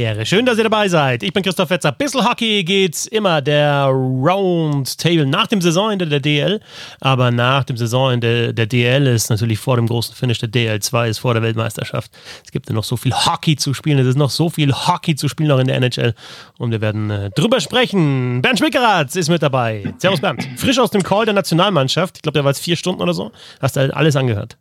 Ehre. 0.00 0.26
Schön, 0.26 0.46
dass 0.46 0.58
ihr 0.58 0.64
dabei 0.64 0.88
seid. 0.88 1.22
Ich 1.22 1.32
bin 1.32 1.42
Christoph 1.42 1.70
Wetzer. 1.70 1.92
Bissl 1.92 2.24
Hockey 2.24 2.64
geht's 2.64 3.06
immer 3.06 3.42
der 3.42 3.84
Roundtable 3.86 5.26
nach 5.26 5.46
dem 5.46 5.60
Saisonende 5.60 6.06
der 6.06 6.20
DL. 6.20 6.60
Aber 7.00 7.30
nach 7.30 7.64
dem 7.64 7.76
Saisonende 7.76 8.54
der 8.54 8.66
DL 8.66 9.06
ist 9.06 9.30
natürlich 9.30 9.58
vor 9.58 9.76
dem 9.76 9.86
großen 9.86 10.14
Finish 10.14 10.38
der 10.38 10.48
DL2, 10.48 11.08
ist 11.08 11.18
vor 11.18 11.34
der 11.34 11.42
Weltmeisterschaft. 11.42 12.10
Es 12.44 12.50
gibt 12.50 12.68
ja 12.68 12.74
noch 12.74 12.84
so 12.84 12.96
viel 12.96 13.12
Hockey 13.12 13.56
zu 13.56 13.74
spielen. 13.74 13.98
Es 13.98 14.06
ist 14.06 14.18
noch 14.18 14.30
so 14.30 14.50
viel 14.50 14.72
Hockey 14.72 15.16
zu 15.16 15.28
spielen 15.28 15.48
noch 15.48 15.58
in 15.58 15.66
der 15.66 15.76
NHL. 15.76 16.14
Und 16.58 16.70
wir 16.70 16.80
werden 16.80 17.10
äh, 17.10 17.30
drüber 17.30 17.60
sprechen. 17.60 18.42
Bernd 18.42 18.58
Schmickerath 18.58 19.14
ist 19.16 19.28
mit 19.28 19.42
dabei. 19.42 19.94
Servus 19.98 20.20
Bernd. 20.20 20.48
Frisch 20.56 20.78
aus 20.78 20.90
dem 20.90 21.02
Call 21.02 21.24
der 21.24 21.34
Nationalmannschaft. 21.34 22.16
Ich 22.16 22.22
glaube, 22.22 22.34
der 22.34 22.44
war 22.44 22.50
jetzt 22.50 22.60
vier 22.60 22.76
Stunden 22.76 23.02
oder 23.02 23.14
so. 23.14 23.32
Hast 23.60 23.76
du 23.76 23.94
alles 23.94 24.16
angehört? 24.16 24.56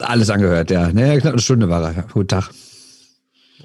Alles 0.00 0.30
angehört, 0.30 0.70
ja. 0.70 0.92
Naja, 0.92 1.20
knapp 1.20 1.34
eine 1.34 1.42
Stunde 1.42 1.68
war 1.68 1.82
er. 1.82 2.02
Guten 2.12 2.28
Tag. 2.28 2.50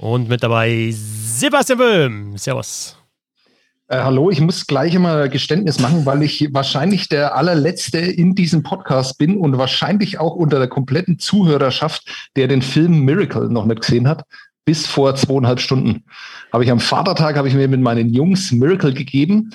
Und 0.02 0.30
mit 0.30 0.42
dabei 0.42 0.92
Sebastian 0.92 1.78
Böhm. 1.78 2.36
Servus. 2.36 2.98
Äh, 3.88 4.00
hallo, 4.00 4.32
ich 4.32 4.42
muss 4.42 4.66
gleich 4.66 4.96
immer 4.96 5.30
Geständnis 5.30 5.80
machen, 5.80 6.08
weil 6.08 6.24
ich 6.24 6.52
wahrscheinlich 6.52 7.08
der 7.08 7.36
allerletzte 7.36 8.00
in 8.00 8.34
diesem 8.34 8.64
Podcast 8.64 9.20
bin 9.20 9.38
und 9.38 9.60
wahrscheinlich 9.60 10.20
auch 10.20 10.36
unter 10.36 10.58
der 10.58 10.70
kompletten 10.70 11.20
Zuhörerschaft, 11.20 12.32
der 12.36 12.48
den 12.48 12.64
Film 12.64 13.06
Miracle 13.06 13.48
noch 13.50 13.66
nicht 13.66 13.82
gesehen 13.82 14.08
hat. 14.08 14.24
Bis 14.66 14.88
vor 14.88 15.14
zweieinhalb 15.14 15.60
Stunden 15.60 16.04
habe 16.52 16.64
ich 16.64 16.72
am 16.72 16.80
Vatertag 16.80 17.38
habe 17.38 17.48
ich 17.48 17.54
mir 17.54 17.68
mit 17.68 17.82
meinen 17.82 18.12
Jungs 18.12 18.52
Miracle 18.52 18.96
gegeben 18.96 19.52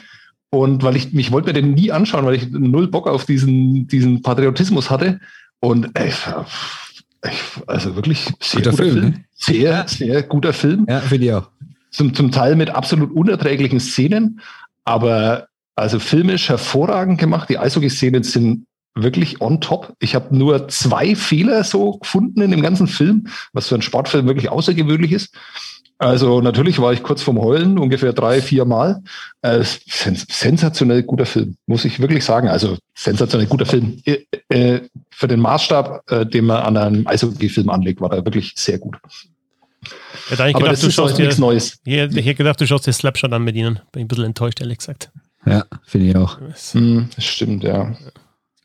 und 0.50 0.84
weil 0.84 0.94
ich 0.94 1.12
mich 1.12 1.32
wollte 1.32 1.48
mir 1.48 1.54
den 1.54 1.74
nie 1.74 1.90
anschauen, 1.90 2.24
weil 2.24 2.36
ich 2.36 2.48
null 2.50 2.86
Bock 2.86 3.08
auf 3.08 3.24
diesen 3.24 3.88
diesen 3.88 4.22
Patriotismus 4.22 4.90
hatte 4.90 5.18
und 5.58 5.90
ey, 5.94 6.12
also 7.66 7.96
wirklich 7.96 8.32
sehr 8.40 8.62
guter, 8.62 8.70
guter 8.70 8.82
Film. 8.82 8.94
Film. 8.94 9.10
Ne? 9.10 9.24
Sehr, 9.34 9.88
sehr 9.88 10.22
guter 10.22 10.52
Film. 10.52 10.86
Ja, 10.88 11.00
finde 11.00 11.26
ich 11.26 11.32
auch. 11.32 11.50
Zum, 11.90 12.14
zum 12.14 12.30
Teil 12.30 12.56
mit 12.56 12.70
absolut 12.70 13.10
unerträglichen 13.12 13.80
Szenen, 13.80 14.40
aber 14.84 15.48
also 15.74 15.98
filmisch 15.98 16.48
hervorragend 16.48 17.18
gemacht. 17.18 17.48
Die 17.48 17.58
Eishockey-Szenen 17.58 18.22
sind 18.22 18.66
wirklich 18.94 19.40
on 19.40 19.60
top. 19.60 19.94
Ich 19.98 20.14
habe 20.14 20.34
nur 20.36 20.68
zwei 20.68 21.14
Fehler 21.14 21.64
so 21.64 21.98
gefunden 21.98 22.40
in 22.40 22.50
dem 22.50 22.62
ganzen 22.62 22.86
Film, 22.86 23.28
was 23.52 23.68
für 23.68 23.74
einen 23.74 23.82
Sportfilm 23.82 24.26
wirklich 24.26 24.48
außergewöhnlich 24.48 25.12
ist. 25.12 25.34
Also 25.98 26.42
natürlich 26.42 26.78
war 26.80 26.92
ich 26.92 27.02
kurz 27.02 27.22
vorm 27.22 27.40
Heulen, 27.40 27.78
ungefähr 27.78 28.12
drei, 28.12 28.42
vier 28.42 28.66
Mal. 28.66 29.02
Äh, 29.40 29.62
sens 29.62 30.26
sensationell 30.28 31.02
guter 31.02 31.24
Film, 31.24 31.56
muss 31.66 31.86
ich 31.86 32.00
wirklich 32.00 32.24
sagen. 32.24 32.48
Also 32.48 32.76
sensationell 32.94 33.46
guter 33.46 33.64
Film. 33.64 34.02
Äh, 34.04 34.18
äh, 34.48 34.80
für 35.10 35.28
den 35.28 35.40
Maßstab, 35.40 36.10
äh, 36.10 36.26
den 36.26 36.44
man 36.44 36.62
an 36.62 36.76
einem 36.76 37.06
Eishockey-Film 37.06 37.70
anlegt, 37.70 38.00
war 38.00 38.12
er 38.12 38.24
wirklich 38.24 38.52
sehr 38.56 38.78
gut. 38.78 38.98
Ich 39.82 40.30
hätte 40.30 40.44
eigentlich 40.44 40.56
Aber 40.56 40.66
gedacht, 40.66 40.82
du 40.82 40.90
schaust 40.90 41.16
dir, 41.16 41.24
nichts 41.24 41.38
Neues. 41.38 41.78
Ich 41.84 41.96
hätte 41.96 42.34
gedacht, 42.34 42.60
du 42.60 42.66
schaust 42.66 42.86
dir 42.86 42.92
Slapshot 42.92 43.32
an 43.32 43.44
mit 43.44 43.56
ihnen. 43.56 43.80
Bin 43.92 44.00
ich 44.00 44.04
ein 44.04 44.08
bisschen 44.08 44.24
enttäuscht, 44.24 44.60
ehrlich 44.60 44.78
gesagt. 44.78 45.10
Ja, 45.46 45.64
finde 45.84 46.08
ich 46.08 46.16
auch. 46.16 46.38
Hm, 46.72 47.08
das 47.14 47.24
stimmt, 47.24 47.62
ja. 47.62 47.96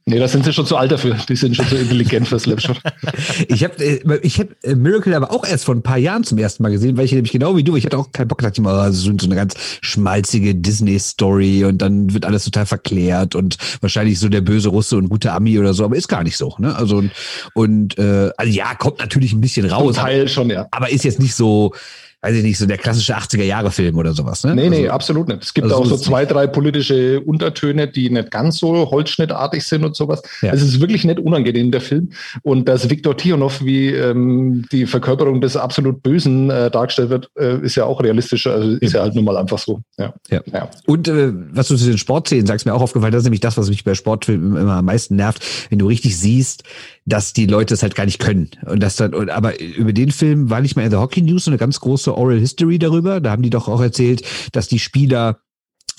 Nee, 0.06 0.18
da 0.18 0.28
sind 0.28 0.44
sie 0.46 0.52
schon 0.52 0.66
zu 0.66 0.78
alt 0.78 0.92
dafür. 0.92 1.16
Die 1.30 1.36
sind 1.36 1.56
schon 1.56 1.68
zu 1.68 1.76
intelligent 1.76 2.28
für 2.28 2.40
Slapshot. 2.40 2.82
ich 3.48 3.64
habe 3.64 3.84
äh, 3.84 4.20
ich 4.24 4.40
hab 4.40 4.48
äh, 4.64 4.74
Miracle 4.76 5.14
aber 5.14 5.32
auch 5.32 5.46
erst 5.46 5.66
vor 5.66 5.76
ein 5.76 5.84
paar 5.84 5.98
Jahren 5.98 6.24
zum 6.24 6.40
ersten 6.40 6.64
Mal 6.64 6.72
gesehen, 6.72 6.98
weil 6.98 7.06
ich 7.06 7.12
nämlich 7.12 7.32
genau 7.32 7.56
wie 7.56 7.64
du, 7.64 7.76
ich 7.76 7.86
hatte 7.86 7.98
auch 7.98 8.12
keinen 8.12 8.28
Bock, 8.28 8.42
dachte 8.42 8.54
ich 8.56 8.62
mal, 8.62 8.92
so, 8.94 9.12
so 9.18 9.26
eine 9.28 9.36
ganz 9.36 9.54
schmalzige 9.82 10.56
Disney-Story 10.56 11.66
und 11.66 11.78
dann 11.82 12.14
wird 12.14 12.26
alles 12.26 12.46
total 12.46 12.66
verklärt 12.66 13.36
und 13.36 13.58
wahrscheinlich 13.82 14.20
so 14.20 14.28
der 14.28 14.42
böse 14.42 14.70
Russe 14.70 14.98
und 14.98 15.10
gute 15.10 15.32
Ami 15.34 15.60
oder 15.60 15.74
so, 15.74 15.86
aber 15.86 15.96
ist 15.96 16.08
gar 16.08 16.24
nicht 16.24 16.38
so. 16.38 16.56
Ne? 16.58 16.76
Also 16.76 16.98
und, 16.98 17.12
und 17.54 17.98
äh, 18.00 18.32
also 18.38 18.52
ja, 18.52 18.74
kommt 18.74 19.00
natürlich 19.00 19.34
ein 19.34 19.42
bisschen 19.42 19.68
raus. 19.68 19.96
Zum 19.96 20.04
Teil 20.04 20.28
schon, 20.28 20.50
ja. 20.50 20.68
Aber 20.72 20.90
ist 20.90 21.04
jetzt 21.04 21.20
nicht 21.20 21.36
so, 21.36 21.74
weiß 22.22 22.36
ich 22.36 22.44
nicht, 22.44 22.58
so 22.58 22.68
der 22.68 22.78
klassische 22.78 23.18
80er-Jahre-Film 23.18 23.98
oder 23.98 24.14
sowas. 24.14 24.44
Ne? 24.44 24.56
Nee, 24.56 24.70
nee, 24.70 24.78
also, 24.84 24.92
absolut 24.92 25.28
nicht. 25.28 25.42
Es 25.44 25.54
gibt 25.56 25.66
also 25.66 25.78
auch 25.78 25.86
so 25.86 25.98
zwei, 25.98 26.26
drei 26.26 26.46
politische 26.46 27.20
Untertöne, 27.20 27.88
die 27.88 28.12
nicht 28.12 28.30
ganz 28.30 28.60
so 28.60 28.92
holzschnittartig 28.92 29.64
sind 29.64 29.84
und 29.84 29.96
sowas. 29.96 30.22
Ja. 30.42 30.52
Also 30.52 30.66
es 30.66 30.74
ist 30.74 30.82
wirklich 30.82 31.04
nicht 31.04 31.20
unangenehm, 31.20 31.72
der 31.72 31.82
Film. 31.82 32.12
Und 32.44 32.68
dass 32.68 32.90
Viktor 32.92 33.18
Tionov 33.18 33.64
wie 33.64 33.88
ähm, 33.90 34.66
die 34.72 34.86
Verkörperung 34.86 35.42
des 35.42 35.58
absolut 35.58 36.04
Bösen 36.04 36.52
äh, 36.52 36.70
dargestellt 36.70 37.10
wird, 37.10 37.32
äh, 37.40 37.60
ist 37.62 37.76
ja 37.76 37.86
auch 37.86 38.04
realistisch. 38.04 38.46
Also 38.46 38.78
ist 38.78 38.94
ja 38.94 39.02
halt 39.02 39.16
nun 39.16 39.26
mal 39.26 39.38
einfach 39.38 39.58
so. 39.58 39.82
Ja. 39.98 40.14
ja. 40.30 40.42
ja. 40.54 40.70
Und 40.86 41.08
äh, 41.08 41.34
was 41.54 41.70
du 41.70 41.76
zu 41.76 41.86
den 41.86 41.98
Sportszenen 41.98 42.46
sagst, 42.46 42.68
mir 42.68 42.76
auch 42.76 42.82
aufgefallen, 42.82 43.14
das 43.14 43.22
ist 43.22 43.26
nämlich 43.26 43.40
das, 43.40 43.58
was 43.58 43.70
mich 43.70 43.84
bei 43.84 43.96
Sportfilmen 43.96 44.62
immer 44.62 44.76
am 44.76 44.86
meisten 44.86 45.16
nervt, 45.16 45.44
wenn 45.72 45.80
du 45.80 45.88
richtig 45.88 46.20
siehst, 46.20 46.64
dass 47.06 47.34
die 47.34 47.48
Leute 47.48 47.74
es 47.74 47.82
halt 47.82 47.96
gar 47.96 48.06
nicht 48.06 48.20
können. 48.20 48.52
Und 48.66 48.84
das 48.84 48.96
dann, 48.96 49.16
und, 49.16 49.32
aber 49.32 49.60
über 49.60 49.92
den 49.92 50.12
Film 50.12 50.52
war 50.52 50.62
nicht 50.62 50.76
mal 50.76 50.84
in 50.84 50.92
der 50.92 51.00
Hockey 51.00 51.22
News 51.22 51.46
so 51.46 51.52
eine 51.52 51.58
ganz 51.58 51.80
große 51.80 52.11
Oral 52.18 52.40
History 52.40 52.80
darüber. 52.80 53.20
Da 53.22 53.32
haben 53.32 53.44
die 53.44 53.50
doch 53.50 53.68
auch 53.68 53.82
erzählt, 53.82 54.24
dass 54.52 54.68
die 54.68 54.80
Spieler 54.80 55.40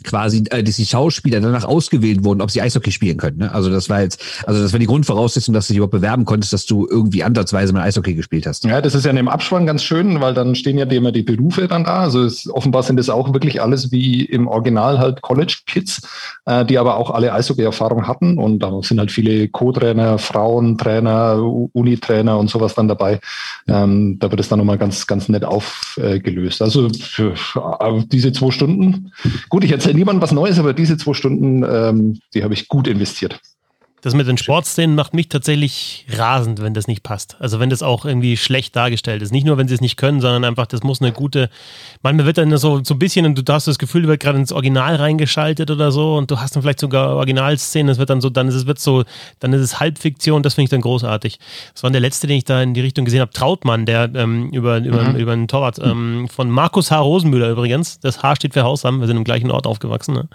quasi, 0.05 0.45
äh, 0.51 0.63
dass 0.63 0.77
die 0.77 0.87
Schauspieler 0.87 1.41
danach 1.41 1.65
ausgewählt 1.65 2.25
wurden, 2.25 2.41
ob 2.41 2.51
sie 2.51 2.61
Eishockey 2.61 2.93
spielen 2.93 3.17
können. 3.17 3.39
Ne? 3.39 3.53
Also 3.53 3.71
das 3.71 3.89
war 3.89 4.01
jetzt, 4.01 4.23
also 4.47 4.63
das 4.63 4.73
war 4.73 4.79
die 4.79 4.87
Grundvoraussetzung, 4.87 5.55
dass 5.55 5.67
du 5.67 5.73
dich 5.73 5.79
überhaupt 5.79 5.93
bewerben 5.93 6.25
konntest, 6.25 6.53
dass 6.53 6.67
du 6.67 6.87
irgendwie 6.89 7.23
ansatzweise 7.23 7.73
mal 7.73 7.83
Eishockey 7.83 8.15
gespielt 8.15 8.47
hast. 8.47 8.65
Ja, 8.65 8.81
das 8.81 8.95
ist 8.95 9.05
ja 9.05 9.11
in 9.11 9.17
dem 9.17 9.29
Abspann 9.29 9.67
ganz 9.67 9.83
schön, 9.83 10.21
weil 10.21 10.35
dann 10.35 10.55
stehen 10.55 10.79
ja 10.79 10.85
immer 10.85 11.13
die 11.13 11.23
Berufe 11.23 11.69
dann 11.69 11.85
da. 11.85 12.01
Also 12.01 12.23
es, 12.23 12.49
offenbar 12.49 12.83
sind 12.83 12.97
das 12.97 13.09
auch 13.09 13.33
wirklich 13.33 13.63
alles 13.63 13.93
wie 13.93 14.25
im 14.25 14.49
Original 14.49 14.99
halt 14.99 15.23
College 15.23 15.59
Kids, 15.67 16.03
äh, 16.47 16.65
die 16.65 16.79
aber 16.79 16.97
auch 16.97 17.11
alle 17.11 17.33
Eishockey-Erfahrung 17.33 18.07
hatten 18.07 18.39
und 18.39 18.61
da 18.61 18.73
sind 18.83 18.99
halt 18.99 19.11
viele 19.11 19.49
Co-Trainer, 19.49 20.19
Frauentrainer, 20.19 21.43
Unitrainer 21.73 22.39
und 22.39 22.51
sowas 22.51 22.75
dann 22.75 22.89
dabei. 22.89 23.21
Ähm, 23.69 24.19
da 24.19 24.31
wird 24.31 24.41
es 24.41 24.49
dann 24.49 24.59
nochmal 24.59 24.79
ganz, 24.79 25.07
ganz 25.07 25.29
nett 25.29 25.45
aufgelöst. 25.45 26.63
Also 26.63 26.89
für, 26.91 27.37
für 27.37 28.05
diese 28.11 28.33
zwei 28.33 28.51
Stunden. 28.51 29.13
Gut, 29.49 29.65
ich 29.65 29.73
erzähle 29.73 29.92
niemandem 29.95 30.23
was 30.23 30.33
Neues, 30.33 30.59
aber 30.59 30.73
diese 30.73 30.97
zwei 30.97 31.15
Stunden, 31.15 31.63
ähm, 31.65 32.21
die 32.35 32.45
habe 32.45 32.55
ich 32.55 32.69
gut 32.69 32.89
investiert. 32.89 33.41
Das 34.03 34.15
mit 34.15 34.27
den 34.27 34.37
Sportszenen 34.37 34.97
macht 34.97 35.15
mich 35.15 35.29
tatsächlich 35.29 36.07
rasend, 36.11 36.61
wenn 36.61 36.75
das 36.75 36.89
nicht 36.89 37.05
passt. 37.05 37.37
Also 37.39 37.61
wenn 37.61 37.71
das 37.71 37.85
auch 37.85 38.05
irgendwie 38.05 38.37
schlecht 38.37 38.75
dargestellt 38.75 39.23
ist. 39.23 39.31
Nicht 39.31 39.47
nur, 39.47 39.59
wenn 39.59 39.69
sie 39.69 39.75
es 39.75 39.81
nicht 39.81 39.97
können, 39.97 40.21
sondern 40.21 40.45
einfach, 40.45 40.67
das 40.67 40.83
muss 40.83 41.01
eine 41.01 41.13
gute. 41.13 41.49
Manchmal 42.03 42.27
wird 42.27 42.37
dann 42.37 42.57
so, 42.57 42.83
so 42.83 42.95
ein 42.95 42.99
bisschen 42.99 43.27
und 43.27 43.49
du 43.49 43.53
hast 43.53 43.69
das 43.69 43.79
Gefühl, 43.79 44.03
du 44.03 44.09
wird 44.09 44.19
gerade 44.19 44.39
ins 44.39 44.51
Original 44.51 44.97
reingeschaltet 44.97 45.71
oder 45.71 45.93
so 45.93 46.17
und 46.17 46.33
du 46.33 46.41
hast 46.41 46.57
dann 46.57 46.65
vielleicht 46.65 46.81
sogar 46.81 47.15
Originalszenen. 47.15 47.91
Es 47.91 47.99
wird 47.99 48.11
dann 48.11 48.21
so, 48.21 48.29
dann 48.29 48.49
ist 48.49 48.57
es 48.57 48.67
wird 48.67 48.81
so, 48.81 49.05
dann 49.39 49.53
ist 49.53 49.61
es 49.61 49.79
Halbfiktion. 49.79 50.43
Das 50.43 50.55
finde 50.55 50.65
ich 50.65 50.71
dann 50.71 50.81
großartig. 50.81 51.39
Das 51.73 51.85
war 51.85 51.91
der 51.93 52.01
letzte, 52.01 52.27
den 52.27 52.39
ich 52.39 52.45
da 52.45 52.61
in 52.61 52.75
die 52.75 52.81
Richtung 52.81 53.05
gesehen 53.05 53.21
habe. 53.21 53.31
Trautmann, 53.31 53.87
der 53.87 54.11
ähm, 54.17 54.51
über 54.51 54.79
über 54.79 55.11
mhm. 55.11 55.15
über 55.17 55.33
einen 55.33 55.47
Torwart 55.47 55.79
ähm, 55.79 56.27
von 56.29 56.51
Markus 56.51 56.91
H. 56.91 56.99
Rosenmüller 56.99 57.51
übrigens. 57.51 58.01
Das 58.01 58.21
H 58.21 58.35
steht 58.35 58.55
für 58.55 58.65
Hausam. 58.65 58.99
Wir 58.99 59.07
sind 59.07 59.17
im 59.17 59.23
gleichen 59.23 59.53
Ort 59.53 59.69
aufgewachsen, 59.69 60.15
ne? 60.15 60.29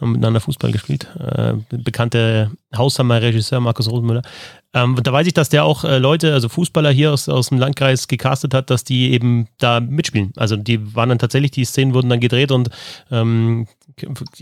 haben 0.00 0.10
miteinander 0.10 0.40
Fußball 0.40 0.72
gespielt. 0.72 1.06
Äh, 1.20 1.54
bekannte 1.70 2.50
Haushammer 2.76 3.11
Regisseur 3.18 3.60
Markus 3.60 3.90
Rosenmüller. 3.90 4.22
Ähm, 4.74 4.98
da 5.02 5.12
weiß 5.12 5.26
ich, 5.26 5.34
dass 5.34 5.50
der 5.50 5.64
auch 5.64 5.84
äh, 5.84 5.98
Leute, 5.98 6.32
also 6.32 6.48
Fußballer 6.48 6.90
hier 6.90 7.12
aus, 7.12 7.28
aus 7.28 7.50
dem 7.50 7.58
Landkreis 7.58 8.08
gecastet 8.08 8.54
hat, 8.54 8.70
dass 8.70 8.84
die 8.84 9.12
eben 9.12 9.48
da 9.58 9.80
mitspielen. 9.80 10.32
Also 10.36 10.56
die 10.56 10.94
waren 10.94 11.10
dann 11.10 11.18
tatsächlich, 11.18 11.50
die 11.50 11.64
Szenen 11.64 11.92
wurden 11.92 12.08
dann 12.08 12.20
gedreht 12.20 12.50
und 12.50 12.70
ähm, 13.10 13.66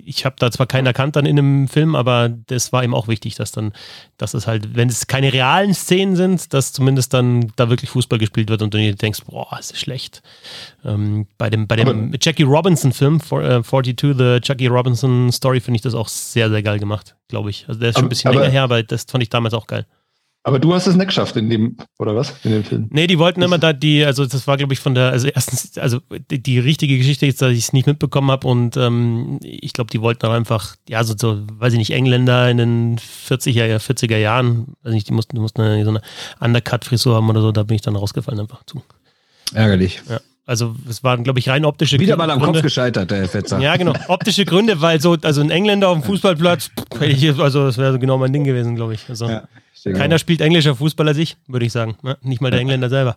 ich 0.04 0.24
habe 0.24 0.36
da 0.38 0.50
zwar 0.50 0.66
keinen 0.66 0.86
erkannt 0.86 1.16
dann 1.16 1.26
in 1.26 1.38
einem 1.38 1.68
Film, 1.68 1.94
aber 1.94 2.28
das 2.28 2.72
war 2.72 2.84
ihm 2.84 2.94
auch 2.94 3.08
wichtig, 3.08 3.34
dass 3.34 3.52
dann, 3.52 3.72
dass 4.16 4.34
es 4.34 4.46
halt, 4.46 4.74
wenn 4.76 4.88
es 4.88 5.06
keine 5.06 5.32
realen 5.32 5.74
Szenen 5.74 6.16
sind, 6.16 6.52
dass 6.54 6.72
zumindest 6.72 7.14
dann 7.14 7.52
da 7.56 7.70
wirklich 7.70 7.90
Fußball 7.90 8.18
gespielt 8.18 8.48
wird 8.48 8.62
und 8.62 8.72
du 8.74 8.78
dir 8.78 8.94
denkst, 8.94 9.22
boah, 9.26 9.58
ist 9.58 9.76
schlecht. 9.76 10.22
Ähm, 10.84 11.26
bei 11.38 11.50
dem, 11.50 11.66
bei 11.66 11.76
dem 11.76 12.14
Jackie 12.20 12.44
Robinson 12.44 12.92
Film, 12.92 13.20
for, 13.20 13.42
äh, 13.42 13.62
42, 13.62 14.16
The 14.16 14.38
Jackie 14.42 14.68
Robinson 14.68 15.30
Story, 15.32 15.60
finde 15.60 15.76
ich 15.76 15.82
das 15.82 15.94
auch 15.94 16.08
sehr, 16.08 16.50
sehr 16.50 16.62
geil 16.62 16.78
gemacht, 16.78 17.16
glaube 17.28 17.50
ich. 17.50 17.66
Also 17.68 17.80
der 17.80 17.90
ist 17.90 17.96
schon 17.96 18.06
ein 18.06 18.08
bisschen 18.08 18.30
aber, 18.30 18.40
länger 18.40 18.52
her, 18.52 18.62
aber 18.62 18.82
das 18.82 19.04
fand 19.04 19.22
ich 19.22 19.30
damals 19.30 19.54
auch 19.54 19.66
geil. 19.66 19.86
Aber 20.42 20.58
du 20.58 20.72
hast 20.72 20.86
es 20.86 20.96
nicht 20.96 21.08
geschafft 21.08 21.36
in 21.36 21.50
dem, 21.50 21.76
oder 21.98 22.16
was? 22.16 22.34
In 22.44 22.52
dem 22.52 22.64
Film? 22.64 22.88
Nee, 22.90 23.06
die 23.06 23.18
wollten 23.18 23.42
immer 23.42 23.58
da 23.58 23.74
die, 23.74 24.04
also 24.04 24.24
das 24.24 24.46
war, 24.46 24.56
glaube 24.56 24.72
ich, 24.72 24.80
von 24.80 24.94
der, 24.94 25.10
also 25.10 25.28
erstens, 25.28 25.76
also 25.76 26.00
die, 26.30 26.42
die 26.42 26.58
richtige 26.58 26.96
Geschichte 26.96 27.26
ist, 27.26 27.42
dass 27.42 27.52
ich 27.52 27.58
es 27.58 27.72
nicht 27.74 27.86
mitbekommen 27.86 28.30
habe 28.30 28.46
und 28.46 28.74
ähm, 28.78 29.38
ich 29.42 29.74
glaube, 29.74 29.90
die 29.90 30.00
wollten 30.00 30.24
auch 30.24 30.32
einfach, 30.32 30.76
ja, 30.88 31.04
so, 31.04 31.14
so, 31.14 31.42
weiß 31.52 31.74
ich 31.74 31.78
nicht, 31.78 31.90
Engländer 31.90 32.48
in 32.48 32.56
den 32.56 32.98
40er, 32.98 33.76
40er 33.78 34.16
Jahren, 34.16 34.74
also 34.82 34.94
nicht, 34.94 35.08
die 35.08 35.12
mussten, 35.12 35.36
die 35.36 35.42
mussten 35.42 35.84
so 35.84 35.90
eine 35.90 36.00
Undercut-Frisur 36.40 37.16
haben 37.16 37.28
oder 37.28 37.42
so, 37.42 37.52
da 37.52 37.62
bin 37.64 37.74
ich 37.74 37.82
dann 37.82 37.96
rausgefallen 37.96 38.40
einfach 38.40 38.64
zu. 38.64 38.82
Ärgerlich. 39.52 40.00
Ja. 40.08 40.20
Also 40.46 40.74
es 40.88 41.04
waren, 41.04 41.22
glaube 41.22 41.38
ich, 41.38 41.48
rein 41.48 41.64
optische 41.64 42.00
Wieder 42.00 42.16
Gründe. 42.16 42.24
Wieder 42.24 42.38
mal 42.38 42.46
am 42.46 42.52
Kopf 42.52 42.62
gescheitert, 42.62 43.10
der 43.10 43.28
Fetzer. 43.28 43.60
Ja, 43.60 43.76
genau. 43.76 43.92
Optische 44.08 44.44
Gründe, 44.44 44.80
weil 44.80 45.00
so, 45.00 45.16
also 45.22 45.42
ein 45.42 45.50
Engländer 45.50 45.88
auf 45.88 45.98
dem 45.98 46.02
Fußballplatz, 46.02 46.70
also 47.38 47.66
das 47.66 47.78
wäre 47.78 47.98
genau 47.98 48.18
mein 48.18 48.32
Ding 48.32 48.42
gewesen, 48.42 48.74
glaube 48.74 48.94
ich. 48.94 49.08
Also, 49.08 49.28
ja. 49.28 49.44
Keiner 49.84 50.18
spielt 50.18 50.40
englischer 50.40 50.74
Fußball 50.74 51.08
als 51.08 51.18
ich, 51.18 51.36
würde 51.46 51.66
ich 51.66 51.72
sagen. 51.72 51.96
Ne? 52.02 52.16
Nicht 52.22 52.40
mal 52.40 52.50
der 52.50 52.60
Engländer 52.60 52.88
selber. 52.88 53.16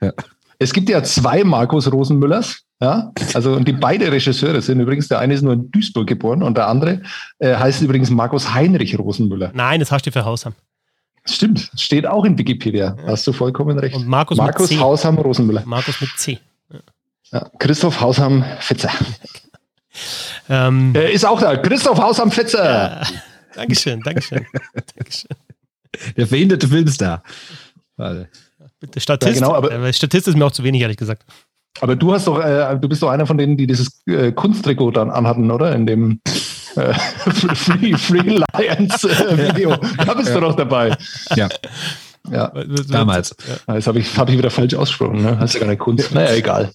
Ja. 0.00 0.12
Es 0.58 0.72
gibt 0.72 0.88
ja 0.88 1.02
zwei 1.02 1.44
Markus 1.44 1.90
Rosenmüllers. 1.90 2.62
Ja, 2.80 3.10
also 3.32 3.54
und 3.54 3.66
die 3.66 3.72
beide 3.72 4.12
Regisseure 4.12 4.60
sind 4.60 4.80
übrigens, 4.80 5.08
der 5.08 5.18
eine 5.18 5.32
ist 5.32 5.40
nur 5.40 5.54
in 5.54 5.70
Duisburg 5.70 6.06
geboren 6.06 6.42
und 6.42 6.58
der 6.58 6.68
andere 6.68 7.00
äh, 7.38 7.54
heißt 7.56 7.80
übrigens 7.80 8.10
Markus 8.10 8.52
Heinrich 8.52 8.98
Rosenmüller. 8.98 9.50
Nein, 9.54 9.80
das 9.80 9.90
hast 9.90 10.04
du 10.06 10.12
für 10.12 10.26
Hausham. 10.26 10.52
Stimmt, 11.24 11.70
steht 11.74 12.06
auch 12.06 12.26
in 12.26 12.36
Wikipedia. 12.36 12.94
Ja. 12.98 13.06
Hast 13.06 13.26
du 13.26 13.32
vollkommen 13.32 13.78
recht. 13.78 13.96
Und 13.96 14.06
Markus, 14.06 14.36
Markus 14.36 14.78
Hausham 14.78 15.16
Rosenmüller. 15.16 15.62
Markus 15.64 16.02
mit 16.02 16.10
C. 16.16 16.38
Ja. 16.70 16.80
Ja, 17.32 17.50
Christoph 17.58 17.98
Hausham-Fetzer. 17.98 18.90
ähm, 20.50 20.92
er 20.94 21.10
ist 21.10 21.24
auch 21.24 21.40
da. 21.40 21.56
Christoph 21.56 21.98
Hausham-Fetzer. 21.98 22.64
Ja, 22.64 23.02
Dankeschön, 23.54 24.02
Dankeschön. 24.02 24.44
Dankeschön. 24.96 25.30
Der 26.16 26.26
verhinderte 26.26 26.68
Filmstar. 26.68 27.22
Warte. 27.96 28.28
Statist. 28.96 29.40
Ja, 29.40 29.46
genau, 29.46 29.54
aber 29.54 29.92
Statist 29.92 30.28
ist 30.28 30.36
mir 30.36 30.44
auch 30.44 30.52
zu 30.52 30.64
wenig, 30.64 30.82
ehrlich 30.82 30.96
gesagt. 30.96 31.24
Aber 31.80 31.96
du 31.96 32.12
hast 32.12 32.26
doch, 32.26 32.42
äh, 32.42 32.76
du 32.78 32.88
bist 32.88 33.02
doch 33.02 33.10
einer 33.10 33.26
von 33.26 33.38
denen, 33.38 33.56
die 33.56 33.66
dieses 33.66 34.02
äh, 34.06 34.32
Kunsttrikot 34.32 34.92
dann 34.92 35.10
anhatten, 35.10 35.50
oder? 35.50 35.74
In 35.74 35.86
dem 35.86 36.20
äh, 36.76 36.92
Free, 37.54 37.94
Free 37.96 38.38
Lions 38.54 39.04
äh, 39.04 39.54
Video. 39.54 39.76
Da 39.76 40.14
bist 40.14 40.28
ja. 40.28 40.34
du 40.34 40.40
doch 40.40 40.56
dabei. 40.56 40.96
Ja. 41.34 41.48
Ja, 42.30 42.52
damals. 42.88 43.36
Ja. 43.68 43.74
Das 43.74 43.86
habe 43.86 44.00
ich, 44.00 44.16
hab 44.16 44.28
ich 44.28 44.36
wieder 44.36 44.50
falsch 44.50 44.74
ausgesprochen. 44.74 45.22
Ne? 45.22 45.38
Hast 45.38 45.54
ja 45.54 45.60
gar 45.60 45.68
keine 45.68 45.78
Kunst. 45.78 46.12
Naja, 46.12 46.34
egal. 46.34 46.72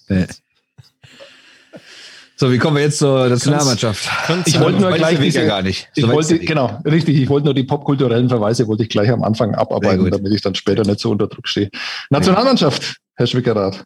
So, 2.42 2.50
wie 2.50 2.58
kommen 2.58 2.74
wir 2.74 2.82
jetzt 2.82 2.98
zur 2.98 3.28
Nationalmannschaft? 3.28 4.10
Ich 4.46 4.58
wollte 4.58 4.80
nur 4.80 4.90
gleich 4.90 5.20
diese, 5.20 5.42
ja 5.42 5.46
gar 5.46 5.62
nicht. 5.62 5.88
So 5.94 6.08
ich 6.08 6.12
wollte, 6.12 6.40
genau, 6.40 6.76
richtig. 6.84 7.16
Ich 7.16 7.28
wollte 7.28 7.44
nur 7.44 7.54
die 7.54 7.62
popkulturellen 7.62 8.28
Verweise 8.28 8.66
wollte 8.66 8.82
ich 8.82 8.88
gleich 8.88 9.12
am 9.12 9.22
Anfang 9.22 9.54
abarbeiten, 9.54 10.10
damit 10.10 10.32
ich 10.32 10.40
dann 10.40 10.56
später 10.56 10.82
nicht 10.82 10.98
so 10.98 11.12
unter 11.12 11.28
Druck 11.28 11.46
stehe. 11.46 11.70
Nationalmannschaft, 12.10 12.96
Herr 13.14 13.28
Schwickerath. 13.28 13.84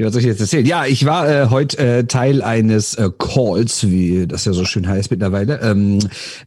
Ja, 0.00 0.06
was 0.06 0.14
soll 0.14 0.22
ich 0.22 0.28
jetzt 0.28 0.40
erzählen? 0.40 0.64
Ja, 0.64 0.86
ich 0.86 1.04
war 1.04 1.28
äh, 1.28 1.50
heute 1.50 1.76
äh, 1.76 2.04
Teil 2.04 2.40
eines 2.40 2.94
äh, 2.94 3.10
Calls, 3.18 3.86
wie 3.86 4.26
das 4.26 4.46
ja 4.46 4.54
so 4.54 4.64
schön 4.64 4.88
heißt 4.88 5.10
mittlerweile, 5.10 5.60
ähm, 5.60 5.98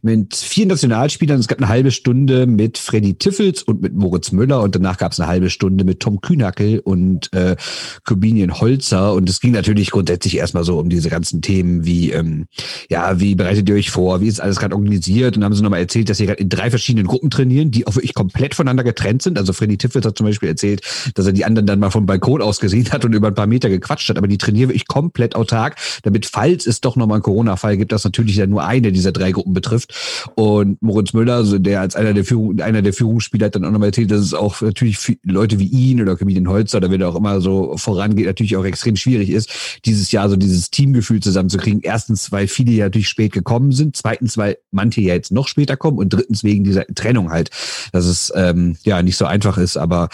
mit 0.02 0.34
vier 0.34 0.66
Nationalspielern. 0.66 1.38
Es 1.38 1.46
gab 1.46 1.58
eine 1.58 1.68
halbe 1.68 1.92
Stunde 1.92 2.48
mit 2.48 2.78
Freddy 2.78 3.14
Tiffels 3.14 3.62
und 3.62 3.80
mit 3.80 3.94
Moritz 3.94 4.32
Müller 4.32 4.60
und 4.60 4.74
danach 4.74 4.98
gab 4.98 5.12
es 5.12 5.20
eine 5.20 5.28
halbe 5.28 5.50
Stunde 5.50 5.84
mit 5.84 6.00
Tom 6.00 6.20
Kühnackel 6.20 6.80
und 6.80 7.32
äh, 7.32 7.54
Corbinian 8.02 8.58
Holzer. 8.58 9.12
Und 9.12 9.30
es 9.30 9.38
ging 9.38 9.52
natürlich 9.52 9.92
grundsätzlich 9.92 10.36
erstmal 10.36 10.64
so 10.64 10.80
um 10.80 10.88
diese 10.88 11.08
ganzen 11.08 11.40
Themen 11.40 11.84
wie, 11.84 12.10
ähm, 12.10 12.46
ja, 12.90 13.20
wie 13.20 13.36
bereitet 13.36 13.68
ihr 13.68 13.76
euch 13.76 13.92
vor, 13.92 14.20
wie 14.20 14.26
ist 14.26 14.40
alles 14.40 14.58
gerade 14.58 14.74
organisiert? 14.74 15.36
Und 15.36 15.42
dann 15.42 15.44
haben 15.44 15.54
sie 15.54 15.62
nochmal 15.62 15.78
erzählt, 15.78 16.10
dass 16.10 16.16
sie 16.16 16.26
gerade 16.26 16.42
in 16.42 16.48
drei 16.48 16.70
verschiedenen 16.70 17.06
Gruppen 17.06 17.30
trainieren, 17.30 17.70
die 17.70 17.86
auch 17.86 17.94
wirklich 17.94 18.14
komplett 18.14 18.56
voneinander 18.56 18.82
getrennt 18.82 19.22
sind. 19.22 19.38
Also 19.38 19.52
Freddy 19.52 19.76
Tiffels 19.76 20.04
hat 20.04 20.18
zum 20.18 20.26
Beispiel 20.26 20.48
erzählt, 20.48 20.80
dass 21.14 21.24
er 21.24 21.32
die 21.32 21.44
anderen 21.44 21.68
dann 21.68 21.78
mal 21.78 21.90
vom 21.90 22.04
Balkon 22.04 22.42
aus 22.42 22.58
gesehen 22.58 22.90
hat 22.90 23.04
und 23.04 23.12
über 23.12 23.28
ein 23.28 23.34
paar 23.36 23.43
paar 23.44 23.48
Meter 23.48 23.68
gequatscht 23.68 24.08
hat, 24.08 24.16
aber 24.16 24.28
die 24.28 24.38
trainiere 24.38 24.72
ich 24.72 24.86
komplett 24.86 25.36
autark, 25.36 25.76
damit, 26.02 26.26
falls 26.26 26.66
es 26.66 26.80
doch 26.80 26.96
nochmal 26.96 27.16
einen 27.16 27.22
Corona-Fall 27.22 27.76
gibt, 27.76 27.92
das 27.92 28.04
natürlich 28.04 28.36
ja 28.36 28.46
nur 28.46 28.64
eine 28.64 28.90
dieser 28.90 29.12
drei 29.12 29.32
Gruppen 29.32 29.52
betrifft. 29.52 29.94
Und 30.34 30.80
Moritz 30.82 31.12
Müller, 31.12 31.34
also 31.34 31.58
der 31.58 31.80
als 31.80 31.94
einer 31.94 32.14
der, 32.14 32.24
Führung, 32.24 32.60
einer 32.60 32.82
der 32.82 32.92
Führungsspieler 32.92 33.46
hat 33.46 33.54
dann 33.54 33.64
auch 33.64 33.70
nochmal 33.70 33.88
erzählt, 33.88 34.10
dass 34.10 34.20
es 34.20 34.34
auch 34.34 34.62
natürlich 34.62 34.98
für 34.98 35.16
Leute 35.22 35.58
wie 35.58 35.66
ihn 35.66 36.00
oder 36.00 36.16
Comedian 36.16 36.48
Holzer, 36.48 36.80
da 36.80 36.90
wird 36.90 37.02
er 37.02 37.10
auch 37.10 37.16
immer 37.16 37.40
so 37.40 37.76
vorangeht, 37.76 38.26
natürlich 38.26 38.56
auch 38.56 38.64
extrem 38.64 38.96
schwierig 38.96 39.30
ist, 39.30 39.50
dieses 39.84 40.10
Jahr 40.10 40.28
so 40.28 40.36
dieses 40.36 40.70
Teamgefühl 40.70 41.20
zusammenzukriegen. 41.20 41.80
Erstens, 41.82 42.32
weil 42.32 42.48
viele 42.48 42.72
ja 42.72 42.86
natürlich 42.86 43.08
spät 43.08 43.32
gekommen 43.32 43.72
sind. 43.72 43.96
Zweitens, 43.96 44.38
weil 44.38 44.56
manche 44.70 45.00
ja 45.00 45.14
jetzt 45.14 45.32
noch 45.32 45.48
später 45.48 45.76
kommen. 45.76 45.98
Und 45.98 46.10
drittens, 46.10 46.44
wegen 46.44 46.64
dieser 46.64 46.86
Trennung 46.86 47.30
halt, 47.30 47.50
dass 47.92 48.06
es 48.06 48.32
ähm, 48.34 48.76
ja 48.84 49.02
nicht 49.02 49.16
so 49.16 49.26
einfach 49.26 49.58
ist, 49.58 49.76
aber 49.76 50.08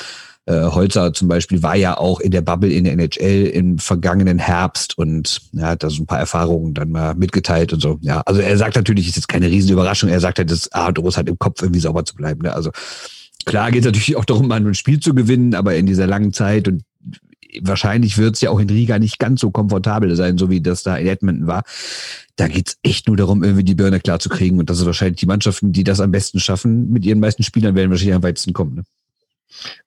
äh, 0.46 0.64
Holzer 0.64 1.12
zum 1.12 1.28
Beispiel 1.28 1.62
war 1.62 1.76
ja 1.76 1.96
auch 1.96 2.20
in 2.20 2.30
der 2.30 2.40
Bubble 2.40 2.70
in 2.70 2.84
der 2.84 2.94
NHL 2.94 3.46
im 3.46 3.78
vergangenen 3.78 4.38
Herbst 4.38 4.96
und 4.98 5.40
er 5.56 5.68
hat 5.68 5.82
da 5.82 5.90
so 5.90 6.02
ein 6.02 6.06
paar 6.06 6.18
Erfahrungen 6.18 6.74
dann 6.74 6.90
mal 6.90 7.14
mitgeteilt 7.14 7.72
und 7.72 7.80
so. 7.80 7.98
Ja, 8.00 8.22
also 8.26 8.40
er 8.40 8.56
sagt 8.56 8.76
natürlich, 8.76 9.08
ist 9.08 9.16
jetzt 9.16 9.28
keine 9.28 9.48
Riesenüberraschung. 9.48 10.08
Er 10.08 10.20
sagt 10.20 10.38
halt, 10.38 10.50
das 10.50 10.72
A 10.72 10.88
und 10.88 10.98
O 10.98 11.08
ist 11.08 11.16
halt 11.16 11.28
im 11.28 11.38
Kopf 11.38 11.62
irgendwie 11.62 11.80
sauber 11.80 12.04
zu 12.04 12.14
bleiben. 12.14 12.42
Ne? 12.42 12.52
Also 12.52 12.70
klar 13.44 13.70
geht 13.70 13.80
es 13.80 13.86
natürlich 13.86 14.16
auch 14.16 14.24
darum, 14.24 14.48
mal 14.48 14.56
ein 14.56 14.74
Spiel 14.74 15.00
zu 15.00 15.14
gewinnen, 15.14 15.54
aber 15.54 15.76
in 15.76 15.86
dieser 15.86 16.06
langen 16.06 16.32
Zeit 16.32 16.68
und 16.68 16.82
wahrscheinlich 17.60 18.16
wird 18.16 18.36
es 18.36 18.40
ja 18.40 18.50
auch 18.50 18.60
in 18.60 18.70
Riga 18.70 18.98
nicht 18.98 19.18
ganz 19.18 19.40
so 19.40 19.50
komfortabel 19.50 20.14
sein, 20.16 20.38
so 20.38 20.50
wie 20.50 20.60
das 20.60 20.82
da 20.82 20.96
in 20.96 21.06
Edmonton 21.06 21.46
war. 21.46 21.64
Da 22.36 22.48
geht's 22.48 22.78
echt 22.82 23.08
nur 23.08 23.16
darum, 23.16 23.42
irgendwie 23.42 23.64
die 23.64 23.74
Birne 23.74 24.00
klar 24.00 24.18
zu 24.18 24.28
kriegen. 24.28 24.58
Und 24.58 24.70
das 24.70 24.78
ist 24.78 24.86
wahrscheinlich 24.86 25.20
die 25.20 25.26
Mannschaften, 25.26 25.72
die 25.72 25.84
das 25.84 26.00
am 26.00 26.12
besten 26.12 26.40
schaffen, 26.40 26.90
mit 26.90 27.04
ihren 27.04 27.20
meisten 27.20 27.42
Spielern 27.42 27.74
werden 27.74 27.90
wahrscheinlich 27.90 28.14
am 28.14 28.22
weitesten 28.22 28.52
kommen. 28.52 28.76
Ne? 28.76 28.84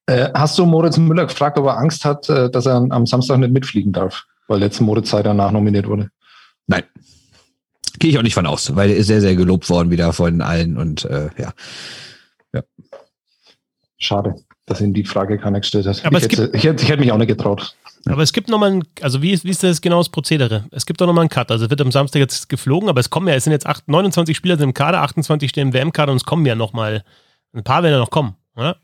Äh, 0.05 0.29
hast 0.33 0.57
du 0.57 0.65
Moritz 0.65 0.97
Müller 0.97 1.25
gefragt, 1.25 1.57
ob 1.57 1.65
er 1.65 1.77
Angst 1.77 2.05
hat, 2.05 2.29
äh, 2.29 2.49
dass 2.49 2.65
er 2.65 2.75
am 2.75 3.05
Samstag 3.05 3.37
nicht 3.37 3.53
mitfliegen 3.53 3.93
darf, 3.93 4.25
weil 4.47 4.59
letzte 4.59 4.83
Moritz 4.83 5.09
sei 5.09 5.23
danach 5.23 5.51
nominiert 5.51 5.87
wurde? 5.87 6.09
Nein. 6.67 6.83
Gehe 7.99 8.11
ich 8.11 8.17
auch 8.17 8.23
nicht 8.23 8.33
von 8.33 8.47
aus, 8.47 8.75
weil 8.75 8.89
er 8.89 8.97
ist 8.97 9.07
sehr, 9.07 9.21
sehr 9.21 9.35
gelobt 9.35 9.69
worden 9.69 9.91
wieder 9.91 10.11
von 10.13 10.41
allen 10.41 10.77
und 10.77 11.05
äh, 11.05 11.29
ja. 11.37 11.53
ja. 12.53 12.61
Schade, 13.97 14.35
dass 14.65 14.81
ihn 14.81 14.93
die 14.93 15.05
Frage 15.05 15.37
keiner 15.37 15.59
gestellt 15.59 15.85
hat. 15.85 16.03
Aber 16.05 16.17
ich, 16.17 16.23
hätte, 16.23 16.51
ich, 16.53 16.63
hätte, 16.63 16.83
ich 16.83 16.89
hätte 16.89 16.99
mich 16.99 17.11
auch 17.11 17.17
nicht 17.17 17.27
getraut. 17.27 17.75
Aber 18.05 18.21
es 18.21 18.33
gibt 18.33 18.49
nochmal 18.49 18.71
ein, 18.71 18.83
also 19.01 19.21
wie 19.21 19.31
ist, 19.31 19.45
wie 19.45 19.49
ist 19.49 19.63
das 19.63 19.79
genau 19.79 19.99
das 19.99 20.09
Prozedere? 20.09 20.65
Es 20.71 20.85
gibt 20.85 20.99
doch 20.99 21.07
nochmal 21.07 21.21
einen 21.21 21.29
Cut. 21.29 21.51
Also 21.51 21.65
es 21.65 21.69
wird 21.69 21.79
am 21.79 21.91
Samstag 21.91 22.19
jetzt 22.19 22.49
geflogen, 22.49 22.89
aber 22.89 22.99
es 22.99 23.09
kommen 23.09 23.27
ja, 23.27 23.35
es 23.35 23.45
sind 23.45 23.53
jetzt 23.53 23.65
8, 23.65 23.87
29 23.87 24.35
Spieler 24.35 24.59
im 24.59 24.73
Kader, 24.73 25.01
28 25.03 25.49
stehen 25.49 25.69
im 25.69 25.73
WM-Kader 25.73 26.11
und 26.11 26.17
es 26.17 26.25
kommen 26.25 26.45
ja 26.45 26.55
nochmal, 26.55 27.05
ein 27.53 27.63
paar 27.63 27.83
werden 27.83 27.93
ja 27.93 27.99
noch 27.99 28.09
kommen, 28.09 28.35
oder? 28.55 28.77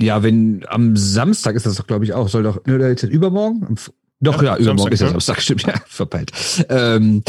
Ja, 0.00 0.22
wenn 0.22 0.64
am 0.68 0.96
Samstag 0.96 1.56
ist 1.56 1.66
das 1.66 1.76
doch, 1.76 1.86
glaube 1.86 2.04
ich, 2.04 2.14
auch. 2.14 2.28
Soll 2.28 2.42
doch, 2.42 2.64
ne, 2.66 2.88
jetzt 2.88 3.02
übermorgen? 3.02 3.76
Doch, 4.20 4.42
ja, 4.42 4.54
ja 4.54 4.58
übermorgen 4.58 4.78
Samstag, 4.78 4.92
ist 4.92 5.00
ja 5.00 5.08
Samstag, 5.08 5.42
stimmt, 5.42 5.62
ja, 5.62 5.74
verpeilt. 5.86 6.32
Ähm, 6.68 7.22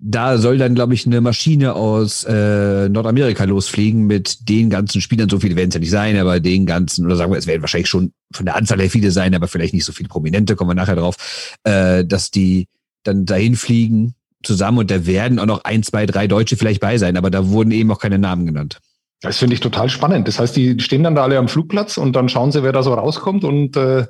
da 0.00 0.38
soll 0.38 0.58
dann, 0.58 0.76
glaube 0.76 0.94
ich, 0.94 1.06
eine 1.06 1.20
Maschine 1.20 1.74
aus 1.74 2.22
äh, 2.24 2.88
Nordamerika 2.88 3.44
losfliegen 3.44 4.06
mit 4.06 4.48
den 4.48 4.70
ganzen 4.70 5.00
Spielern. 5.00 5.28
So 5.28 5.40
viele 5.40 5.56
werden 5.56 5.70
es 5.70 5.74
ja 5.74 5.80
nicht 5.80 5.90
sein, 5.90 6.16
aber 6.16 6.38
den 6.38 6.66
ganzen, 6.66 7.04
oder 7.04 7.16
sagen 7.16 7.32
wir, 7.32 7.38
es 7.38 7.48
werden 7.48 7.62
wahrscheinlich 7.62 7.88
schon 7.88 8.12
von 8.32 8.46
der 8.46 8.54
Anzahl 8.54 8.80
her 8.80 8.90
viele 8.90 9.10
sein, 9.10 9.34
aber 9.34 9.48
vielleicht 9.48 9.74
nicht 9.74 9.84
so 9.84 9.92
viele 9.92 10.08
Prominente, 10.08 10.54
kommen 10.54 10.70
wir 10.70 10.74
nachher 10.74 10.96
drauf, 10.96 11.16
äh, 11.64 12.04
dass 12.04 12.30
die 12.30 12.68
dann 13.02 13.26
dahin 13.26 13.56
fliegen 13.56 14.14
zusammen 14.44 14.78
und 14.78 14.90
da 14.90 15.04
werden 15.06 15.40
auch 15.40 15.46
noch 15.46 15.64
ein, 15.64 15.82
zwei, 15.82 16.06
drei 16.06 16.28
Deutsche 16.28 16.56
vielleicht 16.56 16.80
bei 16.80 16.96
sein, 16.98 17.16
aber 17.16 17.30
da 17.30 17.48
wurden 17.48 17.72
eben 17.72 17.90
auch 17.90 17.98
keine 17.98 18.18
Namen 18.18 18.46
genannt. 18.46 18.80
Das 19.20 19.38
finde 19.38 19.54
ich 19.54 19.60
total 19.60 19.88
spannend. 19.88 20.28
Das 20.28 20.38
heißt, 20.38 20.54
die 20.54 20.78
stehen 20.78 21.02
dann 21.02 21.16
da 21.16 21.24
alle 21.24 21.38
am 21.38 21.48
Flugplatz 21.48 21.98
und 21.98 22.14
dann 22.14 22.28
schauen 22.28 22.52
sie, 22.52 22.62
wer 22.62 22.70
da 22.70 22.84
so 22.84 22.94
rauskommt. 22.94 23.42
Und 23.42 23.76
äh, 23.76 24.06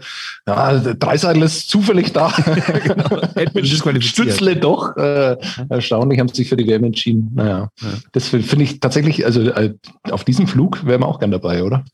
ja, 0.46 0.78
Dreiseitel 0.78 1.42
ist 1.42 1.70
zufällig 1.70 2.12
da. 2.12 2.30
genau. 2.84 4.00
Stützle 4.00 4.56
doch. 4.56 4.96
Äh, 4.98 5.36
erstaunlich 5.70 6.20
haben 6.20 6.28
sie 6.28 6.36
sich 6.36 6.48
für 6.50 6.58
die 6.58 6.66
WM 6.66 6.84
entschieden. 6.84 7.30
Naja, 7.34 7.70
ja. 7.80 7.88
das 8.12 8.28
finde 8.28 8.62
ich 8.62 8.80
tatsächlich, 8.80 9.24
also 9.24 9.40
äh, 9.40 9.74
auf 10.10 10.24
diesem 10.24 10.46
Flug 10.46 10.84
wären 10.84 11.00
wir 11.00 11.08
auch 11.08 11.20
gern 11.20 11.30
dabei, 11.30 11.62
oder? 11.62 11.84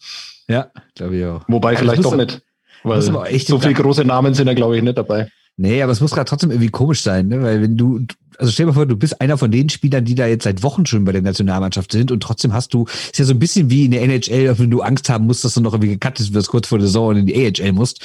Ja, 0.48 0.66
glaube 0.96 1.16
ich 1.16 1.24
auch. 1.24 1.42
Wobei 1.46 1.74
ja, 1.74 1.78
vielleicht 1.78 2.04
doch 2.04 2.16
nicht. 2.16 2.42
Weil 2.82 3.00
so 3.00 3.58
viele 3.60 3.74
große 3.74 4.04
Namen 4.04 4.34
sind 4.34 4.46
da, 4.46 4.54
glaube 4.54 4.76
ich, 4.76 4.82
nicht 4.82 4.98
dabei. 4.98 5.30
Nee, 5.56 5.82
aber 5.82 5.92
es 5.92 6.00
muss 6.00 6.12
gerade 6.12 6.28
trotzdem 6.28 6.50
irgendwie 6.50 6.70
komisch 6.70 7.02
sein, 7.02 7.28
ne? 7.28 7.40
weil 7.42 7.62
wenn 7.62 7.76
du, 7.76 8.00
also 8.38 8.52
stell 8.52 8.64
dir 8.64 8.72
mal 8.72 8.74
vor, 8.74 8.86
du 8.86 8.96
bist 8.96 9.20
einer 9.20 9.38
von 9.38 9.50
den 9.50 9.68
Spielern, 9.68 10.04
die 10.04 10.14
da 10.14 10.26
jetzt 10.26 10.44
seit 10.44 10.62
Wochen 10.62 10.86
schon 10.86 11.04
bei 11.04 11.12
der 11.12 11.22
Nationalmannschaft 11.22 11.92
sind 11.92 12.10
und 12.10 12.22
trotzdem 12.22 12.52
hast 12.52 12.74
du, 12.74 12.84
ist 12.84 13.18
ja 13.18 13.24
so 13.24 13.32
ein 13.32 13.38
bisschen 13.38 13.70
wie 13.70 13.84
in 13.84 13.90
der 13.90 14.02
NHL, 14.02 14.58
wenn 14.58 14.70
du 14.70 14.82
Angst 14.82 15.08
haben 15.08 15.26
musst, 15.26 15.44
dass 15.44 15.54
du 15.54 15.60
noch 15.60 15.72
irgendwie 15.72 15.96
gecuttet 15.96 16.32
wirst 16.32 16.48
kurz 16.48 16.68
vor 16.68 16.78
der 16.78 16.86
Saison 16.86 17.16
in 17.16 17.26
die 17.26 17.34
AHL 17.34 17.72
musst. 17.72 18.00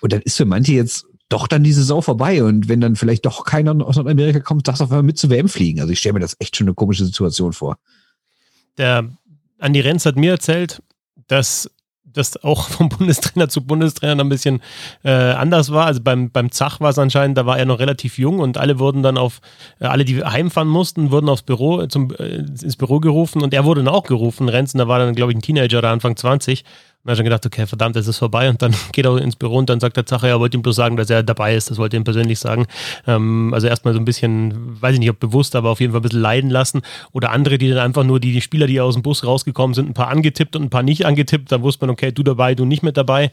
Und 0.00 0.12
dann 0.12 0.22
ist 0.22 0.36
für 0.36 0.44
manche 0.44 0.72
jetzt 0.72 1.06
doch 1.28 1.48
dann 1.48 1.64
die 1.64 1.72
Saison 1.72 2.02
vorbei 2.02 2.44
und 2.44 2.68
wenn 2.68 2.80
dann 2.80 2.96
vielleicht 2.96 3.24
doch 3.26 3.44
keiner 3.44 3.74
aus 3.84 3.96
Nordamerika 3.96 4.40
kommt, 4.40 4.68
darfst 4.68 4.80
du 4.80 4.84
auf 4.84 4.90
einmal 4.90 5.02
mit 5.02 5.18
zu 5.18 5.30
WM 5.30 5.48
fliegen. 5.48 5.80
Also 5.80 5.92
ich 5.92 5.98
stelle 5.98 6.14
mir 6.14 6.20
das 6.20 6.36
echt 6.38 6.56
schon 6.56 6.66
eine 6.66 6.74
komische 6.74 7.04
Situation 7.04 7.52
vor. 7.52 7.78
Der 8.76 9.08
Andi 9.58 9.80
Renz 9.80 10.04
hat 10.04 10.16
mir 10.16 10.32
erzählt, 10.32 10.82
dass 11.26 11.70
das 12.14 12.42
auch 12.42 12.68
vom 12.68 12.88
Bundestrainer 12.88 13.48
zu 13.48 13.62
Bundestrainer 13.62 14.24
ein 14.24 14.28
bisschen 14.28 14.60
äh, 15.04 15.10
anders 15.10 15.70
war. 15.70 15.86
Also 15.86 16.00
beim, 16.02 16.30
beim 16.30 16.50
Zach 16.50 16.80
war 16.80 16.90
es 16.90 16.98
anscheinend, 16.98 17.38
da 17.38 17.46
war 17.46 17.58
er 17.58 17.66
noch 17.66 17.78
relativ 17.78 18.18
jung 18.18 18.38
und 18.38 18.58
alle 18.58 18.78
wurden 18.78 19.02
dann 19.02 19.18
auf, 19.18 19.40
äh, 19.80 19.86
alle, 19.86 20.04
die 20.04 20.24
heimfahren 20.24 20.68
mussten, 20.68 21.10
wurden 21.10 21.28
aufs 21.28 21.42
Büro, 21.42 21.86
zum, 21.86 22.10
äh, 22.12 22.36
ins 22.36 22.76
Büro 22.76 23.00
gerufen 23.00 23.42
und 23.42 23.52
er 23.52 23.64
wurde 23.64 23.84
dann 23.84 23.92
auch 23.92 24.04
gerufen. 24.04 24.48
Renzen, 24.48 24.78
da 24.78 24.88
war 24.88 24.98
dann, 24.98 25.14
glaube 25.14 25.32
ich, 25.32 25.38
ein 25.38 25.42
Teenager 25.42 25.78
oder 25.78 25.90
Anfang 25.90 26.16
20 26.16 26.64
dann 27.04 27.10
habe 27.10 27.12
ich 27.12 27.18
schon 27.18 27.24
gedacht, 27.24 27.44
okay, 27.44 27.66
verdammt, 27.66 27.96
es 27.96 28.08
ist 28.08 28.16
vorbei. 28.16 28.48
Und 28.48 28.62
dann 28.62 28.74
geht 28.92 29.04
er 29.04 29.18
ins 29.18 29.36
Büro 29.36 29.58
und 29.58 29.68
dann 29.68 29.78
sagt 29.78 29.98
der 29.98 30.06
Zacher, 30.06 30.28
er 30.28 30.40
wollte 30.40 30.56
ihm 30.56 30.62
bloß 30.62 30.74
sagen, 30.74 30.96
dass 30.96 31.10
er 31.10 31.22
dabei 31.22 31.54
ist. 31.54 31.70
Das 31.70 31.76
wollte 31.76 31.96
er 31.96 32.00
ihm 32.00 32.04
persönlich 32.04 32.38
sagen. 32.38 32.66
Ähm, 33.06 33.52
also 33.52 33.66
erstmal 33.66 33.92
so 33.92 34.00
ein 34.00 34.06
bisschen, 34.06 34.80
weiß 34.80 34.94
ich 34.94 35.00
nicht, 35.00 35.10
ob 35.10 35.20
bewusst, 35.20 35.54
aber 35.54 35.68
auf 35.68 35.80
jeden 35.80 35.92
Fall 35.92 36.00
ein 36.00 36.04
bisschen 36.04 36.22
leiden 36.22 36.48
lassen. 36.48 36.80
Oder 37.12 37.30
andere, 37.30 37.58
die 37.58 37.68
dann 37.68 37.78
einfach 37.78 38.04
nur 38.04 38.20
die, 38.20 38.32
die 38.32 38.40
Spieler, 38.40 38.66
die 38.66 38.80
aus 38.80 38.94
dem 38.94 39.02
Bus 39.02 39.24
rausgekommen 39.24 39.74
sind, 39.74 39.90
ein 39.90 39.94
paar 39.94 40.08
angetippt 40.08 40.56
und 40.56 40.62
ein 40.62 40.70
paar 40.70 40.82
nicht 40.82 41.04
angetippt. 41.04 41.52
Dann 41.52 41.62
wusste 41.62 41.84
man, 41.84 41.92
okay, 41.92 42.10
du 42.10 42.22
dabei, 42.22 42.54
du 42.54 42.64
nicht 42.64 42.82
mit 42.82 42.96
dabei. 42.96 43.30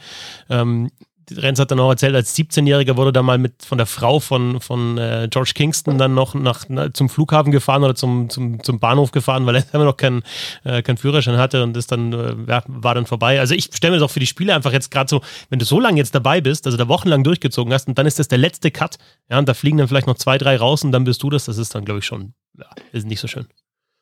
Ähm, 0.50 0.92
Renz 1.32 1.60
hat 1.60 1.72
dann 1.72 1.80
auch 1.80 1.90
erzählt, 1.90 2.16
als 2.16 2.36
17-Jähriger 2.38 2.98
wurde 2.98 3.13
da 3.13 3.22
mal 3.22 3.38
mit 3.38 3.63
von 3.63 3.78
der 3.78 3.88
Frau 3.88 4.20
von, 4.20 4.60
von 4.62 4.98
äh, 4.98 5.28
George 5.30 5.51
Kingston 5.54 5.98
dann 5.98 6.13
noch 6.13 6.34
nach, 6.34 6.66
na, 6.68 6.94
zum 6.94 7.10
Flughafen 7.10 7.51
gefahren 7.51 7.84
oder 7.84 7.96
zum, 7.96 8.30
zum, 8.30 8.63
zum 8.63 8.80
Bahnhof 8.80 9.12
gefahren, 9.12 9.46
weil 9.46 9.56
er 9.56 9.66
immer 9.74 9.86
noch 9.86 9.98
keinen 9.98 10.24
äh, 10.63 10.82
kein 10.82 10.98
Führerschein 10.98 11.38
hatte 11.38 11.63
und 11.63 11.78
ist 11.78 11.92
dann, 11.92 12.13
äh, 12.13 12.62
war 12.68 12.96
dann 12.96 13.06
vorbei. 13.06 13.40
Also 13.40 13.54
ich 13.54 13.70
stelle 13.74 13.92
mir 13.92 14.00
das 14.00 14.10
auch 14.10 14.13
für 14.13 14.20
die 14.20 14.28
Spiele 14.28 14.54
einfach 14.56 14.72
jetzt 14.72 14.92
gerade 14.92 15.10
so, 15.10 15.22
wenn 15.50 15.60
du 15.60 15.66
so 15.66 15.80
lange 15.80 15.98
jetzt 15.98 16.16
dabei 16.16 16.42
bist, 16.42 16.66
also 16.66 16.78
da 16.78 16.88
wochenlang 16.88 17.24
durchgezogen 17.24 17.74
hast 17.74 17.88
und 17.88 17.98
dann 17.98 18.06
ist 18.06 18.20
das 18.20 18.28
der 18.28 18.38
letzte 18.38 18.72
Cut, 18.72 18.98
ja, 19.30 19.40
und 19.40 19.48
da 19.48 19.54
fliegen 19.54 19.78
dann 19.78 19.88
vielleicht 19.88 20.08
noch 20.08 20.18
zwei, 20.18 20.38
drei 20.38 20.58
raus 20.58 20.84
und 20.84 20.92
dann 20.92 21.04
bist 21.04 21.24
du 21.24 21.30
das, 21.30 21.46
das 21.46 21.58
ist 21.58 21.75
dann, 21.75 21.86
glaube 21.86 22.00
ich, 22.00 22.06
schon, 22.06 22.34
ja, 22.58 22.68
ist 22.92 23.06
nicht 23.06 23.20
so 23.20 23.28
schön. 23.28 23.48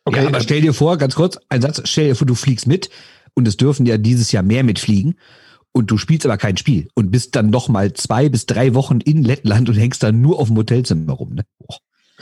Okay, 0.05 0.21
ja, 0.21 0.27
aber 0.27 0.41
stell 0.41 0.61
dir 0.61 0.73
vor, 0.73 0.97
ganz 0.97 1.15
kurz, 1.15 1.37
ein 1.49 1.61
Satz, 1.61 1.81
stell 1.85 2.07
dir 2.07 2.15
vor, 2.15 2.25
du 2.25 2.35
fliegst 2.35 2.67
mit 2.67 2.89
und 3.33 3.47
es 3.47 3.57
dürfen 3.57 3.85
ja 3.85 3.97
dieses 3.97 4.31
Jahr 4.31 4.43
mehr 4.43 4.63
mitfliegen 4.63 5.15
und 5.73 5.91
du 5.91 5.97
spielst 5.97 6.25
aber 6.25 6.37
kein 6.37 6.57
Spiel 6.57 6.87
und 6.95 7.11
bist 7.11 7.35
dann 7.35 7.49
noch 7.49 7.69
mal 7.69 7.93
zwei 7.93 8.29
bis 8.29 8.45
drei 8.45 8.73
Wochen 8.73 8.99
in 9.01 9.23
Lettland 9.23 9.69
und 9.69 9.75
hängst 9.75 10.03
dann 10.03 10.21
nur 10.21 10.39
auf 10.39 10.47
dem 10.47 10.57
Hotelzimmer 10.57 11.13
rum. 11.13 11.33
Ne? 11.35 11.43
Boah. 11.59 11.77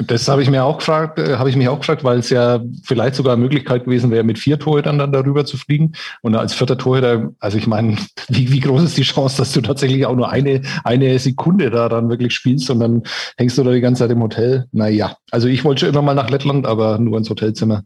Das 0.06 0.28
habe 0.28 0.44
ich 0.44 0.50
mir 0.50 0.64
auch 0.64 0.78
gefragt, 0.78 1.18
äh, 1.18 1.38
habe 1.38 1.50
ich 1.50 1.56
mich 1.56 1.68
auch 1.68 1.80
gefragt, 1.80 2.04
weil 2.04 2.20
es 2.20 2.30
ja 2.30 2.62
vielleicht 2.84 3.16
sogar 3.16 3.34
eine 3.34 3.42
Möglichkeit 3.42 3.86
gewesen 3.86 4.12
wäre, 4.12 4.24
mit 4.24 4.38
vier 4.38 4.60
Torhütern 4.60 5.00
dann 5.00 5.12
darüber 5.12 5.46
zu 5.46 5.58
fliegen. 5.58 5.94
Und 6.22 6.36
als 6.36 6.54
vierter 6.54 6.78
Torhüter, 6.78 7.32
also 7.40 7.58
ich 7.58 7.68
meine, 7.68 7.98
wie, 8.28 8.52
wie 8.52 8.60
groß 8.60 8.84
ist 8.84 8.98
die 8.98 9.04
Chance, 9.04 9.38
dass 9.38 9.54
du 9.54 9.62
tatsächlich 9.62 10.06
auch 10.06 10.16
nur 10.16 10.30
eine, 10.30 10.62
eine 10.84 11.18
Sekunde 11.18 11.72
da 11.72 11.90
dann 11.90 12.10
wirklich 12.10 12.34
spielst 12.34 12.70
und 12.70 12.80
dann 12.80 13.04
hängst 13.38 13.58
du 13.58 13.64
da 13.64 13.72
die 13.72 13.82
ganze 13.82 14.04
Zeit 14.04 14.12
im 14.12 14.22
Hotel? 14.22 14.66
Naja, 14.72 15.18
also 15.32 15.48
ich 15.48 15.64
wollte 15.64 15.82
schon 15.82 15.90
immer 15.90 16.02
mal 16.02 16.14
nach 16.14 16.30
Lettland, 16.30 16.68
aber 16.68 17.00
nur 17.00 17.18
ins 17.18 17.30
Hotelzimmer 17.30 17.84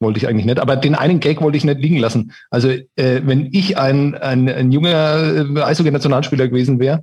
wollte 0.00 0.18
ich 0.18 0.28
eigentlich 0.28 0.46
nicht. 0.46 0.60
Aber 0.60 0.76
den 0.76 0.94
einen 0.94 1.20
Gag 1.20 1.40
wollte 1.40 1.56
ich 1.56 1.64
nicht 1.64 1.80
liegen 1.80 1.98
lassen. 1.98 2.32
Also 2.50 2.68
äh, 2.68 2.84
wenn 3.24 3.48
ich 3.52 3.78
ein, 3.78 4.14
ein, 4.14 4.48
ein 4.48 4.70
junger 4.70 5.46
äh, 5.56 5.62
Eishockey-Nationalspieler 5.62 6.48
gewesen 6.48 6.78
wäre, 6.78 7.02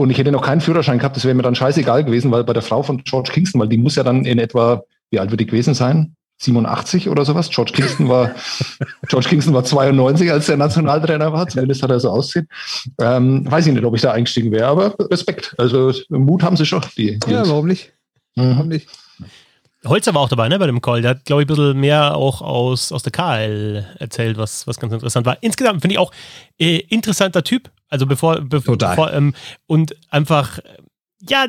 und 0.00 0.10
ich 0.10 0.18
hätte 0.18 0.32
noch 0.32 0.42
keinen 0.42 0.60
Führerschein 0.60 0.98
gehabt, 0.98 1.16
das 1.16 1.24
wäre 1.24 1.34
mir 1.34 1.42
dann 1.42 1.54
scheißegal 1.54 2.04
gewesen, 2.04 2.30
weil 2.30 2.44
bei 2.44 2.52
der 2.52 2.62
Frau 2.62 2.82
von 2.82 3.04
George 3.04 3.30
Kingston, 3.32 3.60
weil 3.60 3.68
die 3.68 3.76
muss 3.76 3.96
ja 3.96 4.02
dann 4.02 4.24
in 4.24 4.38
etwa, 4.38 4.82
wie 5.10 5.18
alt 5.18 5.30
würde 5.30 5.44
ich 5.44 5.50
gewesen 5.50 5.74
sein? 5.74 6.16
87 6.38 7.10
oder 7.10 7.26
sowas. 7.26 7.50
George 7.50 7.72
Kingston 7.72 8.08
war, 8.08 8.34
George 9.08 9.28
Kingston 9.28 9.52
war 9.52 9.62
92, 9.62 10.32
als 10.32 10.46
der 10.46 10.56
Nationaltrainer 10.56 11.32
war. 11.34 11.46
Zumindest 11.46 11.82
hat 11.82 11.90
er 11.90 12.00
so 12.00 12.08
aussehen. 12.08 12.48
Ähm, 12.98 13.50
weiß 13.50 13.66
ich 13.66 13.74
nicht, 13.74 13.84
ob 13.84 13.94
ich 13.94 14.00
da 14.00 14.12
eingestiegen 14.12 14.50
wäre, 14.50 14.68
aber 14.68 14.94
Respekt. 15.10 15.54
Also 15.58 15.92
Mut 16.08 16.42
haben 16.42 16.56
sie 16.56 16.64
schon, 16.64 16.82
die. 16.96 17.20
Ja, 17.26 17.46
warum 17.46 17.66
nicht? 17.66 17.92
Mhm. 18.36 18.54
Warum 18.56 18.68
nicht? 18.68 18.88
Holzer 19.86 20.14
war 20.14 20.22
auch 20.22 20.28
dabei, 20.28 20.48
ne, 20.48 20.58
bei 20.58 20.66
dem 20.66 20.80
Call. 20.80 21.02
Der 21.02 21.10
hat, 21.10 21.24
glaube 21.26 21.42
ich, 21.42 21.46
ein 21.46 21.54
bisschen 21.54 21.80
mehr 21.80 22.16
auch 22.16 22.40
aus, 22.40 22.90
aus 22.92 23.02
der 23.02 23.12
KL 23.12 23.86
erzählt, 23.98 24.38
was, 24.38 24.66
was 24.66 24.78
ganz 24.78 24.92
interessant 24.92 25.26
war. 25.26 25.38
Insgesamt 25.42 25.82
finde 25.82 25.94
ich 25.94 25.98
auch 25.98 26.12
äh, 26.58 26.78
interessanter 26.88 27.42
Typ. 27.44 27.70
Also 27.90 28.06
bevor, 28.06 28.40
bevor, 28.40 28.78
bevor 28.78 29.12
ähm, 29.12 29.34
und 29.66 29.96
einfach, 30.10 30.60
ja, 31.28 31.46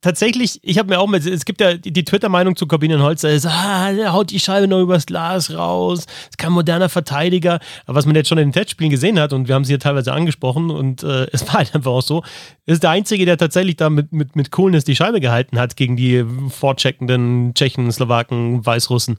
tatsächlich, 0.00 0.60
ich 0.62 0.78
habe 0.78 0.88
mir 0.88 1.00
auch 1.00 1.08
mit, 1.08 1.26
es 1.26 1.44
gibt 1.44 1.60
ja 1.60 1.74
die, 1.74 1.92
die 1.92 2.04
Twitter-Meinung 2.04 2.56
zu 2.56 2.66
Corbinian 2.66 3.02
Holzer, 3.02 3.30
ist, 3.30 3.46
ah, 3.46 3.92
der 3.92 4.12
haut 4.12 4.30
die 4.30 4.40
Scheibe 4.40 4.68
noch 4.68 4.80
übers 4.80 5.06
Glas 5.06 5.52
raus, 5.52 6.06
ist 6.28 6.38
kein 6.38 6.52
moderner 6.52 6.88
Verteidiger. 6.88 7.58
Aber 7.86 7.96
was 7.96 8.06
man 8.06 8.14
jetzt 8.14 8.28
schon 8.28 8.38
in 8.38 8.48
den 8.48 8.52
Testspielen 8.52 8.90
gesehen 8.90 9.18
hat, 9.18 9.32
und 9.32 9.48
wir 9.48 9.54
haben 9.54 9.64
sie 9.64 9.72
ja 9.72 9.78
teilweise 9.78 10.12
angesprochen, 10.12 10.70
und 10.70 11.02
äh, 11.02 11.26
es 11.32 11.46
war 11.46 11.54
halt 11.54 11.74
einfach 11.74 11.90
auch 11.90 12.02
so, 12.02 12.22
ist 12.66 12.82
der 12.82 12.90
Einzige, 12.90 13.24
der 13.24 13.38
tatsächlich 13.38 13.76
da 13.76 13.90
mit, 13.90 14.12
mit, 14.12 14.36
mit 14.36 14.50
Coolness 14.50 14.84
die 14.84 14.96
Scheibe 14.96 15.20
gehalten 15.20 15.58
hat 15.58 15.76
gegen 15.76 15.96
die 15.96 16.24
vorcheckenden 16.48 17.54
Tschechen, 17.54 17.90
Slowaken, 17.90 18.64
Weißrussen. 18.64 19.16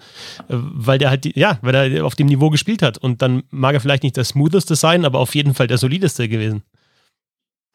Äh, 0.47 0.55
weil 0.55 0.97
der 0.97 1.09
halt, 1.09 1.25
ja, 1.35 1.59
weil 1.61 1.75
er 1.75 2.05
auf 2.05 2.15
dem 2.15 2.27
Niveau 2.27 2.49
gespielt 2.49 2.81
hat. 2.81 2.97
Und 2.97 3.21
dann 3.21 3.43
mag 3.51 3.73
er 3.73 3.81
vielleicht 3.81 4.03
nicht 4.03 4.17
der 4.17 4.23
smootheste 4.23 4.75
sein, 4.75 5.05
aber 5.05 5.19
auf 5.19 5.35
jeden 5.35 5.53
Fall 5.53 5.67
der 5.67 5.77
solideste 5.77 6.29
gewesen. 6.29 6.63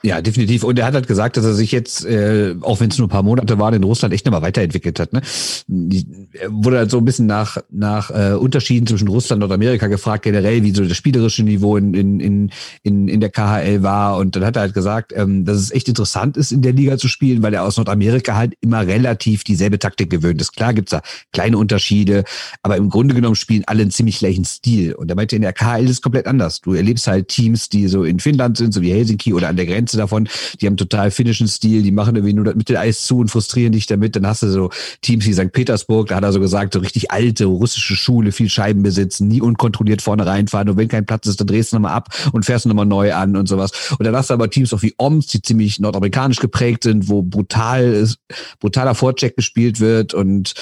Ja, 0.05 0.21
definitiv. 0.21 0.65
Und 0.65 0.79
er 0.79 0.85
hat 0.85 0.93
halt 0.93 1.09
gesagt, 1.09 1.39
dass 1.39 1.47
er 1.47 1.55
sich 1.55 1.73
jetzt, 1.73 2.05
äh, 2.05 2.55
auch 2.61 2.79
wenn 2.79 2.91
es 2.91 2.99
nur 2.99 3.07
ein 3.07 3.11
paar 3.11 3.23
Monate 3.23 3.59
waren, 3.59 3.73
in 3.73 3.85
Russland 3.85 4.13
echt 4.13 4.27
nochmal 4.27 4.43
weiterentwickelt 4.43 5.01
hat. 5.01 5.15
Ne? 5.15 5.23
Er 6.35 6.53
wurde 6.53 6.77
halt 6.77 6.91
so 6.91 6.99
ein 6.99 7.07
bisschen 7.07 7.25
nach, 7.25 7.57
nach 7.71 8.11
äh, 8.11 8.35
Unterschieden 8.35 8.87
zwischen 8.87 9.09
Russland 9.09 9.43
und 9.43 9.51
Amerika 9.51 9.87
gefragt, 9.87 10.25
generell, 10.25 10.63
wie 10.63 10.73
so 10.73 10.85
das 10.85 10.95
spielerische 10.95 11.43
Niveau 11.43 11.79
in, 11.79 11.95
in, 11.95 12.51
in, 12.83 13.09
in, 13.09 13.21
der 13.21 13.31
KHL 13.31 13.83
war. 13.83 14.19
Und 14.19 14.37
dann 14.37 14.45
hat 14.45 14.57
er 14.57 14.63
halt 14.63 14.75
gesagt, 14.75 15.15
ähm, 15.17 15.47
dass 15.47 15.57
es 15.57 15.71
echt 15.71 15.89
interessant 15.89 16.37
ist, 16.37 16.53
in 16.53 16.61
der 16.61 16.75
Liga 16.75 16.99
zu 16.99 17.09
spielen, 17.09 17.43
weil 17.43 17.55
er 17.55 17.63
aus 17.63 17.79
Nordamerika 17.79 18.37
halt 18.37 18.53
immer 18.61 18.87
relativ 18.87 19.43
dieselbe 19.43 19.79
Taktik 19.79 20.11
gewöhnt 20.11 20.39
ist. 20.39 20.53
Klar 20.53 20.75
gibt's 20.75 20.91
da 20.91 21.01
kleine 21.33 21.57
Unterschiede, 21.57 22.25
aber 22.63 22.77
im 22.77 22.91
Grunde 22.91 23.15
genommen 23.15 23.37
spielen 23.37 23.65
alle 23.67 23.81
einen 23.81 23.91
ziemlich 23.91 24.19
gleichen 24.19 24.45
Stil. 24.45 24.93
Und 24.93 25.09
er 25.09 25.17
meinte, 25.17 25.35
in 25.35 25.41
der 25.41 25.55
KHL 25.55 25.85
ist 25.85 25.91
es 25.91 26.03
komplett 26.03 26.27
anders. 26.27 26.61
Du 26.61 26.75
erlebst 26.75 27.07
halt 27.07 27.29
Teams, 27.29 27.71
die 27.71 27.89
so 27.89 28.05
in 28.05 28.21
Finnland 28.21 28.59
sind, 28.59 28.75
so 28.75 28.83
wie 28.83 28.93
Helsinki 28.93 29.33
oder 29.33 29.49
an 29.49 29.57
der 29.57 29.65
Grenze 29.65 29.94
Grenze 29.95 29.99
davon. 29.99 30.29
Die 30.61 30.67
haben 30.67 30.77
total 30.77 31.11
finnischen 31.11 31.49
Stil, 31.49 31.83
die 31.83 31.93
machen 31.93 32.17
irgendwie 32.17 32.35
nur 32.35 32.53
das 32.53 32.77
Eis 32.77 33.05
zu 33.05 33.19
und 33.19 33.29
frustrieren 33.29 33.73
dich 33.73 33.87
damit. 33.87 34.17
Dann 34.17 34.27
hast 34.27 34.43
du 34.43 34.51
so 34.51 34.71
Teams 35.03 35.25
wie 35.27 35.33
St. 35.33 35.53
Petersburg, 35.53 36.09
da 36.09 36.17
hat 36.17 36.25
er 36.25 36.33
so 36.33 36.41
gesagt, 36.41 36.75
so 36.75 36.81
richtig 36.81 37.11
alte 37.11 37.47
russische 37.47 37.97
Schule, 37.97 38.33
viel 38.33 38.49
Scheibenbesitz, 38.49 39.21
nie 39.21 39.41
unkontrolliert 39.41 40.03
vorne 40.03 40.27
reinfahren. 40.27 40.69
Und 40.69 40.77
wenn 40.77 40.89
kein 40.89 41.07
Platz 41.07 41.27
ist, 41.27 41.41
dann 41.41 41.47
drehst 41.47 41.73
du 41.73 41.77
nochmal 41.77 41.95
ab 41.95 42.15
und 42.33 42.45
fährst 42.45 42.67
nochmal 42.67 42.87
neu 42.87 43.15
an 43.15 43.37
und 43.37 43.49
sowas. 43.49 43.71
Und 43.99 44.05
dann 44.05 44.15
hast 44.15 44.31
du 44.31 44.35
aber 44.35 44.51
Teams 44.51 44.73
auch 44.73 44.83
wie 44.83 44.95
Oms, 44.99 45.29
die 45.29 45.43
ziemlich 45.43 45.81
nordamerikanisch 45.81 46.41
geprägt 46.41 46.85
sind, 46.85 47.09
wo 47.09 47.23
brutal, 47.23 48.09
brutaler 48.61 48.95
Vorcheck 48.95 49.37
gespielt 49.37 49.81
wird 49.81 50.15
und 50.15 50.55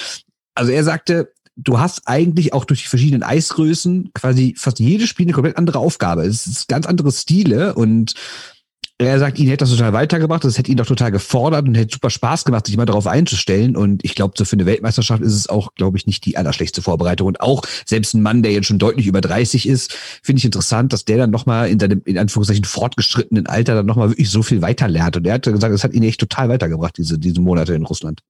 also 0.55 0.71
er 0.71 0.85
sagte, 0.85 1.33
du 1.57 1.79
hast 1.79 2.03
eigentlich 2.07 2.53
auch 2.53 2.65
durch 2.65 2.83
die 2.83 2.89
verschiedenen 2.89 3.23
Eisgrößen 3.23 4.11
quasi 4.15 4.55
fast 4.57 4.79
jedes 4.79 5.09
Spiel 5.09 5.27
eine 5.27 5.33
komplett 5.33 5.59
andere 5.59 5.79
Aufgabe. 5.79 6.23
Es 6.23 6.47
ist 6.47 6.69
ganz 6.69 6.87
andere 6.87 7.13
Stile 7.13 7.75
und 7.75 8.15
er 9.07 9.19
sagt, 9.19 9.39
ihn 9.39 9.49
hätte 9.49 9.65
das 9.65 9.71
total 9.71 9.93
weitergebracht, 9.93 10.45
das 10.45 10.59
hätte 10.59 10.71
ihn 10.71 10.77
doch 10.77 10.87
total 10.87 11.11
gefordert 11.11 11.67
und 11.67 11.75
hätte 11.75 11.95
super 11.95 12.11
Spaß 12.11 12.45
gemacht, 12.45 12.67
sich 12.67 12.77
mal 12.77 12.85
darauf 12.85 13.07
einzustellen. 13.07 13.77
Und 13.77 14.05
ich 14.05 14.15
glaube, 14.15 14.35
so 14.37 14.45
für 14.45 14.55
eine 14.55 14.67
Weltmeisterschaft 14.67 15.23
ist 15.23 15.35
es 15.35 15.49
auch, 15.49 15.75
glaube 15.75 15.97
ich, 15.97 16.07
nicht 16.07 16.25
die 16.25 16.37
allerschlechteste 16.37 16.83
Vorbereitung. 16.83 17.27
Und 17.27 17.41
auch 17.41 17.63
selbst 17.87 18.15
ein 18.15 18.23
Mann, 18.23 18.43
der 18.43 18.53
jetzt 18.53 18.67
schon 18.67 18.79
deutlich 18.79 19.07
über 19.07 19.21
30 19.21 19.69
ist, 19.69 19.93
finde 20.23 20.39
ich 20.39 20.45
interessant, 20.45 20.93
dass 20.93 21.05
der 21.05 21.19
dann 21.19 21.31
nochmal 21.31 21.69
in 21.71 21.79
seinem, 21.79 22.03
in 22.05 22.19
Anführungszeichen, 22.19 22.65
fortgeschrittenen 22.65 23.47
Alter 23.47 23.75
dann 23.75 23.87
nochmal 23.87 24.11
wirklich 24.11 24.31
so 24.31 24.43
viel 24.43 24.63
weiterlernt. 24.63 25.17
Und 25.17 25.27
er 25.27 25.35
hat 25.35 25.43
gesagt, 25.43 25.73
das 25.73 25.85
hat 25.85 25.95
ihn 25.95 26.03
echt 26.03 26.21
total 26.21 26.49
weitergebracht, 26.49 26.97
diese, 26.99 27.19
diese 27.19 27.41
Monate 27.41 27.75
in 27.75 27.85
Russland. 27.85 28.23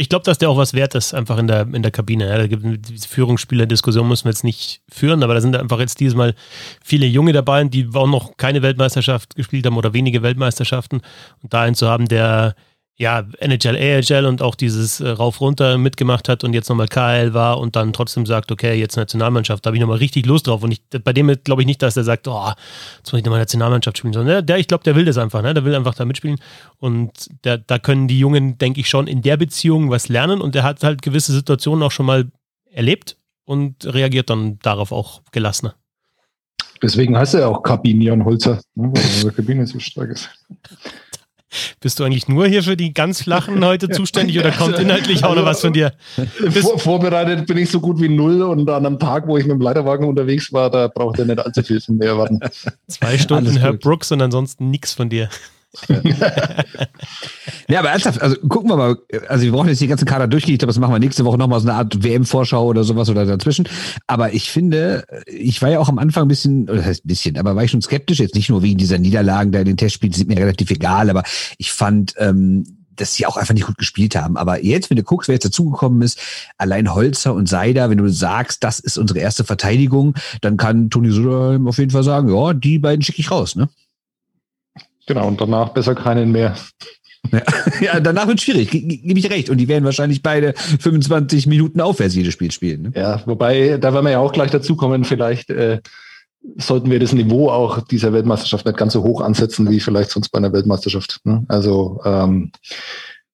Ich 0.00 0.08
glaube, 0.08 0.24
dass 0.24 0.38
der 0.38 0.48
auch 0.48 0.56
was 0.56 0.72
wert 0.72 0.94
ist, 0.94 1.12
einfach 1.12 1.36
in 1.36 1.46
der, 1.46 1.60
in 1.74 1.82
der 1.82 1.90
Kabine. 1.90 2.26
Ja, 2.26 2.38
da 2.38 2.46
gibt 2.46 2.64
diese 2.88 3.06
Führungsspieler-Diskussion 3.06 4.08
müssen 4.08 4.24
wir 4.24 4.30
jetzt 4.30 4.44
nicht 4.44 4.80
führen, 4.88 5.22
aber 5.22 5.34
da 5.34 5.42
sind 5.42 5.54
einfach 5.54 5.78
jetzt 5.78 6.00
dieses 6.00 6.14
Mal 6.14 6.34
viele 6.82 7.04
Junge 7.04 7.34
dabei, 7.34 7.62
die 7.64 7.86
auch 7.92 8.06
noch 8.06 8.38
keine 8.38 8.62
Weltmeisterschaft 8.62 9.36
gespielt 9.36 9.66
haben 9.66 9.76
oder 9.76 9.92
wenige 9.92 10.22
Weltmeisterschaften. 10.22 11.02
Und 11.42 11.52
da 11.52 11.60
einen 11.60 11.74
zu 11.74 11.86
haben, 11.86 12.08
der 12.08 12.54
ja, 13.00 13.24
NHL, 13.38 13.76
AHL 13.76 14.26
und 14.26 14.42
auch 14.42 14.54
dieses 14.54 15.00
äh, 15.00 15.08
Rauf-Runter 15.08 15.78
mitgemacht 15.78 16.28
hat 16.28 16.44
und 16.44 16.52
jetzt 16.52 16.68
nochmal 16.68 16.86
KL 16.86 17.32
war 17.32 17.58
und 17.58 17.74
dann 17.74 17.94
trotzdem 17.94 18.26
sagt, 18.26 18.52
okay, 18.52 18.74
jetzt 18.74 18.96
Nationalmannschaft, 18.96 19.64
da 19.64 19.68
habe 19.68 19.76
ich 19.78 19.80
nochmal 19.80 19.96
richtig 19.96 20.26
Lust 20.26 20.46
drauf. 20.46 20.62
Und 20.62 20.72
ich, 20.72 20.82
bei 21.02 21.14
dem 21.14 21.34
glaube 21.42 21.62
ich 21.62 21.66
nicht, 21.66 21.80
dass 21.80 21.96
er 21.96 22.04
sagt, 22.04 22.28
oh, 22.28 22.50
jetzt 22.98 23.10
muss 23.10 23.18
ich 23.18 23.24
nochmal 23.24 23.40
Nationalmannschaft 23.40 23.96
spielen, 23.96 24.12
sondern 24.12 24.28
der, 24.28 24.42
der 24.42 24.58
ich 24.58 24.68
glaube, 24.68 24.84
der 24.84 24.96
will 24.96 25.06
das 25.06 25.16
einfach, 25.16 25.40
ne? 25.40 25.54
der 25.54 25.64
will 25.64 25.74
einfach 25.74 25.94
da 25.94 26.04
mitspielen. 26.04 26.36
Und 26.76 27.30
der, 27.44 27.56
da 27.56 27.78
können 27.78 28.06
die 28.06 28.18
Jungen, 28.18 28.58
denke 28.58 28.80
ich, 28.80 28.90
schon 28.90 29.06
in 29.06 29.22
der 29.22 29.38
Beziehung 29.38 29.88
was 29.88 30.10
lernen 30.10 30.42
und 30.42 30.54
der 30.54 30.62
hat 30.62 30.82
halt 30.82 31.00
gewisse 31.00 31.32
Situationen 31.32 31.82
auch 31.82 31.92
schon 31.92 32.04
mal 32.04 32.26
erlebt 32.70 33.16
und 33.46 33.86
reagiert 33.86 34.28
dann 34.28 34.58
darauf 34.58 34.92
auch 34.92 35.22
gelassener. 35.32 35.74
Deswegen 36.82 37.16
heißt 37.16 37.32
er 37.32 37.48
auch 37.48 37.62
Kabinian 37.62 38.26
Holzer, 38.26 38.60
ne, 38.74 38.92
weil 38.92 39.30
die 39.30 39.36
Kabine 39.36 39.66
so 39.66 39.78
stark 39.78 40.10
ist. 40.10 40.28
Bist 41.80 41.98
du 41.98 42.04
eigentlich 42.04 42.28
nur 42.28 42.46
hier 42.46 42.62
für 42.62 42.76
die 42.76 42.92
ganz 42.94 43.22
flachen 43.22 43.64
heute 43.64 43.88
zuständig 43.88 44.38
oder 44.38 44.50
kommt 44.52 44.78
inhaltlich 44.78 45.24
auch 45.24 45.34
noch 45.34 45.44
was 45.44 45.60
von 45.60 45.72
dir? 45.72 45.92
Vor, 46.60 46.78
vorbereitet 46.78 47.46
bin 47.46 47.58
ich 47.58 47.70
so 47.70 47.80
gut 47.80 48.00
wie 48.00 48.08
null 48.08 48.42
und 48.42 48.68
an 48.70 48.86
einem 48.86 48.98
Tag, 48.98 49.26
wo 49.26 49.36
ich 49.36 49.44
mit 49.44 49.52
dem 49.52 49.60
Leiterwagen 49.60 50.06
unterwegs 50.06 50.52
war, 50.52 50.70
da 50.70 50.88
braucht 50.88 51.18
er 51.18 51.26
nicht 51.26 51.38
allzu 51.38 51.62
viel 51.62 51.80
von 51.80 51.96
mir 51.96 52.06
erwarten. 52.06 52.40
Zwei 52.88 53.18
Stunden 53.18 53.56
Herr 53.56 53.72
Brooks 53.72 54.12
und 54.12 54.22
ansonsten 54.22 54.70
nichts 54.70 54.92
von 54.92 55.08
dir 55.08 55.28
ja, 57.68 57.78
aber 57.78 57.90
ernsthaft, 57.90 58.20
also 58.20 58.36
gucken 58.48 58.70
wir 58.70 58.76
mal, 58.76 58.96
also 59.28 59.44
wir 59.44 59.52
brauchen 59.52 59.68
jetzt 59.68 59.80
die 59.80 59.86
ganzen 59.86 60.04
Kader 60.04 60.26
durchgehen, 60.26 60.54
ich 60.54 60.58
glaube, 60.58 60.72
das 60.72 60.80
machen 60.80 60.92
wir 60.92 60.98
nächste 60.98 61.24
Woche 61.24 61.38
nochmal 61.38 61.60
so 61.60 61.68
eine 61.68 61.76
Art 61.76 62.02
WM-Vorschau 62.02 62.64
oder 62.66 62.82
sowas 62.82 63.08
oder 63.08 63.24
dazwischen. 63.24 63.68
Aber 64.06 64.32
ich 64.32 64.50
finde, 64.50 65.04
ich 65.26 65.62
war 65.62 65.70
ja 65.70 65.78
auch 65.78 65.88
am 65.88 65.98
Anfang 65.98 66.24
ein 66.24 66.28
bisschen, 66.28 66.64
oder 66.64 66.78
das 66.78 66.86
heißt 66.86 67.04
ein 67.04 67.08
bisschen, 67.08 67.38
aber 67.38 67.54
war 67.54 67.64
ich 67.64 67.70
schon 67.70 67.82
skeptisch, 67.82 68.18
jetzt 68.18 68.34
nicht 68.34 68.48
nur 68.48 68.62
wegen 68.62 68.78
dieser 68.78 68.98
Niederlagen 68.98 69.52
da 69.52 69.60
in 69.60 69.66
den 69.66 69.76
Testspielen, 69.76 70.12
die 70.12 70.18
sind 70.18 70.28
mir 70.28 70.38
relativ 70.38 70.70
egal, 70.70 71.08
aber 71.08 71.22
ich 71.58 71.70
fand, 71.70 72.14
ähm, 72.18 72.64
dass 72.96 73.14
sie 73.14 73.26
auch 73.26 73.36
einfach 73.36 73.54
nicht 73.54 73.66
gut 73.66 73.78
gespielt 73.78 74.14
haben. 74.16 74.36
Aber 74.36 74.62
jetzt, 74.62 74.90
wenn 74.90 74.96
du 74.96 75.02
guckst, 75.02 75.28
wer 75.28 75.34
jetzt 75.34 75.44
dazugekommen 75.44 76.02
ist, 76.02 76.18
allein 76.58 76.92
Holzer 76.94 77.34
und 77.34 77.48
Seider, 77.48 77.90
wenn 77.90 77.98
du 77.98 78.08
sagst, 78.08 78.62
das 78.62 78.78
ist 78.80 78.98
unsere 78.98 79.20
erste 79.20 79.44
Verteidigung, 79.44 80.14
dann 80.40 80.56
kann 80.56 80.90
Toni 80.90 81.10
Söderholm 81.10 81.66
auf 81.66 81.78
jeden 81.78 81.90
Fall 81.90 82.04
sagen, 82.04 82.34
ja, 82.34 82.52
die 82.52 82.78
beiden 82.78 83.02
schicke 83.02 83.20
ich 83.20 83.30
raus, 83.30 83.56
ne? 83.56 83.68
Genau, 85.10 85.26
und 85.26 85.40
danach 85.40 85.70
besser 85.70 85.96
keinen 85.96 86.30
mehr. 86.30 86.54
Ja, 87.32 87.42
ja 87.80 87.98
danach 87.98 88.28
wird 88.28 88.38
es 88.38 88.44
schwierig, 88.44 88.70
gebe 88.70 89.18
ich 89.18 89.28
recht. 89.28 89.50
Und 89.50 89.58
die 89.58 89.66
werden 89.66 89.84
wahrscheinlich 89.84 90.22
beide 90.22 90.54
25 90.54 91.48
Minuten 91.48 91.80
aufwärts 91.80 92.14
jedes 92.14 92.32
Spiel 92.32 92.52
spielen. 92.52 92.82
Ne? 92.82 92.92
Ja, 92.94 93.20
wobei, 93.26 93.76
da 93.78 93.92
werden 93.92 94.04
wir 94.04 94.12
ja 94.12 94.20
auch 94.20 94.32
gleich 94.32 94.52
dazukommen, 94.52 95.02
vielleicht 95.02 95.50
äh, 95.50 95.80
sollten 96.58 96.92
wir 96.92 97.00
das 97.00 97.12
Niveau 97.12 97.50
auch 97.50 97.80
dieser 97.80 98.12
Weltmeisterschaft 98.12 98.66
nicht 98.66 98.78
ganz 98.78 98.92
so 98.92 99.02
hoch 99.02 99.20
ansetzen, 99.20 99.68
wie 99.68 99.80
vielleicht 99.80 100.10
sonst 100.10 100.28
bei 100.28 100.38
einer 100.38 100.52
Weltmeisterschaft. 100.52 101.18
Ne? 101.24 101.44
Also 101.48 102.00
ähm, 102.04 102.52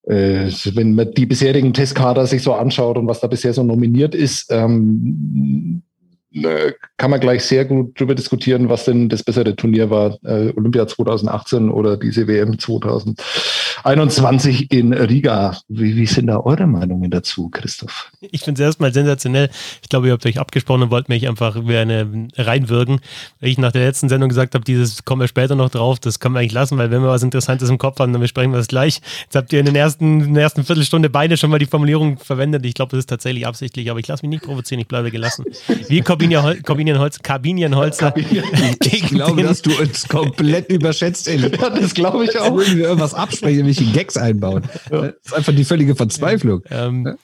äh, 0.04 0.50
wenn 0.72 0.94
man 0.94 1.12
die 1.12 1.26
bisherigen 1.26 1.74
Testkader 1.74 2.26
sich 2.26 2.42
so 2.42 2.54
anschaut 2.54 2.96
und 2.96 3.06
was 3.06 3.20
da 3.20 3.26
bisher 3.26 3.52
so 3.52 3.62
nominiert 3.62 4.14
ist, 4.14 4.50
ähm, 4.50 5.82
äh, 6.44 6.72
kann 6.96 7.10
man 7.10 7.20
gleich 7.20 7.44
sehr 7.44 7.64
gut 7.64 7.98
darüber 7.98 8.14
diskutieren, 8.14 8.68
was 8.68 8.84
denn 8.84 9.08
das 9.08 9.22
bessere 9.22 9.56
Turnier 9.56 9.90
war, 9.90 10.18
äh, 10.24 10.52
Olympia 10.56 10.86
2018 10.86 11.70
oder 11.70 11.96
diese 11.96 12.28
WM 12.28 12.58
2021. 12.58 13.14
21 13.86 14.72
in 14.72 14.92
Riga. 14.92 15.56
Wie, 15.68 15.94
wie 15.96 16.06
sind 16.06 16.26
da 16.26 16.40
eure 16.40 16.66
Meinungen 16.66 17.08
dazu, 17.08 17.48
Christoph? 17.50 18.10
Ich 18.20 18.42
finde 18.42 18.60
es 18.60 18.66
erstmal 18.66 18.92
sensationell. 18.92 19.48
Ich 19.80 19.88
glaube, 19.88 20.08
ihr 20.08 20.12
habt 20.12 20.26
euch 20.26 20.40
abgesprochen 20.40 20.82
und 20.82 20.90
wollt 20.90 21.08
mich 21.08 21.28
einfach 21.28 21.56
wie 21.64 21.76
eine 21.76 22.28
reinwirken. 22.36 23.00
Weil 23.40 23.50
ich 23.50 23.58
nach 23.58 23.70
der 23.70 23.84
letzten 23.84 24.08
Sendung 24.08 24.28
gesagt 24.28 24.54
habe, 24.54 24.64
dieses 24.64 25.04
kommen 25.04 25.20
wir 25.20 25.28
später 25.28 25.54
noch 25.54 25.70
drauf, 25.70 26.00
das 26.00 26.18
können 26.18 26.34
wir 26.34 26.40
eigentlich 26.40 26.52
lassen, 26.52 26.78
weil 26.78 26.90
wenn 26.90 27.02
wir 27.02 27.08
was 27.08 27.22
Interessantes 27.22 27.70
im 27.70 27.78
Kopf 27.78 28.00
haben, 28.00 28.12
dann 28.12 28.20
besprechen 28.20 28.52
wir 28.52 28.58
es 28.58 28.66
gleich. 28.66 29.00
Jetzt 29.22 29.36
habt 29.36 29.52
ihr 29.52 29.60
in, 29.60 29.66
den 29.66 29.76
ersten, 29.76 30.20
in 30.20 30.34
der 30.34 30.42
ersten 30.42 30.64
Viertelstunde 30.64 31.08
beide 31.08 31.36
schon 31.36 31.50
mal 31.50 31.60
die 31.60 31.66
Formulierung 31.66 32.18
verwendet. 32.18 32.66
Ich 32.66 32.74
glaube, 32.74 32.90
das 32.90 33.00
ist 33.00 33.06
tatsächlich 33.06 33.46
absichtlich, 33.46 33.88
aber 33.90 34.00
ich 34.00 34.08
lasse 34.08 34.26
mich 34.26 34.30
nicht 34.30 34.44
provozieren, 34.44 34.80
ich 34.80 34.88
bleibe 34.88 35.12
gelassen. 35.12 35.44
Wie 35.88 36.00
Kabinienholzer. 36.00 37.20
Kabinienholzer. 37.22 38.14
ich 38.84 39.02
glaube, 39.02 39.44
dass 39.44 39.62
du 39.62 39.70
uns 39.78 40.08
komplett 40.08 40.70
überschätzt, 40.70 41.28
Eli. 41.28 41.52
Ja, 41.56 41.70
das 41.70 41.94
glaube 41.94 42.24
ich 42.24 42.36
auch. 42.40 42.56
Wenn 42.56 42.76
wir 42.76 42.86
irgendwas 42.86 43.14
absprechen, 43.14 43.66
welche 43.78 43.92
Gags 43.92 44.16
einbauen. 44.16 44.62
Das 44.90 45.14
ist 45.24 45.34
einfach 45.34 45.54
die 45.54 45.64
völlige 45.64 45.94
Verzweiflung. 45.96 46.62
Ähm, 46.70 47.16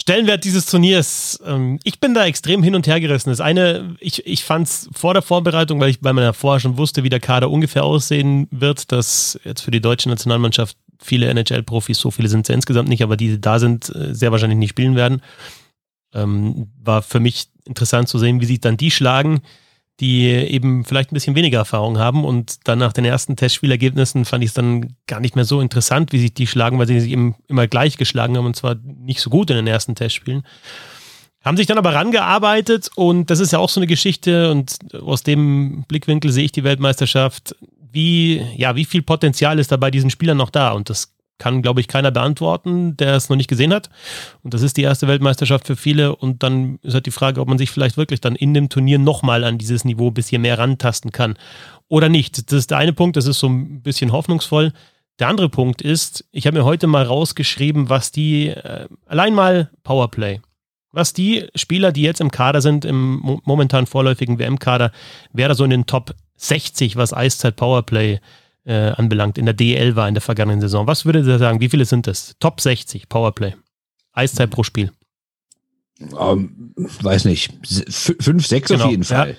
Stellenwert 0.00 0.44
dieses 0.44 0.66
Turniers. 0.66 1.38
Ähm, 1.44 1.78
ich 1.84 2.00
bin 2.00 2.14
da 2.14 2.24
extrem 2.24 2.62
hin 2.62 2.74
und 2.74 2.86
her 2.86 3.00
gerissen. 3.00 3.30
Das 3.30 3.40
eine, 3.40 3.96
ich, 4.00 4.26
ich 4.26 4.44
fand 4.44 4.66
es 4.66 4.88
vor 4.92 5.12
der 5.12 5.22
Vorbereitung, 5.22 5.78
weil 5.78 5.90
ich 5.90 6.00
bei 6.00 6.12
meiner 6.12 6.32
vorher 6.32 6.60
schon 6.60 6.78
wusste, 6.78 7.04
wie 7.04 7.10
der 7.10 7.20
Kader 7.20 7.50
ungefähr 7.50 7.84
aussehen 7.84 8.48
wird, 8.50 8.92
dass 8.92 9.38
jetzt 9.44 9.60
für 9.60 9.70
die 9.70 9.80
deutsche 9.80 10.08
Nationalmannschaft 10.08 10.76
viele 10.98 11.28
NHL-Profis, 11.28 11.98
so 11.98 12.10
viele 12.10 12.28
sind 12.28 12.42
es 12.42 12.48
ja 12.48 12.54
insgesamt 12.54 12.88
nicht, 12.88 13.02
aber 13.02 13.16
die 13.16 13.40
da 13.40 13.58
sind, 13.58 13.94
äh, 13.94 14.14
sehr 14.14 14.32
wahrscheinlich 14.32 14.58
nicht 14.58 14.70
spielen 14.70 14.96
werden. 14.96 15.22
Ähm, 16.14 16.68
war 16.82 17.02
für 17.02 17.20
mich 17.20 17.48
interessant 17.64 18.08
zu 18.08 18.18
sehen, 18.18 18.40
wie 18.40 18.46
sich 18.46 18.60
dann 18.60 18.76
die 18.76 18.90
schlagen, 18.90 19.42
die 20.00 20.28
eben 20.28 20.84
vielleicht 20.84 21.12
ein 21.12 21.14
bisschen 21.14 21.34
weniger 21.34 21.58
Erfahrung 21.58 21.98
haben. 21.98 22.24
Und 22.24 22.66
dann 22.66 22.78
nach 22.78 22.92
den 22.92 23.04
ersten 23.04 23.36
Testspielergebnissen 23.36 24.24
fand 24.24 24.42
ich 24.42 24.48
es 24.48 24.54
dann 24.54 24.96
gar 25.06 25.20
nicht 25.20 25.36
mehr 25.36 25.44
so 25.44 25.60
interessant, 25.60 26.12
wie 26.12 26.18
sich 26.18 26.32
die 26.32 26.46
schlagen, 26.46 26.78
weil 26.78 26.86
sie 26.86 27.00
sich 27.00 27.12
eben 27.12 27.34
immer 27.48 27.66
gleich 27.68 27.98
geschlagen 27.98 28.36
haben 28.36 28.46
und 28.46 28.56
zwar 28.56 28.76
nicht 28.82 29.20
so 29.20 29.28
gut 29.28 29.50
in 29.50 29.56
den 29.56 29.66
ersten 29.66 29.94
Testspielen. 29.94 30.42
Haben 31.44 31.56
sich 31.56 31.66
dann 31.66 31.78
aber 31.78 31.94
rangearbeitet 31.94 32.90
und 32.94 33.30
das 33.30 33.40
ist 33.40 33.52
ja 33.52 33.58
auch 33.58 33.68
so 33.68 33.80
eine 33.80 33.86
Geschichte 33.86 34.50
und 34.50 34.76
aus 35.02 35.22
dem 35.22 35.84
Blickwinkel 35.86 36.32
sehe 36.32 36.44
ich 36.44 36.52
die 36.52 36.64
Weltmeisterschaft. 36.64 37.54
Wie, 37.92 38.42
ja, 38.56 38.76
wie 38.76 38.84
viel 38.84 39.02
Potenzial 39.02 39.58
ist 39.58 39.72
da 39.72 39.76
bei 39.76 39.90
diesen 39.90 40.10
Spielern 40.10 40.36
noch 40.36 40.50
da? 40.50 40.72
Und 40.72 40.90
das 40.90 41.12
kann, 41.40 41.62
glaube 41.62 41.80
ich, 41.80 41.88
keiner 41.88 42.12
beantworten, 42.12 42.96
der 42.96 43.14
es 43.14 43.28
noch 43.28 43.36
nicht 43.36 43.48
gesehen 43.48 43.74
hat. 43.74 43.90
Und 44.44 44.54
das 44.54 44.62
ist 44.62 44.76
die 44.76 44.82
erste 44.82 45.08
Weltmeisterschaft 45.08 45.66
für 45.66 45.74
viele. 45.74 46.14
Und 46.14 46.44
dann 46.44 46.78
ist 46.82 46.94
halt 46.94 47.06
die 47.06 47.10
Frage, 47.10 47.40
ob 47.40 47.48
man 47.48 47.58
sich 47.58 47.70
vielleicht 47.72 47.96
wirklich 47.96 48.20
dann 48.20 48.36
in 48.36 48.54
dem 48.54 48.68
Turnier 48.68 49.00
nochmal 49.00 49.42
an 49.42 49.58
dieses 49.58 49.84
Niveau 49.84 50.08
ein 50.08 50.14
bisschen 50.14 50.42
mehr 50.42 50.58
rantasten 50.58 51.10
kann 51.10 51.36
oder 51.88 52.08
nicht. 52.08 52.52
Das 52.52 52.58
ist 52.58 52.70
der 52.70 52.78
eine 52.78 52.92
Punkt, 52.92 53.16
das 53.16 53.26
ist 53.26 53.40
so 53.40 53.48
ein 53.48 53.82
bisschen 53.82 54.12
hoffnungsvoll. 54.12 54.72
Der 55.18 55.28
andere 55.28 55.48
Punkt 55.48 55.82
ist, 55.82 56.24
ich 56.30 56.46
habe 56.46 56.58
mir 56.58 56.64
heute 56.64 56.86
mal 56.86 57.04
rausgeschrieben, 57.04 57.88
was 57.88 58.12
die, 58.12 58.48
äh, 58.48 58.86
allein 59.06 59.34
mal 59.34 59.70
Powerplay, 59.82 60.40
was 60.92 61.12
die 61.12 61.48
Spieler, 61.54 61.90
die 61.90 62.02
jetzt 62.02 62.20
im 62.20 62.30
Kader 62.30 62.60
sind, 62.60 62.84
im 62.84 63.40
momentan 63.44 63.86
vorläufigen 63.86 64.38
WM-Kader, 64.38 64.92
wer 65.32 65.48
da 65.48 65.54
so 65.54 65.64
in 65.64 65.70
den 65.70 65.86
Top 65.86 66.14
60, 66.36 66.96
was 66.96 67.12
Eiszeit 67.12 67.56
Powerplay 67.56 68.14
äh, 68.14 68.20
anbelangt, 68.74 69.38
in 69.38 69.46
der 69.46 69.54
DL 69.54 69.96
war 69.96 70.08
in 70.08 70.14
der 70.14 70.20
vergangenen 70.20 70.60
Saison. 70.60 70.86
Was 70.86 71.04
würdet 71.04 71.26
ihr 71.26 71.38
sagen? 71.38 71.60
Wie 71.60 71.68
viele 71.68 71.84
sind 71.84 72.06
das? 72.06 72.34
Top 72.40 72.60
60 72.60 73.08
Powerplay. 73.08 73.54
Eiszeit 74.12 74.50
pro 74.50 74.62
Spiel. 74.62 74.92
Um, 76.12 76.74
ähm, 76.76 76.88
weiß 77.02 77.26
nicht. 77.26 77.52
fünf, 78.20 78.46
sechs 78.46 78.68
genau. 78.68 78.84
auf 78.84 78.90
jeden 78.90 79.04
Fall. 79.04 79.30
Ja. 79.30 79.36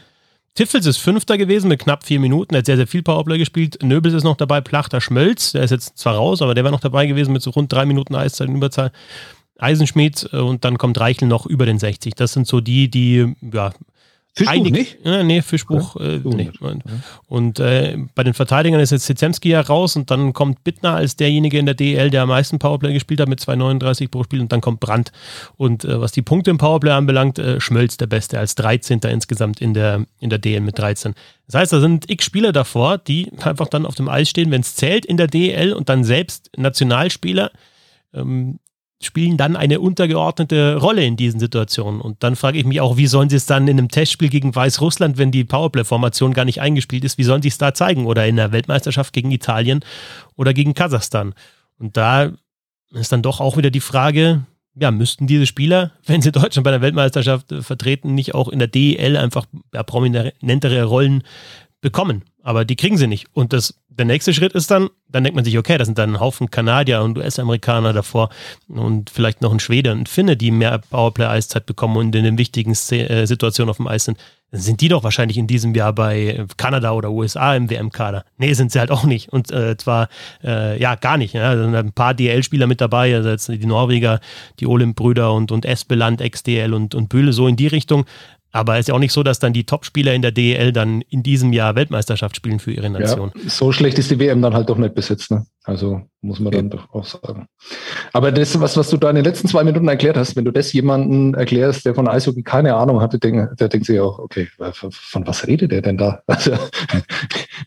Tiffels 0.54 0.86
ist 0.86 0.98
Fünfter 0.98 1.38
gewesen 1.38 1.70
mit 1.70 1.80
knapp 1.80 2.04
vier 2.04 2.20
Minuten. 2.20 2.54
Er 2.54 2.60
hat 2.60 2.66
sehr, 2.66 2.76
sehr 2.76 2.88
viel 2.88 3.04
Powerplay 3.04 3.38
gespielt. 3.38 3.82
Nöbels 3.82 4.14
ist 4.14 4.24
noch 4.24 4.36
dabei. 4.36 4.60
Plachter 4.60 5.00
Schmölz, 5.00 5.54
der 5.54 5.64
ist 5.64 5.72
jetzt 5.72 5.98
zwar 5.98 6.16
raus, 6.16 6.42
aber 6.42 6.54
der 6.54 6.64
war 6.64 6.72
noch 6.72 6.82
dabei 6.82 7.06
gewesen 7.06 7.32
mit 7.32 7.42
so 7.42 7.52
rund 7.52 7.72
drei 7.72 7.86
Minuten 7.86 8.16
Eiszeit 8.16 8.50
in 8.50 8.56
Überzahl. 8.58 8.92
Eisenschmied 9.58 10.30
äh, 10.34 10.38
und 10.38 10.66
dann 10.66 10.78
kommt 10.78 11.00
Reichel 11.00 11.28
noch 11.28 11.46
über 11.46 11.66
den 11.66 11.80
60. 11.80 12.16
Das 12.16 12.34
sind 12.34 12.48
so 12.48 12.60
die, 12.60 12.90
die 12.90 13.34
ja, 13.54 13.72
Fischbuch 14.34 14.54
Einig, 14.54 14.74
nicht? 14.74 14.98
Ja, 15.04 15.24
nee, 15.24 15.42
Fischbuch 15.42 15.96
okay. 15.98 16.16
äh, 16.16 16.22
nee. 16.24 16.52
Und 17.28 17.60
äh, 17.60 17.98
bei 18.16 18.24
den 18.24 18.34
Verteidigern 18.34 18.80
ist 18.80 18.92
jetzt 18.92 19.06
Zizemski 19.06 19.50
ja 19.50 19.60
raus 19.60 19.98
und 19.98 20.10
dann 20.10 20.32
kommt 20.32 20.64
Bittner 20.64 20.96
als 20.96 21.18
derjenige 21.18 21.58
in 21.58 21.66
der 21.66 21.76
DL, 21.76 22.10
der 22.10 22.24
am 22.24 22.30
meisten 22.30 22.58
Powerplay 22.58 22.94
gespielt 22.94 23.20
hat 23.20 23.28
mit 23.28 23.42
2,39 23.42 24.10
pro 24.10 24.24
Spiel 24.24 24.40
und 24.40 24.54
dann 24.54 24.62
kommt 24.62 24.80
Brandt. 24.80 25.12
Und 25.58 25.84
äh, 25.84 26.00
was 26.00 26.14
die 26.14 26.22
Punkte 26.22 26.50
im 26.50 26.58
Powerplay 26.58 26.92
anbelangt, 26.92 27.40
äh, 27.40 27.60
Schmölz 27.60 27.98
der 27.98 28.08
Beste 28.08 28.40
als 28.40 28.56
13. 28.56 29.02
insgesamt 29.10 29.60
in 29.60 29.74
der, 29.74 30.06
in 30.22 30.30
der 30.30 30.40
DL 30.40 30.62
mit 30.62 30.80
13. 30.80 31.14
Das 31.48 31.56
heißt, 31.56 31.74
da 31.74 31.82
sind 31.82 32.10
x 32.10 32.24
Spieler 32.24 32.54
davor, 32.54 33.00
die 33.00 33.30
einfach 33.42 33.68
dann 33.68 33.86
auf 33.86 33.96
dem 33.96 34.08
Eis 34.08 34.30
stehen, 34.30 34.50
wenn 34.50 34.62
es 34.62 34.76
zählt 34.76 35.06
in 35.06 35.18
der 35.18 35.28
DL 35.28 35.74
und 35.74 35.90
dann 35.90 36.06
selbst 36.06 36.52
Nationalspieler, 36.56 37.52
ähm, 38.14 38.60
spielen 39.06 39.38
dann 39.38 39.56
eine 39.56 39.80
untergeordnete 39.80 40.78
Rolle 40.78 41.06
in 41.06 41.16
diesen 41.16 41.40
Situationen. 41.40 42.02
Und 42.02 42.24
dann 42.24 42.36
frage 42.36 42.58
ich 42.58 42.66
mich 42.66 42.82
auch, 42.82 42.98
wie 42.98 43.08
sollen 43.08 43.30
sie 43.30 43.36
es 43.36 43.46
dann 43.46 43.68
in 43.68 43.78
einem 43.78 43.90
Testspiel 43.90 44.30
gegen 44.30 44.56
Weißrussland, 44.56 45.18
wenn 45.18 45.32
die 45.32 45.44
Powerplay-Formation 45.44 46.34
gar 46.34 46.46
nicht 46.46 46.62
eingespielt 46.62 47.04
ist, 47.04 47.18
wie 47.18 47.24
sollen 47.24 47.42
sie 47.42 47.48
es 47.50 47.58
da 47.58 47.74
zeigen? 47.74 48.06
Oder 48.06 48.28
in 48.28 48.36
der 48.36 48.52
Weltmeisterschaft 48.52 49.14
gegen 49.14 49.32
Italien 49.32 49.84
oder 50.36 50.54
gegen 50.54 50.74
Kasachstan? 50.74 51.34
Und 51.80 51.98
da 51.98 52.32
ist 52.92 53.12
dann 53.12 53.22
doch 53.22 53.40
auch 53.40 53.58
wieder 53.58 53.72
die 53.72 53.80
Frage, 53.80 54.46
ja, 54.76 54.92
müssten 54.92 55.28
diese 55.28 55.46
Spieler, 55.46 55.92
wenn 56.06 56.22
sie 56.22 56.32
Deutschland 56.32 56.64
bei 56.64 56.72
der 56.72 56.82
Weltmeisterschaft 56.82 57.52
äh, 57.52 57.62
vertreten, 57.62 58.16
nicht 58.16 58.34
auch 58.34 58.48
in 58.50 58.60
der 58.60 58.68
DEL 58.68 59.18
einfach 59.18 59.46
ja, 59.74 59.84
prominentere 59.84 60.84
Rollen 60.84 61.24
bekommen? 61.82 62.24
Aber 62.44 62.66
die 62.66 62.76
kriegen 62.76 62.98
sie 62.98 63.08
nicht. 63.08 63.28
Und 63.34 63.54
das, 63.54 63.76
der 63.90 64.06
nächste 64.06 64.34
Schritt 64.34 64.54
ist 64.54 64.72
dann, 64.72 64.90
dann 65.10 65.24
denkt 65.24 65.36
man 65.36 65.46
sich, 65.46 65.58
okay, 65.58 65.78
da 65.78 65.86
sind 65.86 65.98
dann 65.98 66.16
ein 66.16 66.20
Haufen 66.20 66.50
Kanadier 66.50 67.02
und 67.02 67.18
US-Amerikaner 67.18 67.94
davor 67.94 68.30
und 68.68 69.10
vielleicht 69.10 69.42
noch 69.42 69.52
ein 69.52 69.60
Schwede 69.60 69.92
und 69.92 70.10
Finne, 70.10 70.38
die 70.38 70.52
mehr 70.52 70.80
Powerplay-Eiszeit 70.90 71.66
bekommen 71.66 71.98
und 71.98 72.16
in 72.16 72.24
den 72.24 72.38
wichtigen 72.38 72.72
äh, 72.72 73.26
Situationen 73.26 73.70
auf 73.70 73.78
dem 73.78 73.88
Eis 73.88 74.06
sind. 74.06 74.18
Dann 74.52 74.60
sind 74.60 74.82
die 74.82 74.90
doch 74.90 75.04
wahrscheinlich 75.04 75.38
in 75.38 75.48
diesem 75.48 75.74
Jahr 75.74 75.94
bei 75.94 76.46
Kanada 76.58 76.92
oder 76.92 77.12
USA 77.12 77.56
im 77.56 77.70
WM-Kader. 77.70 78.26
Nee, 78.38 78.54
sind 78.54 78.72
sie 78.72 78.80
halt 78.80 78.92
auch 78.92 79.06
nicht. 79.06 79.30
Und 79.30 79.50
äh, 79.52 79.78
zwar, 79.78 80.10
äh, 80.44 80.80
ja, 80.80 80.96
gar 80.96 81.18
nicht. 81.18 81.34
Ja. 81.34 81.56
Da 81.56 81.64
sind 81.64 81.76
ein 81.76 81.94
paar 81.94 82.14
DL-Spieler 82.14 82.68
mit 82.68 82.82
dabei, 82.82 83.16
also 83.16 83.30
jetzt 83.30 83.48
die 83.48 83.66
Norweger, 83.66 84.20
die 84.60 84.68
Olymp-Brüder 84.68 85.32
und, 85.32 85.52
und 85.54 85.66
Espeland, 85.66 86.20
ex-DL 86.20 86.74
und, 86.74 86.96
und 86.96 87.08
Bühle, 87.08 87.32
so 87.32 87.48
in 87.48 87.56
die 87.56 87.68
Richtung. 87.68 88.06
Aber 88.52 88.74
es 88.76 88.82
ist 88.82 88.88
ja 88.90 88.96
auch 88.96 89.00
nicht 89.00 89.14
so, 89.14 89.24
dass 89.24 89.40
dann 89.40 89.54
die 89.54 89.66
Topspieler 89.66 90.14
in 90.14 90.22
der 90.22 90.32
DEL 90.32 90.74
dann 90.74 91.02
in 91.02 91.24
diesem 91.24 91.54
Jahr 91.54 91.76
Weltmeisterschaft 91.76 92.36
spielen 92.36 92.60
für 92.60 92.72
ihre 92.72 92.90
Nation. 92.90 93.32
Ja, 93.36 93.50
so 93.50 93.72
schlecht 93.72 93.98
ist 93.98 94.12
die 94.12 94.20
WM 94.20 94.42
dann 94.42 94.54
halt 94.54 94.70
doch 94.70 94.78
nicht 94.78 94.94
besetzt. 94.94 95.32
Ne? 95.32 95.46
Also 95.64 96.02
muss 96.22 96.40
man 96.40 96.52
dann 96.52 96.70
ja. 96.70 96.78
doch 96.78 96.94
auch 96.94 97.06
sagen. 97.06 97.48
Aber 98.14 98.32
das, 98.32 98.60
was, 98.60 98.76
was 98.76 98.90
du 98.90 98.98
da 98.98 99.10
in 99.10 99.16
den 99.16 99.26
letzten 99.26 99.48
zwei 99.48 99.64
Minuten 99.64 99.88
erklärt 99.88 100.18
hast, 100.18 100.36
wenn 100.36 100.46
du 100.46 100.52
das 100.52 100.74
jemandem 100.74 101.34
erklärst, 101.34 101.86
der 101.86 101.96
von 101.96 102.08
Eishockey 102.08 102.44
keine 102.44 102.76
Ahnung 102.76 103.00
hatte, 103.00 103.20
der, 103.20 103.56
der 103.56 103.70
denkt 103.70 103.86
sich 103.86 104.00
auch, 104.00 104.20
okay, 104.20 104.48
von 104.74 105.28
was 105.28 105.48
redet 105.48 105.72
der 105.72 105.82
denn 105.82 105.98
da? 105.98 106.22
Also, 106.28 106.52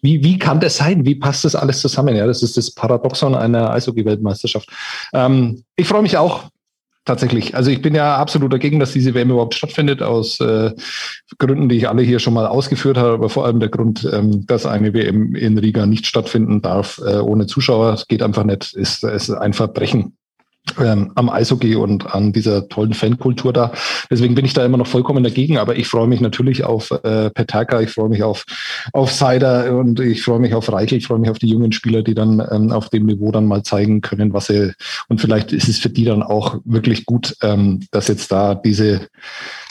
wie, 0.03 0.25
wie 0.25 0.39
kann 0.39 0.59
das 0.59 0.77
sein? 0.77 1.05
Wie 1.05 1.15
passt 1.15 1.45
das 1.45 1.55
alles 1.55 1.81
zusammen? 1.81 2.17
Ja, 2.17 2.27
das 2.27 2.43
ist 2.43 2.57
das 2.57 2.73
Paradoxon 2.73 3.35
einer 3.35 3.71
Eishockey-Weltmeisterschaft. 3.71 4.69
Ähm, 5.13 5.63
ich 5.77 5.87
freue 5.87 6.03
mich 6.03 6.17
auch 6.17 6.45
tatsächlich. 7.05 7.55
Also 7.55 7.71
ich 7.71 7.83
bin 7.83 7.95
ja 7.95 8.17
absolut 8.17 8.53
dagegen, 8.53 8.81
dass 8.81 8.93
diese 8.93 9.15
WM 9.15 9.31
überhaupt 9.31 9.55
stattfindet, 9.55 10.03
aus 10.03 10.41
äh, 10.41 10.73
Gründen, 11.39 11.69
die 11.69 11.77
ich 11.77 11.89
alle 11.89 12.03
hier 12.03 12.19
schon 12.19 12.35
mal 12.35 12.47
ausgeführt 12.47 12.97
habe, 12.97 13.15
aber 13.15 13.29
vor 13.29 13.45
allem 13.45 13.61
der 13.61 13.69
Grund, 13.69 14.09
ähm, 14.13 14.47
dass 14.47 14.67
eine 14.67 14.95
WM 14.95 15.35
in 15.35 15.59
Riga 15.59 15.87
nicht 15.87 16.07
stattfinden 16.07 16.63
darf 16.63 17.01
äh, 17.05 17.19
ohne 17.19 17.47
Zuschauer. 17.47 17.95
Es 17.95 18.09
geht 18.09 18.23
einfach 18.23 18.45
nicht, 18.45 18.75
ist, 18.75 19.05
ist 19.05 19.31
ein 19.31 19.53
Verbrechen 19.53 20.17
ähm, 20.79 21.13
am 21.15 21.29
Eishockey 21.29 21.77
und 21.77 22.15
an 22.15 22.33
dieser 22.33 22.69
tollen 22.69 22.95
Fankultur 22.95 23.53
da. 23.53 23.73
Deswegen 24.11 24.35
bin 24.35 24.45
ich 24.45 24.55
da 24.55 24.65
immer 24.65 24.79
noch 24.79 24.87
vollkommen 24.87 25.23
dagegen, 25.23 25.59
aber 25.59 25.77
ich 25.77 25.89
freue 25.89 26.07
mich 26.07 26.21
natürlich 26.21 26.65
auf 26.65 26.91
äh, 26.91 27.31
Petaka, 27.31 27.81
ich 27.81 27.91
freue 27.91 28.09
mich 28.09 28.23
auf, 28.23 28.45
auf 28.93 29.13
Seider 29.13 29.77
und 29.77 30.01
ich 30.01 30.23
freue 30.23 30.41
mich 30.41 30.55
auf 30.55 30.73
Reichel, 30.73 30.99
ich 30.99 31.07
freue 31.07 31.19
mich 31.19 31.31
auf 31.31 31.39
die 31.39 31.49
jungen 31.49 31.73
Spieler, 31.73 32.03
die 32.03 32.15
dann 32.15 32.43
ähm, 32.51 32.73
auf 32.73 32.89
dem 32.89 33.07
Niveau 33.07 33.31
dann 33.31 33.47
mal 33.47 33.63
zeigen 33.63 34.01
können, 34.01 34.33
was 34.33 34.47
sie, 34.47 34.73
und 35.09 35.21
vielleicht 35.21 35.53
ist 35.53 35.69
es 35.69 35.79
für 35.79 35.91
die 35.91 36.05
dann 36.05 36.23
auch 36.23 36.59
wirklich 36.65 37.07
gut, 37.07 37.37
ähm, 37.43 37.81
dass 37.91 38.09
jetzt 38.09 38.33
da 38.33 38.55
diese 38.55 39.09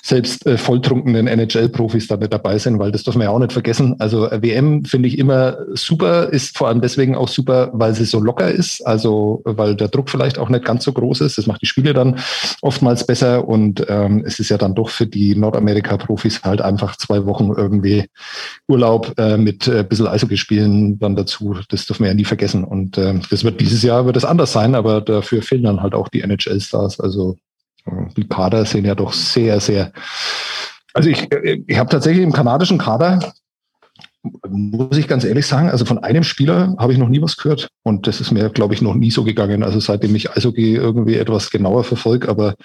selbst 0.06 0.46
äh, 0.46 0.58
volltrunkenen 0.58 1.28
NHL-Profis 1.28 2.10
da 2.10 2.18
nicht 2.18 2.34
dabei 2.34 2.58
sind, 2.58 2.78
weil 2.78 2.92
das 2.92 3.04
dürfen 3.04 3.20
wir 3.20 3.26
ja 3.26 3.32
auch 3.32 3.40
nicht 3.40 3.54
vergessen. 3.54 3.96
Also 4.00 4.30
äh, 4.30 4.42
WM 4.42 4.84
finde 4.84 5.08
ich 5.08 5.18
immer 5.18 5.58
super, 5.76 6.28
ist 6.28 6.58
vor 6.58 6.68
allem 6.68 6.82
deswegen 6.82 7.16
auch 7.16 7.30
super, 7.30 7.72
weil 7.74 7.96
sie 7.96 8.04
so 8.04 8.20
locker 8.20 8.52
ist, 8.52 8.86
also 8.86 9.42
weil 9.46 9.78
der 9.78 9.88
Druck 9.88 10.10
vielleicht 10.10 10.38
auch 10.38 10.50
nicht 10.50 10.66
ganz 10.66 10.84
so 10.84 10.92
groß 10.92 11.22
ist. 11.22 11.38
Das 11.38 11.48
macht 11.48 11.62
die 11.62 11.68
Spiele 11.68 11.94
dann 11.94 12.20
oftmals 12.62 13.08
besser 13.08 13.48
und 13.48 13.86
ähm, 13.88 14.24
es 14.26 14.40
ist 14.40 14.50
ja 14.50 14.58
dann 14.58 14.76
doch 14.76 14.90
für 14.90 15.08
die 15.08 15.36
Nordamerika-Profis 15.36 16.44
halt 16.44 16.62
einfach 16.62 16.98
zwei 16.98 17.26
Wochen 17.26 17.54
irgendwie 17.56 18.04
Urlaub 18.68 19.14
äh, 19.18 19.38
mit 19.38 19.70
äh, 19.70 19.86
bisschen 19.88 20.08
Eishockey 20.08 20.36
spielen 20.36 21.00
dann 21.00 21.16
dazu. 21.16 21.56
Das 21.70 21.86
dürfen 21.86 22.04
wir 22.04 22.10
ja 22.10 22.14
nie 22.14 22.26
vergessen. 22.26 22.66
Und 22.66 22.98
äh, 22.98 23.20
das 23.30 23.46
wird 23.46 23.62
dieses 23.62 23.84
Jahr 23.84 24.06
wird 24.06 24.18
es 24.18 24.26
anders 24.26 24.52
sein, 24.52 24.76
aber 24.76 25.00
dafür 25.00 25.42
fehlen 25.42 25.64
dann 25.64 25.82
halt 25.82 25.94
auch 25.96 26.10
die 26.10 26.22
NHL-Stars. 26.22 27.00
Also 27.00 27.38
die 27.86 28.28
Kader 28.28 28.66
sind 28.66 28.86
ja 28.86 28.96
doch 28.96 29.14
sehr, 29.14 29.60
sehr. 29.60 29.92
Also 30.94 31.10
ich, 31.10 31.28
ich 31.68 31.78
habe 31.78 31.90
tatsächlich 31.90 32.24
im 32.24 32.34
kanadischen 32.34 32.78
Kader 32.78 33.34
muss 34.50 34.98
ich 34.98 35.08
ganz 35.08 35.26
ehrlich 35.26 35.46
sagen, 35.46 35.70
also 35.70 35.84
von 35.86 35.98
einem 36.00 36.24
Spieler 36.24 36.76
habe 36.80 36.94
ich 36.94 37.00
noch 37.00 37.10
nie 37.10 37.22
was 37.22 37.36
gehört. 37.36 37.68
Und 37.84 38.08
das 38.08 38.22
ist 38.22 38.32
mir, 38.32 38.50
glaube 38.50 38.74
ich, 38.74 38.82
noch 38.82 38.96
nie 38.96 39.12
so 39.12 39.24
gegangen. 39.24 39.64
Also 39.64 39.80
seitdem 39.80 40.16
ich 40.16 40.32
Eishockey 40.32 40.76
irgendwie 40.76 41.16
etwas 41.16 41.52
genauer 41.52 41.84
verfolge. 41.84 42.30
Aber 42.30 42.56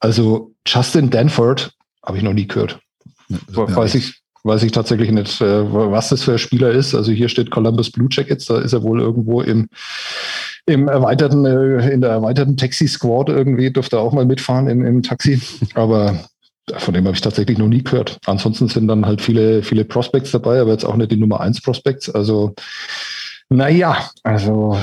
also 0.00 0.52
Justin 0.66 1.10
Danford 1.10 1.72
habe 2.04 2.16
ich 2.16 2.24
noch 2.24 2.32
nie 2.32 2.48
gehört. 2.48 2.80
Ja, 3.28 3.76
weiß 3.76 3.94
ich, 3.94 4.22
weiß 4.42 4.64
ich 4.64 4.72
tatsächlich 4.72 5.10
nicht, 5.12 5.40
äh, 5.40 5.72
was 5.72 6.08
das 6.08 6.24
für 6.24 6.32
ein 6.32 6.38
Spieler 6.38 6.70
ist. 6.72 6.94
Also 6.94 7.12
hier 7.12 7.28
steht 7.28 7.50
Columbus 7.50 7.90
Blue 7.90 8.08
Jackets, 8.10 8.46
da 8.46 8.58
ist 8.58 8.72
er 8.72 8.82
wohl 8.82 9.00
irgendwo 9.00 9.40
im, 9.40 9.68
im 10.66 10.88
erweiterten, 10.88 11.44
äh, 11.44 11.90
in 11.90 12.00
der 12.00 12.10
erweiterten 12.10 12.56
Taxi-Squad 12.56 13.28
irgendwie, 13.28 13.70
dürfte 13.70 13.96
er 13.96 14.02
auch 14.02 14.12
mal 14.12 14.24
mitfahren 14.24 14.68
im, 14.68 14.84
im 14.84 15.02
Taxi. 15.02 15.40
Aber 15.74 16.18
von 16.76 16.94
dem 16.94 17.04
habe 17.04 17.14
ich 17.14 17.20
tatsächlich 17.20 17.58
noch 17.58 17.68
nie 17.68 17.82
gehört. 17.82 18.18
Ansonsten 18.26 18.68
sind 18.68 18.88
dann 18.88 19.04
halt 19.04 19.20
viele, 19.20 19.62
viele 19.62 19.84
Prospects 19.84 20.30
dabei, 20.30 20.60
aber 20.60 20.72
jetzt 20.72 20.84
auch 20.84 20.96
nicht 20.96 21.12
die 21.12 21.16
Nummer 21.16 21.40
eins 21.40 21.60
Prospects. 21.60 22.08
Also 22.08 22.54
naja, 23.50 24.10
also 24.22 24.76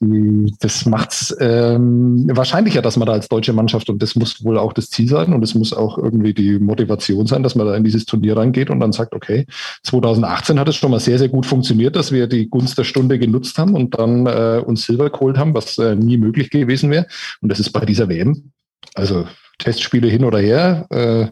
die, 0.00 0.52
das 0.60 0.86
macht's 0.86 1.34
ähm, 1.40 2.26
wahrscheinlicher, 2.32 2.82
dass 2.82 2.96
man 2.96 3.06
da 3.06 3.12
als 3.12 3.28
deutsche 3.28 3.52
Mannschaft, 3.52 3.88
und 3.88 4.02
das 4.02 4.16
muss 4.16 4.44
wohl 4.44 4.58
auch 4.58 4.72
das 4.72 4.90
Ziel 4.90 5.08
sein, 5.08 5.32
und 5.32 5.42
es 5.42 5.54
muss 5.54 5.72
auch 5.72 5.96
irgendwie 5.96 6.34
die 6.34 6.58
Motivation 6.58 7.26
sein, 7.26 7.42
dass 7.42 7.54
man 7.54 7.66
da 7.66 7.76
in 7.76 7.84
dieses 7.84 8.04
Turnier 8.06 8.36
reingeht 8.36 8.70
und 8.70 8.80
dann 8.80 8.92
sagt, 8.92 9.14
okay, 9.14 9.46
2018 9.84 10.58
hat 10.58 10.68
es 10.68 10.76
schon 10.76 10.90
mal 10.90 11.00
sehr, 11.00 11.18
sehr 11.18 11.28
gut 11.28 11.46
funktioniert, 11.46 11.96
dass 11.96 12.12
wir 12.12 12.26
die 12.26 12.48
Gunst 12.48 12.76
der 12.76 12.84
Stunde 12.84 13.18
genutzt 13.18 13.56
haben 13.56 13.74
und 13.74 13.98
dann 13.98 14.26
äh, 14.26 14.62
uns 14.64 14.84
Silber 14.84 15.10
geholt 15.10 15.38
haben, 15.38 15.54
was 15.54 15.78
äh, 15.78 15.94
nie 15.94 16.18
möglich 16.18 16.50
gewesen 16.50 16.90
wäre. 16.90 17.06
Und 17.40 17.50
das 17.50 17.60
ist 17.60 17.70
bei 17.70 17.84
dieser 17.84 18.08
WM. 18.08 18.50
Also 18.94 19.26
Testspiele 19.58 20.08
hin 20.08 20.24
oder 20.24 20.38
her, 20.38 20.86
äh, 20.90 21.28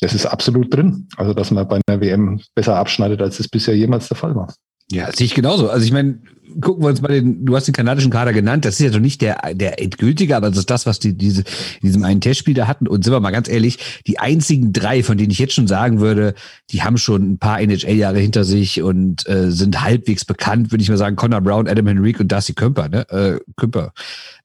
das 0.00 0.14
ist 0.14 0.26
absolut 0.26 0.74
drin. 0.74 1.08
Also, 1.16 1.34
dass 1.34 1.50
man 1.50 1.68
bei 1.68 1.80
einer 1.86 2.00
WM 2.00 2.40
besser 2.54 2.76
abschneidet, 2.76 3.22
als 3.22 3.40
es 3.40 3.48
bisher 3.48 3.76
jemals 3.76 4.08
der 4.08 4.16
Fall 4.16 4.34
war. 4.34 4.52
Ja, 4.92 5.12
sehe 5.12 5.26
ich 5.26 5.34
genauso. 5.34 5.70
Also 5.70 5.84
ich 5.84 5.92
meine, 5.92 6.20
gucken 6.60 6.82
wir 6.82 6.88
uns 6.88 7.00
mal 7.00 7.08
den, 7.08 7.44
du 7.44 7.56
hast 7.56 7.66
den 7.66 7.74
kanadischen 7.74 8.10
Kader 8.10 8.32
genannt, 8.32 8.64
das 8.64 8.74
ist 8.74 8.86
ja 8.86 8.90
doch 8.90 9.00
nicht 9.00 9.20
der, 9.22 9.54
der 9.54 9.80
endgültige, 9.80 10.36
aber 10.36 10.48
das 10.48 10.58
ist 10.58 10.70
das, 10.70 10.86
was 10.86 10.98
die 10.98 11.16
diese, 11.16 11.42
in 11.80 11.88
diesem 11.88 12.04
einen 12.04 12.20
Testspiel 12.20 12.54
da 12.54 12.66
hatten. 12.66 12.88
Und 12.88 13.04
sind 13.04 13.12
wir 13.12 13.20
mal 13.20 13.30
ganz 13.30 13.48
ehrlich, 13.48 14.02
die 14.06 14.18
einzigen 14.18 14.72
drei, 14.72 15.02
von 15.02 15.18
denen 15.18 15.30
ich 15.30 15.38
jetzt 15.38 15.54
schon 15.54 15.66
sagen 15.66 16.00
würde, 16.00 16.34
die 16.70 16.82
haben 16.82 16.98
schon 16.98 17.32
ein 17.32 17.38
paar 17.38 17.60
NHL-Jahre 17.60 18.18
hinter 18.18 18.44
sich 18.44 18.82
und 18.82 19.28
äh, 19.28 19.50
sind 19.50 19.82
halbwegs 19.82 20.24
bekannt, 20.24 20.72
würde 20.72 20.82
ich 20.82 20.88
mal 20.88 20.96
sagen, 20.96 21.16
Connor 21.16 21.40
Brown, 21.40 21.68
Adam 21.68 21.86
Henrique 21.86 22.20
und 22.20 22.32
Darcy 22.32 22.54
Kümper, 22.54 22.88
ne? 22.88 23.08
Äh, 23.10 23.38
Kümper. 23.56 23.92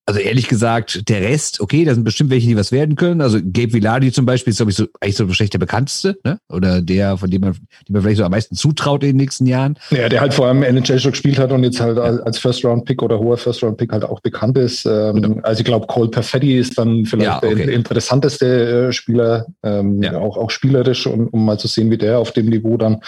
Also 0.09 0.21
ehrlich 0.21 0.47
gesagt, 0.47 1.07
der 1.07 1.21
Rest, 1.21 1.61
okay, 1.61 1.85
da 1.85 1.93
sind 1.93 2.03
bestimmt 2.03 2.31
welche, 2.31 2.47
die 2.47 2.55
was 2.55 2.71
werden 2.71 2.95
können. 2.95 3.21
Also 3.21 3.37
Gabe 3.37 3.73
Villardi 3.73 4.11
zum 4.11 4.25
Beispiel 4.25 4.49
ist, 4.49 4.57
glaube 4.57 4.71
ich, 4.71 4.77
so, 4.77 4.87
eigentlich 4.99 5.15
so 5.15 5.27
wahrscheinlich 5.27 5.51
der 5.51 5.59
bekannteste, 5.59 6.17
ne? 6.23 6.39
Oder 6.49 6.81
der, 6.81 7.15
von 7.17 7.29
dem 7.29 7.41
man, 7.41 7.53
dem 7.53 7.93
man 7.93 8.01
vielleicht 8.01 8.17
so 8.17 8.23
am 8.23 8.31
meisten 8.31 8.55
zutraut 8.55 9.03
in 9.03 9.09
den 9.09 9.17
nächsten 9.17 9.45
Jahren. 9.45 9.77
Ja, 9.91 10.09
der 10.09 10.21
halt 10.21 10.33
vor 10.33 10.47
allem 10.47 10.63
NHL 10.63 10.97
schon 10.97 11.11
gespielt 11.11 11.37
hat 11.37 11.51
und 11.51 11.63
jetzt 11.63 11.79
halt 11.79 11.98
als 11.99 12.39
First-Round-Pick 12.39 13.03
oder 13.03 13.19
hoher 13.19 13.37
First-Round-Pick 13.37 13.91
halt 13.91 14.03
auch 14.03 14.19
bekannt 14.21 14.57
ist. 14.57 14.85
Ähm, 14.85 15.21
genau. 15.21 15.41
Also 15.43 15.59
ich 15.59 15.65
glaube, 15.65 15.85
Cole 15.85 16.09
Perfetti 16.09 16.57
ist 16.57 16.77
dann 16.77 17.05
vielleicht 17.05 17.43
okay. 17.43 17.55
der 17.55 17.73
interessanteste 17.73 18.87
äh, 18.87 18.91
Spieler, 18.91 19.45
ähm, 19.63 20.03
auch, 20.15 20.37
auch 20.37 20.49
spielerisch, 20.49 21.05
um, 21.05 21.27
um 21.27 21.45
mal 21.45 21.59
zu 21.59 21.67
sehen, 21.67 21.91
wie 21.91 21.97
der 21.97 22.17
auf 22.17 22.31
dem 22.31 22.47
Niveau 22.47 22.77
dann 22.77 23.01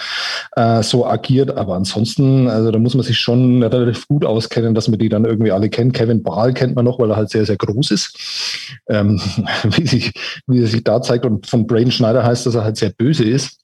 äh, 0.54 0.82
so 0.84 1.04
agiert. 1.04 1.56
Aber 1.56 1.74
ansonsten, 1.74 2.48
also 2.48 2.70
da 2.70 2.78
muss 2.78 2.94
man 2.94 3.04
sich 3.04 3.18
schon 3.18 3.62
relativ 3.64 4.06
gut 4.06 4.24
auskennen, 4.24 4.74
dass 4.74 4.86
man 4.86 5.00
die 5.00 5.08
dann 5.08 5.24
irgendwie 5.24 5.50
alle 5.50 5.68
kennt. 5.68 5.94
Kevin 5.94 6.22
Bahl 6.22 6.54
kennt 6.54 6.76
man 6.76 6.84
noch 6.84 6.92
noch, 6.92 6.98
weil 6.98 7.10
er 7.10 7.16
halt 7.16 7.30
sehr, 7.30 7.46
sehr 7.46 7.56
groß 7.56 7.90
ist. 7.90 8.78
Ähm, 8.88 9.20
wie, 9.64 9.86
sich, 9.86 10.12
wie 10.46 10.60
er 10.60 10.66
sich 10.66 10.84
da 10.84 11.02
zeigt. 11.02 11.24
Und 11.24 11.46
von 11.46 11.66
Brain 11.66 11.90
Schneider 11.90 12.24
heißt, 12.24 12.46
dass 12.46 12.54
er 12.54 12.64
halt 12.64 12.76
sehr 12.76 12.90
böse 12.90 13.24
ist. 13.24 13.58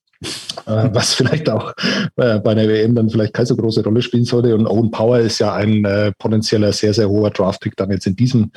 Äh, 0.67 0.91
was 0.93 1.15
vielleicht 1.15 1.49
auch 1.49 1.73
äh, 2.17 2.41
bei 2.41 2.51
einer 2.51 2.69
WM 2.69 2.95
dann 2.95 3.09
vielleicht 3.09 3.33
keine 3.33 3.47
so 3.47 3.57
große 3.57 3.85
Rolle 3.85 4.03
spielen 4.03 4.25
sollte. 4.25 4.55
Und 4.55 4.67
Owen 4.67 4.91
Power 4.91 5.19
ist 5.21 5.39
ja 5.39 5.55
ein 5.55 5.85
äh, 5.85 6.13
potenzieller 6.19 6.73
sehr, 6.73 6.93
sehr 6.93 7.09
hoher 7.09 7.31
Draftpick 7.31 7.77
dann 7.77 7.91
jetzt 7.91 8.07
in 8.07 8.17
diesem 8.17 8.51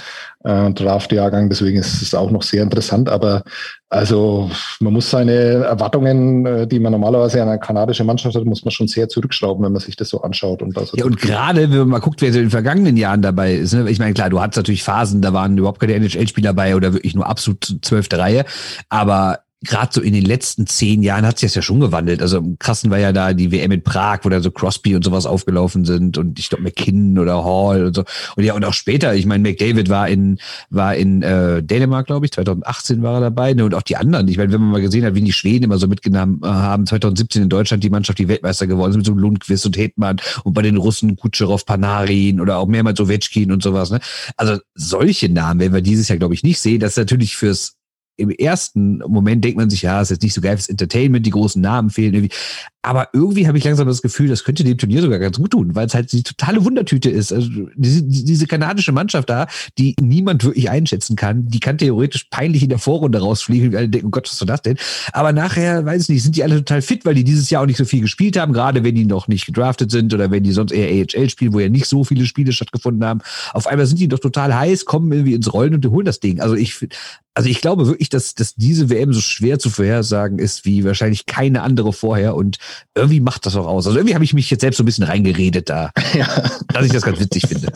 äh, 0.43 0.71
Draftjahrgang. 0.71 1.50
Deswegen 1.50 1.78
ist 1.78 2.02
es 2.02 2.15
auch 2.15 2.32
noch 2.32 2.41
sehr 2.41 2.63
interessant. 2.63 3.10
Aber 3.10 3.43
also 3.89 4.50
man 4.80 4.93
muss 4.93 5.10
seine 5.10 5.32
Erwartungen, 5.32 6.45
äh, 6.45 6.67
die 6.67 6.80
man 6.80 6.93
normalerweise 6.93 7.41
an 7.41 7.50
eine 7.50 7.60
kanadische 7.60 8.04
Mannschaft 8.04 8.36
hat, 8.36 8.45
muss 8.45 8.65
man 8.65 8.71
schon 8.71 8.88
sehr 8.88 9.08
zurückschrauben, 9.08 9.63
wenn 9.63 9.74
man 9.74 9.82
sich 9.82 9.95
das 9.95 10.10
so 10.10 10.21
anschaut. 10.21 10.63
Und 10.63 10.78
also 10.78 10.97
ja, 10.97 11.06
und 11.06 11.17
gerade 11.17 11.69
wenn 11.69 11.80
man 11.80 11.89
mal 11.89 12.00
guckt, 12.00 12.21
wer 12.21 12.34
so 12.34 12.39
in 12.39 12.45
den 12.45 12.52
vergangenen 12.52 12.97
Jahren 12.97 13.21
dabei 13.21 13.54
ist. 13.54 13.74
Ne? 13.74 13.89
Ich 13.89 14.00
meine, 14.00 14.13
klar, 14.13 14.32
du 14.32 14.41
hattest 14.41 14.58
natürlich 14.58 14.84
Phasen, 14.84 15.21
da 15.21 15.32
waren 15.34 15.58
überhaupt 15.58 15.80
keine 15.80 15.93
NHL-Spieler 15.93 16.50
dabei 16.50 16.76
oder 16.76 16.93
wirklich 16.93 17.13
nur 17.13 17.28
absolut 17.28 17.78
zwölfte 17.84 18.17
Reihe. 18.17 18.45
Aber 18.89 19.39
gerade 19.63 19.91
so 19.93 20.02
in 20.02 20.13
den 20.13 20.26
letzten 20.26 20.65
zehn 20.65 21.04
Jahren 21.04 21.26
hat 21.26 21.38
sich 21.38 21.50
das 21.50 21.56
ja 21.56 21.62
schon 21.62 21.80
gewandelt. 21.80 22.21
Also 22.21 22.38
im 22.38 22.58
krassen 22.58 22.89
war 22.89 22.97
ja 22.97 23.12
da 23.12 23.34
die 23.34 23.52
WM 23.52 23.71
in 23.71 23.84
Prag, 23.84 24.19
wo 24.24 24.30
da 24.30 24.41
so 24.41 24.50
Crosby 24.50 24.95
und 24.95 25.04
sowas 25.04 25.28
aufgelaufen 25.28 25.86
sind 25.86 26.17
und 26.17 26.39
ich 26.39 26.50
glaube 26.50 26.63
McKinnon 26.63 27.19
oder 27.19 27.43
Hall 27.45 27.86
und 27.86 27.95
so. 27.95 28.04
Und 28.36 28.43
ja, 28.43 28.56
und 28.56 28.65
auch 28.65 28.74
später, 28.74 29.13
ich 29.13 29.28
meine, 29.28 29.47
McDavid 29.47 29.89
war 29.89 30.10
in, 30.10 30.39
war 30.71 30.95
in 30.95 31.21
äh, 31.21 31.62
Dänemark, 31.62 32.08
glaube 32.08 32.26
ich, 32.26 32.32
2018 32.32 33.04
war 33.04 33.15
er 33.15 33.21
dabei. 33.21 33.54
Ne? 33.54 33.63
Und 33.65 33.76
auch 33.76 33.84
die 33.84 33.97
anderen. 33.97 34.28
Ich 34.28 34.38
meine, 34.38 34.52
wenn 34.52 34.62
man 34.62 34.71
mal 34.71 34.82
gesehen 34.82 35.06
hat, 35.06 35.13
wie 35.13 35.21
die 35.21 35.32
Schweden 35.32 35.65
immer 35.65 35.78
so 35.78 35.88
mitgenommen 35.88 36.41
äh, 36.43 36.47
haben, 36.47 36.88
2017 36.88 37.43
in 37.43 37.50
Deutschland 37.50 37.84
die 37.84 37.91
Mannschaft, 37.91 38.17
die 38.17 38.28
Weltmeister 38.28 38.65
geworden 38.65 38.93
sind, 38.93 39.00
mit 39.00 39.06
so 39.06 39.13
Lundqvist 39.13 39.67
und 39.67 39.78
Hetman 39.78 40.17
und 40.43 40.54
bei 40.54 40.63
den 40.63 40.78
Russen 40.78 41.15
Kutscherow, 41.15 41.63
Panarin 41.63 42.41
oder 42.41 42.58
auch 42.58 42.67
mehrmals 42.67 43.00
Ovechkin 43.00 43.52
und 43.52 43.62
sowas. 43.62 43.91
Ne? 43.91 44.00
Also 44.38 44.58
solche 44.74 45.30
Namen 45.30 45.60
werden 45.60 45.74
wir 45.74 45.82
dieses 45.82 46.08
Jahr, 46.08 46.17
glaube 46.17 46.34
ich, 46.34 46.41
nicht 46.41 46.60
sehen. 46.60 46.80
Das 46.80 46.93
ist 46.93 46.97
natürlich 46.97 47.36
fürs 47.36 47.76
im 48.21 48.29
ersten 48.29 48.99
Moment 48.99 49.43
denkt 49.43 49.57
man 49.57 49.69
sich, 49.69 49.81
ja, 49.81 50.01
ist 50.01 50.12
jetzt 50.12 50.23
nicht 50.23 50.34
so 50.34 50.41
geil 50.41 50.57
fürs 50.57 50.69
Entertainment, 50.69 51.25
die 51.25 51.31
großen 51.31 51.62
Namen 51.62 51.89
fehlen 51.89 52.13
irgendwie. 52.13 52.36
Aber 52.84 53.10
irgendwie 53.13 53.47
habe 53.47 53.57
ich 53.60 53.63
langsam 53.63 53.88
das 53.88 54.01
Gefühl, 54.01 54.27
das 54.27 54.43
könnte 54.43 54.63
dem 54.63 54.77
Turnier 54.77 55.01
sogar 55.01 55.19
ganz 55.19 55.38
gut 55.38 55.51
tun, 55.51 55.75
weil 55.75 55.86
es 55.86 55.93
halt 55.93 56.12
die 56.12 56.23
totale 56.23 56.65
Wundertüte 56.65 57.12
ist. 57.12 57.31
Also 57.31 57.49
diese, 57.75 58.01
diese 58.03 58.47
kanadische 58.47 58.91
Mannschaft 58.91 59.29
da, 59.29 59.45
die 59.77 59.95
niemand 60.01 60.43
wirklich 60.43 60.69
einschätzen 60.69 61.15
kann, 61.15 61.47
die 61.47 61.60
kann 61.60 61.77
theoretisch 61.77 62.25
peinlich 62.31 62.63
in 62.63 62.69
der 62.69 62.79
Vorrunde 62.79 63.19
rausfliegen 63.19 63.69
und 63.69 63.75
alle 63.75 63.89
denken, 63.89 64.07
oh 64.07 64.12
Gott, 64.12 64.27
was 64.27 64.41
ist 64.41 64.49
das 64.49 64.62
denn? 64.63 64.77
Aber 65.13 65.31
nachher, 65.31 65.86
weiß 65.86 66.03
ich 66.03 66.10
nicht, 66.10 66.23
sind 66.23 66.36
die 66.36 66.43
alle 66.43 66.57
total 66.57 66.81
fit, 66.81 67.05
weil 67.05 67.13
die 67.13 67.23
dieses 67.23 67.51
Jahr 67.51 67.62
auch 67.62 67.67
nicht 67.67 67.77
so 67.77 67.86
viel 67.86 68.01
gespielt 68.01 68.38
haben, 68.38 68.51
gerade 68.51 68.84
wenn 68.84 68.95
die 68.95 69.05
noch 69.05 69.27
nicht 69.27 69.45
gedraftet 69.45 69.91
sind 69.91 70.12
oder 70.13 70.31
wenn 70.31 70.43
die 70.43 70.51
sonst 70.51 70.71
eher 70.71 71.05
AHL 71.05 71.29
spielen, 71.29 71.53
wo 71.53 71.60
ja 71.60 71.69
nicht 71.69 71.86
so 71.86 72.03
viele 72.03 72.25
Spiele 72.25 72.51
stattgefunden 72.51 73.05
haben. 73.05 73.21
Auf 73.53 73.67
einmal 73.67 73.86
sind 73.86 73.99
die 73.99 74.07
doch 74.07 74.19
total 74.19 74.55
heiß, 74.55 74.86
kommen 74.86 75.12
irgendwie 75.12 75.36
ins 75.36 75.53
Rollen 75.53 75.75
und 75.75 75.86
holen 75.86 76.05
das 76.05 76.19
Ding. 76.19 76.39
Also 76.39 76.55
ich, 76.55 76.88
also 77.34 77.50
ich 77.50 77.62
glaube 77.62 77.88
wirklich, 77.88 78.10
dass, 78.10 78.36
dass 78.36 78.56
diese 78.56 78.89
WM 78.89 79.13
so 79.13 79.22
schwer 79.22 79.58
zu 79.58 79.70
vorhersagen 79.70 80.39
ist 80.39 80.65
wie 80.65 80.84
wahrscheinlich 80.84 81.26
keine 81.26 81.62
andere 81.62 81.94
vorher 81.94 82.36
und 82.36 82.58
irgendwie 82.94 83.22
macht 83.22 83.46
das 83.46 83.56
auch 83.56 83.67
aus. 83.67 83.88
Also 83.88 83.98
irgendwie 83.98 84.15
habe 84.15 84.26
ich 84.26 84.34
mich 84.34 84.50
jetzt 84.50 84.62
selbst 84.62 84.78
so 84.78 84.84
ein 84.84 84.86
bisschen 84.86 85.06
reingeredet 85.06 85.70
da, 85.70 85.91
ja. 86.13 86.28
dass 86.67 86.86
ich 86.86 86.91
das 86.91 87.04
ganz 87.04 87.20
witzig 87.20 87.48
finde. 87.48 87.72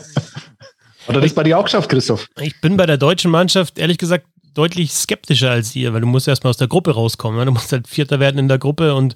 Oder 1.08 1.20
das 1.20 1.32
bei 1.32 1.44
dir 1.44 1.58
auch 1.58 1.64
geschafft, 1.64 1.88
Christoph? 1.88 2.28
Ich 2.40 2.60
bin 2.60 2.76
bei 2.76 2.86
der 2.86 2.98
deutschen 2.98 3.30
Mannschaft 3.30 3.78
ehrlich 3.78 3.98
gesagt 3.98 4.26
deutlich 4.54 4.92
skeptischer 4.92 5.50
als 5.50 5.76
ihr, 5.76 5.92
weil 5.92 6.00
du 6.00 6.06
musst 6.06 6.26
erstmal 6.26 6.50
aus 6.50 6.56
der 6.56 6.68
Gruppe 6.68 6.92
rauskommen. 6.92 7.44
Du 7.46 7.52
musst 7.52 7.72
halt 7.72 7.86
Vierter 7.86 8.20
werden 8.20 8.38
in 8.38 8.48
der 8.48 8.58
Gruppe 8.58 8.94
und 8.94 9.14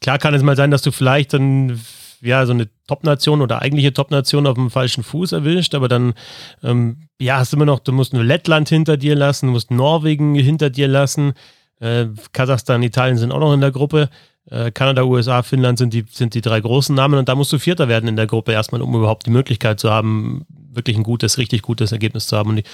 klar 0.00 0.18
kann 0.18 0.34
es 0.34 0.42
mal 0.42 0.56
sein, 0.56 0.70
dass 0.70 0.82
du 0.82 0.92
vielleicht 0.92 1.32
dann 1.32 1.80
ja, 2.22 2.46
so 2.46 2.52
eine 2.52 2.68
Top-Nation 2.86 3.42
oder 3.42 3.62
eigentliche 3.62 3.92
Top-Nation 3.92 4.46
auf 4.46 4.54
dem 4.54 4.70
falschen 4.70 5.02
Fuß 5.02 5.32
erwischt, 5.32 5.74
aber 5.74 5.88
dann, 5.88 6.14
ähm, 6.62 7.08
ja, 7.20 7.38
hast 7.38 7.52
du 7.52 7.56
immer 7.56 7.66
noch, 7.66 7.80
du 7.80 7.92
musst 7.92 8.12
nur 8.12 8.24
Lettland 8.24 8.68
hinter 8.68 8.96
dir 8.96 9.16
lassen, 9.16 9.46
du 9.46 9.52
musst 9.52 9.70
Norwegen 9.70 10.34
hinter 10.34 10.70
dir 10.70 10.88
lassen, 10.88 11.34
äh, 11.80 12.06
Kasachstan, 12.32 12.82
Italien 12.82 13.18
sind 13.18 13.32
auch 13.32 13.40
noch 13.40 13.52
in 13.52 13.60
der 13.60 13.72
Gruppe. 13.72 14.08
Äh, 14.50 14.70
Kanada, 14.70 15.02
USA, 15.02 15.42
Finnland 15.42 15.78
sind 15.78 15.92
die, 15.92 16.04
sind 16.10 16.34
die 16.34 16.40
drei 16.40 16.60
großen 16.60 16.94
Namen 16.94 17.18
und 17.18 17.28
da 17.28 17.34
musst 17.34 17.52
du 17.52 17.58
Vierter 17.58 17.88
werden 17.88 18.08
in 18.08 18.16
der 18.16 18.26
Gruppe 18.26 18.52
erstmal, 18.52 18.82
um 18.82 18.94
überhaupt 18.94 19.26
die 19.26 19.30
Möglichkeit 19.30 19.80
zu 19.80 19.90
haben, 19.90 20.46
wirklich 20.72 20.96
ein 20.96 21.02
gutes, 21.02 21.38
richtig 21.38 21.62
gutes 21.62 21.92
Ergebnis 21.92 22.26
zu 22.26 22.36
haben. 22.36 22.50
Und 22.50 22.58
ich, 22.58 22.64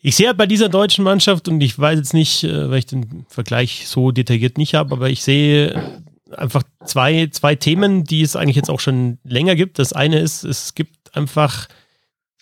ich 0.00 0.16
sehe 0.16 0.26
halt 0.28 0.36
bei 0.36 0.46
dieser 0.46 0.68
deutschen 0.68 1.04
Mannschaft 1.04 1.48
und 1.48 1.60
ich 1.62 1.78
weiß 1.78 1.98
jetzt 1.98 2.14
nicht, 2.14 2.44
äh, 2.44 2.70
weil 2.70 2.78
ich 2.78 2.86
den 2.86 3.24
Vergleich 3.28 3.86
so 3.86 4.10
detailliert 4.10 4.58
nicht 4.58 4.74
habe, 4.74 4.92
aber 4.94 5.10
ich 5.10 5.22
sehe 5.22 6.02
einfach 6.38 6.62
zwei, 6.84 7.28
zwei 7.30 7.54
Themen, 7.54 8.04
die 8.04 8.22
es 8.22 8.36
eigentlich 8.36 8.56
jetzt 8.56 8.70
auch 8.70 8.80
schon 8.80 9.18
länger 9.24 9.56
gibt. 9.56 9.78
Das 9.78 9.92
eine 9.92 10.18
ist, 10.18 10.44
es 10.44 10.74
gibt 10.74 11.16
einfach 11.16 11.68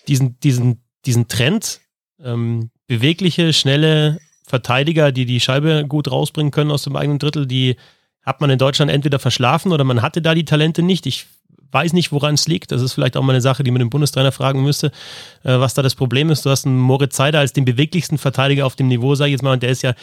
diesen, 0.09 0.39
diesen, 0.41 0.83
diesen 1.07 1.29
Trend, 1.29 1.81
ähm, 2.23 2.71
bewegliche, 2.87 3.53
schnelle 3.53 4.19
Verteidiger, 4.47 5.13
die 5.13 5.25
die 5.25 5.41
Scheibe 5.41 5.87
gut 5.89 6.11
rausbringen 6.11 6.51
können 6.51 6.71
aus 6.71 6.83
dem 6.83 6.97
eigenen 6.97 7.19
Drittel, 7.19 7.47
die 7.47 7.77
hat 8.23 8.41
man 8.41 8.51
in 8.51 8.59
Deutschland 8.59 8.91
entweder 8.91 9.19
verschlafen 9.19 9.73
oder 9.73 9.85
man 9.85 10.03
hatte 10.03 10.23
da 10.23 10.35
die 10.35 10.45
Talente 10.45 10.83
nicht. 10.83 11.07
Ich 11.07 11.27
weiß 11.73 11.95
nicht, 11.95 12.13
woran 12.13 12.35
es 12.35 12.47
liegt. 12.47 12.71
Das 12.71 12.83
ist 12.83 12.93
vielleicht 12.93 13.17
auch 13.17 13.23
mal 13.23 13.33
eine 13.33 13.41
Sache, 13.41 13.65
die 13.65 13.71
man 13.71 13.81
den 13.81 13.91
Bundestrainer 13.91 14.31
fragen 14.31 14.63
müsste, 14.63 14.89
äh, 15.43 15.59
was 15.59 15.75
da 15.75 15.83
das 15.83 15.95
Problem 15.95 16.31
ist. 16.31 16.45
Du 16.45 16.51
hast 16.51 16.67
einen 16.67 16.79
Moritz 16.79 17.17
Seider 17.17 17.41
als 17.41 17.53
den 17.53 17.65
beweglichsten 17.65 18.19
Verteidiger 18.19 18.67
auf 18.67 18.77
dem 18.77 18.89
Niveau, 18.89 19.15
sage 19.15 19.31
ich 19.31 19.33
jetzt 19.33 19.43
mal, 19.43 19.55
und 19.55 19.63
der 19.63 19.71
ist 19.71 19.83
ja 19.83 19.95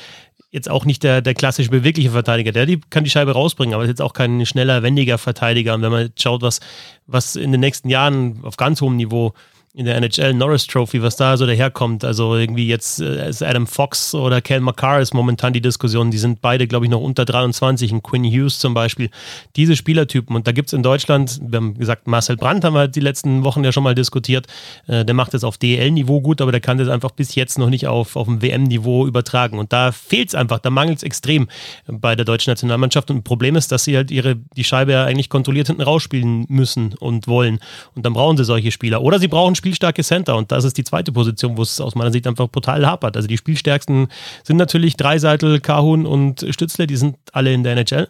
jetzt 0.52 0.70
auch 0.70 0.86
nicht 0.86 1.04
der, 1.04 1.22
der 1.22 1.34
klassische 1.34 1.70
bewegliche 1.70 2.12
Verteidiger. 2.12 2.52
Der 2.52 2.66
die, 2.66 2.80
kann 2.90 3.04
die 3.04 3.10
Scheibe 3.10 3.34
rausbringen, 3.34 3.74
aber 3.74 3.84
ist 3.84 3.90
jetzt 3.90 4.02
auch 4.02 4.14
kein 4.14 4.46
schneller, 4.46 4.82
wendiger 4.84 5.18
Verteidiger. 5.18 5.76
Und 5.76 5.82
wenn 5.82 5.92
man 5.92 6.12
schaut, 6.18 6.42
was, 6.42 6.60
was 7.06 7.36
in 7.36 7.52
den 7.52 7.62
nächsten 7.62 7.90
Jahren 7.90 8.40
auf 8.44 8.58
ganz 8.58 8.82
hohem 8.82 8.96
Niveau 8.96 9.34
in 9.76 9.86
der 9.86 9.96
NHL 9.98 10.34
Norris 10.34 10.66
Trophy, 10.66 11.04
was 11.04 11.16
da 11.16 11.38
so 11.38 11.46
daherkommt. 11.46 12.04
Also 12.04 12.36
irgendwie 12.36 12.68
jetzt 12.68 13.00
äh, 13.00 13.30
ist 13.30 13.44
Adam 13.44 13.68
Fox 13.68 14.16
oder 14.16 14.42
Kel 14.42 14.62
McCarr 14.62 15.00
ist 15.00 15.14
momentan 15.14 15.54
die 15.54 15.62
Diskussion. 15.62 16.10
Die 16.10 16.18
sind 16.18 16.42
beide, 16.42 16.66
glaube 16.66 16.86
ich, 16.86 16.92
noch 16.92 17.02
unter 17.02 17.24
23. 17.24 17.92
Ein 17.92 18.02
Quinn 18.02 18.24
Hughes 18.24 18.58
zum 18.58 18.74
Beispiel. 18.74 19.12
Diese 19.56 19.76
Spielertypen. 19.76 20.36
Und 20.36 20.48
da 20.48 20.54
gibt 20.54 20.70
es 20.70 20.74
in 20.74 20.82
Deutschland, 20.82 21.40
wir 21.44 21.58
haben 21.58 21.76
gesagt, 21.76 22.08
Marcel 22.08 22.36
Brandt 22.36 22.64
haben 22.64 22.74
wir 22.74 22.88
die 22.88 23.00
letzten 23.00 23.44
Wochen 23.44 23.64
ja 23.64 23.72
schon 23.72 23.84
mal 23.84 23.94
diskutiert. 23.94 24.48
Äh, 24.88 25.06
der 25.06 25.14
macht 25.14 25.36
es 25.36 25.44
auf 25.44 25.60
DL-Niveau 25.60 26.20
gut, 26.22 26.42
aber 26.42 26.52
der 26.52 26.62
kann 26.62 26.80
das 26.80 26.88
einfach 26.88 27.12
bis 27.12 27.36
jetzt 27.36 27.60
noch 27.60 27.70
nicht 27.70 27.86
auf, 27.86 28.16
auf 28.16 28.26
dem 28.26 28.42
WM-Niveau 28.42 29.06
übertragen. 29.06 29.60
Und 29.60 29.72
da 29.72 29.92
fehlt 29.92 30.30
es 30.30 30.36
einfach, 30.36 30.58
da 30.58 30.72
mangelt 30.72 30.98
es 30.98 31.04
extrem 31.04 31.48
bei 31.86 32.16
der 32.16 32.26
deutschen 32.26 32.50
Nationalmannschaft. 32.50 33.12
Und 33.12 33.18
ein 33.18 33.24
Problem 33.24 33.56
ist, 33.56 33.72
dass 33.72 33.84
sie 33.84 33.96
halt 33.96 34.10
ihre, 34.10 34.36
die 34.36 34.64
Scheibe 34.64 34.94
ja 34.94 35.06
eigentlich 35.06 35.30
kontrolliert 35.30 35.68
hinten 35.68 35.84
rausspielen 35.84 36.48
müssen 36.50 36.96
und 37.00 37.28
wollen. 37.28 37.60
Und 37.94 38.08
dann 38.08 38.14
brauchen 38.14 38.36
sie 38.36 38.44
solche 38.44 38.72
Spieler. 38.72 39.04
Oder 39.04 39.20
sie 39.20 39.28
brauchen 39.28 39.59
spielstarke 39.60 40.04
Center. 40.04 40.36
Und 40.36 40.52
das 40.52 40.64
ist 40.64 40.78
die 40.78 40.84
zweite 40.84 41.12
Position, 41.12 41.56
wo 41.58 41.62
es 41.62 41.80
aus 41.80 41.96
meiner 41.96 42.12
Sicht 42.12 42.26
einfach 42.26 42.50
brutal 42.50 42.86
hapert. 42.86 43.16
Also 43.16 43.28
die 43.28 43.38
spielstärksten 43.38 44.08
sind 44.44 44.58
natürlich 44.58 44.98
Dreiseitel, 44.98 45.60
Kahun 45.60 46.06
und 46.06 46.46
Stützle, 46.50 46.88
die 46.88 46.98
sind 46.98 47.18
alle 47.32 47.54
in 47.54 47.64
der 47.64 47.74
NHL. 47.74 48.08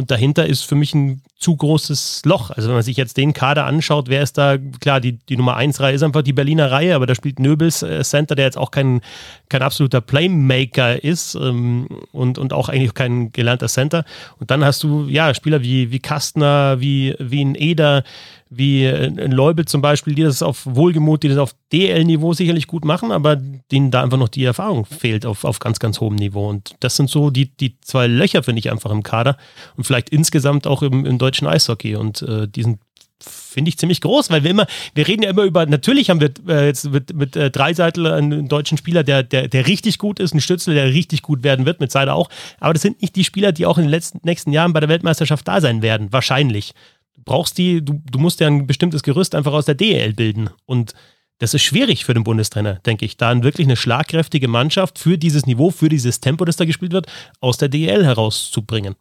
Und 0.00 0.10
dahinter 0.10 0.46
ist 0.46 0.62
für 0.62 0.76
mich 0.76 0.94
ein 0.94 1.20
zu 1.36 1.54
großes 1.54 2.22
Loch. 2.24 2.50
Also 2.50 2.68
wenn 2.68 2.74
man 2.76 2.82
sich 2.82 2.96
jetzt 2.96 3.18
den 3.18 3.34
Kader 3.34 3.66
anschaut, 3.66 4.08
wer 4.08 4.22
ist 4.22 4.38
da, 4.38 4.56
klar, 4.56 4.98
die, 4.98 5.12
die 5.12 5.36
Nummer 5.36 5.56
1 5.56 5.78
Reihe 5.80 5.94
ist 5.94 6.02
einfach 6.02 6.22
die 6.22 6.32
Berliner 6.32 6.70
Reihe, 6.70 6.94
aber 6.94 7.04
da 7.04 7.14
spielt 7.14 7.38
Nöbels 7.38 7.82
äh, 7.82 8.02
Center, 8.02 8.34
der 8.34 8.46
jetzt 8.46 8.56
auch 8.56 8.70
kein, 8.70 9.02
kein 9.50 9.60
absoluter 9.60 10.00
Playmaker 10.00 11.04
ist 11.04 11.34
ähm, 11.34 11.86
und, 12.12 12.38
und 12.38 12.54
auch 12.54 12.70
eigentlich 12.70 12.94
kein 12.94 13.30
gelernter 13.32 13.68
Center. 13.68 14.06
Und 14.38 14.50
dann 14.50 14.64
hast 14.64 14.82
du, 14.82 15.06
ja, 15.06 15.34
Spieler 15.34 15.62
wie, 15.62 15.90
wie 15.90 15.98
Kastner, 15.98 16.80
wie, 16.80 17.14
wie 17.18 17.44
ein 17.44 17.54
Eder, 17.54 18.04
wie 18.50 18.84
ein 18.86 19.30
Leubel 19.30 19.64
zum 19.64 19.80
Beispiel, 19.80 20.16
die 20.16 20.24
das 20.24 20.42
auf 20.42 20.66
Wohlgemut, 20.66 21.22
die 21.22 21.28
das 21.28 21.38
auf 21.38 21.54
DL-Niveau 21.72 22.32
sicherlich 22.32 22.66
gut 22.66 22.84
machen, 22.84 23.12
aber 23.12 23.36
denen 23.36 23.92
da 23.92 24.02
einfach 24.02 24.18
noch 24.18 24.28
die 24.28 24.44
Erfahrung 24.44 24.86
fehlt 24.86 25.24
auf, 25.24 25.44
auf 25.44 25.60
ganz, 25.60 25.78
ganz 25.78 26.00
hohem 26.00 26.16
Niveau. 26.16 26.48
Und 26.48 26.74
das 26.80 26.96
sind 26.96 27.08
so 27.08 27.30
die, 27.30 27.46
die 27.46 27.78
zwei 27.80 28.08
Löcher, 28.08 28.42
finde 28.42 28.58
ich, 28.58 28.72
einfach 28.72 28.90
im 28.90 29.04
Kader 29.04 29.36
und 29.76 29.84
vielleicht 29.90 30.10
insgesamt 30.10 30.68
auch 30.68 30.82
im, 30.82 31.04
im 31.04 31.18
deutschen 31.18 31.48
Eishockey. 31.48 31.96
Und 31.96 32.22
äh, 32.22 32.46
diesen 32.46 32.78
finde 33.22 33.68
ich 33.68 33.76
ziemlich 33.76 34.00
groß, 34.00 34.30
weil 34.30 34.44
wir 34.44 34.50
immer, 34.52 34.68
wir 34.94 35.08
reden 35.08 35.24
ja 35.24 35.30
immer 35.30 35.42
über, 35.42 35.66
natürlich 35.66 36.10
haben 36.10 36.20
wir 36.20 36.30
äh, 36.48 36.66
jetzt 36.66 36.90
mit, 36.90 37.12
mit 37.12 37.34
äh, 37.34 37.50
Dreiseitel 37.50 38.06
einen 38.06 38.48
deutschen 38.48 38.78
Spieler, 38.78 39.02
der, 39.02 39.24
der, 39.24 39.48
der 39.48 39.66
richtig 39.66 39.98
gut 39.98 40.20
ist, 40.20 40.32
ein 40.32 40.40
Stützel, 40.40 40.74
der 40.74 40.86
richtig 40.86 41.22
gut 41.22 41.42
werden 41.42 41.66
wird, 41.66 41.80
mit 41.80 41.90
Seider 41.90 42.14
auch, 42.14 42.30
aber 42.60 42.72
das 42.72 42.82
sind 42.82 43.02
nicht 43.02 43.16
die 43.16 43.24
Spieler, 43.24 43.50
die 43.50 43.66
auch 43.66 43.78
in 43.78 43.84
den 43.84 43.90
letzten, 43.90 44.20
nächsten 44.22 44.52
Jahren 44.52 44.72
bei 44.72 44.80
der 44.80 44.88
Weltmeisterschaft 44.88 45.46
da 45.46 45.60
sein 45.60 45.82
werden, 45.82 46.12
wahrscheinlich. 46.12 46.72
Du 47.14 47.22
brauchst 47.24 47.58
die, 47.58 47.84
du, 47.84 48.00
du 48.10 48.18
musst 48.20 48.40
ja 48.40 48.46
ein 48.46 48.66
bestimmtes 48.66 49.02
Gerüst 49.02 49.34
einfach 49.34 49.52
aus 49.52 49.66
der 49.66 49.74
DL 49.74 50.14
bilden. 50.14 50.48
Und 50.64 50.94
das 51.40 51.54
ist 51.54 51.62
schwierig 51.62 52.04
für 52.04 52.14
den 52.14 52.24
Bundestrainer, 52.24 52.74
denke 52.74 53.04
ich, 53.04 53.16
da 53.16 53.42
wirklich 53.42 53.66
eine 53.66 53.76
schlagkräftige 53.76 54.46
Mannschaft 54.46 54.98
für 54.98 55.18
dieses 55.18 55.46
Niveau, 55.46 55.70
für 55.70 55.88
dieses 55.88 56.20
Tempo, 56.20 56.44
das 56.44 56.56
da 56.56 56.66
gespielt 56.66 56.92
wird, 56.92 57.06
aus 57.40 57.56
der 57.56 57.68
DL 57.68 58.04
herauszubringen. 58.04 58.94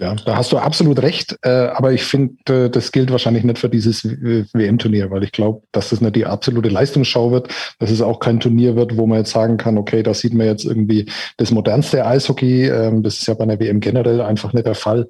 Ja, 0.00 0.14
da 0.14 0.34
hast 0.34 0.50
du 0.50 0.56
absolut 0.56 1.02
recht. 1.02 1.36
Äh, 1.42 1.50
aber 1.50 1.92
ich 1.92 2.04
finde, 2.04 2.64
äh, 2.64 2.70
das 2.70 2.90
gilt 2.90 3.12
wahrscheinlich 3.12 3.44
nicht 3.44 3.58
für 3.58 3.68
dieses 3.68 4.02
WM-Turnier, 4.02 5.10
weil 5.10 5.24
ich 5.24 5.32
glaube, 5.32 5.60
dass 5.72 5.90
das 5.90 6.00
nicht 6.00 6.16
die 6.16 6.24
absolute 6.24 6.70
Leistungsschau 6.70 7.32
wird, 7.32 7.48
dass 7.78 7.90
es 7.90 8.00
auch 8.00 8.18
kein 8.18 8.40
Turnier 8.40 8.76
wird, 8.76 8.96
wo 8.96 9.06
man 9.06 9.18
jetzt 9.18 9.32
sagen 9.32 9.58
kann, 9.58 9.76
okay, 9.76 10.02
da 10.02 10.14
sieht 10.14 10.32
man 10.32 10.46
jetzt 10.46 10.64
irgendwie 10.64 11.04
das 11.36 11.50
modernste 11.50 12.06
Eishockey. 12.06 12.68
Ähm, 12.68 13.02
das 13.02 13.18
ist 13.18 13.26
ja 13.26 13.34
bei 13.34 13.44
einer 13.44 13.60
WM 13.60 13.80
generell 13.80 14.22
einfach 14.22 14.54
nicht 14.54 14.66
der 14.66 14.74
Fall, 14.74 15.06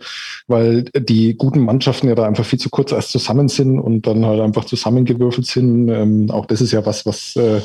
weil 0.49 0.83
die 0.99 1.37
guten 1.37 1.61
Mannschaften 1.61 2.09
ja 2.09 2.17
da 2.17 2.25
einfach 2.25 2.45
viel 2.45 2.59
zu 2.59 2.69
kurz 2.69 2.91
erst 2.91 3.13
zusammen 3.13 3.47
sind 3.47 3.79
und 3.79 4.09
dann 4.09 4.27
halt 4.27 4.41
einfach 4.41 4.65
zusammengewürfelt 4.65 5.47
sind. 5.47 5.89
Ähm, 5.89 6.33
auch 6.33 6.47
das 6.47 6.61
ist 6.61 6.73
ja 6.73 6.85
was, 6.85 7.07
was 7.07 7.37
äh, 7.37 7.61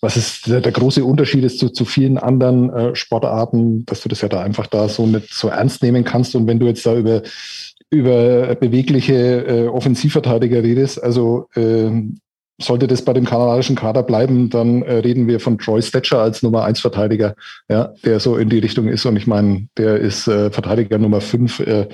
was 0.00 0.16
ist 0.16 0.46
der, 0.46 0.60
der, 0.60 0.72
große 0.72 1.04
Unterschied 1.04 1.44
ist 1.44 1.58
zu, 1.58 1.70
zu 1.70 1.84
vielen 1.84 2.18
anderen 2.18 2.70
äh, 2.70 2.94
Sportarten, 2.94 3.84
dass 3.86 4.02
du 4.02 4.08
das 4.08 4.20
ja 4.20 4.28
da 4.28 4.42
einfach 4.42 4.66
da 4.66 4.88
so 4.88 5.06
nicht 5.06 5.32
so 5.34 5.48
ernst 5.48 5.82
nehmen 5.82 6.04
kannst. 6.04 6.34
Und 6.36 6.46
wenn 6.46 6.60
du 6.60 6.66
jetzt 6.66 6.86
da 6.86 6.96
über, 6.96 7.22
über 7.90 8.54
bewegliche 8.54 9.14
äh, 9.14 9.66
Offensivverteidiger 9.66 10.62
redest, 10.62 11.02
also 11.02 11.48
äh, 11.54 11.90
sollte 12.60 12.88
das 12.88 13.02
bei 13.02 13.12
dem 13.12 13.24
kanadischen 13.24 13.76
Kader 13.76 14.02
bleiben, 14.02 14.50
dann 14.50 14.82
äh, 14.82 14.94
reden 14.94 15.28
wir 15.28 15.38
von 15.40 15.58
Troy 15.58 15.80
Stetcher 15.80 16.18
als 16.20 16.42
Nummer 16.42 16.64
1 16.64 16.80
Verteidiger, 16.80 17.34
ja, 17.68 17.92
der 18.04 18.18
so 18.18 18.36
in 18.36 18.48
die 18.48 18.58
Richtung 18.58 18.88
ist. 18.88 19.06
Und 19.06 19.16
ich 19.16 19.26
meine, 19.26 19.68
der 19.76 19.98
ist 19.98 20.26
äh, 20.26 20.50
Verteidiger 20.50 20.98
Nummer 20.98 21.20
5 21.20 21.60
äh, 21.60 21.88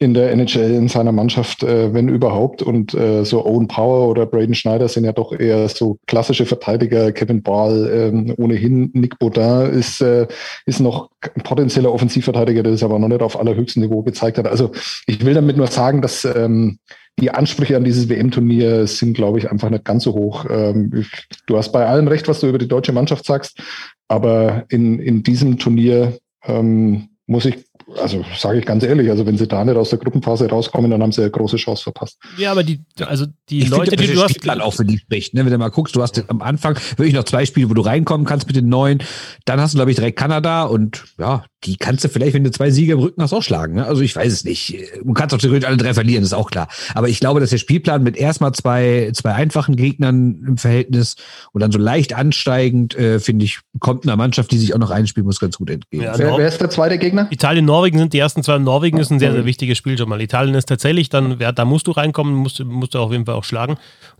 in 0.00 0.14
der 0.14 0.30
NHL 0.30 0.74
in 0.74 0.88
seiner 0.88 1.10
Mannschaft, 1.10 1.64
äh, 1.64 1.92
wenn 1.92 2.08
überhaupt. 2.08 2.62
Und 2.62 2.94
äh, 2.94 3.24
so 3.24 3.44
Owen 3.44 3.66
Power 3.66 4.08
oder 4.08 4.26
Braden 4.26 4.54
Schneider 4.54 4.88
sind 4.88 5.04
ja 5.04 5.12
doch 5.12 5.32
eher 5.32 5.68
so 5.68 5.98
klassische 6.06 6.46
Verteidiger. 6.46 7.10
Kevin 7.10 7.42
Ball 7.42 7.90
ähm, 7.92 8.34
ohnehin. 8.38 8.90
Nick 8.94 9.18
Baudin 9.18 9.70
ist, 9.72 10.00
äh, 10.00 10.28
ist 10.66 10.78
noch 10.78 11.10
ein 11.34 11.42
potenzieller 11.42 11.92
Offensivverteidiger, 11.92 12.62
der 12.62 12.74
es 12.74 12.84
aber 12.84 12.98
noch 12.98 13.08
nicht 13.08 13.22
auf 13.22 13.38
allerhöchstem 13.38 13.82
Niveau 13.82 14.02
gezeigt 14.02 14.38
hat. 14.38 14.46
Also 14.46 14.70
ich 15.06 15.24
will 15.24 15.34
damit 15.34 15.56
nur 15.56 15.66
sagen, 15.66 16.00
dass 16.00 16.24
ähm, 16.24 16.78
die 17.18 17.32
Ansprüche 17.32 17.76
an 17.76 17.82
dieses 17.82 18.08
WM-Turnier 18.08 18.86
sind, 18.86 19.14
glaube 19.14 19.38
ich, 19.38 19.50
einfach 19.50 19.70
nicht 19.70 19.84
ganz 19.84 20.04
so 20.04 20.14
hoch. 20.14 20.46
Ähm, 20.48 20.92
ich, 20.96 21.26
du 21.46 21.56
hast 21.56 21.72
bei 21.72 21.84
allem 21.86 22.06
recht, 22.06 22.28
was 22.28 22.38
du 22.38 22.46
über 22.46 22.58
die 22.58 22.68
deutsche 22.68 22.92
Mannschaft 22.92 23.24
sagst, 23.24 23.60
aber 24.06 24.64
in, 24.68 25.00
in 25.00 25.24
diesem 25.24 25.58
Turnier 25.58 26.18
ähm, 26.44 27.08
muss 27.26 27.44
ich 27.44 27.67
also 27.96 28.24
sage 28.36 28.58
ich 28.58 28.66
ganz 28.66 28.82
ehrlich, 28.82 29.10
also 29.10 29.24
wenn 29.24 29.38
sie 29.38 29.46
da 29.46 29.64
nicht 29.64 29.76
aus 29.76 29.90
der 29.90 29.98
Gruppenphase 29.98 30.48
rauskommen, 30.48 30.90
dann 30.90 31.02
haben 31.02 31.12
sie 31.12 31.22
eine 31.22 31.30
große 31.30 31.56
Chance 31.56 31.84
verpasst. 31.84 32.18
Ja, 32.36 32.52
aber 32.52 32.62
die, 32.62 32.80
also 33.00 33.26
die 33.48 33.60
ich 33.60 33.68
Leute, 33.68 33.92
finde, 33.92 34.06
die 34.06 34.14
du 34.14 34.22
hast. 34.22 34.30
Spielplan 34.30 34.60
auch 34.60 34.74
für 34.74 34.84
die 34.84 34.98
spricht, 34.98 35.34
ne? 35.34 35.44
Wenn 35.44 35.52
du 35.52 35.58
mal 35.58 35.70
guckst, 35.70 35.96
du 35.96 36.02
hast 36.02 36.22
am 36.28 36.42
Anfang 36.42 36.76
wirklich 36.96 37.14
noch 37.14 37.24
zwei 37.24 37.46
Spiele, 37.46 37.70
wo 37.70 37.74
du 37.74 37.82
reinkommen 37.82 38.26
kannst 38.26 38.46
mit 38.46 38.56
den 38.56 38.68
neuen. 38.68 39.02
Dann 39.44 39.60
hast 39.60 39.74
du, 39.74 39.78
glaube 39.78 39.90
ich, 39.90 39.96
direkt 39.96 40.18
Kanada 40.18 40.64
und 40.64 41.04
ja, 41.18 41.44
die 41.64 41.76
kannst 41.76 42.04
du 42.04 42.08
vielleicht, 42.08 42.34
wenn 42.34 42.44
du 42.44 42.50
zwei 42.52 42.70
Siege 42.70 42.92
im 42.92 43.00
Rücken 43.00 43.20
hast, 43.20 43.32
auch 43.32 43.42
schlagen. 43.42 43.74
Ne? 43.74 43.86
Also 43.86 44.02
ich 44.02 44.14
weiß 44.14 44.32
es 44.32 44.44
nicht. 44.44 44.76
Du 45.02 45.12
kannst 45.12 45.34
auch 45.34 45.38
theoretisch 45.38 45.66
alle 45.66 45.76
drei 45.76 45.92
verlieren, 45.92 46.22
ist 46.22 46.32
auch 46.32 46.50
klar. 46.50 46.68
Aber 46.94 47.08
ich 47.08 47.18
glaube, 47.18 47.40
dass 47.40 47.50
der 47.50 47.58
Spielplan 47.58 48.04
mit 48.04 48.16
erstmal 48.16 48.52
zwei, 48.52 49.10
zwei 49.12 49.34
einfachen 49.34 49.74
Gegnern 49.74 50.44
im 50.46 50.56
Verhältnis 50.56 51.16
und 51.52 51.60
dann 51.60 51.72
so 51.72 51.78
leicht 51.78 52.14
ansteigend, 52.14 52.94
äh, 52.96 53.18
finde 53.18 53.44
ich, 53.44 53.60
kommt 53.80 54.04
einer 54.04 54.16
Mannschaft, 54.16 54.52
die 54.52 54.58
sich 54.58 54.72
auch 54.74 54.78
noch 54.78 54.90
einspielen 54.90 55.26
muss, 55.26 55.40
ganz 55.40 55.58
gut 55.58 55.70
entgegen. 55.70 56.04
Ja, 56.04 56.16
wer, 56.16 56.36
wer, 56.36 56.46
ist 56.46 56.60
der 56.60 56.70
zweite 56.70 56.96
Gegner? 56.96 57.26
Italien, 57.30 57.64
Norwegen 57.64 57.98
sind 57.98 58.12
die 58.12 58.18
ersten 58.18 58.44
zwei. 58.44 58.58
Norwegen 58.58 58.98
ist 58.98 59.10
ein 59.10 59.18
sehr, 59.18 59.32
sehr 59.32 59.44
wichtiges 59.44 59.78
Spiel 59.78 59.98
schon 59.98 60.08
mal. 60.08 60.20
Italien 60.20 60.54
ist 60.54 60.66
tatsächlich 60.66 61.08
dann, 61.08 61.40
ja, 61.40 61.50
da 61.50 61.64
musst 61.64 61.88
du 61.88 61.90
reinkommen, 61.90 62.34
musst, 62.34 62.62
musst 62.64 62.94
du 62.94 63.00
auf 63.00 63.10
jeden 63.10 63.26
Fall 63.26 63.34
auch 63.34 63.44
schlagen. 63.44 63.78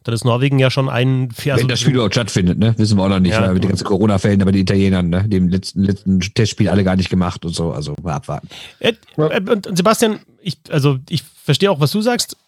Dann 0.09 0.15
ist 0.15 0.25
Norwegen 0.25 0.59
ja 0.59 0.71
schon 0.71 0.89
ein... 0.89 1.29
Also 1.37 1.61
Wenn 1.61 1.69
das 1.69 1.81
Spiel 1.81 1.93
überhaupt 1.93 2.15
stattfindet, 2.15 2.59
ne? 2.59 2.73
Wissen 2.79 2.97
wir 2.97 3.05
auch 3.05 3.11
noch 3.11 3.21
nicht, 3.21 3.35
ja, 3.35 3.53
mit 3.53 3.63
den 3.63 3.69
ganzen 3.69 3.85
Corona-Fällen, 3.85 4.41
aber 4.41 4.53
die 4.53 4.61
Italienern, 4.61 5.11
ne? 5.11 5.29
Dem 5.29 5.51
letzten, 5.51 5.85
letzten 5.85 6.19
Testspiel 6.19 6.71
alle 6.71 6.83
gar 6.83 6.97
nicht 6.97 7.11
gemacht 7.11 7.45
und 7.45 7.55
so. 7.55 7.73
Also 7.73 7.95
mal 8.03 8.15
abwarten. 8.15 8.49
Äh, 8.79 8.95
äh, 9.19 9.51
und 9.51 9.77
Sebastian, 9.77 10.21
ich, 10.41 10.57
also 10.71 10.97
ich 11.11 11.23
verstehe 11.23 11.71
auch, 11.71 11.81
was 11.81 11.91
du 11.91 12.01
sagst. 12.01 12.39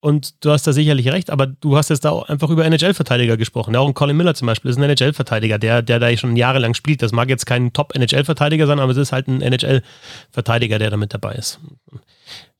Und 0.00 0.42
du 0.42 0.50
hast 0.50 0.66
da 0.66 0.72
sicherlich 0.72 1.08
recht, 1.08 1.28
aber 1.28 1.46
du 1.46 1.76
hast 1.76 1.90
jetzt 1.90 2.06
da 2.06 2.10
auch 2.10 2.26
einfach 2.26 2.48
über 2.48 2.64
NHL-Verteidiger 2.64 3.36
gesprochen. 3.36 3.74
Ja, 3.74 3.80
auch 3.80 3.86
ein 3.86 3.92
Colin 3.92 4.16
Miller 4.16 4.34
zum 4.34 4.46
Beispiel 4.46 4.70
ist 4.70 4.78
ein 4.78 4.82
NHL-Verteidiger, 4.82 5.58
der, 5.58 5.82
der 5.82 5.98
da 5.98 6.16
schon 6.16 6.36
jahrelang 6.36 6.72
spielt. 6.72 7.02
Das 7.02 7.12
mag 7.12 7.28
jetzt 7.28 7.44
kein 7.44 7.74
Top-NHL-Verteidiger 7.74 8.66
sein, 8.66 8.80
aber 8.80 8.92
es 8.92 8.96
ist 8.96 9.12
halt 9.12 9.28
ein 9.28 9.42
NHL-Verteidiger, 9.42 10.78
der 10.78 10.88
da 10.88 10.96
mit 10.96 11.12
dabei 11.12 11.34
ist. 11.34 11.60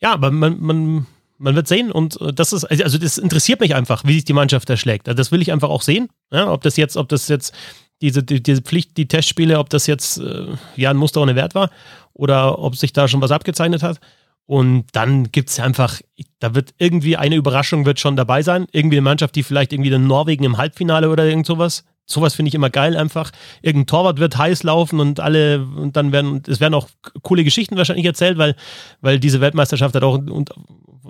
Ja, 0.02 0.12
aber 0.12 0.30
man, 0.30 0.60
man, 0.60 1.06
man 1.40 1.54
wird 1.56 1.66
sehen 1.66 1.90
und 1.90 2.18
das 2.34 2.52
ist, 2.52 2.64
also 2.64 2.98
das 2.98 3.18
interessiert 3.18 3.60
mich 3.60 3.74
einfach, 3.74 4.04
wie 4.04 4.14
sich 4.14 4.24
die 4.24 4.32
Mannschaft 4.32 4.68
erschlägt. 4.68 5.08
Also 5.08 5.16
das 5.16 5.32
will 5.32 5.42
ich 5.42 5.52
einfach 5.52 5.70
auch 5.70 5.82
sehen. 5.82 6.08
Ja, 6.30 6.52
ob 6.52 6.62
das 6.62 6.76
jetzt, 6.76 6.96
ob 6.96 7.08
das 7.08 7.28
jetzt 7.28 7.54
diese, 8.02 8.22
die, 8.22 8.42
diese 8.42 8.62
Pflicht, 8.62 8.96
die 8.96 9.08
Testspiele, 9.08 9.58
ob 9.58 9.70
das 9.70 9.86
jetzt 9.86 10.18
äh, 10.18 10.46
ja 10.76 10.90
ein 10.90 10.96
Muster 10.96 11.20
ohne 11.20 11.36
Wert 11.36 11.54
war 11.54 11.70
oder 12.12 12.58
ob 12.58 12.76
sich 12.76 12.92
da 12.92 13.08
schon 13.08 13.20
was 13.20 13.30
abgezeichnet 13.30 13.82
hat. 13.82 14.00
Und 14.46 14.86
dann 14.92 15.30
gibt 15.30 15.48
es 15.48 15.60
einfach, 15.60 16.00
da 16.40 16.54
wird 16.54 16.74
irgendwie 16.78 17.16
eine 17.16 17.36
Überraschung 17.36 17.86
wird 17.86 18.00
schon 18.00 18.16
dabei 18.16 18.42
sein. 18.42 18.66
Irgendwie 18.72 18.96
eine 18.96 19.02
Mannschaft, 19.02 19.36
die 19.36 19.44
vielleicht 19.44 19.72
irgendwie 19.72 19.90
den 19.90 20.08
Norwegen 20.08 20.44
im 20.44 20.58
Halbfinale 20.58 21.08
oder 21.08 21.24
irgend 21.24 21.46
sowas. 21.46 21.84
Sowas 22.04 22.34
finde 22.34 22.48
ich 22.48 22.56
immer 22.56 22.70
geil 22.70 22.96
einfach. 22.96 23.30
Irgendein 23.62 23.86
Torwart 23.86 24.18
wird 24.18 24.36
heiß 24.36 24.64
laufen 24.64 24.98
und 24.98 25.20
alle, 25.20 25.64
und 25.64 25.96
dann 25.96 26.10
werden, 26.10 26.42
es 26.48 26.58
werden 26.58 26.74
auch 26.74 26.88
coole 27.22 27.44
Geschichten 27.44 27.76
wahrscheinlich 27.76 28.06
erzählt, 28.06 28.38
weil, 28.38 28.56
weil 29.00 29.20
diese 29.20 29.40
Weltmeisterschaft 29.40 29.94
hat 29.94 30.02
auch 30.02 30.18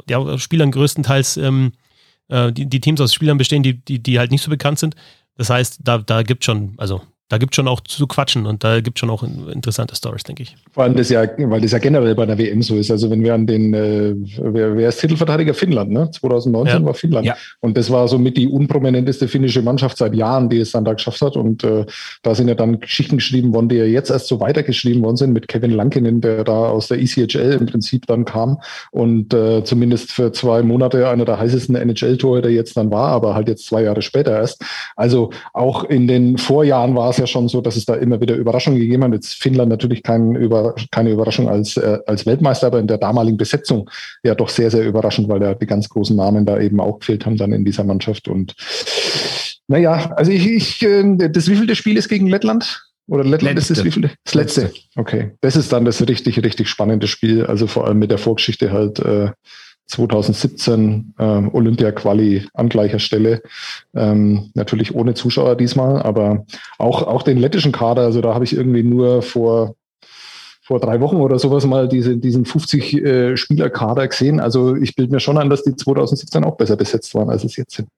ja, 0.09 0.39
Spielern 0.39 0.71
größtenteils, 0.71 1.37
ähm, 1.37 1.73
äh, 2.29 2.53
die, 2.53 2.67
die 2.67 2.81
Teams 2.81 3.01
aus 3.01 3.15
Spielern 3.15 3.39
bestehen, 3.39 3.63
die, 3.63 3.75
die, 3.75 4.03
die 4.03 4.19
halt 4.19 4.31
nicht 4.31 4.43
so 4.43 4.51
bekannt 4.51 4.79
sind. 4.79 4.95
Das 5.37 5.51
heißt, 5.51 5.81
da, 5.83 5.99
da 5.99 6.23
gibt 6.23 6.45
schon, 6.45 6.75
also 6.77 7.03
da 7.31 7.39
gibt 7.39 7.53
es 7.53 7.57
schon 7.57 7.69
auch 7.69 7.81
zu 7.81 8.09
quatschen 8.09 8.45
und 8.45 8.65
da 8.65 8.81
gibt 8.81 8.99
es 8.99 9.01
schon 9.01 9.09
auch 9.09 9.23
interessante 9.23 9.95
Stories, 9.95 10.25
denke 10.25 10.43
ich. 10.43 10.57
Vor 10.73 10.83
allem 10.83 10.97
das 10.97 11.09
ja, 11.11 11.25
weil 11.39 11.61
das 11.61 11.71
ja 11.71 11.79
generell 11.79 12.17
bei 12.17 12.27
der 12.27 12.37
WM 12.37 12.61
so 12.61 12.77
ist. 12.77 12.91
Also 12.91 13.09
wenn 13.09 13.23
wir 13.23 13.35
an 13.35 13.47
den, 13.47 13.73
äh, 13.73 14.15
wer, 14.43 14.77
wer 14.77 14.89
ist 14.89 15.01
Titelverteidiger 15.01 15.55
Finnland, 15.55 15.93
ne? 15.93 16.11
2019 16.11 16.81
ja. 16.81 16.85
war 16.85 16.95
Finnland. 16.95 17.27
Ja. 17.27 17.37
Und 17.61 17.77
das 17.77 17.89
war 17.89 18.09
somit 18.09 18.37
die 18.37 18.49
unprominenteste 18.49 19.29
finnische 19.29 19.63
Mannschaft 19.63 19.97
seit 19.97 20.13
Jahren, 20.17 20.49
die 20.49 20.59
es 20.59 20.73
dann 20.73 20.85
da 20.85 20.93
geschafft 20.93 21.23
hat. 21.23 21.37
Und 21.37 21.63
äh, 21.63 21.87
da 22.23 22.35
sind 22.35 22.49
ja 22.49 22.57
dann 22.57 22.81
Geschichten 22.81 23.19
geschrieben 23.19 23.55
worden, 23.55 23.69
die 23.69 23.77
ja 23.77 23.85
jetzt 23.85 24.11
erst 24.11 24.27
so 24.27 24.41
weitergeschrieben 24.41 25.01
worden 25.05 25.17
sind 25.17 25.33
mit 25.33 25.47
Kevin 25.47 25.71
Lankinen, 25.71 26.21
der 26.21 26.43
da 26.43 26.71
aus 26.71 26.89
der 26.89 27.01
ECHL 27.01 27.59
im 27.61 27.67
Prinzip 27.67 28.09
dann 28.09 28.25
kam 28.25 28.59
und 28.91 29.33
äh, 29.33 29.63
zumindest 29.63 30.11
für 30.11 30.33
zwei 30.33 30.65
Monate 30.65 31.09
einer 31.09 31.25
der 31.25 31.39
heißesten 31.39 31.77
NHL-Tore, 31.77 32.43
der 32.43 32.51
jetzt 32.51 32.77
dann 32.77 32.91
war, 32.91 33.11
aber 33.11 33.37
halt 33.37 33.47
jetzt 33.47 33.67
zwei 33.67 33.85
Jahre 33.85 34.03
später 34.03 34.33
erst. 34.33 34.65
Also 34.97 35.31
auch 35.53 35.85
in 35.85 36.09
den 36.09 36.37
Vorjahren 36.37 36.97
war 36.97 37.11
es 37.11 37.20
ja 37.21 37.27
schon 37.27 37.49
so, 37.49 37.61
dass 37.61 37.77
es 37.77 37.85
da 37.85 37.95
immer 37.95 38.21
wieder 38.21 38.35
Überraschungen 38.35 38.81
gegeben 38.81 39.05
hat. 39.05 39.13
Jetzt 39.13 39.35
Finnland 39.35 39.71
natürlich 39.71 40.03
kein 40.03 40.35
Über, 40.35 40.75
keine 40.91 41.11
Überraschung 41.11 41.49
als, 41.49 41.77
äh, 41.77 41.99
als 42.07 42.27
Weltmeister, 42.27 42.67
aber 42.67 42.81
in 42.81 42.89
der 42.89 42.99
damaligen 42.99 43.37
Besetzung 43.37 43.89
ja 44.25 44.35
doch 44.35 44.49
sehr, 44.49 44.71
sehr 44.71 44.87
überraschend, 44.87 45.29
weil 45.29 45.41
da 45.41 45.55
die 45.55 45.67
ganz 45.67 45.89
großen 45.89 46.17
Namen 46.17 46.45
da 46.47 46.59
eben 46.59 46.81
auch 46.81 46.99
gefehlt 46.99 47.25
haben 47.27 47.37
dann 47.37 47.53
in 47.53 47.65
dieser 47.65 47.85
Mannschaft. 47.85 48.27
Und 48.27 48.55
naja, 49.69 50.13
also 50.17 50.33
ich, 50.33 50.47
ich 50.47 50.83
äh, 50.83 51.29
das 51.29 51.49
wievielte 51.49 51.77
Spiel 51.77 51.97
ist 51.97 52.09
gegen 52.09 52.27
Lettland? 52.27 52.83
Oder 53.07 53.25
Lettland 53.25 53.57
letzte. 53.57 53.73
ist 53.73 53.79
das 53.79 53.85
wievielte? 53.85 54.15
Das 54.25 54.35
letzte. 54.35 54.73
Okay. 54.97 55.33
Das 55.41 55.57
ist 55.57 55.73
dann 55.73 55.85
das 55.85 56.01
richtig, 56.07 56.43
richtig 56.43 56.69
spannende 56.69 57.09
Spiel. 57.09 57.45
Also 57.45 57.67
vor 57.67 57.87
allem 57.87 57.99
mit 57.99 58.11
der 58.11 58.19
Vorgeschichte 58.19 58.73
halt 58.73 59.01
äh, 59.01 59.31
2017 59.91 61.15
ähm, 61.19 61.55
Olympia-Quali 61.55 62.47
an 62.55 62.69
gleicher 62.69 62.99
Stelle. 62.99 63.43
Ähm, 63.95 64.51
natürlich 64.55 64.95
ohne 64.95 65.15
Zuschauer 65.15 65.57
diesmal, 65.57 66.01
aber 66.03 66.47
auch, 66.79 67.03
auch 67.03 67.23
den 67.23 67.39
lettischen 67.39 67.73
Kader, 67.73 68.03
also 68.03 68.21
da 68.21 68.35
habe 68.35 68.45
ich 68.45 68.57
irgendwie 68.57 68.83
nur 68.83 69.23
vor, 69.23 69.75
vor 70.63 70.81
drei 70.81 71.01
Wochen 71.01 71.17
oder 71.17 71.39
sowas 71.39 71.67
mal 71.67 71.89
diese, 71.89 72.17
diesen 72.17 72.45
50 72.45 72.95
äh, 72.95 73.35
gesehen. 74.07 74.41
Also 74.41 74.77
ich 74.77 74.95
bilde 74.95 75.13
mir 75.13 75.21
schon 75.21 75.39
an, 75.39 75.51
dass 75.51 75.65
die 75.65 75.75
2017 75.75 76.45
auch 76.45 76.57
besser 76.57 76.77
besetzt 76.77 77.15
waren, 77.15 77.29
als 77.29 77.45
es 77.45 77.57
jetzt 77.57 77.75
sind. 77.75 77.89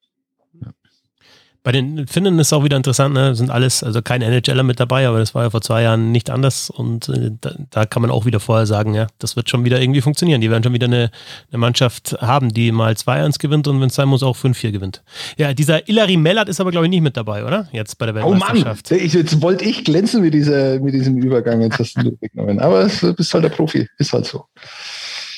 Bei 1.64 1.70
den 1.70 2.08
Finnen 2.08 2.40
ist 2.40 2.52
auch 2.52 2.64
wieder 2.64 2.76
interessant, 2.76 3.14
ne? 3.14 3.36
sind 3.36 3.50
alles, 3.50 3.84
also 3.84 4.02
kein 4.02 4.20
NHLer 4.20 4.64
mit 4.64 4.80
dabei, 4.80 5.06
aber 5.06 5.20
das 5.20 5.32
war 5.32 5.44
ja 5.44 5.50
vor 5.50 5.60
zwei 5.60 5.82
Jahren 5.82 6.10
nicht 6.10 6.28
anders 6.28 6.70
und 6.70 7.08
äh, 7.08 7.30
da, 7.40 7.54
da, 7.70 7.86
kann 7.86 8.02
man 8.02 8.10
auch 8.10 8.26
wieder 8.26 8.40
vorher 8.40 8.66
sagen, 8.66 8.94
ja, 8.94 9.06
das 9.20 9.36
wird 9.36 9.48
schon 9.48 9.64
wieder 9.64 9.80
irgendwie 9.80 10.00
funktionieren. 10.00 10.40
Die 10.40 10.50
werden 10.50 10.64
schon 10.64 10.72
wieder 10.72 10.86
eine, 10.86 11.12
eine 11.50 11.58
Mannschaft 11.58 12.16
haben, 12.20 12.52
die 12.52 12.72
mal 12.72 12.94
2-1 12.94 13.38
gewinnt 13.38 13.68
und 13.68 13.80
wenn 13.80 13.88
es 13.88 13.94
sein 13.94 14.08
muss, 14.08 14.24
auch 14.24 14.36
5-4 14.36 14.72
gewinnt. 14.72 15.02
Ja, 15.36 15.54
dieser 15.54 15.88
Ilari 15.88 16.16
Mellert 16.16 16.48
ist 16.48 16.60
aber, 16.60 16.72
glaube 16.72 16.86
ich, 16.86 16.90
nicht 16.90 17.02
mit 17.02 17.16
dabei, 17.16 17.44
oder? 17.44 17.68
Jetzt 17.70 17.96
bei 17.96 18.06
der 18.06 18.16
Weltmeisterschaft. 18.16 18.88
Oh 18.90 18.94
Mann, 18.94 19.04
ich, 19.04 19.12
jetzt 19.12 19.40
wollte 19.40 19.64
ich 19.64 19.84
glänzen 19.84 20.22
mit, 20.22 20.34
dieser, 20.34 20.80
mit 20.80 20.94
diesem 20.94 21.16
Übergang, 21.18 21.60
jetzt 21.60 21.78
hast 21.78 21.94
du 21.94 22.16
weggenommen. 22.20 22.58
Aber 22.58 22.88
du 22.88 23.14
bist 23.14 23.32
halt 23.34 23.44
der 23.44 23.50
Profi, 23.50 23.88
ist 23.98 24.12
halt 24.12 24.26
so. 24.26 24.46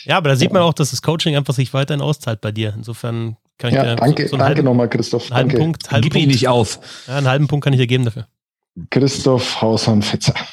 Ja, 0.06 0.16
aber 0.18 0.30
da 0.30 0.36
sieht 0.36 0.52
man 0.52 0.62
auch, 0.62 0.74
dass 0.74 0.90
das 0.90 1.02
Coaching 1.02 1.36
einfach 1.36 1.54
sich 1.54 1.72
weiterhin 1.74 2.00
auszahlt 2.00 2.40
bei 2.40 2.52
dir. 2.52 2.72
Insofern 2.76 3.36
kann 3.58 3.70
ich 3.70 3.76
ja, 3.76 3.84
dir 3.84 3.96
danke, 3.96 4.24
so, 4.24 4.30
so 4.30 4.36
danke 4.36 4.62
nochmal, 4.62 4.88
Christoph. 4.88 5.24
Einen 5.26 5.34
halben 5.36 5.48
danke. 5.50 5.62
Punkt, 5.62 5.90
halben 5.90 6.02
Gib 6.02 6.12
Punkt. 6.12 6.24
ihn 6.24 6.30
nicht 6.30 6.48
auf. 6.48 6.80
Ja, 7.06 7.16
einen 7.18 7.28
halben 7.28 7.48
Punkt 7.48 7.64
kann 7.64 7.72
ich 7.72 7.78
dir 7.78 7.86
geben 7.86 8.04
dafür. 8.04 8.26
Christoph 8.90 9.60
Haushahn-Fetzer. 9.60 10.34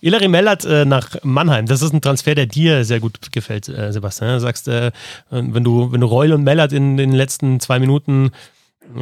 Ilari 0.00 0.28
Mellert 0.28 0.64
äh, 0.64 0.84
nach 0.84 1.16
Mannheim, 1.22 1.66
das 1.66 1.82
ist 1.82 1.92
ein 1.92 2.00
Transfer, 2.02 2.34
der 2.34 2.46
dir 2.46 2.84
sehr 2.84 3.00
gut 3.00 3.32
gefällt, 3.32 3.68
äh, 3.68 3.92
Sebastian. 3.92 4.34
Du 4.34 4.40
sagst, 4.40 4.68
äh, 4.68 4.92
wenn 5.30 5.64
du, 5.64 5.92
wenn 5.92 6.00
du 6.00 6.06
Reul 6.06 6.32
und 6.32 6.44
Mellert 6.44 6.72
in 6.72 6.96
den 6.96 7.12
letzten 7.12 7.60
zwei 7.60 7.78
Minuten 7.78 8.30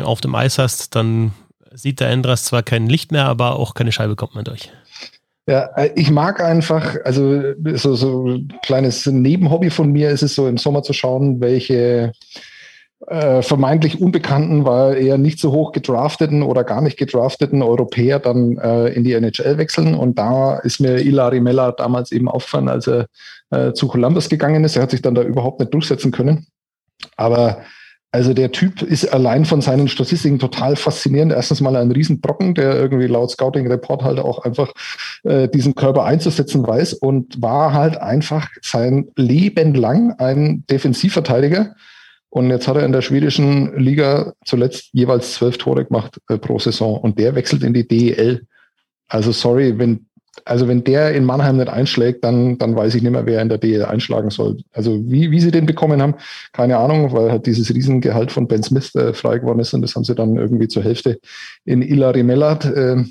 auf 0.02 0.20
dem 0.20 0.34
Eis 0.34 0.58
hast, 0.58 0.94
dann 0.94 1.32
sieht 1.72 2.00
der 2.00 2.10
Endras 2.10 2.44
zwar 2.44 2.62
kein 2.62 2.88
Licht 2.88 3.12
mehr, 3.12 3.26
aber 3.26 3.56
auch 3.56 3.74
keine 3.74 3.92
Scheibe 3.92 4.16
kommt 4.16 4.34
mehr 4.34 4.44
durch. 4.44 4.70
Ja, 5.46 5.70
äh, 5.76 5.90
ich 5.96 6.10
mag 6.10 6.40
einfach, 6.40 6.96
also 7.04 7.54
so, 7.74 7.94
so 7.94 8.26
ein 8.26 8.52
kleines 8.62 9.06
Nebenhobby 9.06 9.70
von 9.70 9.90
mir 9.90 10.10
ist 10.10 10.22
es 10.22 10.34
so 10.34 10.46
im 10.46 10.56
Sommer 10.56 10.82
zu 10.82 10.92
schauen, 10.92 11.40
welche 11.40 12.12
äh, 13.08 13.42
vermeintlich 13.42 14.00
Unbekannten, 14.00 14.64
weil 14.64 14.96
eher 14.96 15.18
nicht 15.18 15.40
so 15.40 15.50
hoch 15.50 15.72
gedrafteten 15.72 16.42
oder 16.42 16.62
gar 16.62 16.80
nicht 16.80 16.96
gedrafteten 16.96 17.62
Europäer 17.62 18.20
dann 18.20 18.56
äh, 18.58 18.88
in 18.88 19.02
die 19.02 19.14
NHL 19.14 19.58
wechseln. 19.58 19.94
Und 19.94 20.18
da 20.18 20.58
ist 20.58 20.80
mir 20.80 21.00
Ilari 21.00 21.40
Mella 21.40 21.72
damals 21.72 22.12
eben 22.12 22.28
aufgefallen, 22.28 22.68
als 22.68 22.86
er 22.86 23.06
äh, 23.50 23.72
zu 23.72 23.88
Columbus 23.88 24.28
gegangen 24.28 24.62
ist. 24.62 24.76
Er 24.76 24.82
hat 24.82 24.92
sich 24.92 25.02
dann 25.02 25.16
da 25.16 25.22
überhaupt 25.22 25.58
nicht 25.58 25.74
durchsetzen 25.74 26.12
können. 26.12 26.46
Aber 27.16 27.62
also 28.14 28.34
der 28.34 28.52
Typ 28.52 28.82
ist 28.82 29.06
allein 29.06 29.46
von 29.46 29.62
seinen 29.62 29.88
Statistiken 29.88 30.38
total 30.38 30.76
faszinierend. 30.76 31.32
Erstens 31.32 31.62
mal 31.62 31.74
ein 31.76 31.90
Riesenbrocken, 31.90 32.54
der 32.54 32.76
irgendwie 32.76 33.06
laut 33.06 33.30
Scouting 33.30 33.66
Report 33.68 34.04
halt 34.04 34.18
auch 34.18 34.44
einfach 34.44 34.70
äh, 35.24 35.48
diesen 35.48 35.74
Körper 35.74 36.04
einzusetzen 36.04 36.66
weiß 36.66 36.92
und 36.92 37.40
war 37.40 37.72
halt 37.72 37.96
einfach 37.96 38.50
sein 38.60 39.08
Leben 39.16 39.74
lang 39.74 40.12
ein 40.18 40.64
Defensivverteidiger. 40.70 41.74
Und 42.28 42.50
jetzt 42.50 42.68
hat 42.68 42.76
er 42.76 42.84
in 42.84 42.92
der 42.92 43.00
schwedischen 43.00 43.78
Liga 43.78 44.34
zuletzt 44.44 44.90
jeweils 44.92 45.32
zwölf 45.32 45.56
Tore 45.56 45.86
gemacht 45.86 46.20
äh, 46.28 46.36
pro 46.36 46.58
Saison 46.58 47.00
und 47.00 47.18
der 47.18 47.34
wechselt 47.34 47.62
in 47.62 47.72
die 47.72 47.88
DEL. 47.88 48.46
Also 49.08 49.32
sorry, 49.32 49.78
wenn 49.78 50.06
also 50.44 50.66
wenn 50.66 50.82
der 50.84 51.14
in 51.14 51.24
Mannheim 51.24 51.58
nicht 51.58 51.68
einschlägt, 51.68 52.24
dann, 52.24 52.58
dann 52.58 52.74
weiß 52.74 52.94
ich 52.94 53.02
nicht 53.02 53.12
mehr, 53.12 53.26
wer 53.26 53.42
in 53.42 53.48
der 53.48 53.58
DL 53.58 53.84
einschlagen 53.84 54.30
soll. 54.30 54.58
Also 54.72 54.98
wie, 55.10 55.30
wie 55.30 55.40
sie 55.40 55.50
den 55.50 55.66
bekommen 55.66 56.00
haben, 56.00 56.14
keine 56.52 56.78
Ahnung, 56.78 57.12
weil 57.12 57.30
halt 57.30 57.46
dieses 57.46 57.72
Riesengehalt 57.72 58.32
von 58.32 58.48
Ben 58.48 58.62
Smith 58.62 58.94
äh, 58.94 59.12
frei 59.12 59.38
geworden 59.38 59.60
ist 59.60 59.74
und 59.74 59.82
das 59.82 59.94
haben 59.94 60.04
sie 60.04 60.14
dann 60.14 60.36
irgendwie 60.36 60.68
zur 60.68 60.82
Hälfte 60.82 61.20
in 61.64 61.82
Ilari 61.82 62.22
Mellat 62.22 62.64
äh, 62.64 63.04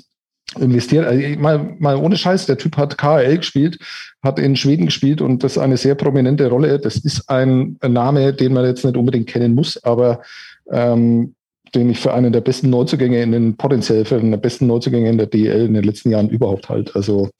investiert. 0.58 1.06
Also 1.06 1.38
mal, 1.38 1.76
mal 1.78 1.96
ohne 1.96 2.16
Scheiß, 2.16 2.46
der 2.46 2.58
Typ 2.58 2.76
hat 2.76 2.98
KL 2.98 3.38
gespielt, 3.38 3.78
hat 4.22 4.38
in 4.38 4.56
Schweden 4.56 4.86
gespielt 4.86 5.20
und 5.20 5.44
das 5.44 5.52
ist 5.52 5.58
eine 5.58 5.76
sehr 5.76 5.94
prominente 5.94 6.48
Rolle. 6.48 6.78
Das 6.78 6.96
ist 6.96 7.28
ein, 7.30 7.76
ein 7.80 7.92
Name, 7.92 8.32
den 8.32 8.52
man 8.52 8.64
jetzt 8.64 8.84
nicht 8.84 8.96
unbedingt 8.96 9.28
kennen 9.28 9.54
muss, 9.54 9.82
aber 9.82 10.22
ähm, 10.70 11.34
den 11.74 11.90
ich 11.90 12.00
für 12.00 12.12
einen 12.12 12.32
der 12.32 12.40
besten 12.40 12.70
Neuzugänge 12.70 13.22
in 13.22 13.32
den, 13.32 13.56
potenziell 13.56 14.04
für 14.04 14.16
einen 14.16 14.30
der 14.30 14.38
besten 14.38 14.66
Neuzugänge 14.66 15.08
in 15.08 15.18
der 15.18 15.26
DL 15.26 15.66
in 15.66 15.74
den 15.74 15.84
letzten 15.84 16.10
Jahren 16.10 16.28
überhaupt 16.28 16.68
halt. 16.68 16.94
Also 16.94 17.30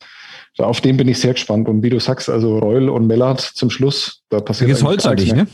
auf 0.58 0.80
den 0.80 0.96
bin 0.96 1.08
ich 1.08 1.18
sehr 1.18 1.32
gespannt. 1.32 1.68
Und 1.68 1.82
wie 1.82 1.90
du 1.90 2.00
sagst, 2.00 2.28
also 2.28 2.58
Reul 2.58 2.88
und 2.88 3.06
Mellard 3.06 3.40
zum 3.40 3.70
Schluss, 3.70 4.22
da 4.28 4.40
passiert 4.40 4.70
Jetzt 4.70 4.84
Holz 4.84 5.06
eigentlich, 5.06 5.34
ne? 5.34 5.46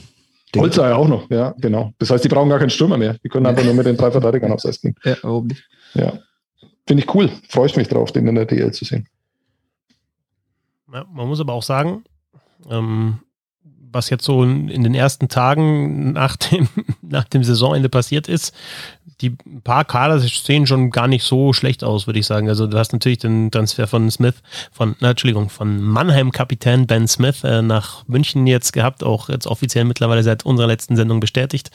Holzer 0.57 0.89
ja 0.89 0.97
auch 0.97 1.09
noch, 1.09 1.29
ja, 1.31 1.55
genau. 1.59 1.93
Das 1.99 2.11
heißt, 2.11 2.25
die 2.25 2.29
brauchen 2.29 2.49
gar 2.49 2.59
keinen 2.59 2.71
Stürmer 2.71 2.97
mehr. 2.97 3.17
Die 3.23 3.29
können 3.29 3.45
einfach 3.45 3.65
nur 3.65 3.75
mit 3.75 3.87
den 3.87 3.97
drei 3.97 4.11
Verteidigern 4.11 4.51
aufs 4.51 4.65
Eis 4.65 4.81
gehen. 4.81 4.95
Ja, 5.05 5.17
warum 5.23 5.49
nicht? 5.49 5.63
Ja. 5.95 6.15
Finde 6.87 7.03
ich 7.03 7.15
cool. 7.15 7.31
Freue 7.51 7.67
ich 7.67 7.77
mich 7.77 7.89
drauf, 7.89 8.13
den 8.13 8.27
in 8.27 8.35
der 8.35 8.47
DL 8.47 8.73
zu 8.73 8.87
sehen. 8.87 9.07
Ja, 10.91 11.05
man 11.13 11.29
muss 11.29 11.41
aber 11.41 11.53
auch 11.53 11.63
sagen, 11.63 12.05
ähm, 12.71 13.19
was 13.93 14.11
jetzt 14.11 14.25
so 14.25 14.43
in 14.43 14.83
den 14.83 14.95
ersten 14.95 15.29
Tagen 15.29 16.13
nach 16.13 16.37
dem, 16.37 16.69
nach 17.03 17.25
dem 17.25 17.45
Saisonende 17.45 17.89
passiert 17.89 18.29
ist, 18.29 18.55
die 19.21 19.31
paar 19.65 19.85
Kader 19.85 20.21
sehen 20.21 20.67
schon 20.67 20.91
gar 20.91 21.09
nicht 21.09 21.25
so 21.25 21.53
schlecht 21.53 21.83
aus, 21.83 22.07
würde 22.07 22.21
ich 22.21 22.27
sagen. 22.27 22.49
Also 22.49 22.69
du 22.69 22.79
hast 22.79 22.93
natürlich 22.93 23.19
den 23.19 23.51
Transfer 23.51 23.89
von 23.89 24.11
Smith, 24.11 24.37
von, 24.71 24.95
na, 25.01 25.11
Entschuldigung, 25.11 25.49
von 25.49 25.83
Mannheim-Kapitän 25.83 26.87
Ben 26.87 27.09
Smith 27.09 27.43
äh, 27.43 27.61
nach 27.63 28.07
München 28.07 28.47
jetzt 28.47 28.73
gehabt, 28.73 29.03
auch 29.03 29.29
jetzt 29.29 29.49
offiziell 29.49 29.85
mittlerweile 29.85 30.23
seit 30.23 30.47
unserer 30.47 30.69
letzten 30.69 30.95
Sendung 30.95 31.19
bestätigt. 31.19 31.71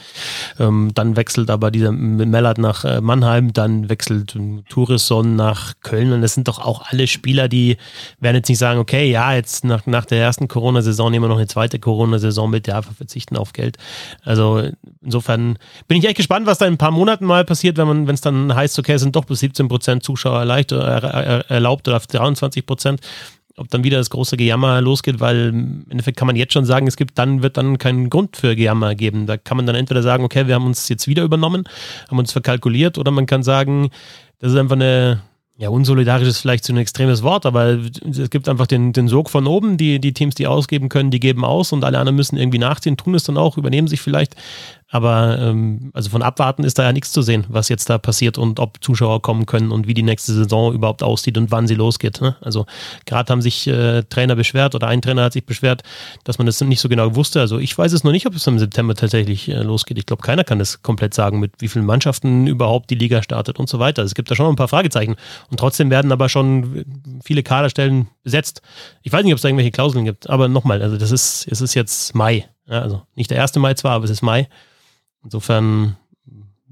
Ähm, 0.58 0.92
dann 0.94 1.18
wechselt 1.18 1.50
aber 1.50 1.70
dieser 1.70 1.92
Mellert 1.92 2.60
nach 2.60 2.86
äh, 2.86 3.02
Mannheim, 3.02 3.52
dann 3.52 3.90
wechselt 3.90 4.38
Tourisson 4.70 5.36
nach 5.36 5.74
Köln 5.82 6.14
und 6.14 6.22
das 6.22 6.36
sind 6.36 6.48
doch 6.48 6.60
auch 6.60 6.84
alle 6.90 7.08
Spieler, 7.08 7.50
die 7.50 7.76
werden 8.22 8.38
jetzt 8.38 8.48
nicht 8.48 8.58
sagen, 8.58 8.80
okay, 8.80 9.12
ja, 9.12 9.34
jetzt 9.34 9.66
nach, 9.66 9.86
nach 9.86 10.06
der 10.06 10.22
ersten 10.22 10.48
Corona-Saison 10.48 11.12
nehmen 11.12 11.26
wir 11.26 11.30
noch 11.30 11.38
eine 11.38 11.48
zweite 11.48 11.80
Corona-Saison 11.80 12.50
mit, 12.50 12.68
ja, 12.68 12.82
verzichten 12.82 13.36
auf 13.36 13.52
Geld. 13.52 13.78
Also 14.24 14.70
insofern 15.02 15.58
bin 15.90 15.98
ich 15.98 16.06
echt 16.06 16.18
gespannt, 16.18 16.46
was 16.46 16.58
da 16.58 16.66
in 16.66 16.76
ein 16.76 16.78
paar 16.78 16.92
Monaten 16.92 17.26
mal 17.26 17.33
passiert, 17.44 17.78
wenn 17.78 18.08
es 18.08 18.22
dann 18.22 18.54
heißt, 18.54 18.78
okay, 18.80 18.94
es 18.94 19.02
sind 19.02 19.16
doch 19.16 19.26
bis 19.26 19.40
17 19.40 19.68
Prozent 19.68 20.04
Zuschauer 20.04 20.46
er, 20.46 21.50
erlaubt 21.50 21.88
oder 21.88 22.00
23 22.00 22.66
Prozent, 22.66 23.02
ob 23.58 23.70
dann 23.70 23.84
wieder 23.84 23.98
das 23.98 24.10
große 24.10 24.38
Gejammer 24.38 24.82
losgeht, 24.82 25.20
weil 25.20 25.50
im 25.50 25.86
Endeffekt 25.90 26.18
kann 26.18 26.28
man 26.28 26.36
jetzt 26.36 26.54
schon 26.54 26.66
sagen, 26.66 26.88
es 26.88 26.98
gibt 26.98 27.18
dann, 27.18 27.44
wird 27.44 27.58
dann 27.58 27.78
keinen 27.78 28.10
Grund 28.10 28.38
für 28.38 28.56
Gejammer 28.56 28.96
geben. 28.96 29.26
Da 29.26 29.38
kann 29.38 29.58
man 29.58 29.66
dann 29.66 29.76
entweder 29.76 30.02
sagen, 30.02 30.24
okay, 30.24 30.48
wir 30.48 30.56
haben 30.56 30.66
uns 30.66 30.90
jetzt 30.90 31.08
wieder 31.08 31.24
übernommen, 31.24 31.64
haben 32.10 32.20
uns 32.20 32.32
verkalkuliert, 32.32 32.98
oder 32.98 33.12
man 33.12 33.26
kann 33.26 33.44
sagen, 33.44 33.90
das 34.40 34.54
ist 34.54 34.58
einfach 34.58 34.76
eine, 34.76 35.22
ja, 35.56 35.70
unsolidarisch 35.70 36.28
ist 36.28 36.40
vielleicht 36.40 36.66
so 36.66 36.74
ein 36.74 36.78
extremes 36.78 37.22
Wort, 37.22 37.46
aber 37.46 37.78
es 38.10 38.30
gibt 38.32 38.50
einfach 38.50 38.66
den, 38.66 38.92
den 38.92 39.08
Sog 39.08 39.30
von 39.30 39.46
oben. 39.46 39.78
Die, 39.78 40.00
die 40.00 40.14
Teams, 40.14 40.34
die 40.34 40.48
ausgeben 40.48 40.90
können, 40.90 41.12
die 41.12 41.20
geben 41.20 41.46
aus 41.46 41.72
und 41.72 41.84
alle 41.84 42.00
anderen 42.00 42.16
müssen 42.16 42.38
irgendwie 42.38 42.58
nachziehen, 42.58 42.98
tun 42.98 43.14
es 43.14 43.24
dann 43.24 43.38
auch, 43.38 43.58
übernehmen 43.58 43.88
sich 43.88 44.02
vielleicht. 44.02 44.36
Aber 44.90 45.40
ähm, 45.40 45.92
also 45.94 46.10
von 46.10 46.22
Abwarten 46.22 46.64
ist 46.64 46.78
da 46.78 46.84
ja 46.84 46.94
nichts 46.94 47.12
zu 47.12 47.22
sehen, 47.22 47.46
was 47.48 47.70
jetzt 47.70 47.90
da 47.90 47.98
passiert 47.98 48.38
und 48.38 48.60
ob 48.60 48.84
Zuschauer 48.84 49.22
kommen 49.22 49.46
können 49.46 49.72
und 49.72 49.88
wie 49.88 49.94
die 49.94 50.04
nächste 50.04 50.34
Saison 50.34 50.74
überhaupt 50.74 51.04
aussieht 51.04 51.38
und 51.38 51.52
wann 51.52 51.68
sie 51.68 51.76
losgeht. 51.76 52.22
Ne? 52.22 52.36
Also 52.42 52.66
gerade 53.06 53.32
haben 53.32 53.42
sich 53.42 53.68
äh, 53.68 54.04
Trainer 54.04 54.36
beschwert 54.36 54.76
oder 54.76 54.88
ein 54.88 55.02
Trainer 55.02 55.24
hat 55.24 55.34
sich 55.34 55.46
beschwert, 55.46 55.84
dass 56.24 56.38
man 56.38 56.46
das 56.46 56.62
nicht 56.62 56.80
so 56.80 56.90
genau 56.90 57.16
wusste. 57.16 57.40
Also 57.40 57.60
ich 57.60 57.78
weiß 57.78 57.92
es 57.94 58.04
noch 58.04 58.12
nicht, 58.12 58.26
ob 58.28 58.36
es 58.36 58.46
im 58.48 58.60
September 58.60 58.96
tatsächlich 58.96 59.50
äh, 59.50 59.62
losgeht. 59.62 59.98
Ich 59.98 60.06
glaube, 60.06 60.22
keiner 60.22 60.44
kann 60.44 60.60
das 60.60 60.82
komplett 60.82 61.14
sagen, 61.14 61.40
mit 61.40 61.54
wie 61.60 61.68
vielen 61.68 61.86
Mannschaften 61.86 62.48
überhaupt 62.48 62.90
die 62.90 62.96
Liga 62.96 63.24
startet 63.24 63.60
und 63.60 63.70
so 63.70 63.80
weiter. 63.80 64.04
Es 64.04 64.16
gibt 64.16 64.30
da 64.30 64.36
schon 64.36 64.48
ein 64.48 64.56
paar 64.56 64.68
Fragezeichen. 64.68 65.16
Und 65.50 65.60
trotzdem 65.60 65.90
werden 65.90 66.12
aber 66.12 66.30
schon 66.30 66.86
viele 67.24 67.44
Kaderstellen 67.44 68.08
besetzt. 68.24 68.62
Ich 69.02 69.12
weiß 69.12 69.24
nicht, 69.24 69.34
ob 69.34 69.38
es 69.38 69.42
da 69.42 69.50
irgendwelche 69.50 69.72
Klauseln 69.72 70.06
gibt, 70.06 70.30
aber 70.30 70.48
nochmal, 70.48 70.82
also 70.82 70.98
das 70.98 71.12
ist, 71.12 71.48
es 71.50 71.62
ist 71.62 71.74
jetzt 71.74 72.16
Mai. 72.16 72.48
Ja, 72.68 72.82
also 72.82 73.04
nicht 73.16 73.32
der 73.32 73.42
1. 73.42 73.56
Mai 73.56 73.74
zwar, 73.74 73.94
aber 73.94 74.06
es 74.06 74.12
ist 74.12 74.22
Mai. 74.22 74.48
Insofern, 75.24 75.98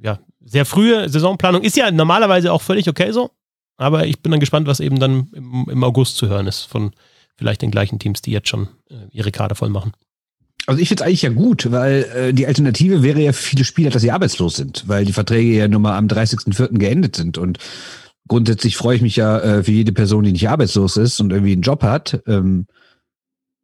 ja, 0.01 0.19
sehr 0.43 0.65
frühe 0.65 1.07
Saisonplanung 1.09 1.63
ist 1.63 1.77
ja 1.77 1.91
normalerweise 1.91 2.51
auch 2.51 2.61
völlig 2.61 2.89
okay 2.89 3.11
so. 3.11 3.31
Aber 3.77 4.05
ich 4.05 4.21
bin 4.21 4.31
dann 4.31 4.39
gespannt, 4.39 4.67
was 4.67 4.79
eben 4.79 4.99
dann 4.99 5.29
im, 5.33 5.67
im 5.69 5.83
August 5.83 6.17
zu 6.17 6.27
hören 6.27 6.47
ist 6.47 6.65
von 6.65 6.91
vielleicht 7.35 7.61
den 7.61 7.71
gleichen 7.71 7.97
Teams, 7.97 8.21
die 8.21 8.31
jetzt 8.31 8.49
schon 8.49 8.67
äh, 8.89 9.07
ihre 9.11 9.31
Kader 9.31 9.55
voll 9.55 9.69
machen. 9.69 9.93
Also 10.67 10.79
ich 10.79 10.89
finde 10.89 11.03
es 11.03 11.07
eigentlich 11.07 11.23
ja 11.23 11.29
gut, 11.29 11.71
weil 11.71 12.03
äh, 12.15 12.33
die 12.33 12.45
Alternative 12.45 13.01
wäre 13.01 13.19
ja 13.19 13.33
für 13.33 13.41
viele 13.41 13.65
Spieler, 13.65 13.89
dass 13.89 14.03
sie 14.03 14.11
arbeitslos 14.11 14.55
sind, 14.55 14.87
weil 14.87 15.05
die 15.05 15.13
Verträge 15.13 15.57
ja 15.57 15.67
nun 15.67 15.81
mal 15.81 15.97
am 15.97 16.07
30.04. 16.07 16.77
geendet 16.77 17.15
sind. 17.15 17.37
Und 17.37 17.57
grundsätzlich 18.27 18.77
freue 18.77 18.97
ich 18.97 19.01
mich 19.01 19.15
ja 19.15 19.39
äh, 19.39 19.63
für 19.63 19.71
jede 19.71 19.91
Person, 19.91 20.23
die 20.23 20.31
nicht 20.31 20.49
arbeitslos 20.49 20.97
ist 20.97 21.19
und 21.19 21.31
irgendwie 21.31 21.53
einen 21.53 21.63
Job 21.63 21.81
hat. 21.81 22.21
Ähm, 22.27 22.67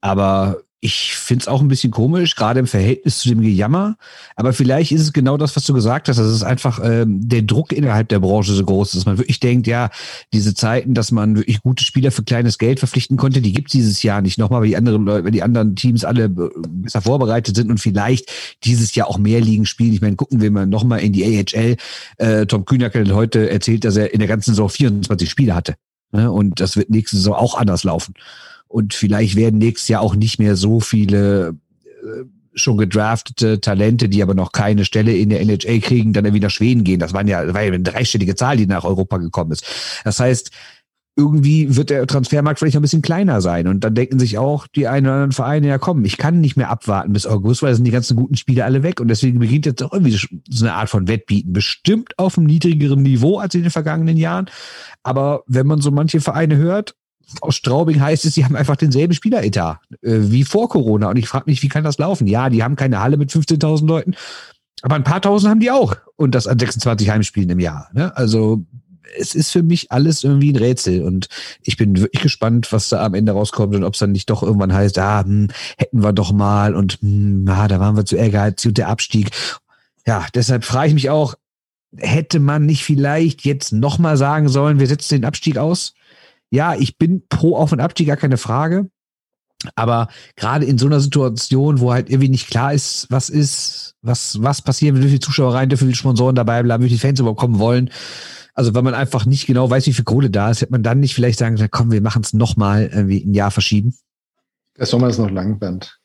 aber 0.01 0.57
ich 0.79 1.15
finde 1.15 1.41
es 1.41 1.47
auch 1.47 1.61
ein 1.61 1.67
bisschen 1.67 1.89
komisch, 1.89 2.35
gerade 2.35 2.59
im 2.59 2.67
Verhältnis 2.67 3.19
zu 3.19 3.29
dem 3.29 3.41
Gejammer. 3.41 3.97
Aber 4.35 4.53
vielleicht 4.53 4.91
ist 4.91 5.01
es 5.01 5.11
genau 5.11 5.35
das, 5.35 5.55
was 5.55 5.65
du 5.65 5.73
gesagt 5.73 6.07
hast. 6.07 6.17
Das 6.17 6.27
ist 6.27 6.43
einfach 6.43 6.79
ähm, 6.83 7.27
der 7.27 7.41
Druck 7.41 7.73
innerhalb 7.73 8.09
der 8.09 8.19
Branche 8.19 8.53
so 8.53 8.63
groß, 8.63 8.91
dass 8.91 9.07
man 9.07 9.17
wirklich 9.17 9.39
denkt, 9.39 9.65
ja, 9.65 9.89
diese 10.33 10.53
Zeiten, 10.53 10.93
dass 10.93 11.11
man 11.11 11.35
wirklich 11.35 11.61
gute 11.63 11.83
Spieler 11.83 12.11
für 12.11 12.23
kleines 12.23 12.59
Geld 12.59 12.77
verpflichten 12.77 13.17
konnte, 13.17 13.41
die 13.41 13.53
gibt 13.53 13.69
es 13.69 13.71
dieses 13.71 14.03
Jahr 14.03 14.21
nicht 14.21 14.37
nochmal, 14.37 14.61
weil 14.61 14.67
die 14.67 14.77
anderen 14.77 15.03
Leute, 15.03 15.25
weil 15.25 15.31
die 15.31 15.41
anderen 15.41 15.75
Teams 15.75 16.05
alle 16.05 16.29
besser 16.29 17.01
vorbereitet 17.01 17.55
sind 17.55 17.71
und 17.71 17.79
vielleicht 17.79 18.31
dieses 18.63 18.93
Jahr 18.93 19.07
auch 19.07 19.17
mehr 19.17 19.41
Ligen 19.41 19.65
spielen. 19.65 19.93
Ich 19.93 20.01
meine, 20.01 20.15
gucken 20.15 20.41
wir 20.41 20.51
mal 20.51 20.67
nochmal 20.67 20.99
in 20.99 21.11
die 21.11 21.25
AHL. 21.25 21.75
Äh, 22.17 22.45
Tom 22.45 22.65
Kühnacker 22.65 22.99
hat 22.99 23.11
heute 23.11 23.49
erzählt, 23.49 23.83
dass 23.83 23.95
er 23.97 24.13
in 24.13 24.19
der 24.19 24.27
ganzen 24.27 24.51
Saison 24.51 24.69
24 24.69 25.27
Spiele 25.27 25.55
hatte. 25.55 25.73
Ne? 26.11 26.31
Und 26.31 26.59
das 26.59 26.77
wird 26.77 26.91
nächste 26.91 27.17
Saison 27.17 27.33
auch 27.33 27.57
anders 27.57 27.83
laufen. 27.83 28.13
Und 28.67 28.93
vielleicht 28.93 29.35
werden 29.35 29.59
nächstes 29.59 29.87
Jahr 29.87 30.01
auch 30.01 30.15
nicht 30.15 30.39
mehr 30.39 30.55
so 30.55 30.79
viele 30.79 31.55
äh, 31.85 32.23
schon 32.59 32.77
gedraftete 32.77 33.61
Talente, 33.61 34.09
die 34.09 34.21
aber 34.21 34.33
noch 34.33 34.51
keine 34.51 34.83
Stelle 34.85 35.15
in 35.15 35.29
der 35.29 35.41
NHL 35.41 35.79
kriegen, 35.79 36.13
dann 36.13 36.25
irgendwie 36.25 36.43
nach 36.43 36.49
Schweden 36.51 36.83
gehen. 36.83 36.99
Das 36.99 37.13
waren 37.13 37.27
ja, 37.27 37.53
war 37.53 37.61
ja 37.61 37.67
eine 37.67 37.79
dreistellige 37.81 38.35
Zahl, 38.35 38.57
die 38.57 38.65
nach 38.65 38.83
Europa 38.83 39.17
gekommen 39.17 39.51
ist. 39.51 39.65
Das 40.03 40.19
heißt, 40.19 40.51
irgendwie 41.17 41.75
wird 41.75 41.89
der 41.89 42.05
Transfermarkt 42.05 42.59
vielleicht 42.59 42.75
ein 42.75 42.83
bisschen 42.83 43.01
kleiner 43.01 43.41
sein. 43.41 43.67
Und 43.67 43.83
dann 43.83 43.95
denken 43.95 44.19
sich 44.19 44.37
auch 44.37 44.67
die 44.67 44.87
einen 44.87 45.07
oder 45.07 45.15
anderen 45.15 45.31
Vereine, 45.31 45.67
ja 45.67 45.79
komm, 45.79 46.05
ich 46.05 46.17
kann 46.17 46.41
nicht 46.41 46.57
mehr 46.57 46.69
abwarten 46.69 47.11
bis 47.11 47.25
August, 47.25 47.63
weil 47.63 47.71
da 47.71 47.75
sind 47.75 47.85
die 47.85 47.91
ganzen 47.91 48.15
guten 48.15 48.35
Spiele 48.35 48.63
alle 48.63 48.83
weg. 48.83 48.99
Und 48.99 49.07
deswegen 49.07 49.39
beginnt 49.39 49.65
jetzt 49.65 49.81
auch 49.81 49.93
irgendwie 49.93 50.15
so 50.47 50.65
eine 50.65 50.75
Art 50.75 50.89
von 50.89 51.07
Wettbieten. 51.07 51.53
Bestimmt 51.53 52.17
auf 52.19 52.37
einem 52.37 52.45
niedrigeren 52.45 53.01
Niveau 53.01 53.39
als 53.39 53.55
in 53.55 53.63
den 53.63 53.71
vergangenen 53.71 54.15
Jahren. 54.15 54.47
Aber 55.01 55.43
wenn 55.47 55.65
man 55.65 55.81
so 55.81 55.89
manche 55.89 56.21
Vereine 56.21 56.57
hört, 56.57 56.93
aus 57.41 57.55
Straubing 57.55 57.99
heißt 57.99 58.25
es, 58.25 58.33
sie 58.33 58.45
haben 58.45 58.55
einfach 58.55 58.75
denselben 58.75 59.13
Spieleretat 59.13 59.79
äh, 60.01 60.19
wie 60.21 60.43
vor 60.43 60.69
Corona. 60.69 61.09
Und 61.09 61.17
ich 61.17 61.27
frage 61.27 61.45
mich, 61.47 61.61
wie 61.61 61.69
kann 61.69 61.83
das 61.83 61.97
laufen? 61.97 62.27
Ja, 62.27 62.49
die 62.49 62.63
haben 62.63 62.75
keine 62.75 62.99
Halle 63.01 63.17
mit 63.17 63.31
15.000 63.31 63.85
Leuten, 63.85 64.15
aber 64.81 64.95
ein 64.95 65.03
paar 65.03 65.21
Tausend 65.21 65.49
haben 65.49 65.59
die 65.59 65.71
auch. 65.71 65.95
Und 66.15 66.35
das 66.35 66.47
an 66.47 66.59
26 66.59 67.09
Heimspielen 67.09 67.49
im 67.49 67.59
Jahr. 67.59 67.89
Ne? 67.93 68.15
Also 68.15 68.65
es 69.17 69.35
ist 69.35 69.51
für 69.51 69.63
mich 69.63 69.91
alles 69.91 70.23
irgendwie 70.23 70.51
ein 70.51 70.57
Rätsel. 70.57 71.03
Und 71.03 71.27
ich 71.61 71.77
bin 71.77 71.99
wirklich 71.99 72.21
gespannt, 72.21 72.71
was 72.71 72.89
da 72.89 73.05
am 73.05 73.13
Ende 73.13 73.31
rauskommt 73.31 73.75
und 73.75 73.83
ob 73.83 73.93
es 73.93 73.99
dann 73.99 74.11
nicht 74.11 74.29
doch 74.29 74.43
irgendwann 74.43 74.73
heißt, 74.73 74.97
ah, 74.99 75.23
hm, 75.23 75.49
hätten 75.77 76.03
wir 76.03 76.13
doch 76.13 76.31
mal 76.31 76.75
und 76.75 76.99
hm, 77.01 77.45
ah, 77.49 77.67
da 77.67 77.79
waren 77.79 77.95
wir 77.95 78.05
zu 78.05 78.15
ehrgeizig 78.15 78.69
und 78.69 78.77
der 78.77 78.89
Abstieg. 78.89 79.31
Ja, 80.05 80.25
deshalb 80.33 80.63
frage 80.63 80.89
ich 80.89 80.93
mich 80.93 81.09
auch, 81.09 81.35
hätte 81.97 82.39
man 82.39 82.65
nicht 82.65 82.83
vielleicht 82.83 83.45
jetzt 83.45 83.73
nochmal 83.73 84.17
sagen 84.17 84.49
sollen, 84.49 84.79
wir 84.79 84.87
setzen 84.87 85.15
den 85.15 85.25
Abstieg 85.25 85.57
aus? 85.57 85.93
Ja, 86.51 86.75
ich 86.75 86.97
bin 86.97 87.23
pro 87.27 87.55
Auf- 87.55 87.71
und 87.71 87.79
Abstieg, 87.79 88.07
gar 88.07 88.17
keine 88.17 88.37
Frage. 88.37 88.89
Aber 89.75 90.07
gerade 90.35 90.65
in 90.65 90.77
so 90.77 90.85
einer 90.85 90.99
Situation, 90.99 91.79
wo 91.79 91.91
halt 91.91 92.09
irgendwie 92.09 92.29
nicht 92.29 92.47
klar 92.47 92.73
ist, 92.73 93.07
was 93.09 93.29
ist, 93.29 93.95
was, 94.01 94.41
was 94.41 94.61
passiert, 94.61 94.95
wie 94.95 95.07
viele 95.07 95.19
Zuschauer 95.19 95.55
rein 95.55 95.69
dürfen, 95.69 95.87
wie 95.87 95.91
viele 95.91 95.97
Sponsoren 95.97 96.35
dabei 96.35 96.61
bleiben, 96.61 96.83
wie 96.83 96.89
viele 96.89 96.99
Fans 96.99 97.19
überhaupt 97.19 97.39
kommen 97.39 97.57
wollen. 97.57 97.89
Also 98.53 98.75
wenn 98.75 98.83
man 98.83 98.93
einfach 98.93 99.25
nicht 99.25 99.47
genau 99.47 99.69
weiß, 99.69 99.87
wie 99.87 99.93
viel 99.93 100.05
Kohle 100.05 100.29
da 100.29 100.51
ist, 100.51 100.61
hätte 100.61 100.71
man 100.71 100.83
dann 100.83 100.99
nicht 100.99 101.15
vielleicht 101.15 101.39
sagen, 101.39 101.57
komm, 101.71 101.91
wir 101.91 102.01
machen 102.01 102.21
es 102.23 102.33
nochmal 102.33 102.89
irgendwie 102.93 103.23
ein 103.23 103.33
Jahr 103.33 103.51
verschieben. 103.51 103.95
Der 104.77 104.85
Sommer 104.85 105.09
ist 105.09 105.17
noch 105.17 105.31
lang, 105.31 105.57
Bernd. 105.59 105.99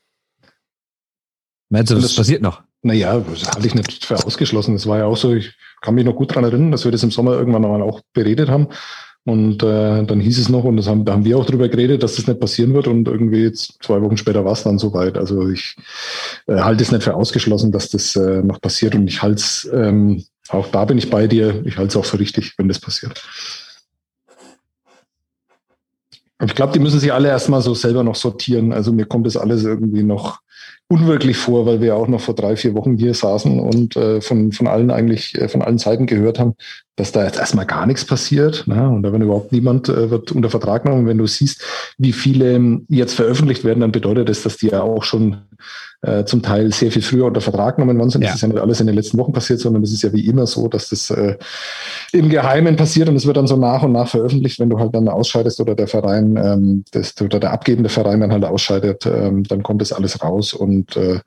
Meinst 1.68 1.90
du, 1.90 1.94
das, 1.94 2.04
das 2.04 2.16
passiert 2.16 2.42
noch? 2.42 2.62
Naja, 2.82 3.20
das 3.20 3.50
halte 3.50 3.66
ich 3.66 3.74
nicht 3.74 4.04
für 4.04 4.16
ausgeschlossen. 4.24 4.74
Das 4.74 4.86
war 4.86 4.98
ja 4.98 5.04
auch 5.04 5.16
so, 5.16 5.34
ich 5.34 5.54
kann 5.80 5.94
mich 5.94 6.04
noch 6.04 6.14
gut 6.14 6.30
daran 6.30 6.44
erinnern, 6.44 6.72
dass 6.72 6.84
wir 6.84 6.92
das 6.92 7.02
im 7.02 7.10
Sommer 7.10 7.32
irgendwann 7.32 7.62
mal 7.62 7.82
auch 7.82 8.00
beredet 8.12 8.48
haben. 8.48 8.68
Und 9.24 9.62
äh, 9.62 10.04
dann 10.04 10.20
hieß 10.20 10.38
es 10.38 10.48
noch, 10.48 10.64
und 10.64 10.76
das 10.76 10.88
haben, 10.88 11.04
da 11.04 11.12
haben 11.12 11.24
wir 11.24 11.38
auch 11.38 11.46
drüber 11.46 11.68
geredet, 11.68 12.02
dass 12.02 12.16
das 12.16 12.26
nicht 12.26 12.40
passieren 12.40 12.74
wird. 12.74 12.88
Und 12.88 13.06
irgendwie 13.06 13.42
jetzt 13.42 13.78
zwei 13.80 14.02
Wochen 14.02 14.16
später 14.16 14.44
war 14.44 14.52
es 14.52 14.64
dann 14.64 14.78
soweit. 14.78 15.16
Also 15.16 15.48
ich 15.48 15.76
äh, 16.48 16.56
halte 16.56 16.82
es 16.82 16.90
nicht 16.90 17.04
für 17.04 17.14
ausgeschlossen, 17.14 17.70
dass 17.70 17.88
das 17.88 18.16
äh, 18.16 18.42
noch 18.42 18.60
passiert. 18.60 18.96
Und 18.96 19.06
ich 19.06 19.22
halte 19.22 19.36
es, 19.36 19.70
ähm, 19.72 20.24
auch 20.48 20.66
da 20.68 20.84
bin 20.84 20.98
ich 20.98 21.08
bei 21.08 21.28
dir, 21.28 21.62
ich 21.64 21.78
halte 21.78 21.90
es 21.90 21.96
auch 21.96 22.04
für 22.04 22.18
richtig, 22.18 22.54
wenn 22.58 22.66
das 22.66 22.80
passiert. 22.80 23.22
Und 26.40 26.50
ich 26.50 26.56
glaube, 26.56 26.72
die 26.72 26.80
müssen 26.80 26.98
sich 26.98 27.12
alle 27.12 27.28
erstmal 27.28 27.62
so 27.62 27.72
selber 27.74 28.02
noch 28.02 28.16
sortieren. 28.16 28.72
Also 28.72 28.92
mir 28.92 29.06
kommt 29.06 29.26
das 29.26 29.36
alles 29.36 29.62
irgendwie 29.62 30.02
noch 30.02 30.40
unwirklich 30.92 31.38
vor, 31.38 31.64
weil 31.64 31.80
wir 31.80 31.96
auch 31.96 32.06
noch 32.06 32.20
vor 32.20 32.34
drei, 32.34 32.54
vier 32.54 32.74
Wochen 32.74 32.98
hier 32.98 33.14
saßen 33.14 33.58
und 33.58 33.96
äh, 33.96 34.20
von, 34.20 34.52
von 34.52 34.66
allen 34.66 34.90
eigentlich, 34.90 35.34
äh, 35.40 35.48
von 35.48 35.62
allen 35.62 35.78
Seiten 35.78 36.04
gehört 36.04 36.38
haben, 36.38 36.54
dass 36.96 37.12
da 37.12 37.24
jetzt 37.24 37.38
erstmal 37.38 37.64
gar 37.64 37.86
nichts 37.86 38.04
passiert. 38.04 38.66
Ne? 38.66 38.90
Und 38.90 39.02
da 39.02 39.10
wenn 39.10 39.22
überhaupt 39.22 39.52
niemand 39.52 39.88
äh, 39.88 40.10
wird 40.10 40.32
unter 40.32 40.50
Vertrag 40.50 40.82
genommen. 40.82 41.06
Wenn 41.06 41.16
du 41.16 41.26
siehst, 41.26 41.64
wie 41.96 42.12
viele 42.12 42.82
jetzt 42.88 43.14
veröffentlicht 43.14 43.64
werden, 43.64 43.80
dann 43.80 43.92
bedeutet 43.92 44.28
das, 44.28 44.42
dass 44.42 44.58
die 44.58 44.68
ja 44.68 44.82
auch 44.82 45.02
schon 45.02 45.38
äh, 46.02 46.24
zum 46.24 46.42
Teil 46.42 46.72
sehr 46.72 46.90
viel 46.90 47.02
früher 47.02 47.26
unter 47.26 47.40
Vertrag 47.40 47.76
genommen 47.76 47.98
worden 47.98 48.10
sind. 48.10 48.22
Ja. 48.22 48.28
Das 48.28 48.36
ist 48.36 48.42
ja 48.42 48.48
nicht 48.48 48.60
alles 48.60 48.80
in 48.80 48.86
den 48.86 48.96
letzten 48.96 49.18
Wochen 49.18 49.32
passiert, 49.32 49.60
sondern 49.60 49.82
es 49.82 49.92
ist 49.92 50.02
ja 50.02 50.12
wie 50.12 50.26
immer 50.26 50.46
so, 50.46 50.68
dass 50.68 50.88
das 50.88 51.10
äh, 51.10 51.36
im 52.12 52.28
Geheimen 52.28 52.76
passiert 52.76 53.08
und 53.08 53.16
es 53.16 53.26
wird 53.26 53.36
dann 53.36 53.46
so 53.46 53.56
nach 53.56 53.82
und 53.82 53.92
nach 53.92 54.08
veröffentlicht, 54.08 54.58
wenn 54.58 54.68
du 54.68 54.78
halt 54.78 54.94
dann 54.94 55.08
ausscheidest 55.08 55.60
oder 55.60 55.74
der 55.74 55.86
Verein 55.86 56.36
ähm, 56.36 56.84
das, 56.90 57.14
oder 57.20 57.38
der 57.38 57.52
abgebende 57.52 57.88
Verein 57.88 58.20
dann 58.20 58.32
halt 58.32 58.44
ausscheidet, 58.44 59.06
ähm, 59.06 59.44
dann 59.44 59.62
kommt 59.62 59.80
das 59.80 59.92
alles 59.92 60.22
raus. 60.22 60.52
Und 60.54 60.96
äh, 60.96 61.20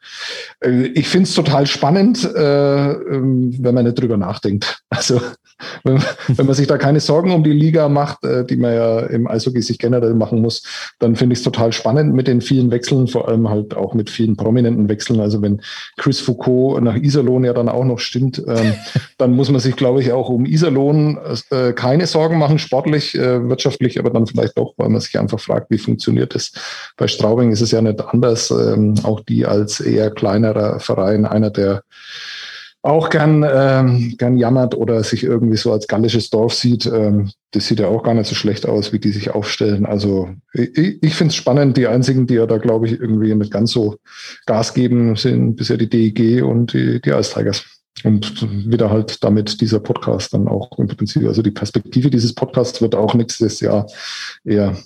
äh 0.62 0.88
ich 0.88 1.08
finde 1.08 1.30
es 1.30 1.36
total 1.36 1.68
spannend, 1.68 2.24
äh, 2.36 2.92
ähm, 2.92 3.56
wenn 3.60 3.76
man 3.76 3.86
nicht 3.86 4.00
drüber 4.00 4.18
nachdenkt. 4.18 4.82
Also 4.96 5.20
wenn, 5.84 6.04
wenn 6.28 6.46
man 6.46 6.56
sich 6.56 6.68
da 6.68 6.78
keine 6.78 7.00
Sorgen 7.00 7.32
um 7.32 7.44
die 7.44 7.52
Liga 7.52 7.88
macht, 7.88 8.24
äh, 8.24 8.46
die 8.46 8.58
man 8.58 8.74
ja 8.74 9.00
im 9.00 9.28
Eishockey 9.28 9.62
sich 9.62 9.78
generell 9.78 10.14
machen 10.14 10.42
muss, 10.42 10.64
dann 11.00 11.16
finde 11.16 11.34
ich 11.34 11.40
es 11.40 11.44
total 11.44 11.72
spannend 11.72 12.14
mit 12.14 12.28
den 12.28 12.42
vielen 12.42 12.72
Wechseln, 12.72 13.08
vor 13.08 13.28
allem 13.28 13.50
halt 13.50 13.76
auch 13.76 13.94
mit 13.94 14.10
vielen 14.10 14.36
prominenten 14.36 14.90
Wechseln. 14.90 15.20
Also 15.20 15.42
wenn 15.42 15.62
Chris 15.98 16.20
Foucault 16.20 16.84
nach 16.84 16.96
Iserlohn 16.96 17.46
ja 17.46 17.54
dann 17.54 17.70
auch 17.70 17.86
noch 17.86 18.00
stimmt, 18.00 18.44
ähm, 18.48 18.74
dann 19.18 19.32
muss 19.32 19.50
man 19.50 19.62
sich, 19.62 19.76
glaube 19.76 20.02
ich, 20.02 20.12
auch 20.12 20.30
um 20.30 20.46
Iserlohn 20.46 21.18
äh, 21.50 21.74
keine 21.74 22.08
Sorgen 22.08 22.38
machen, 22.38 22.60
sportlich, 22.60 23.16
äh, 23.16 23.48
wirtschaftlich, 23.48 24.00
aber 24.00 24.10
dann 24.10 24.28
vielleicht 24.28 24.58
doch, 24.58 24.74
weil 24.78 24.90
man 24.90 25.02
sich 25.02 25.18
einfach 25.18 25.40
fragt, 25.40 25.72
wie 25.72 25.78
funktioniert 25.78 26.36
das. 26.36 26.52
Bei 26.98 27.08
Straubing 27.08 27.52
ist 27.52 27.62
es 27.62 27.72
ja 27.72 27.82
nicht 27.82 28.02
anders. 28.02 28.52
Ähm, 28.52 28.96
auch 29.04 29.22
die 29.22 29.46
als 29.46 29.80
eher 29.80 30.12
kleinerer 30.12 30.80
Verein, 30.80 31.26
einer 31.26 31.50
der 31.50 31.84
auch 32.86 33.10
gern, 33.10 33.44
ähm, 33.50 34.16
gern 34.18 34.38
jammert 34.38 34.76
oder 34.76 35.04
sich 35.04 35.24
irgendwie 35.24 35.58
so 35.58 35.72
als 35.72 35.88
gallisches 35.88 36.30
Dorf 36.30 36.54
sieht. 36.54 36.86
Ähm, 36.86 37.32
das 37.52 37.68
sieht 37.68 37.80
ja 37.80 37.88
auch 37.88 38.04
gar 38.04 38.14
nicht 38.14 38.28
so 38.28 38.36
schlecht 38.36 38.68
aus, 38.68 38.94
wie 38.94 39.00
die 39.00 39.12
sich 39.12 39.32
aufstellen. 39.32 39.86
Also 39.86 40.30
ich, 40.54 41.02
ich 41.02 41.16
finde 41.16 41.32
es 41.32 41.36
spannend. 41.36 41.78
Die 41.78 41.88
einzigen, 41.88 42.28
die 42.28 42.36
ja 42.36 42.46
da, 42.46 42.58
glaube 42.58 42.86
ich, 42.86 43.00
irgendwie 43.00 43.34
nicht 43.34 43.52
ganz 43.52 43.72
so 43.72 43.98
Gas 44.46 44.74
geben, 44.74 45.16
sind 45.16 45.56
bisher 45.56 45.78
die 45.78 45.90
DEG 45.90 46.44
und 46.44 46.74
die, 46.74 47.02
die 47.02 47.10
Ice 47.10 47.34
Tigers. 47.34 47.66
Und 48.04 48.46
wieder 48.70 48.92
halt 48.92 49.24
damit 49.24 49.62
dieser 49.62 49.80
Podcast 49.80 50.34
dann 50.34 50.48
auch 50.48 50.78
im 50.78 50.88
Prinzip, 50.88 51.26
also 51.26 51.42
die 51.42 51.52
Perspektive 51.52 52.10
dieses 52.10 52.36
Podcasts 52.36 52.82
wird 52.82 52.94
auch 52.94 53.14
nächstes 53.16 53.62
Jahr 53.62 53.88
eher 54.44 54.78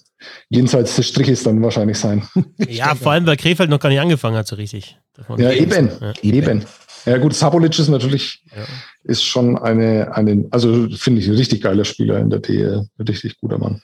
jenseits 0.50 0.96
des 0.96 1.08
Striches 1.08 1.44
dann 1.44 1.62
wahrscheinlich 1.62 1.98
sein. 1.98 2.24
Ja, 2.70 2.94
vor 2.96 3.14
allem, 3.14 3.26
weil 3.26 3.36
Krefeld 3.36 3.70
noch 3.70 3.80
gar 3.80 3.90
nicht 3.90 4.00
angefangen 4.00 4.38
hat, 4.38 4.48
so 4.48 4.56
richtig. 4.56 4.98
Ja, 5.38 5.52
eben, 5.52 5.90
ja. 6.00 6.14
eben. 6.22 6.64
Ja 7.10 7.18
gut, 7.18 7.34
Sapolic 7.34 7.78
ist 7.80 7.88
natürlich, 7.88 8.44
ja. 8.56 8.64
ist 9.04 9.24
schon 9.24 9.58
eine, 9.58 10.16
eine 10.16 10.46
also 10.52 10.88
finde 10.96 11.22
ich 11.22 11.28
ein 11.28 11.36
richtig 11.36 11.62
geiler 11.62 11.84
Spieler 11.84 12.20
in 12.20 12.30
der 12.30 12.40
DL, 12.40 12.88
ein 12.98 13.08
richtig 13.08 13.40
guter 13.40 13.58
Mann. 13.58 13.82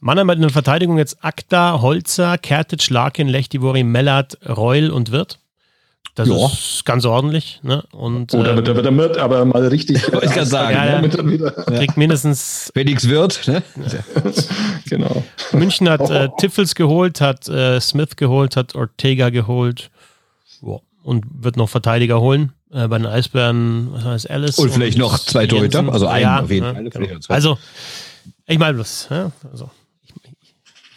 Mannheim 0.00 0.30
hat 0.30 0.36
in 0.36 0.42
der 0.42 0.50
Verteidigung 0.50 0.98
jetzt 0.98 1.24
Akta, 1.24 1.80
Holzer, 1.80 2.36
Kertic, 2.36 2.90
Larkin, 2.90 3.28
Lechtivori, 3.28 3.82
Mellert, 3.82 4.38
Reul 4.46 4.90
und 4.90 5.10
Wirt. 5.10 5.38
Das 6.14 6.28
ja. 6.28 6.46
ist 6.46 6.84
ganz 6.84 7.06
ordentlich. 7.06 7.60
Ne? 7.62 7.82
Und, 7.92 8.34
Oder 8.34 8.50
ähm, 8.50 8.66
wird 8.66 8.84
er 8.84 8.90
mit, 8.90 9.16
aber 9.16 9.44
mal 9.46 9.66
richtig. 9.68 10.02
ich 10.22 10.30
kann 10.30 10.44
sagen, 10.44 10.74
ja, 10.74 11.00
ja. 11.00 11.50
kriegt 11.78 11.96
mindestens. 11.96 12.70
Wenn 12.74 12.86
nichts 12.86 13.08
wird. 13.08 13.46
Ne? 13.46 13.62
genau. 14.86 15.22
München 15.52 15.88
hat 15.88 16.10
äh, 16.10 16.28
Tiffels 16.38 16.74
geholt, 16.74 17.22
hat 17.22 17.48
äh, 17.48 17.80
Smith 17.80 18.16
geholt, 18.16 18.56
hat 18.56 18.74
Ortega 18.74 19.30
geholt. 19.30 19.90
Und 21.02 21.24
wird 21.40 21.56
noch 21.56 21.68
Verteidiger 21.68 22.20
holen. 22.20 22.52
Äh, 22.72 22.88
bei 22.88 22.98
den 22.98 23.06
Eisbären, 23.06 23.92
was 23.92 24.04
heißt 24.04 24.30
Alice? 24.30 24.58
Und, 24.58 24.68
und 24.68 24.74
vielleicht 24.74 24.98
noch 24.98 25.18
zwei 25.18 25.46
Torhüter, 25.46 25.90
also 25.92 26.06
einen 26.06 26.22
ja, 26.22 26.40
auf 26.40 26.50
jeden 26.50 26.74
Fall. 26.74 26.84
Genau. 26.84 27.18
Also, 27.28 27.58
ich 28.46 28.58
meine 28.58 28.74
bloß, 28.74 29.08
ja, 29.10 29.32
also 29.50 29.70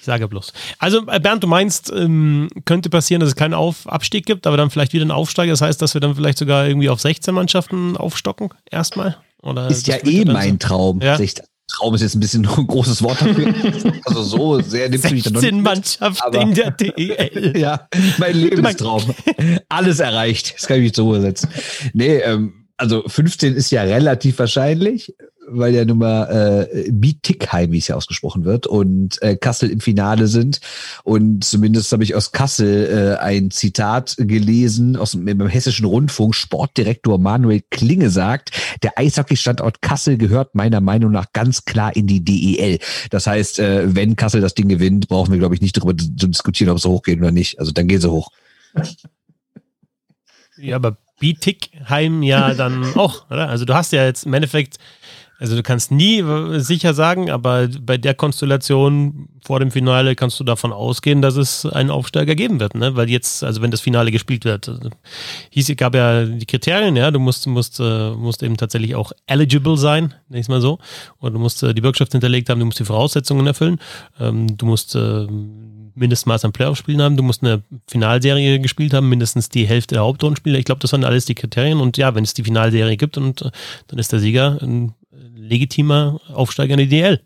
ich 0.03 0.05
sage 0.05 0.27
bloß. 0.27 0.51
Also, 0.79 1.07
äh, 1.07 1.17
Bernd, 1.21 1.43
du 1.43 1.47
meinst, 1.47 1.89
ähm, 1.95 2.49
könnte 2.65 2.89
passieren, 2.89 3.21
dass 3.21 3.29
es 3.29 3.35
keinen 3.37 3.53
auf 3.53 3.87
Abstieg 3.87 4.25
gibt, 4.25 4.45
aber 4.45 4.57
dann 4.57 4.69
vielleicht 4.69 4.91
wieder 4.91 5.03
einen 5.03 5.11
Aufsteiger. 5.11 5.53
Das 5.53 5.61
heißt, 5.61 5.81
dass 5.81 5.93
wir 5.93 6.01
dann 6.01 6.13
vielleicht 6.13 6.37
sogar 6.37 6.67
irgendwie 6.67 6.89
auf 6.89 6.99
16 6.99 7.33
Mannschaften 7.33 7.95
aufstocken, 7.95 8.49
erstmal? 8.69 9.15
Oder 9.41 9.69
ist 9.69 9.87
ja 9.87 9.95
eh 10.05 10.25
mein 10.25 10.59
Traum. 10.59 10.99
Ja? 10.99 11.17
Traum 11.67 11.95
ist 11.95 12.01
jetzt 12.01 12.15
ein 12.15 12.19
bisschen 12.19 12.45
ein 12.45 12.67
großes 12.67 13.01
Wort 13.03 13.21
dafür. 13.21 13.53
Also 14.05 14.23
so 14.23 14.61
sehr 14.61 14.89
nimmt 14.89 15.01
16 15.01 15.61
Mannschaften 15.61 16.35
in 16.35 16.53
der 16.53 16.71
DEL. 16.71 17.53
ja, 17.57 17.87
mein 18.17 18.35
Lebenstraum. 18.35 19.03
Alles 19.69 19.99
erreicht. 19.99 20.55
Das 20.55 20.67
kann 20.67 20.77
ich 20.77 20.83
nicht 20.83 20.95
so 20.95 21.09
übersetzen. 21.09 21.49
Nee, 21.93 22.17
ähm, 22.17 22.67
also 22.77 23.03
15 23.07 23.55
ist 23.55 23.71
ja 23.71 23.83
relativ 23.83 24.39
wahrscheinlich 24.39 25.15
weil 25.47 25.73
ja 25.73 25.85
nun 25.85 25.97
mal 25.97 26.67
äh, 26.75 26.91
Bietigheim, 26.91 27.71
wie 27.71 27.77
es 27.77 27.87
ja 27.87 27.95
ausgesprochen 27.95 28.45
wird, 28.45 28.67
und 28.67 29.21
äh, 29.21 29.35
Kassel 29.35 29.69
im 29.69 29.79
Finale 29.79 30.27
sind. 30.27 30.59
Und 31.03 31.43
zumindest 31.43 31.91
habe 31.91 32.03
ich 32.03 32.15
aus 32.15 32.31
Kassel 32.31 33.17
äh, 33.19 33.23
ein 33.23 33.51
Zitat 33.51 34.15
gelesen 34.17 34.95
aus 34.95 35.11
dem, 35.11 35.27
im 35.27 35.47
hessischen 35.47 35.85
Rundfunk. 35.85 36.35
Sportdirektor 36.35 37.17
Manuel 37.19 37.61
Klinge 37.69 38.09
sagt, 38.09 38.51
der 38.83 38.97
Eishockey-Standort 38.97 39.81
Kassel 39.81 40.17
gehört 40.17 40.55
meiner 40.55 40.81
Meinung 40.81 41.11
nach 41.11 41.31
ganz 41.33 41.65
klar 41.65 41.95
in 41.95 42.07
die 42.07 42.23
DEL. 42.23 42.79
Das 43.09 43.27
heißt, 43.27 43.59
äh, 43.59 43.95
wenn 43.95 44.15
Kassel 44.15 44.41
das 44.41 44.53
Ding 44.53 44.69
gewinnt, 44.69 45.07
brauchen 45.07 45.31
wir, 45.31 45.39
glaube 45.39 45.55
ich, 45.55 45.61
nicht 45.61 45.77
darüber 45.77 45.97
zu 45.97 46.27
diskutieren, 46.27 46.71
ob 46.71 46.79
sie 46.79 46.89
hochgehen 46.89 47.19
oder 47.19 47.31
nicht. 47.31 47.59
Also 47.59 47.71
dann 47.71 47.87
gehen 47.87 48.01
sie 48.01 48.09
hoch. 48.09 48.29
Ja, 50.57 50.77
aber 50.77 50.97
Bietigheim 51.19 52.21
ja 52.23 52.53
dann 52.53 52.83
auch, 52.95 53.29
oder? 53.29 53.47
Also 53.49 53.65
du 53.65 53.73
hast 53.73 53.93
ja 53.93 54.03
jetzt 54.03 54.25
im 54.25 54.33
Endeffekt 54.33 54.77
also 55.39 55.55
du 55.55 55.63
kannst 55.63 55.91
nie 55.91 56.23
sicher 56.59 56.93
sagen, 56.93 57.29
aber 57.29 57.67
bei 57.67 57.97
der 57.97 58.13
Konstellation 58.13 59.27
vor 59.43 59.59
dem 59.59 59.71
Finale 59.71 60.15
kannst 60.15 60.39
du 60.39 60.43
davon 60.43 60.71
ausgehen, 60.71 61.21
dass 61.21 61.35
es 61.35 61.65
einen 61.65 61.89
Aufsteiger 61.89 62.35
geben 62.35 62.59
wird, 62.59 62.75
ne? 62.75 62.95
Weil 62.95 63.09
jetzt, 63.09 63.43
also 63.43 63.61
wenn 63.61 63.71
das 63.71 63.81
Finale 63.81 64.11
gespielt 64.11 64.45
wird, 64.45 64.69
also 64.69 64.89
hieß, 65.49 65.75
gab 65.75 65.95
ja 65.95 66.23
die 66.25 66.45
Kriterien, 66.45 66.95
ja, 66.95 67.11
du 67.11 67.19
musst, 67.19 67.47
musst, 67.47 67.79
äh, 67.79 68.11
musst 68.11 68.43
eben 68.43 68.57
tatsächlich 68.57 68.95
auch 68.95 69.11
eligible 69.25 69.75
sein, 69.75 70.13
ich 70.29 70.47
mal 70.47 70.61
so. 70.61 70.79
Und 71.19 71.33
du 71.33 71.39
musst 71.39 71.63
äh, 71.63 71.73
die 71.73 71.81
Bürgschaft 71.81 72.11
hinterlegt 72.11 72.49
haben, 72.49 72.59
du 72.59 72.65
musst 72.65 72.79
die 72.79 72.85
Voraussetzungen 72.85 73.45
erfüllen, 73.47 73.79
ähm, 74.19 74.55
du 74.55 74.65
musst 74.65 74.95
äh, 74.95 75.27
Mindestmaß 75.95 76.45
an 76.45 76.53
Playoff-Spielen 76.53 77.01
haben, 77.01 77.17
du 77.17 77.23
musst 77.23 77.43
eine 77.43 77.63
Finalserie 77.87 78.59
gespielt 78.59 78.93
haben, 78.93 79.09
mindestens 79.09 79.49
die 79.49 79.67
Hälfte 79.67 79.95
der 79.95 80.03
Hauptrundenspiele. 80.03 80.57
Ich 80.57 80.65
glaube, 80.65 80.79
das 80.79 80.91
waren 80.91 81.03
alles 81.03 81.25
die 81.25 81.35
Kriterien. 81.35 81.79
Und 81.79 81.97
ja, 81.97 82.15
wenn 82.15 82.23
es 82.23 82.33
die 82.33 82.43
Finalserie 82.43 82.97
gibt 82.97 83.17
und 83.17 83.51
dann 83.87 83.99
ist 83.99 84.11
der 84.11 84.19
Sieger 84.19 84.59
legitimer 85.43 86.19
Aufsteiger 86.33 86.73
in 86.73 86.79
die 86.79 86.89
DL. 86.89 87.21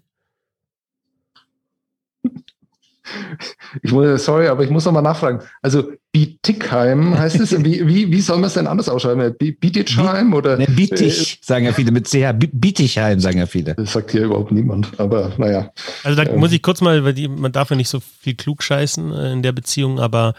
Ich 3.82 3.91
muss, 3.91 4.26
sorry, 4.26 4.47
aber 4.47 4.63
ich 4.63 4.70
muss 4.70 4.86
nochmal 4.86 5.03
nachfragen. 5.03 5.39
Also 5.61 5.91
Bietigheim 6.11 7.18
heißt 7.18 7.39
es? 7.39 7.63
Wie, 7.63 7.88
wie, 7.88 8.11
wie 8.11 8.22
soll 8.22 8.38
man 8.38 8.45
es 8.45 8.55
denn 8.55 8.68
anders 8.68 8.89
ausschreiben? 8.89 9.36
Bietigheim 9.38 10.34
oder? 10.34 10.57
Ne, 10.57 10.68
Bietig, 10.68 11.39
sagen 11.41 11.65
ja 11.65 11.74
viele, 11.74 11.91
mit 11.91 12.07
CH. 12.07 12.34
Bietigheim 12.51 13.20
sagen 13.20 13.39
ja 13.39 13.45
viele. 13.45 13.76
Das 13.76 13.93
sagt 13.93 14.11
hier 14.11 14.24
überhaupt 14.24 14.51
niemand, 14.51 14.99
aber 14.99 15.32
naja. 15.38 15.72
Also 16.03 16.22
da 16.22 16.30
ähm. 16.30 16.39
muss 16.39 16.51
ich 16.51 16.61
kurz 16.61 16.82
mal, 16.82 17.03
weil 17.03 17.13
die, 17.13 17.28
man 17.28 17.51
darf 17.51 17.70
ja 17.70 17.76
nicht 17.76 17.89
so 17.89 17.99
viel 17.99 18.36
klug 18.36 18.63
scheißen 18.63 19.13
äh, 19.13 19.34
in 19.34 19.41
der 19.41 19.51
Beziehung, 19.51 19.99
aber 19.99 20.34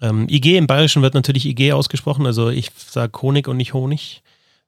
ähm, 0.00 0.26
IG 0.28 0.56
im 0.56 0.66
Bayerischen 0.66 1.02
wird 1.02 1.14
natürlich 1.14 1.46
IG 1.46 1.72
ausgesprochen, 1.72 2.26
also 2.26 2.48
ich 2.48 2.70
sage 2.76 3.20
Honig 3.22 3.46
und 3.46 3.56
nicht 3.56 3.74
Honig. 3.74 4.22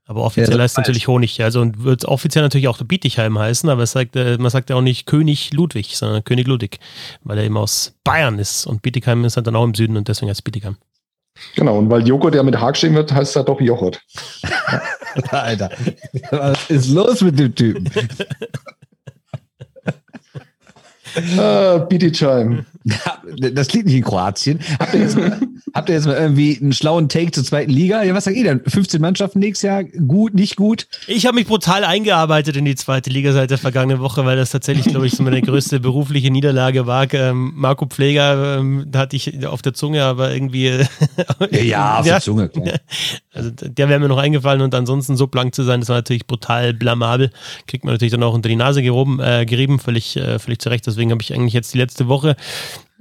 Aber 0.07 0.25
offiziell 0.25 0.57
ja, 0.57 0.63
heißt 0.63 0.75
es 0.75 0.79
natürlich 0.79 1.07
Honig. 1.07 1.41
Also 1.43 1.61
und 1.61 1.85
wird 1.85 2.05
offiziell 2.05 2.43
natürlich 2.43 2.69
auch 2.69 2.83
Bietigheim 2.83 3.39
heißen, 3.39 3.69
aber 3.69 3.85
es 3.85 3.93
sagt, 3.93 4.17
äh, 4.17 4.37
man 4.39 4.51
sagt 4.51 4.71
ja 4.71 4.77
auch 4.77 4.83
nicht 4.83 5.07
König 5.07 5.53
Ludwig, 5.53 5.97
sondern 5.97 6.25
König 6.25 6.47
Ludwig, 6.47 6.81
weil 7.23 7.39
er 7.39 7.45
eben 7.45 7.57
aus 7.57 7.95
Bayern 8.05 8.39
ist. 8.39 8.67
Und 8.67 8.83
Bietigheim 8.83 9.25
ist 9.25 9.37
halt 9.37 9.47
dann 9.47 9.57
auch 9.57 9.65
im 9.65 9.75
Süden 9.75 9.97
und 9.97 10.09
deswegen 10.09 10.29
heißt 10.29 10.45
Bietigheim. 10.45 10.77
Genau, 11.55 11.79
und 11.79 11.89
weil 11.89 12.07
Joghurt 12.07 12.35
ja 12.35 12.43
mit 12.43 12.61
H 12.61 12.73
geschrieben 12.73 12.95
wird, 12.95 13.13
heißt 13.13 13.37
er 13.37 13.45
doch 13.45 13.61
Joghurt. 13.61 14.01
Alter, 15.31 15.71
was 16.31 16.71
ist 16.71 16.91
los 16.91 17.21
mit 17.23 17.39
dem 17.39 17.55
Typen? 17.55 17.91
ah, 21.39 21.79
Bietigheim. 21.79 22.67
Das 23.39 23.73
liegt 23.73 23.87
nicht 23.87 23.97
in 23.97 24.03
Kroatien. 24.03 24.61
Habt 24.79 24.95
ihr, 24.95 25.01
jetzt 25.01 25.17
mal, 25.17 25.41
habt 25.75 25.89
ihr 25.89 25.95
jetzt 25.95 26.07
mal 26.07 26.17
irgendwie 26.17 26.59
einen 26.61 26.73
schlauen 26.73 27.09
Take 27.09 27.31
zur 27.31 27.45
zweiten 27.45 27.71
Liga? 27.71 28.03
Ja, 28.03 28.15
was 28.15 28.25
sagt 28.25 28.37
ihr 28.37 28.45
denn? 28.45 28.61
15 28.67 29.01
Mannschaften 29.01 29.39
nächstes 29.39 29.63
Jahr? 29.63 29.85
Gut, 29.85 30.35
nicht 30.35 30.57
gut? 30.57 30.89
Ich 31.07 31.27
habe 31.27 31.37
mich 31.37 31.47
brutal 31.47 31.85
eingearbeitet 31.85 32.57
in 32.57 32.65
die 32.65 32.75
zweite 32.75 33.11
Liga 33.11 33.33
seit 33.33 33.51
der 33.51 33.59
vergangenen 33.59 34.01
Woche, 34.01 34.25
weil 34.25 34.37
das 34.37 34.51
tatsächlich, 34.51 34.87
glaube 34.87 35.07
ich, 35.07 35.15
so 35.15 35.23
meine 35.23 35.43
größte 35.43 35.81
berufliche 35.81 36.31
Niederlage 36.31 36.87
war. 36.87 37.13
Ähm, 37.15 37.53
Marco 37.55 37.87
Pfleger, 37.87 38.59
ähm, 38.59 38.87
hatte 38.95 39.17
ich 39.17 39.47
auf 39.47 39.63
der 39.63 39.75
Zunge, 39.75 40.05
aber 40.05 40.33
irgendwie. 40.33 40.67
ja, 41.51 41.61
ja, 41.61 41.99
auf 41.99 42.07
ja, 42.07 42.15
der 42.15 42.21
Zunge. 42.21 42.49
Klar. 42.49 42.67
Also 43.35 43.51
der 43.51 43.89
wäre 43.89 43.99
mir 43.99 44.09
noch 44.09 44.19
eingefallen 44.19 44.61
und 44.61 44.75
ansonsten 44.75 45.17
so 45.17 45.27
blank 45.27 45.55
zu 45.55 45.63
sein, 45.63 45.81
das 45.81 45.89
war 45.89 45.97
natürlich 45.97 46.27
brutal 46.27 46.75
blamabel. 46.75 47.31
Kriegt 47.67 47.83
man 47.83 47.95
natürlich 47.95 48.13
dann 48.13 48.23
auch 48.23 48.35
unter 48.35 48.51
die 48.51 48.57
Nase 48.57 48.83
gehoben, 48.83 49.21
äh, 49.21 49.47
gerieben, 49.47 49.79
völlig, 49.79 50.19
äh, 50.19 50.39
völlig 50.39 50.59
zurecht. 50.59 50.87
Deswegen 50.87 51.11
habe 51.11 51.23
ich 51.23 51.33
eigentlich 51.33 51.55
jetzt 51.55 51.73
die 51.73 51.79
letzte 51.79 52.09
Woche 52.09 52.37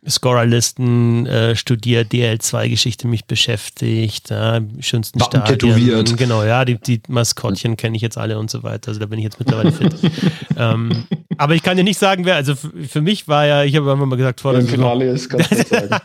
Scorerlisten 0.08 1.28
äh, 1.28 1.56
studiert, 1.56 2.12
DL2-Geschichte 2.12 3.08
mich 3.08 3.26
beschäftigt, 3.26 4.32
ja, 4.32 4.60
schönsten 4.80 5.20
Wappen 5.20 5.41
Stadien. 5.41 5.76
Tätowiert. 5.76 6.18
Genau, 6.18 6.43
ja, 6.43 6.66
die, 6.66 6.80
die 6.80 7.02
Maskottchen 7.08 7.78
kenne 7.78 7.95
ich 7.95 8.02
jetzt 8.02 8.18
alle 8.18 8.39
und 8.39 8.49
so 8.49 8.64
weiter. 8.64 8.89
Also 8.89 8.99
da 8.99 9.06
bin 9.06 9.20
ich 9.20 9.26
jetzt 9.26 9.38
mittlerweile 9.38 9.72
fit. 9.72 9.93
ähm, 10.58 11.06
aber 11.38 11.54
ich 11.54 11.62
kann 11.62 11.78
dir 11.78 11.84
nicht 11.84 11.99
sagen, 11.99 12.26
wer, 12.26 12.36
also 12.36 12.56
für 12.56 13.02
mich 13.02 13.28
war 13.28 13.45
ja, 13.45 13.64
ich 13.64 13.76
habe 13.76 13.91
einfach 13.91 14.08
mal 14.08 14.16
gesagt, 14.16 14.41
vor 14.41 14.54
dem 14.54 14.68
Finale 14.68 15.06
ist, 15.06 15.30
kannst 15.30 15.52
du 15.52 15.64
sagen. 15.68 15.95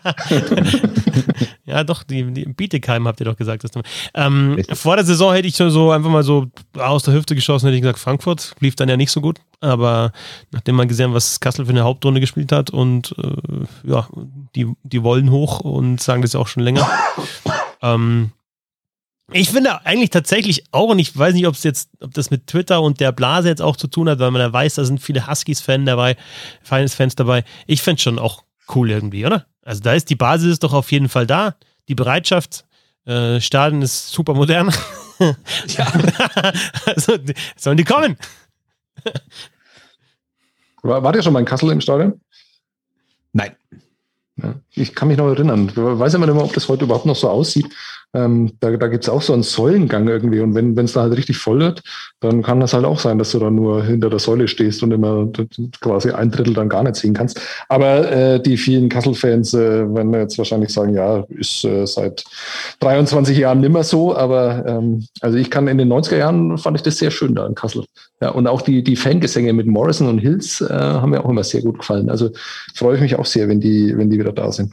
ja, 1.65 1.83
doch, 1.83 2.03
die, 2.03 2.33
die 2.33 2.45
Bietigheim 2.45 3.09
habt 3.09 3.21
ihr 3.21 3.27
doch 3.27 3.37
gesagt. 3.37 3.65
Dass 3.65 3.71
du, 3.71 3.81
ähm, 4.15 4.63
vor 4.73 4.97
der 4.97 5.07
Saison 5.07 5.33
hätte 5.33 5.49
ich 5.49 5.57
so 5.57 5.91
einfach 5.91 6.11
mal 6.11 6.23
so 6.23 6.49
aus 6.79 7.03
der 7.03 7.15
Hüfte 7.15 7.35
geschossen, 7.35 7.67
hätte 7.67 7.77
ich 7.77 7.83
gesagt, 7.83 7.99
Frankfurt 7.99 8.55
lief 8.61 8.77
dann 8.77 8.91
ja 8.91 8.97
nicht 8.99 9.11
so 9.11 9.23
gut. 9.23 9.39
Aber 9.61 10.13
nachdem 10.53 10.77
man 10.77 10.87
gesehen, 10.87 11.15
was 11.15 11.41
Kassel 11.41 11.65
für 11.65 11.73
eine 11.73 11.83
Hauptrunde 11.83 12.21
gespielt 12.21 12.53
hat 12.53 12.71
und 12.71 13.15
äh, 13.19 13.67
ja, 13.87 14.09
die, 14.55 14.73
die 14.83 15.03
wollen 15.03 15.31
hoch 15.31 15.61
und 15.61 16.01
sagen 16.01 16.23
das 16.23 16.35
auch 16.35 16.49
schon 16.49 16.63
länger. 16.63 16.89
ähm, 17.83 18.33
ich 19.33 19.51
finde 19.51 19.85
eigentlich 19.85 20.11
tatsächlich 20.11 20.65
auch, 20.71 20.91
und 20.91 20.99
ich 20.99 21.17
weiß 21.17 21.35
nicht, 21.35 21.47
ob 21.47 21.55
es 21.55 21.65
jetzt, 21.65 21.91
ob 22.01 22.15
das 22.15 22.31
mit 22.31 22.47
Twitter 22.47 22.81
und 22.81 23.01
der 23.01 23.13
Blase 23.13 23.49
jetzt 23.49 23.63
auch 23.63 23.77
zu 23.77 23.89
tun 23.89 24.09
hat, 24.09 24.19
weil 24.19 24.31
man 24.31 24.41
ja 24.41 24.53
weiß, 24.53 24.75
da 24.75 24.85
sind 24.85 25.01
viele 25.01 25.27
Huskies-Fans 25.27 25.87
dabei, 25.87 26.17
Finals-Fans 26.63 27.17
dabei. 27.17 27.45
Ich 27.67 27.83
fände 27.83 27.97
es 27.97 28.03
schon 28.03 28.19
auch 28.19 28.45
cool 28.75 28.91
irgendwie, 28.91 29.27
oder? 29.27 29.47
Also 29.63 29.83
da 29.83 29.95
ist 29.95 30.11
die 30.11 30.17
Basis 30.17 30.53
ist 30.53 30.63
doch 30.63 30.73
auf 30.73 30.93
jeden 30.93 31.09
Fall 31.09 31.27
da. 31.27 31.57
Die 31.89 31.97
Bereitschaft, 31.97 32.65
äh, 33.05 33.41
Stadion 33.41 33.83
ist 33.83 34.11
super 34.11 34.35
modern. 34.35 34.73
ja. 35.19 35.93
also 36.87 37.15
sollen 37.57 37.77
die 37.77 37.85
kommen? 37.85 38.17
War, 40.83 41.03
wart 41.03 41.17
ihr 41.17 41.23
schon 41.23 41.33
mal 41.33 41.41
in 41.41 41.47
Kassel 41.47 41.71
im 41.71 41.81
Stadion? 41.81 42.21
Ich 44.75 44.95
kann 44.95 45.09
mich 45.09 45.17
noch 45.17 45.29
erinnern. 45.29 45.69
Ich 45.69 45.77
weiß 45.77 46.15
immer 46.15 46.27
nicht 46.27 46.35
mehr, 46.35 46.45
ob 46.45 46.53
das 46.53 46.69
heute 46.69 46.85
überhaupt 46.85 47.07
noch 47.07 47.17
so 47.17 47.29
aussieht. 47.29 47.67
Ähm, 48.15 48.53
da 48.61 48.71
da 48.77 48.89
gibt 48.89 49.05
es 49.05 49.11
auch 49.11 49.23
so 49.23 49.33
einen 49.33 49.43
Säulengang 49.43 50.09
irgendwie. 50.09 50.41
Und 50.41 50.55
wenn 50.55 50.79
es 50.79 50.93
da 50.93 51.03
halt 51.03 51.17
richtig 51.17 51.37
voll 51.39 51.61
wird, 51.61 51.83
dann 52.21 52.43
kann 52.43 52.61
das 52.61 52.73
halt 52.73 52.85
auch 52.85 52.99
sein, 52.99 53.19
dass 53.19 53.33
du 53.33 53.39
dann 53.39 53.55
nur 53.55 53.85
hinter 53.85 54.11
der 54.11 54.19
Säule 54.19 54.49
stehst 54.49 54.83
und 54.83 54.93
immer 54.93 55.29
quasi 55.81 56.11
ein 56.11 56.31
Drittel 56.31 56.55
dann 56.55 56.69
gar 56.69 56.83
nicht 56.83 56.97
sehen 56.97 57.15
kannst. 57.15 57.41
Aber 57.69 58.11
äh, 58.11 58.41
die 58.41 58.57
vielen 58.57 58.89
Kassel-Fans 58.89 59.55
äh, 59.55 59.95
werden 59.95 60.15
jetzt 60.15 60.39
wahrscheinlich 60.39 60.73
sagen, 60.73 60.95
ja, 60.95 61.25
ist 61.29 61.65
äh, 61.65 61.87
seit 61.87 62.25
23 62.81 63.37
Jahren 63.37 63.61
nimmer 63.61 63.83
so. 63.83 64.17
Aber 64.17 64.65
ähm, 64.67 65.07
also 65.21 65.37
ich 65.37 65.51
kann 65.51 65.69
in 65.69 65.79
den 65.79 65.93
90er 65.93 66.17
Jahren 66.17 66.59
fand 66.59 66.77
ich 66.77 66.83
das 66.83 66.99
sehr 66.99 67.11
schön 67.11 67.35
da 67.35 67.47
in 67.47 67.55
Kassel. 67.55 67.85
Ja, 68.21 68.31
und 68.31 68.47
auch 68.47 68.63
die, 68.63 68.83
die 68.83 68.97
Fangesänge 68.97 69.53
mit 69.53 69.67
Morrison 69.67 70.09
und 70.09 70.19
Hills 70.19 70.61
äh, 70.63 70.73
haben 70.73 71.11
mir 71.11 71.25
auch 71.25 71.29
immer 71.29 71.45
sehr 71.45 71.63
gut 71.63 71.79
gefallen. 71.79 72.09
Also 72.09 72.31
freue 72.75 72.97
ich 72.97 73.03
mich 73.03 73.17
auch 73.17 73.27
sehr, 73.27 73.49
wenn 73.49 73.61
die, 73.61 73.97
wenn 73.97 74.09
die 74.09 74.19
wieder 74.19 74.33
da 74.33 74.51
sind. 74.53 74.73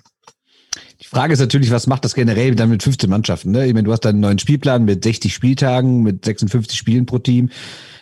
Frage 1.13 1.33
ist 1.33 1.39
natürlich, 1.39 1.71
was 1.71 1.87
macht 1.87 2.03
das 2.05 2.15
generell 2.15 2.55
dann 2.55 2.69
mit 2.69 2.83
15 2.83 3.09
Mannschaften? 3.09 3.51
Ne? 3.51 3.67
Ich 3.67 3.73
meine, 3.73 3.85
du 3.85 3.91
hast 3.91 4.01
dann 4.01 4.15
einen 4.15 4.21
neuen 4.21 4.39
Spielplan 4.39 4.83
mit 4.83 5.03
60 5.03 5.33
Spieltagen, 5.33 6.01
mit 6.01 6.25
56 6.25 6.77
Spielen 6.77 7.05
pro 7.05 7.19
Team. 7.19 7.49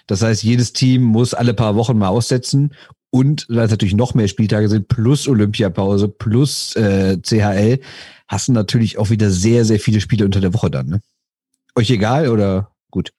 Das 0.08 0.22
heißt, 0.22 0.44
jedes 0.44 0.74
Team 0.74 1.04
muss 1.04 1.34
alle 1.34 1.54
paar 1.54 1.76
Wochen 1.76 1.98
mal 1.98 2.10
aussetzen. 2.10 2.74
und 3.14 3.46
weil 3.50 3.66
es 3.66 3.72
natürlich 3.72 3.94
noch 3.94 4.14
mehr 4.14 4.30
Spieltage 4.30 4.70
sind, 4.70 4.88
plus 4.88 5.28
Olympiapause, 5.28 6.08
plus 6.08 6.76
äh, 6.78 7.18
CHL, 7.22 7.80
hast 8.28 8.48
du 8.48 8.54
natürlich 8.54 8.98
auch 8.98 9.10
wieder 9.10 9.30
sehr, 9.30 9.66
sehr 9.66 9.80
viele 9.80 10.00
Spiele 10.00 10.24
unter 10.24 10.40
der 10.40 10.54
Woche 10.54 10.72
dann. 10.72 10.88
Ne? 10.88 11.02
Euch 11.76 11.90
egal 11.90 12.30
oder 12.30 12.72
gut? 12.90 13.12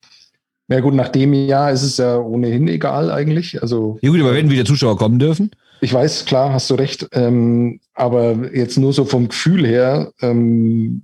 Ja 0.68 0.80
gut, 0.80 0.95
nach 0.95 1.11
dem 1.11 1.34
Jahr 1.34 1.70
ist 1.70 1.82
es 1.82 1.99
ja 1.99 2.16
ohnehin 2.16 2.66
egal 2.68 3.11
eigentlich. 3.11 3.61
Also, 3.61 3.99
ja 4.01 4.11
gut, 4.11 4.20
aber 4.20 4.34
wenn 4.34 4.49
wieder 4.49 4.64
Zuschauer 4.64 4.97
kommen 4.97 5.18
dürfen? 5.18 5.51
Ich 5.82 5.92
weiß, 5.92 6.26
klar, 6.26 6.52
hast 6.52 6.70
du 6.70 6.74
recht. 6.74 7.08
Ähm, 7.10 7.80
aber 7.92 8.54
jetzt 8.54 8.78
nur 8.78 8.92
so 8.92 9.04
vom 9.04 9.28
Gefühl 9.28 9.66
her 9.66 10.12
ähm, 10.20 11.02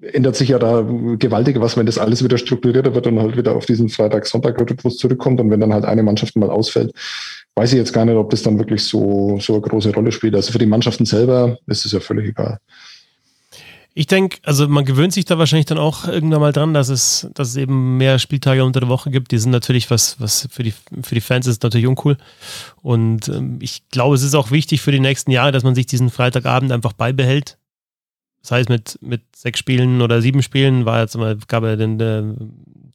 ändert 0.00 0.36
sich 0.36 0.50
ja 0.50 0.60
da 0.60 0.86
gewaltig 1.18 1.60
was, 1.60 1.76
wenn 1.76 1.86
das 1.86 1.98
alles 1.98 2.22
wieder 2.22 2.38
strukturierter 2.38 2.94
wird 2.94 3.08
und 3.08 3.18
halt 3.18 3.36
wieder 3.36 3.56
auf 3.56 3.66
diesen 3.66 3.88
Freitag-Sonntag-Rhythmus 3.88 4.96
zurückkommt 4.96 5.40
und 5.40 5.50
wenn 5.50 5.58
dann 5.58 5.74
halt 5.74 5.84
eine 5.84 6.04
Mannschaft 6.04 6.36
mal 6.36 6.50
ausfällt, 6.50 6.92
weiß 7.56 7.72
ich 7.72 7.78
jetzt 7.78 7.92
gar 7.92 8.04
nicht, 8.04 8.14
ob 8.14 8.30
das 8.30 8.44
dann 8.44 8.60
wirklich 8.60 8.84
so, 8.84 9.38
so 9.40 9.54
eine 9.54 9.62
große 9.62 9.92
Rolle 9.92 10.12
spielt. 10.12 10.36
Also 10.36 10.52
für 10.52 10.58
die 10.58 10.66
Mannschaften 10.66 11.04
selber 11.04 11.58
ist 11.66 11.84
es 11.84 11.90
ja 11.90 11.98
völlig 11.98 12.28
egal. 12.28 12.60
Ich 13.92 14.06
denke, 14.06 14.38
also 14.44 14.68
man 14.68 14.84
gewöhnt 14.84 15.12
sich 15.12 15.24
da 15.24 15.38
wahrscheinlich 15.38 15.66
dann 15.66 15.78
auch 15.78 16.06
irgendwann 16.06 16.40
mal 16.40 16.52
dran, 16.52 16.74
dass 16.74 16.88
es, 16.88 17.28
dass 17.34 17.48
es 17.48 17.56
eben 17.56 17.96
mehr 17.96 18.18
Spieltage 18.20 18.64
unter 18.64 18.80
der 18.80 18.88
Woche 18.88 19.10
gibt. 19.10 19.32
Die 19.32 19.38
sind 19.38 19.50
natürlich 19.50 19.90
was, 19.90 20.20
was 20.20 20.48
für 20.50 20.62
die, 20.62 20.72
für 21.02 21.14
die 21.14 21.20
Fans 21.20 21.46
ist 21.48 21.62
natürlich 21.62 21.88
uncool. 21.88 22.16
Und 22.82 23.28
ähm, 23.28 23.58
ich 23.60 23.88
glaube, 23.90 24.14
es 24.14 24.22
ist 24.22 24.34
auch 24.34 24.52
wichtig 24.52 24.80
für 24.80 24.92
die 24.92 25.00
nächsten 25.00 25.32
Jahre, 25.32 25.50
dass 25.50 25.64
man 25.64 25.74
sich 25.74 25.86
diesen 25.86 26.10
Freitagabend 26.10 26.70
einfach 26.70 26.92
beibehält. 26.92 27.58
Das 28.42 28.52
heißt, 28.52 28.68
mit, 28.68 28.98
mit 29.02 29.22
sechs 29.34 29.58
Spielen 29.58 30.00
oder 30.02 30.22
sieben 30.22 30.42
Spielen 30.42 30.84
war 30.86 31.00
jetzt 31.00 31.16
mal, 31.16 31.36
gab 31.48 31.64
ja 31.64 31.76
den, 31.76 31.98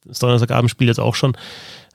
das 0.04 0.18
Donnerstagabendspiel 0.18 0.88
jetzt 0.88 1.00
auch 1.00 1.14
schon. 1.14 1.36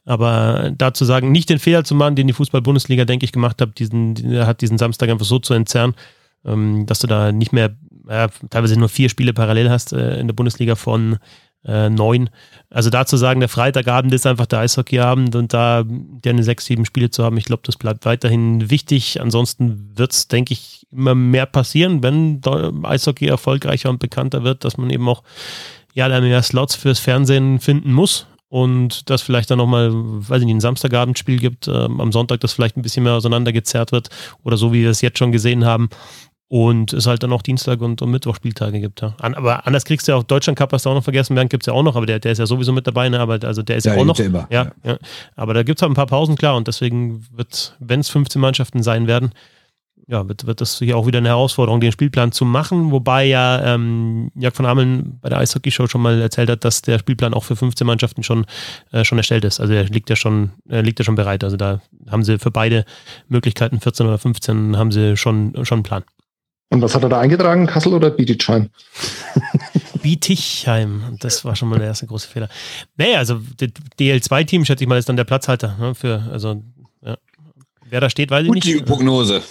Aber 0.06 0.72
dazu 0.78 1.06
sagen, 1.06 1.32
nicht 1.32 1.50
den 1.50 1.60
Fehler 1.60 1.84
zu 1.84 1.96
machen, 1.96 2.16
den 2.16 2.28
die 2.28 2.34
Fußball-Bundesliga, 2.34 3.06
denke 3.06 3.26
ich, 3.26 3.32
gemacht 3.32 3.62
hat, 3.62 3.78
diesen, 3.78 4.16
hat 4.46 4.62
diesen 4.62 4.78
Samstag 4.78 5.10
einfach 5.10 5.26
so 5.26 5.40
zu 5.40 5.54
entzerren, 5.54 5.96
ähm, 6.46 6.86
dass 6.86 7.00
du 7.00 7.08
da 7.08 7.32
nicht 7.32 7.54
mehr, 7.54 7.76
ja, 8.12 8.28
teilweise 8.50 8.78
nur 8.78 8.90
vier 8.90 9.10
Spiele 9.10 9.34
parallel 9.34 9.70
hast 9.70 9.94
äh, 9.94 10.20
in 10.20 10.28
der 10.28 10.34
Bundesliga 10.34 10.76
von 10.76 11.18
äh, 11.66 11.90
neun. 11.90 12.30
Also 12.70 12.90
dazu 12.90 13.18
sagen, 13.18 13.40
der 13.40 13.50
Freitagabend 13.50 14.14
ist 14.14 14.26
einfach 14.26 14.48
der 14.48 14.60
Eishockeyabend 14.60 15.36
und 15.36 15.54
da 15.54 15.84
gerne 16.22 16.44
sechs, 16.44 16.66
sieben 16.66 16.86
Spiele 16.86 17.12
zu 17.12 17.24
haben, 17.24 17.38
ich 17.38 17.46
glaube, 17.46 17.64
das 17.66 17.78
bleibt 17.78 18.06
weiterhin 18.06 18.70
wichtig. 18.70 19.22
Ansonsten 19.22 19.92
wird 19.96 20.12
es, 20.12 20.28
denke 20.28 20.54
ich, 20.54 20.88
immer 20.92 21.16
mehr 21.16 21.46
passieren, 21.46 22.04
wenn 22.04 22.42
Eishockey 22.84 23.28
erfolgreicher 23.28 23.90
und 23.90 24.00
bekannter 24.00 24.44
wird, 24.44 24.66
dass 24.66 24.78
man 24.78 24.90
eben 24.90 25.08
auch 25.08 25.24
ja, 25.94 26.08
dann 26.08 26.24
mehr 26.24 26.42
Slots 26.42 26.76
fürs 26.76 27.00
Fernsehen 27.00 27.60
finden 27.60 27.94
muss 27.94 28.28
und 28.50 29.10
dass 29.10 29.22
vielleicht 29.22 29.52
dann 29.52 29.60
nochmal, 29.60 29.92
weiß 29.94 30.42
ich 30.42 30.46
nicht, 30.46 30.56
ein 30.56 30.62
Samstagabendspiel 30.62 31.40
gibt, 31.40 31.68
äh, 31.68 31.72
am 31.72 32.12
Sonntag 32.12 32.42
das 32.42 32.54
vielleicht 32.54 32.76
ein 32.76 32.82
bisschen 32.82 33.04
mehr 33.04 33.14
auseinandergezerrt 33.14 33.92
wird 33.92 34.10
oder 34.44 34.58
so, 34.58 34.74
wie 34.74 34.82
wir 34.82 34.90
es 34.90 35.02
jetzt 35.02 35.20
schon 35.20 35.32
gesehen 35.32 35.64
haben. 35.66 35.90
Und 36.52 36.92
es 36.92 37.08
halt 37.08 37.24
dann 37.24 37.32
auch 37.32 37.44
Dienstag 37.44 37.80
und, 37.80 38.02
und 38.02 38.12
Mittwoch 38.12 38.36
Spieltage 38.36 38.82
gibt. 38.82 39.00
Ja. 39.00 39.16
An, 39.22 39.36
aber 39.36 39.66
anders 39.66 39.86
kriegst 39.86 40.06
du 40.06 40.12
ja 40.12 40.18
auch 40.18 40.24
Deutschland 40.24 40.60
Cup, 40.60 40.74
hast 40.74 40.86
du 40.86 40.90
auch 40.90 40.94
noch 40.96 41.04
vergessen, 41.06 41.34
Bernd 41.34 41.50
gibt 41.50 41.64
es 41.64 41.68
ja 41.68 41.72
auch 41.72 41.82
noch, 41.82 41.96
aber 41.96 42.06
der, 42.06 42.20
der 42.20 42.34
ist 42.34 42.40
ja 42.40 42.46
sowieso 42.46 42.74
mit 42.74 42.86
dabei, 42.86 43.08
ne? 43.08 43.22
aber 43.22 43.40
also 43.42 43.62
der 43.62 43.78
ist 43.78 43.86
ja, 43.86 43.96
auch 43.96 44.04
noch. 44.04 44.20
Immer. 44.20 44.48
Ja, 44.52 44.70
ja. 44.84 44.98
Aber 45.38 45.54
da 45.54 45.64
gibt 45.64 45.80
es 45.80 45.82
halt 45.82 45.94
ein 45.94 45.96
paar 45.96 46.08
Pausen, 46.08 46.36
klar, 46.36 46.58
und 46.58 46.68
deswegen 46.68 47.26
wird, 47.32 47.78
wenn 47.80 48.02
es 48.02 48.10
15 48.10 48.42
Mannschaften 48.42 48.84
sein 48.84 49.08
werden, 49.08 49.32
ja, 50.08 50.28
wird, 50.28 50.46
wird 50.46 50.60
das 50.60 50.80
hier 50.80 50.98
auch 50.98 51.08
wieder 51.08 51.20
eine 51.20 51.30
Herausforderung, 51.30 51.80
den 51.80 51.94
Spielplan 51.94 52.34
zu 52.34 52.44
machen, 52.44 52.92
wobei 52.92 53.24
ja 53.24 53.74
ähm, 53.74 54.30
Jörg 54.36 54.54
von 54.54 54.66
Ameln 54.66 55.20
bei 55.22 55.30
der 55.30 55.38
Eishockey-Show 55.38 55.88
schon 55.88 56.02
mal 56.02 56.20
erzählt 56.20 56.50
hat, 56.50 56.66
dass 56.66 56.82
der 56.82 57.00
Spielplan 57.00 57.34
auch 57.34 57.46
für 57.46 57.56
15 57.56 57.88
Mannschaften 57.88 58.24
schon, 58.24 58.46
äh, 58.92 59.06
schon 59.06 59.18
erstellt 59.18 59.46
ist. 59.46 59.62
Also 59.62 59.72
er 59.72 59.86
liegt 59.86 60.10
ja 60.10 60.18
schon, 60.18 60.52
äh, 60.70 60.82
liegt 60.82 61.00
ja 61.00 61.06
schon 61.06 61.16
bereit. 61.16 61.46
Also 61.46 61.56
da 61.56 61.80
haben 62.10 62.26
sie 62.26 62.40
für 62.40 62.52
beide 62.52 62.84
Möglichkeiten, 63.30 63.80
14 63.80 64.06
oder 64.06 64.18
15, 64.18 64.78
haben 64.78 64.92
sie 64.92 65.16
schon, 65.16 65.54
schon 65.64 65.78
einen 65.78 65.84
Plan. 65.84 66.04
Und 66.72 66.82
was 66.82 66.96
hat 66.96 67.04
er 67.04 67.10
da 67.10 67.20
eingetragen, 67.20 67.68
Kassel 67.68 67.94
oder 67.94 68.10
Bietigheim? 68.10 68.70
Bietigheim, 70.02 71.18
das 71.20 71.44
war 71.44 71.56
schon 71.58 71.68
mal 71.68 71.78
der 71.78 71.90
erste 71.90 72.08
große 72.08 72.30
Fehler. 72.30 72.48
Nee, 72.96 73.18
also 73.18 73.42
DL2-Team, 74.00 74.64
schätze 74.64 74.86
ich 74.86 74.88
mal, 74.88 74.98
ist 74.98 75.10
dann 75.10 75.18
der 75.18 75.26
Platzhalter. 75.26 75.76
Ne, 75.78 75.94
für, 75.94 76.24
also, 76.32 76.64
ja. 77.06 77.18
Wer 77.90 78.00
da 78.00 78.10
steht, 78.10 78.32
weiß 78.32 78.44
ich 78.44 78.48
Gut, 78.48 78.56
nicht. 78.56 78.68
Die 78.68 78.82
Prognose. 78.84 79.42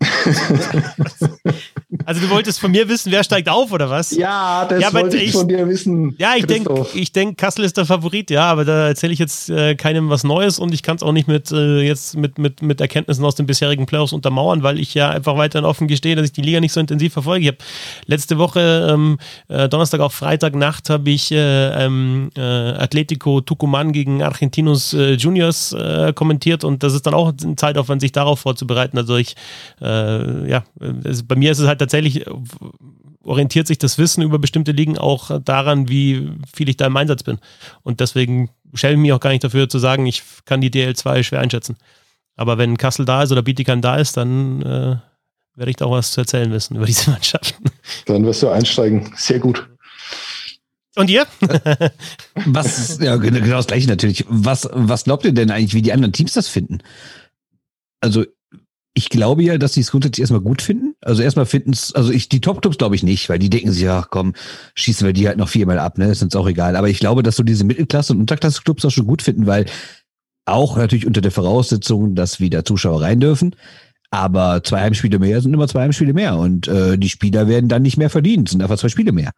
Also 2.04 2.20
du 2.20 2.30
wolltest 2.30 2.60
von 2.60 2.70
mir 2.70 2.88
wissen, 2.88 3.10
wer 3.10 3.24
steigt 3.24 3.48
auf 3.48 3.72
oder 3.72 3.88
was? 3.90 4.10
Ja, 4.10 4.64
das 4.68 4.80
ja, 4.80 4.92
wollte 4.92 5.16
ich, 5.16 5.32
von 5.32 5.48
dir 5.48 5.66
wissen. 5.68 6.14
Ja, 6.18 6.34
ich 6.36 6.46
denke, 6.46 6.86
ich 6.94 7.12
denk, 7.12 7.38
Kassel 7.38 7.64
ist 7.64 7.76
der 7.76 7.86
Favorit, 7.86 8.30
ja, 8.30 8.44
aber 8.44 8.64
da 8.64 8.88
erzähle 8.88 9.12
ich 9.12 9.18
jetzt 9.18 9.50
äh, 9.50 9.74
keinem 9.74 10.08
was 10.08 10.22
Neues 10.22 10.58
und 10.58 10.74
ich 10.74 10.82
kann 10.82 10.96
es 10.96 11.02
auch 11.02 11.12
nicht 11.12 11.26
mit 11.26 11.50
äh, 11.52 11.80
jetzt 11.80 12.16
mit, 12.16 12.38
mit, 12.38 12.62
mit 12.62 12.80
Erkenntnissen 12.80 13.24
aus 13.24 13.34
den 13.34 13.46
bisherigen 13.46 13.86
Playoffs 13.86 14.12
untermauern, 14.12 14.62
weil 14.62 14.78
ich 14.78 14.94
ja 14.94 15.10
einfach 15.10 15.36
weiterhin 15.36 15.64
offen 15.64 15.88
gestehe, 15.88 16.16
dass 16.16 16.26
ich 16.26 16.32
die 16.32 16.42
Liga 16.42 16.60
nicht 16.60 16.72
so 16.72 16.80
intensiv 16.80 17.12
verfolge. 17.12 17.42
Ich 17.42 17.48
habe 17.48 17.58
letzte 18.06 18.38
Woche 18.38 18.88
ähm, 18.90 19.18
äh, 19.48 19.68
Donnerstag 19.68 20.00
auf 20.00 20.12
Freitagnacht 20.12 20.90
habe 20.90 21.10
ich 21.10 21.32
äh, 21.32 21.84
ähm, 21.84 22.30
äh, 22.36 22.40
Atletico 22.40 23.38
Tucumán 23.38 23.92
gegen 23.92 24.22
Argentinos 24.22 24.92
äh, 24.92 25.14
Juniors 25.14 25.74
kommentiert 26.14 26.64
und 26.64 26.82
das 26.82 26.94
ist 26.94 27.06
dann 27.06 27.14
auch 27.14 27.32
ein 27.42 27.56
Zeitaufwand, 27.56 28.00
sich 28.00 28.12
darauf 28.12 28.40
vorzubereiten. 28.40 28.98
Also 28.98 29.16
ich 29.16 29.34
ja, 29.86 30.64
bei 30.78 31.36
mir 31.36 31.52
ist 31.52 31.58
es 31.58 31.66
halt 31.66 31.78
tatsächlich, 31.78 32.26
orientiert 33.22 33.66
sich 33.66 33.78
das 33.78 33.98
Wissen 33.98 34.22
über 34.22 34.38
bestimmte 34.38 34.72
Ligen 34.72 34.98
auch 34.98 35.40
daran, 35.42 35.88
wie 35.88 36.30
viel 36.52 36.68
ich 36.68 36.76
da 36.76 36.86
im 36.86 36.96
Einsatz 36.96 37.22
bin. 37.22 37.38
Und 37.82 38.00
deswegen 38.00 38.50
schäme 38.74 38.94
ich 38.94 39.00
mich 39.00 39.12
auch 39.12 39.20
gar 39.20 39.30
nicht 39.30 39.44
dafür 39.44 39.68
zu 39.68 39.78
sagen, 39.78 40.06
ich 40.06 40.22
kann 40.44 40.60
die 40.60 40.70
DL2 40.70 41.22
schwer 41.22 41.40
einschätzen. 41.40 41.76
Aber 42.36 42.58
wenn 42.58 42.76
Kassel 42.76 43.04
da 43.04 43.22
ist 43.22 43.32
oder 43.32 43.42
Bietigheim 43.42 43.80
da 43.80 43.96
ist, 43.96 44.16
dann 44.16 44.62
äh, 44.62 44.96
werde 45.56 45.70
ich 45.70 45.76
da 45.76 45.86
auch 45.86 45.92
was 45.92 46.12
zu 46.12 46.20
erzählen 46.20 46.52
wissen 46.52 46.76
über 46.76 46.86
diese 46.86 47.10
Mannschaften. 47.12 47.70
Dann 48.06 48.24
wirst 48.24 48.42
du 48.42 48.48
einsteigen. 48.48 49.12
Sehr 49.16 49.38
gut. 49.38 49.68
Und 50.96 51.10
ihr? 51.10 51.26
was, 52.46 52.98
ja, 53.00 53.16
genau, 53.16 53.40
genau 53.40 53.56
das 53.56 53.66
gleiche 53.66 53.88
natürlich. 53.88 54.24
Was, 54.28 54.68
was 54.72 55.04
glaubt 55.04 55.24
ihr 55.24 55.32
denn 55.32 55.50
eigentlich, 55.50 55.74
wie 55.74 55.82
die 55.82 55.92
anderen 55.92 56.12
Teams 56.12 56.32
das 56.32 56.48
finden? 56.48 56.78
Also, 58.00 58.24
ich 58.96 59.10
glaube 59.10 59.42
ja, 59.42 59.58
dass 59.58 59.74
sie 59.74 59.82
es 59.82 59.90
grundsätzlich 59.90 60.22
erstmal 60.22 60.40
gut 60.40 60.62
finden. 60.62 60.94
Also 61.02 61.22
erstmal 61.22 61.44
finden 61.44 61.74
es, 61.74 61.94
also 61.94 62.10
ich, 62.10 62.30
die 62.30 62.40
Top-Clubs 62.40 62.78
glaube 62.78 62.96
ich 62.96 63.02
nicht, 63.02 63.28
weil 63.28 63.38
die 63.38 63.50
denken 63.50 63.70
sich, 63.70 63.82
ja 63.82 64.06
komm, 64.08 64.32
schießen 64.74 65.06
wir 65.06 65.12
die 65.12 65.28
halt 65.28 65.36
noch 65.36 65.50
viermal 65.50 65.78
ab, 65.78 65.98
ne? 65.98 66.06
Ist 66.06 66.22
uns 66.22 66.34
auch 66.34 66.48
egal. 66.48 66.76
Aber 66.76 66.88
ich 66.88 66.98
glaube, 66.98 67.22
dass 67.22 67.36
so 67.36 67.42
diese 67.42 67.64
Mittelklasse- 67.64 68.12
und 68.12 68.20
Unterklasse-Clubs 68.20 68.86
auch 68.86 68.90
schon 68.90 69.06
gut 69.06 69.20
finden, 69.20 69.46
weil 69.46 69.66
auch 70.46 70.78
natürlich 70.78 71.06
unter 71.06 71.20
der 71.20 71.30
Voraussetzung, 71.30 72.14
dass 72.14 72.40
wieder 72.40 72.64
Zuschauer 72.64 73.02
rein 73.02 73.20
dürfen. 73.20 73.54
Aber 74.10 74.62
zwei 74.64 74.80
Heimspiele 74.80 75.18
mehr 75.18 75.42
sind 75.42 75.52
immer 75.52 75.68
zwei 75.68 75.82
Heimspiele 75.82 76.14
mehr. 76.14 76.38
Und 76.38 76.66
äh, 76.66 76.96
die 76.96 77.10
Spieler 77.10 77.48
werden 77.48 77.68
dann 77.68 77.82
nicht 77.82 77.98
mehr 77.98 78.08
verdient, 78.08 78.48
sind 78.48 78.62
einfach 78.62 78.78
zwei 78.78 78.88
Spiele 78.88 79.12
mehr. 79.12 79.32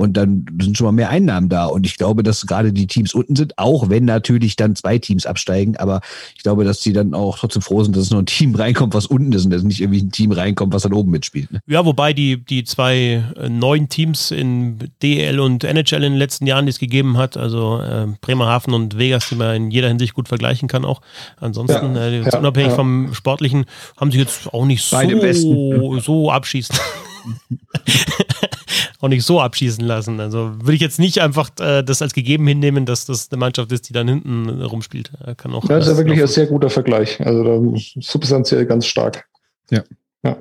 Und 0.00 0.14
dann 0.16 0.46
sind 0.60 0.76
schon 0.76 0.86
mal 0.86 0.92
mehr 0.92 1.10
Einnahmen 1.10 1.48
da. 1.48 1.66
Und 1.66 1.84
ich 1.84 1.96
glaube, 1.96 2.22
dass 2.22 2.46
gerade 2.46 2.72
die 2.72 2.86
Teams 2.86 3.14
unten 3.14 3.36
sind, 3.36 3.58
auch 3.58 3.88
wenn 3.90 4.04
natürlich 4.04 4.56
dann 4.56 4.74
zwei 4.74 4.98
Teams 4.98 5.26
absteigen. 5.26 5.76
Aber 5.76 6.00
ich 6.34 6.42
glaube, 6.42 6.64
dass 6.64 6.80
die 6.80 6.92
dann 6.92 7.14
auch 7.14 7.38
trotzdem 7.38 7.62
froh 7.62 7.82
sind, 7.82 7.94
dass 7.94 8.04
es 8.04 8.10
noch 8.10 8.20
ein 8.20 8.26
Team 8.26 8.54
reinkommt, 8.56 8.94
was 8.94 9.06
unten 9.06 9.32
ist 9.32 9.44
und 9.44 9.50
dass 9.50 9.62
nicht 9.62 9.80
irgendwie 9.80 10.02
ein 10.02 10.10
Team 10.10 10.32
reinkommt, 10.32 10.72
was 10.72 10.82
dann 10.82 10.94
oben 10.94 11.10
mitspielt. 11.10 11.52
Ne? 11.52 11.60
Ja, 11.66 11.84
wobei 11.84 12.12
die, 12.12 12.42
die 12.42 12.64
zwei 12.64 13.24
äh, 13.36 13.48
neuen 13.48 13.88
Teams 13.88 14.30
in 14.30 14.90
DL 15.02 15.38
und 15.38 15.64
NHL 15.64 16.02
in 16.02 16.12
den 16.12 16.16
letzten 16.16 16.46
Jahren, 16.46 16.66
die 16.66 16.70
es 16.70 16.78
gegeben 16.78 17.18
hat, 17.18 17.36
also 17.36 17.80
äh, 17.80 18.06
Bremerhaven 18.20 18.72
und 18.72 18.98
Vegas, 18.98 19.28
die 19.28 19.34
man 19.34 19.54
in 19.54 19.70
jeder 19.70 19.88
Hinsicht 19.88 20.14
gut 20.14 20.28
vergleichen 20.28 20.68
kann 20.68 20.84
auch. 20.84 21.00
Ansonsten, 21.38 21.94
ja, 21.94 22.06
äh, 22.06 22.22
ja, 22.22 22.38
unabhängig 22.38 22.70
ja. 22.70 22.76
vom 22.76 23.12
Sportlichen, 23.12 23.66
haben 23.98 24.10
sich 24.10 24.20
jetzt 24.20 24.52
auch 24.52 24.64
nicht 24.64 24.82
so, 24.82 25.98
so 26.00 26.30
abschießen. 26.30 26.76
auch 29.00 29.08
nicht 29.08 29.24
so 29.24 29.40
abschießen 29.40 29.84
lassen. 29.84 30.20
Also 30.20 30.52
würde 30.60 30.74
ich 30.74 30.80
jetzt 30.80 30.98
nicht 30.98 31.20
einfach 31.20 31.50
äh, 31.60 31.82
das 31.82 32.02
als 32.02 32.12
gegeben 32.12 32.46
hinnehmen, 32.46 32.86
dass 32.86 33.06
das 33.06 33.30
eine 33.30 33.38
Mannschaft 33.38 33.72
ist, 33.72 33.88
die 33.88 33.92
dann 33.92 34.08
hinten 34.08 34.62
rumspielt. 34.62 35.10
Kann 35.36 35.52
auch, 35.54 35.68
ja, 35.68 35.76
das 35.76 35.86
ist 35.86 35.92
ja 35.92 35.98
wirklich 35.98 36.20
ein 36.20 36.28
sehr 36.28 36.46
guter 36.46 36.70
Vergleich. 36.70 37.20
Also 37.20 37.44
da 37.44 37.80
substanziell 38.00 38.66
ganz 38.66 38.86
stark. 38.86 39.24
Ja. 39.70 39.84
ja. 40.22 40.36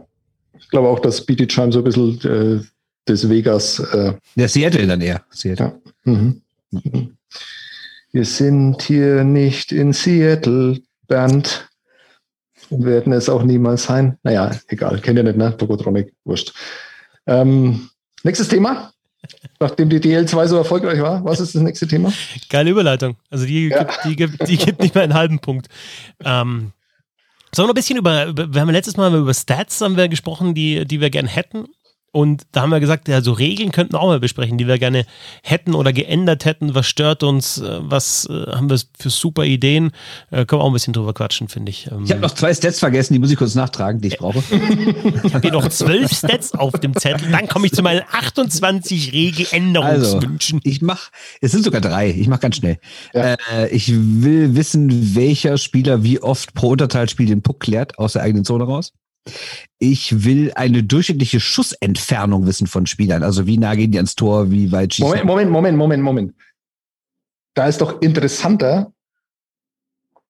Ich 0.60 0.70
glaube 0.70 0.88
auch, 0.88 1.00
dass 1.00 1.26
BT 1.26 1.48
Chime 1.52 1.72
so 1.72 1.80
ein 1.80 1.84
bisschen 1.84 2.20
äh, 2.22 2.64
des 3.08 3.30
Vegas. 3.30 3.80
Äh, 3.80 4.14
Der 4.36 4.50
Seattle 4.50 4.88
dann 4.88 5.02
eher. 5.02 5.24
Seattle. 5.32 5.80
Ja. 6.06 6.12
Mhm. 6.12 6.42
Mhm. 6.72 7.18
Wir 8.12 8.26
sind 8.26 8.82
hier 8.82 9.24
nicht 9.24 9.72
in 9.72 9.94
Seattle, 9.94 10.80
Bernd. 11.08 11.69
Werden 12.70 13.14
es 13.14 13.30
auch 13.30 13.44
niemals 13.44 13.84
sein. 13.84 14.18
Naja, 14.24 14.52
egal, 14.68 15.00
kennt 15.00 15.18
ihr 15.18 15.24
nicht, 15.24 15.38
ne? 15.38 15.56
Tokotronic, 15.58 16.14
wurscht. 16.24 16.54
Ähm, 17.26 17.90
nächstes 18.24 18.48
Thema. 18.48 18.92
Nachdem 19.60 19.90
die 19.90 20.00
DL2 20.00 20.48
so 20.48 20.58
erfolgreich 20.58 21.02
war, 21.02 21.24
was 21.26 21.40
ist 21.40 21.54
das 21.54 21.62
nächste 21.62 21.88
Thema? 21.88 22.14
Geile 22.50 22.72
Überleitung. 22.72 23.18
Also 23.30 23.46
die, 23.46 23.68
ja. 23.68 23.84
gibt, 23.84 24.00
die, 24.06 24.16
gibt, 24.16 24.48
die 24.48 24.58
gibt 24.58 24.82
nicht 24.82 24.96
mal 24.96 25.02
einen 25.02 25.14
halben 25.14 25.40
Punkt. 25.40 25.68
Ähm, 26.24 26.72
Sollen 27.52 27.64
wir 27.64 27.70
noch 27.70 27.74
ein 27.74 27.76
bisschen 27.76 27.98
über, 27.98 28.54
wir 28.54 28.62
haben 28.62 28.70
letztes 28.70 28.96
Mal 28.96 29.14
über 29.14 29.34
Stats 29.34 29.82
haben 29.82 29.98
wir 29.98 30.08
gesprochen, 30.08 30.54
die, 30.54 30.86
die 30.86 31.02
wir 31.02 31.10
gern 31.10 31.26
hätten. 31.26 31.66
Und 32.12 32.44
da 32.52 32.62
haben 32.62 32.72
wir 32.72 32.80
gesagt, 32.80 33.08
ja, 33.08 33.22
so 33.22 33.34
Regeln 33.34 33.72
könnten 33.72 33.94
wir 33.94 34.00
auch 34.00 34.08
mal 34.08 34.20
besprechen, 34.20 34.58
die 34.58 34.68
wir 34.68 34.80
gerne 34.80 35.06
hätten 35.44 35.76
oder 35.76 35.94
geändert 35.94 36.46
hätten. 36.46 36.74
Was 36.74 36.88
stört 36.88 37.24
uns? 37.24 37.60
Äh, 37.60 37.80
was 37.82 38.28
äh, 38.30 38.52
haben 38.52 38.70
wir 38.70 38.80
für 38.98 39.10
super 39.10 39.46
Ideen? 39.46 39.92
Äh, 40.32 40.46
können 40.46 40.62
wir 40.62 40.64
auch 40.64 40.68
ein 40.68 40.74
bisschen 40.74 40.94
drüber 40.94 41.14
quatschen, 41.14 41.50
finde 41.50 41.70
ich. 41.70 41.88
Ähm, 41.92 42.04
ich 42.06 42.12
habe 42.12 42.22
noch 42.22 42.34
zwei 42.34 42.54
Stats 42.54 42.80
vergessen, 42.80 43.14
die 43.14 43.20
muss 43.20 43.32
ich 43.32 43.38
kurz 43.38 43.56
nachtragen, 43.56 44.02
die 44.02 44.10
ich 44.10 44.18
brauche. 44.18 44.40
ich 45.24 45.34
habe 45.34 45.42
hier 45.42 45.52
noch 45.52 45.70
zwölf 45.70 46.12
Stats 46.12 46.54
auf 46.54 46.74
dem 46.80 46.96
Zettel. 46.96 47.32
Dann 47.32 47.48
komme 47.48 47.68
ich 47.68 47.74
zu 47.74 47.84
meinen 47.84 48.02
28 48.12 49.14
Regeländerungswünschen. 49.14 50.60
Also, 50.60 50.70
ich 50.70 50.82
mache, 50.82 51.12
es 51.42 51.52
sind 51.52 51.64
sogar 51.64 51.82
drei. 51.82 52.10
Ich 52.10 52.28
mache 52.28 52.42
ganz 52.42 52.56
schnell. 52.56 52.80
Ja. 53.14 53.36
Äh, 53.52 53.70
ich 53.70 53.92
will 53.94 54.56
wissen, 54.56 55.16
welcher 55.16 55.58
Spieler 55.58 56.04
wie 56.04 56.20
oft 56.22 56.54
pro 56.54 56.70
Unterteilspiel 56.70 57.28
den 57.28 57.42
Puck 57.42 57.60
klärt 57.60 58.00
aus 58.00 58.14
der 58.14 58.24
eigenen 58.24 58.46
Zone 58.46 58.64
raus. 58.64 58.94
Ich 59.78 60.24
will 60.24 60.52
eine 60.56 60.84
durchschnittliche 60.84 61.40
Schussentfernung 61.40 62.46
wissen 62.46 62.68
von 62.68 62.86
Spielern. 62.86 63.24
Also 63.24 63.48
wie 63.48 63.58
nah 63.58 63.76
gehen 63.76 63.92
die 63.92 63.98
ans 63.98 64.16
Tor, 64.16 64.52
wie 64.52 64.72
weit 64.72 64.94
schießen. 64.94 65.26
Moment, 65.26 65.26
Moment, 65.26 65.52
Moment, 65.52 65.78
Moment, 65.78 66.04
Moment. 66.04 66.34
Da 67.54 67.68
ist 67.68 67.82
doch 67.82 68.02
interessanter, 68.02 68.94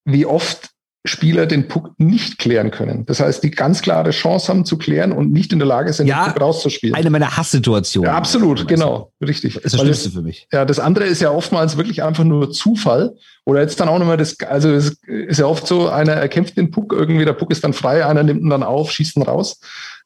wie 0.05 0.25
oft 0.25 0.71
Spieler 1.05 1.45
den 1.45 1.69
Puck 1.69 1.91
nicht 1.97 2.39
klären 2.39 2.71
können. 2.71 3.05
Das 3.05 3.21
heißt, 3.21 3.41
die 3.43 3.51
ganz 3.51 3.81
klare 3.81 4.09
Chance 4.09 4.49
haben 4.49 4.65
zu 4.65 4.77
klären 4.77 5.13
und 5.13 5.31
nicht 5.31 5.53
in 5.53 5.59
der 5.59 5.67
Lage 5.67 5.93
sind, 5.93 6.07
ja, 6.07 6.25
den 6.25 6.33
Puck 6.33 6.41
rauszuspielen. 6.41 6.93
Eine 6.93 7.09
meiner 7.09 7.37
Hasssituationen. 7.37 8.11
Ja, 8.11 8.17
absolut, 8.17 8.67
genau, 8.67 9.13
richtig. 9.21 9.53
Das 9.53 9.63
ist 9.63 9.73
das 9.75 9.81
Schlimmste 9.81 10.11
für 10.11 10.21
mich. 10.21 10.47
Ja, 10.51 10.65
das 10.65 10.77
andere 10.79 11.05
ist 11.05 11.21
ja 11.21 11.31
oftmals 11.31 11.77
wirklich 11.77 12.03
einfach 12.03 12.25
nur 12.25 12.51
Zufall. 12.51 13.15
Oder 13.45 13.61
jetzt 13.61 13.79
dann 13.79 13.87
auch 13.87 13.97
nochmal 13.97 14.17
das, 14.17 14.39
also 14.41 14.69
es 14.69 14.97
ist 15.07 15.39
ja 15.39 15.45
oft 15.45 15.65
so, 15.65 15.89
einer 15.89 16.11
erkämpft 16.11 16.57
den 16.57 16.69
Puck 16.69 16.93
irgendwie, 16.93 17.25
der 17.25 17.33
Puck 17.33 17.49
ist 17.51 17.63
dann 17.63 17.73
frei, 17.73 18.05
einer 18.05 18.21
nimmt 18.21 18.41
ihn 18.41 18.49
dann 18.49 18.61
auf, 18.61 18.91
schießt 18.91 19.17
ihn 19.17 19.23
raus. 19.23 19.59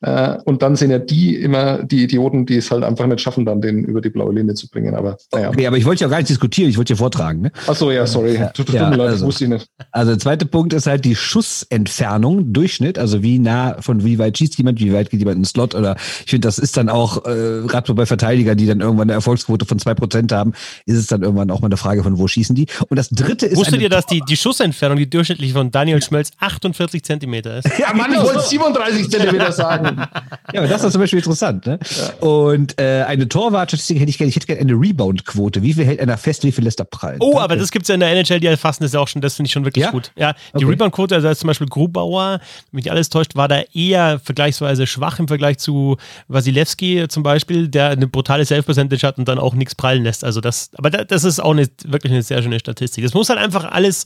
Äh, 0.03 0.37
und 0.43 0.61
dann 0.61 0.75
sind 0.75 0.91
ja 0.91 0.99
die 0.99 1.35
immer 1.37 1.81
die 1.83 2.03
Idioten, 2.03 2.45
die 2.45 2.57
es 2.57 2.69
halt 2.71 2.83
einfach 2.83 3.07
nicht 3.07 3.21
schaffen, 3.21 3.45
dann 3.45 3.61
den 3.61 3.85
über 3.85 4.01
die 4.01 4.09
blaue 4.09 4.33
Linie 4.33 4.53
zu 4.53 4.69
bringen. 4.69 4.95
Aber 4.95 5.17
naja. 5.31 5.49
Okay, 5.49 5.65
aber 5.65 5.77
ich 5.77 5.85
wollte 5.85 6.03
ja 6.03 6.09
gar 6.09 6.17
nicht 6.17 6.29
diskutieren, 6.29 6.69
ich 6.69 6.77
wollte 6.77 6.93
ja 6.93 6.97
vortragen. 6.97 7.41
Ne? 7.41 7.51
Ach 7.67 7.75
so, 7.75 7.89
ja, 7.89 8.05
sorry. 8.05 8.35
Ja, 8.35 8.47
Tut, 8.47 8.69
ja, 8.69 8.89
mir 8.89 8.97
leid, 8.97 9.09
also, 9.11 9.25
wusste 9.25 9.45
ich 9.45 9.49
nicht. 9.49 9.67
Also 9.91 10.11
der 10.11 10.19
zweite 10.19 10.45
Punkt 10.45 10.73
ist 10.73 10.87
halt 10.87 11.05
die 11.05 11.15
Schussentfernung, 11.15 12.51
Durchschnitt, 12.51 12.99
also 12.99 13.23
wie 13.23 13.39
nah, 13.39 13.77
von 13.81 14.03
wie 14.03 14.19
weit 14.19 14.37
schießt 14.37 14.57
jemand, 14.57 14.79
wie 14.81 14.93
weit 14.93 15.09
geht 15.09 15.21
jemand 15.21 15.37
in 15.37 15.43
den 15.43 15.47
Slot 15.47 15.73
oder 15.73 15.95
ich 16.25 16.31
finde, 16.31 16.47
das 16.47 16.59
ist 16.59 16.75
dann 16.75 16.89
auch, 16.89 17.25
äh, 17.25 17.61
gerade 17.65 17.87
so 17.87 17.95
bei 17.95 18.05
Verteidigern, 18.05 18.57
die 18.57 18.65
dann 18.65 18.81
irgendwann 18.81 19.05
eine 19.05 19.13
Erfolgsquote 19.13 19.65
von 19.65 19.79
zwei 19.79 19.93
Prozent 19.93 20.33
haben, 20.33 20.51
ist 20.85 20.97
es 20.97 21.07
dann 21.07 21.23
irgendwann 21.23 21.49
auch 21.49 21.61
mal 21.61 21.67
eine 21.67 21.77
Frage 21.77 22.03
von, 22.03 22.17
wo 22.17 22.27
schießen 22.27 22.55
die. 22.55 22.65
Und 22.89 22.97
das 22.97 23.09
dritte 23.09 23.45
ist. 23.45 23.57
Wusstet 23.57 23.79
ihr, 23.79 23.89
dass 23.89 24.05
die, 24.05 24.21
die 24.27 24.35
Schussentfernung, 24.35 24.97
die 24.97 25.09
durchschnittliche 25.09 25.53
von 25.53 25.71
Daniel 25.71 26.01
Schmelz 26.01 26.31
48 26.39 27.03
Zentimeter 27.03 27.59
ist? 27.59 27.69
Ja, 27.79 27.93
Mann, 27.93 28.11
ich 28.11 28.21
wollte 28.21 28.41
37 28.41 29.09
Zentimeter 29.09 29.51
sagen. 29.51 29.92
Ja, 29.97 30.59
aber 30.59 30.67
das 30.67 30.83
ist 30.83 30.91
zum 30.91 31.01
Beispiel 31.01 31.19
interessant. 31.19 31.65
Ne? 31.65 31.79
Ja. 31.81 32.27
Und 32.27 32.79
äh, 32.79 33.03
eine 33.07 33.27
Torwartstatistik 33.27 33.99
hätte 33.99 34.09
ich 34.09 34.17
gerne. 34.17 34.29
Ich 34.29 34.35
hätte 34.35 34.47
gerne 34.47 34.61
eine 34.61 34.73
Rebound-Quote. 34.73 35.61
Wie 35.61 35.73
viel 35.73 35.85
hält 35.85 35.99
einer 35.99 36.17
fest, 36.17 36.43
wie 36.43 36.51
viel 36.51 36.63
lässt 36.63 36.79
er 36.79 36.85
prallen? 36.85 37.17
Oh, 37.19 37.31
Danke. 37.31 37.43
aber 37.43 37.55
das 37.57 37.71
gibt 37.71 37.83
es 37.83 37.89
ja 37.89 37.95
in 37.95 37.99
der 37.99 38.11
NHL, 38.11 38.39
die 38.39 38.47
erfassen 38.47 38.83
das 38.83 38.93
ja 38.93 38.99
auch 38.99 39.07
schon. 39.07 39.21
Das 39.21 39.35
finde 39.35 39.47
ich 39.47 39.53
schon 39.53 39.65
wirklich 39.65 39.85
ja? 39.85 39.91
gut. 39.91 40.11
Ja, 40.15 40.33
die 40.53 40.57
okay. 40.57 40.65
Rebound-Quote, 40.65 41.15
also 41.15 41.33
zum 41.33 41.47
Beispiel 41.47 41.67
Grubauer, 41.67 42.39
wenn 42.71 42.77
mich 42.77 42.91
alles 42.91 43.09
täuscht, 43.09 43.35
war 43.35 43.47
da 43.47 43.61
eher 43.73 44.19
vergleichsweise 44.19 44.87
schwach 44.87 45.19
im 45.19 45.27
Vergleich 45.27 45.57
zu 45.57 45.97
Wasilewski 46.27 47.07
zum 47.07 47.23
Beispiel, 47.23 47.67
der 47.67 47.89
eine 47.89 48.07
brutale 48.07 48.45
Self-Percentage 48.45 49.05
hat 49.05 49.17
und 49.17 49.27
dann 49.27 49.39
auch 49.39 49.53
nichts 49.53 49.75
prallen 49.75 50.03
lässt. 50.03 50.23
Also 50.23 50.41
das, 50.41 50.71
aber 50.75 50.89
das 50.89 51.23
ist 51.23 51.39
auch 51.39 51.51
eine, 51.51 51.67
wirklich 51.85 52.11
eine 52.11 52.21
sehr 52.21 52.41
schöne 52.41 52.59
Statistik. 52.59 53.03
Das 53.03 53.13
muss 53.13 53.29
halt 53.29 53.39
einfach 53.39 53.65
alles. 53.65 54.05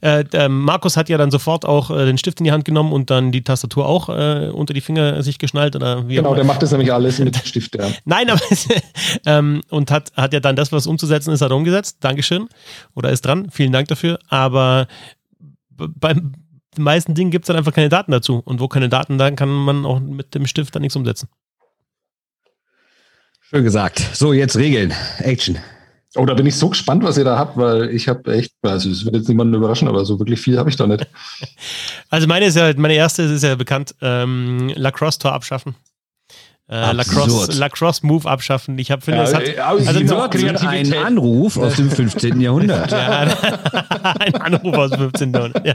Äh, 0.00 0.48
Markus 0.48 0.96
hat 0.96 1.08
ja 1.08 1.18
dann 1.18 1.30
sofort 1.30 1.64
auch 1.64 1.90
äh, 1.90 2.06
den 2.06 2.18
Stift 2.18 2.40
in 2.40 2.44
die 2.44 2.52
Hand 2.52 2.64
genommen 2.64 2.92
und 2.92 3.10
dann 3.10 3.32
die 3.32 3.42
Tastatur 3.42 3.86
auch 3.86 4.08
äh, 4.08 4.50
unter 4.52 4.74
die 4.74 4.80
Finger 4.80 5.22
sich 5.28 5.38
geschnallt 5.38 5.76
oder 5.76 6.08
wie 6.08 6.16
Genau, 6.16 6.34
der 6.34 6.44
macht 6.44 6.62
das 6.62 6.70
nämlich 6.72 6.92
alles 6.92 7.18
mit 7.18 7.36
Stift, 7.44 7.76
ja. 7.76 7.88
Nein, 8.04 8.30
aber 8.30 8.40
ähm, 9.26 9.62
und 9.70 9.90
hat, 9.90 10.12
hat 10.16 10.32
ja 10.32 10.40
dann 10.40 10.56
das, 10.56 10.72
was 10.72 10.86
umzusetzen 10.86 11.32
ist, 11.32 11.40
hat 11.40 11.52
umgesetzt. 11.52 11.98
Dankeschön. 12.00 12.48
Oder 12.94 13.10
ist 13.10 13.22
dran. 13.22 13.48
Vielen 13.50 13.72
Dank 13.72 13.88
dafür. 13.88 14.18
Aber 14.28 14.88
beim 15.70 16.32
meisten 16.76 17.14
Dingen 17.14 17.30
gibt 17.30 17.44
es 17.44 17.46
dann 17.46 17.56
einfach 17.56 17.72
keine 17.72 17.88
Daten 17.88 18.12
dazu. 18.12 18.42
Und 18.44 18.60
wo 18.60 18.68
keine 18.68 18.88
Daten, 18.88 19.18
dann 19.18 19.36
kann 19.36 19.48
man 19.48 19.84
auch 19.84 20.00
mit 20.00 20.34
dem 20.34 20.46
Stift 20.46 20.74
dann 20.74 20.82
nichts 20.82 20.96
umsetzen. 20.96 21.28
Schön 23.40 23.64
gesagt. 23.64 24.00
So, 24.12 24.32
jetzt 24.32 24.56
Regeln. 24.56 24.92
Action. 25.18 25.58
Oh, 26.16 26.24
da 26.24 26.34
bin 26.34 26.46
ich 26.46 26.56
so 26.56 26.70
gespannt, 26.70 27.04
was 27.04 27.18
ihr 27.18 27.24
da 27.24 27.38
habt, 27.38 27.56
weil 27.56 27.90
ich 27.90 28.08
habe 28.08 28.32
echt, 28.32 28.52
also 28.62 28.90
es 28.90 29.04
wird 29.04 29.14
jetzt 29.14 29.28
niemanden 29.28 29.54
überraschen, 29.54 29.88
aber 29.88 30.04
so 30.06 30.18
wirklich 30.18 30.40
viel 30.40 30.58
habe 30.58 30.70
ich 30.70 30.76
da 30.76 30.86
nicht. 30.86 31.06
Also 32.10 32.26
meine 32.26 32.46
ist 32.46 32.56
ja, 32.56 32.72
meine 32.74 32.94
erste 32.94 33.22
ist 33.24 33.44
ja 33.44 33.54
bekannt, 33.54 33.94
ähm, 34.00 34.72
Lacrosse-Tor 34.74 35.32
abschaffen. 35.32 35.74
Äh, 36.70 36.92
Lacrosse, 36.92 37.58
Lacrosse 37.58 38.06
Move 38.06 38.28
abschaffen. 38.28 38.78
Ich 38.78 38.90
habe 38.90 39.00
finde, 39.00 39.20
ja, 39.20 39.24
es 39.24 39.34
hat 39.34 39.58
also 39.58 40.00
noch 40.00 40.30
ein 40.66 40.92
Anruf 40.94 41.56
aus 41.56 41.76
dem 41.76 41.90
15. 41.90 42.40
Jahrhundert. 42.40 42.90
Ja, 42.98 43.20
ein 44.20 44.34
Anruf 44.36 44.76
aus 44.76 44.90
dem 44.90 45.00
15. 45.00 45.32
Jahrhundert. 45.32 45.66
Ja. 45.66 45.74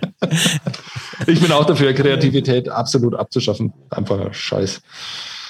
Ich 1.25 1.41
bin 1.41 1.51
auch 1.51 1.65
dafür, 1.65 1.93
Kreativität 1.93 2.69
absolut 2.69 3.15
abzuschaffen. 3.15 3.73
Einfach 3.89 4.34
Scheiß. 4.34 4.81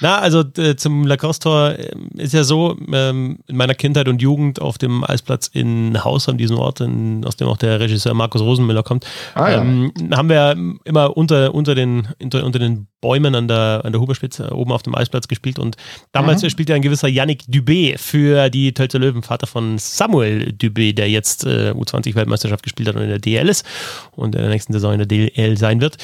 Na, 0.04 0.18
also 0.20 0.44
äh, 0.58 0.76
zum 0.76 1.08
Lacrosse-Tor 1.08 1.80
äh, 1.80 1.96
ist 2.18 2.34
ja 2.34 2.44
so, 2.44 2.78
ähm, 2.92 3.40
in 3.48 3.56
meiner 3.56 3.74
Kindheit 3.74 4.10
und 4.10 4.22
Jugend 4.22 4.62
auf 4.62 4.78
dem 4.78 5.02
Eisplatz 5.06 5.48
in 5.48 6.04
Haus 6.04 6.28
an 6.28 6.38
diesem 6.38 6.58
Ort, 6.60 6.82
in, 6.82 7.24
aus 7.24 7.38
dem 7.38 7.48
auch 7.48 7.56
der 7.56 7.80
Regisseur 7.80 8.14
Markus 8.14 8.42
Rosenmüller 8.42 8.84
kommt, 8.84 9.06
ah, 9.34 9.50
ja. 9.50 9.62
ähm, 9.62 9.94
haben 10.14 10.28
wir 10.28 10.58
immer 10.84 11.16
unter, 11.16 11.56
unter, 11.56 11.74
den, 11.74 12.10
unter, 12.22 12.44
unter 12.44 12.60
den 12.60 12.88
Bäumen 13.00 13.34
an 13.34 13.48
der, 13.48 13.84
an 13.86 13.94
der 13.94 14.02
Huberspitze 14.02 14.54
oben 14.54 14.74
auf 14.74 14.84
dem 14.84 14.94
Eisplatz 14.94 15.30
gespielt 15.30 15.58
und 15.58 15.78
damals 16.12 16.44
mhm. 16.44 16.50
spielte 16.50 16.74
ein 16.74 16.82
gewisser 16.82 17.08
Yannick 17.08 17.44
Dubé 17.44 17.98
für 17.98 18.50
die 18.50 18.74
Tölzer 18.74 19.00
Löwen, 19.00 19.24
Vater 19.24 19.48
von 19.48 19.78
Samuel 19.78 20.50
Dubé, 20.50 20.94
der 20.94 21.10
jetzt 21.10 21.46
äh, 21.46 21.72
U20-Weltmeisterschaft 21.72 22.64
gespielt 22.64 22.90
hat 22.90 22.98
und 22.98 23.04
in 23.04 23.10
der 23.10 23.20
DL 23.20 23.48
ist 23.48 23.66
und 24.12 24.36
in 24.36 24.42
der 24.42 24.50
nächsten 24.50 24.74
Saison 24.74 24.92
in 24.92 25.00
der 25.00 25.08
DL 25.08 25.58
sein 25.58 25.80
wird. 25.80 25.96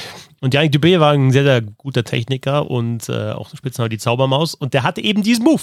Und 0.42 0.54
Yannick 0.54 0.74
Dubé 0.74 1.00
war 1.00 1.14
ein 1.14 1.32
sehr, 1.32 1.44
sehr 1.44 1.62
guter 1.62 2.04
Techniker 2.04 2.70
und 2.70 3.10
äh, 3.10 3.32
auch 3.32 3.50
Spitzname 3.56 3.90
die 3.90 3.98
Zaubermaus. 3.98 4.56
Und 4.56 4.74
der 4.74 4.84
hatte 4.84 5.02
eben 5.02 5.24
diesen 5.24 5.44
Move, 5.44 5.62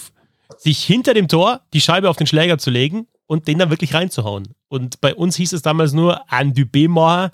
sich 0.58 0.84
hinter 0.84 1.14
dem 1.14 1.28
Tor 1.28 1.60
die 1.72 1.80
Scheibe 1.80 2.10
auf 2.10 2.16
den 2.16 2.26
Schläger 2.26 2.58
zu 2.58 2.70
legen 2.70 3.06
und 3.26 3.48
den 3.48 3.58
dann 3.58 3.70
wirklich 3.70 3.94
reinzuhauen. 3.94 4.48
Und 4.68 5.00
bei 5.00 5.14
uns 5.14 5.36
hieß 5.36 5.52
es 5.52 5.62
damals 5.62 5.92
nur 5.92 6.30
an 6.32 6.52
Dubé 6.52 6.88
machen 6.88 7.30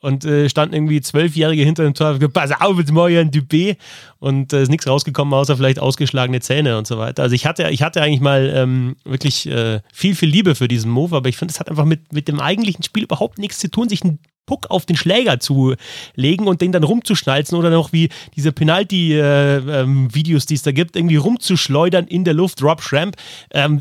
und 0.00 0.24
äh, 0.24 0.48
standen 0.48 0.74
irgendwie 0.74 1.00
Zwölfjährige 1.00 1.62
hinter 1.62 1.84
dem 1.84 1.94
Tor, 1.94 2.18
pass 2.32 2.50
auf, 2.60 2.78
jetzt 2.78 2.92
mal 2.92 3.10
ein 3.16 3.30
Dubé 3.30 3.76
und 4.18 4.52
äh, 4.52 4.62
ist 4.62 4.68
nichts 4.68 4.86
rausgekommen, 4.86 5.32
außer 5.32 5.56
vielleicht 5.56 5.78
ausgeschlagene 5.78 6.40
Zähne 6.40 6.76
und 6.76 6.86
so 6.86 6.98
weiter. 6.98 7.22
Also 7.22 7.34
ich 7.34 7.46
hatte, 7.46 7.68
ich 7.70 7.82
hatte 7.82 8.02
eigentlich 8.02 8.20
mal 8.20 8.52
ähm, 8.54 8.96
wirklich 9.04 9.46
äh, 9.46 9.80
viel, 9.92 10.14
viel 10.14 10.28
Liebe 10.28 10.54
für 10.54 10.68
diesen 10.68 10.90
Move, 10.90 11.16
aber 11.16 11.28
ich 11.28 11.36
finde, 11.36 11.52
es 11.52 11.60
hat 11.60 11.70
einfach 11.70 11.86
mit, 11.86 12.12
mit 12.12 12.28
dem 12.28 12.40
eigentlichen 12.40 12.82
Spiel 12.82 13.04
überhaupt 13.04 13.38
nichts 13.38 13.58
zu 13.58 13.70
tun, 13.70 13.88
sich 13.88 14.04
ein 14.04 14.18
Puck 14.46 14.70
auf 14.70 14.86
den 14.86 14.96
Schläger 14.96 15.40
zu 15.40 15.74
legen 16.14 16.46
und 16.46 16.60
den 16.60 16.72
dann 16.72 16.84
rumzuschnalzen 16.84 17.56
oder 17.56 17.70
noch 17.70 17.92
wie 17.92 18.10
diese 18.36 18.52
Penalty-Videos, 18.52 19.22
äh, 19.64 19.80
ähm, 19.82 20.08
die 20.48 20.54
es 20.54 20.62
da 20.62 20.72
gibt, 20.72 20.96
irgendwie 20.96 21.16
rumzuschleudern 21.16 22.06
in 22.06 22.24
der 22.24 22.34
Luft, 22.34 22.62
Rob 22.62 22.82
Schramp. 22.82 23.16
Ähm, 23.50 23.80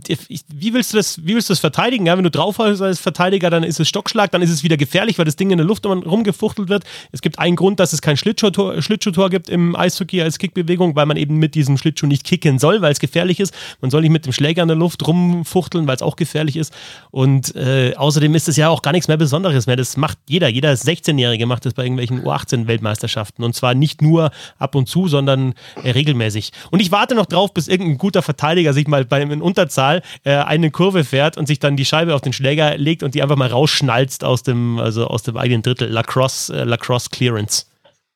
wie, 0.49 0.73
willst 0.73 0.93
du 0.93 0.97
das, 0.97 1.25
wie 1.25 1.35
willst 1.35 1.49
du 1.49 1.53
das 1.53 1.59
verteidigen? 1.59 2.05
Ja, 2.05 2.17
wenn 2.17 2.23
du 2.23 2.31
draufhältst 2.31 2.81
als 2.81 2.99
Verteidiger, 2.99 3.49
dann 3.49 3.63
ist 3.63 3.79
es 3.79 3.87
Stockschlag, 3.89 4.31
dann 4.31 4.41
ist 4.41 4.49
es 4.49 4.63
wieder 4.63 4.77
gefährlich, 4.77 5.17
weil 5.17 5.25
das 5.25 5.35
Ding 5.35 5.51
in 5.51 5.57
der 5.57 5.67
Luft 5.67 5.85
rumgefuchtelt 5.85 6.69
wird. 6.69 6.83
Es 7.11 7.21
gibt 7.21 7.39
einen 7.39 7.55
Grund, 7.55 7.79
dass 7.79 7.93
es 7.93 8.01
kein 8.01 8.17
Schlittschuhtor, 8.17 8.81
Schlittschuhtor 8.81 9.29
gibt 9.29 9.49
im 9.49 9.75
Eishockey 9.75 10.21
als 10.21 10.39
Kickbewegung, 10.39 10.95
weil 10.95 11.05
man 11.05 11.17
eben 11.17 11.37
mit 11.37 11.55
diesem 11.55 11.77
Schlittschuh 11.77 12.07
nicht 12.07 12.23
kicken 12.23 12.59
soll, 12.59 12.81
weil 12.81 12.91
es 12.91 12.99
gefährlich 12.99 13.39
ist. 13.39 13.53
Man 13.81 13.91
soll 13.91 14.01
nicht 14.01 14.11
mit 14.11 14.25
dem 14.25 14.33
Schläger 14.33 14.61
in 14.61 14.67
der 14.67 14.77
Luft 14.77 15.05
rumfuchteln, 15.05 15.87
weil 15.87 15.95
es 15.95 16.01
auch 16.01 16.15
gefährlich 16.15 16.55
ist. 16.55 16.73
Und 17.11 17.55
äh, 17.55 17.93
außerdem 17.95 18.33
ist 18.35 18.47
es 18.47 18.55
ja 18.55 18.69
auch 18.69 18.81
gar 18.81 18.91
nichts 18.91 19.07
mehr 19.07 19.17
Besonderes 19.17 19.67
mehr. 19.67 19.75
Das 19.75 19.97
macht 19.97 20.17
jeder 20.27 20.52
jeder 20.53 20.71
16-Jährige 20.71 21.45
macht 21.45 21.65
das 21.65 21.73
bei 21.73 21.83
irgendwelchen 21.83 22.23
U18-Weltmeisterschaften. 22.23 23.43
Und 23.43 23.55
zwar 23.55 23.73
nicht 23.73 24.01
nur 24.01 24.31
ab 24.57 24.75
und 24.75 24.87
zu, 24.87 25.07
sondern 25.07 25.53
äh, 25.83 25.91
regelmäßig. 25.91 26.51
Und 26.71 26.81
ich 26.81 26.91
warte 26.91 27.15
noch 27.15 27.25
drauf, 27.25 27.53
bis 27.53 27.67
irgendein 27.67 27.97
guter 27.97 28.21
Verteidiger 28.21 28.73
sich 28.73 28.87
mal 28.87 29.05
bei 29.05 29.21
in 29.21 29.41
Unterzahl 29.41 30.01
äh, 30.23 30.35
eine 30.35 30.69
Kurve 30.69 31.03
fährt 31.03 31.37
und 31.37 31.47
sich 31.47 31.59
dann 31.59 31.77
die 31.77 31.85
Scheibe 31.85 32.13
auf 32.13 32.21
den 32.21 32.33
Schläger 32.33 32.77
legt 32.77 33.03
und 33.03 33.15
die 33.15 33.23
einfach 33.23 33.35
mal 33.35 33.49
rausschnalzt 33.49 34.23
aus 34.23 34.43
dem, 34.43 34.79
also 34.79 35.07
aus 35.07 35.23
dem 35.23 35.37
eigenen 35.37 35.61
Drittel. 35.61 35.89
Lacrosse, 35.89 36.53
äh, 36.53 36.63
Lacrosse 36.63 37.09
Clearance. 37.09 37.65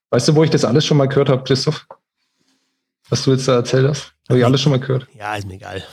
Weißt 0.09 0.27
du, 0.27 0.35
wo 0.35 0.43
ich 0.43 0.49
das 0.49 0.63
alles 0.63 0.85
schon 0.85 0.97
mal 0.97 1.07
gehört 1.07 1.29
habe, 1.29 1.43
Christoph? 1.43 1.85
Was 3.09 3.23
du 3.23 3.31
jetzt 3.31 3.47
da 3.47 3.55
erzählt 3.55 3.87
hast? 3.87 4.13
Habe 4.29 4.39
ich 4.39 4.45
alles 4.45 4.61
schon 4.61 4.71
mal 4.71 4.79
gehört? 4.79 5.07
Ja, 5.17 5.35
ist 5.35 5.47
mir 5.47 5.55
egal. 5.55 5.83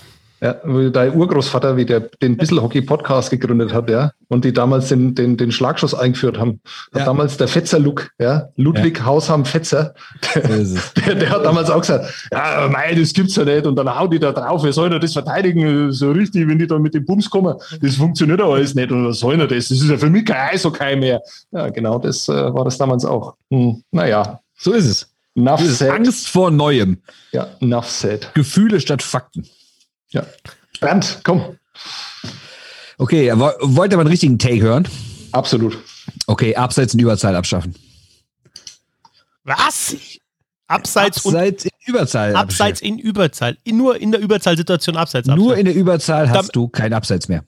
Ja, 0.44 0.52
dein 0.90 1.14
Urgroßvater, 1.14 1.78
wie 1.78 1.86
der 1.86 2.00
den 2.00 2.36
Bisselhockey-Podcast 2.36 3.30
gegründet 3.30 3.72
hat, 3.72 3.88
ja, 3.88 4.12
und 4.28 4.44
die 4.44 4.52
damals 4.52 4.90
den, 4.90 5.14
den, 5.14 5.38
den 5.38 5.50
Schlagschuss 5.50 5.94
eingeführt 5.94 6.38
haben. 6.38 6.60
Ja. 6.94 7.06
Damals 7.06 7.38
der 7.38 7.48
Fetzer-Look, 7.48 8.10
ja, 8.18 8.50
Ludwig 8.56 8.98
ja. 8.98 9.06
Hausham 9.06 9.46
Fetzer, 9.46 9.94
der, 10.34 10.42
der, 11.06 11.14
der, 11.14 11.30
hat 11.30 11.46
damals 11.46 11.70
auch 11.70 11.80
gesagt, 11.80 12.28
ja, 12.30 12.68
mei, 12.70 12.94
das 12.94 13.14
gibt's 13.14 13.36
ja 13.36 13.46
nicht, 13.46 13.66
und 13.66 13.76
dann 13.76 13.88
hauen 13.88 14.10
die 14.10 14.18
da 14.18 14.32
drauf, 14.32 14.62
wer 14.62 14.74
soll 14.74 14.90
denn 14.90 15.00
das 15.00 15.14
verteidigen, 15.14 15.90
so 15.92 16.10
richtig, 16.10 16.46
wenn 16.46 16.58
die 16.58 16.66
da 16.66 16.78
mit 16.78 16.92
dem 16.92 17.06
Bums 17.06 17.30
kommen, 17.30 17.56
das 17.80 17.96
funktioniert 17.96 18.38
ja 18.38 18.46
alles 18.46 18.74
nicht, 18.74 18.92
und 18.92 19.06
was 19.06 19.20
soll 19.20 19.38
denn 19.38 19.48
das, 19.48 19.68
das 19.68 19.80
ist 19.80 19.88
ja 19.88 19.96
für 19.96 20.10
mich 20.10 20.26
kein 20.26 20.50
Eishockey 20.50 20.94
mehr. 20.94 21.22
Ja, 21.52 21.70
genau, 21.70 21.98
das 21.98 22.28
äh, 22.28 22.52
war 22.52 22.66
das 22.66 22.76
damals 22.76 23.06
auch. 23.06 23.34
Hm, 23.50 23.82
naja. 23.92 24.40
So 24.58 24.72
ist 24.72 24.84
es. 24.84 25.10
Enough 25.36 25.60
said. 25.62 25.90
Angst 25.90 26.28
vor 26.28 26.50
Neuem. 26.50 26.98
Ja, 27.32 27.48
enough 27.60 27.88
said. 27.88 28.30
Gefühle 28.34 28.78
statt 28.78 29.02
Fakten. 29.02 29.48
Ja. 30.14 30.24
Bernd, 30.80 31.20
komm. 31.24 31.56
Okay, 32.98 33.32
wollt 33.32 33.92
ihr 33.92 33.96
mal 33.96 34.02
einen 34.02 34.10
richtigen 34.10 34.38
Take 34.38 34.60
hören? 34.60 34.88
Absolut. 35.32 35.76
Okay, 36.26 36.54
Abseits 36.54 36.94
und 36.94 37.00
Überzahl 37.00 37.34
abschaffen. 37.34 37.74
Was? 39.42 39.96
Abseits, 40.68 41.26
Abseits 41.26 41.64
in 41.64 41.70
Überzahl. 41.86 42.36
Abseits 42.36 42.80
in 42.80 42.98
Überzahl. 42.98 43.58
nur 43.66 44.00
in 44.00 44.12
der 44.12 44.20
Überzahlsituation 44.20 44.96
Abseits. 44.96 45.28
Nur 45.28 45.56
in 45.56 45.66
der 45.66 45.74
Überzahl 45.74 46.30
hast 46.30 46.36
Dam 46.36 46.48
du 46.52 46.68
kein 46.68 46.92
Abseits 46.92 47.28
mehr. 47.28 47.44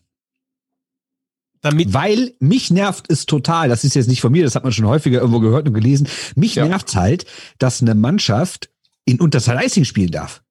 Damit 1.63 1.95
Weil 1.95 2.35
mich 2.39 2.71
nervt 2.71 3.11
es 3.11 3.27
total, 3.27 3.69
das 3.69 3.85
ist 3.85 3.95
jetzt 3.95 4.09
nicht 4.09 4.21
von 4.21 4.31
mir, 4.31 4.45
das 4.45 4.55
hat 4.55 4.65
man 4.65 4.73
schon 4.73 4.87
häufiger 4.87 5.21
irgendwo 5.21 5.41
gehört 5.41 5.67
und 5.67 5.75
gelesen. 5.75 6.09
Mich 6.35 6.57
ja. 6.57 6.67
nervt 6.67 6.95
halt, 6.95 7.27
dass 7.59 7.81
eine 7.81 7.95
Mannschaft 7.95 8.69
in 9.05 9.21
Unterzahl 9.21 9.65
Icing 9.65 9.85
spielen 9.85 10.11
darf. 10.11 10.43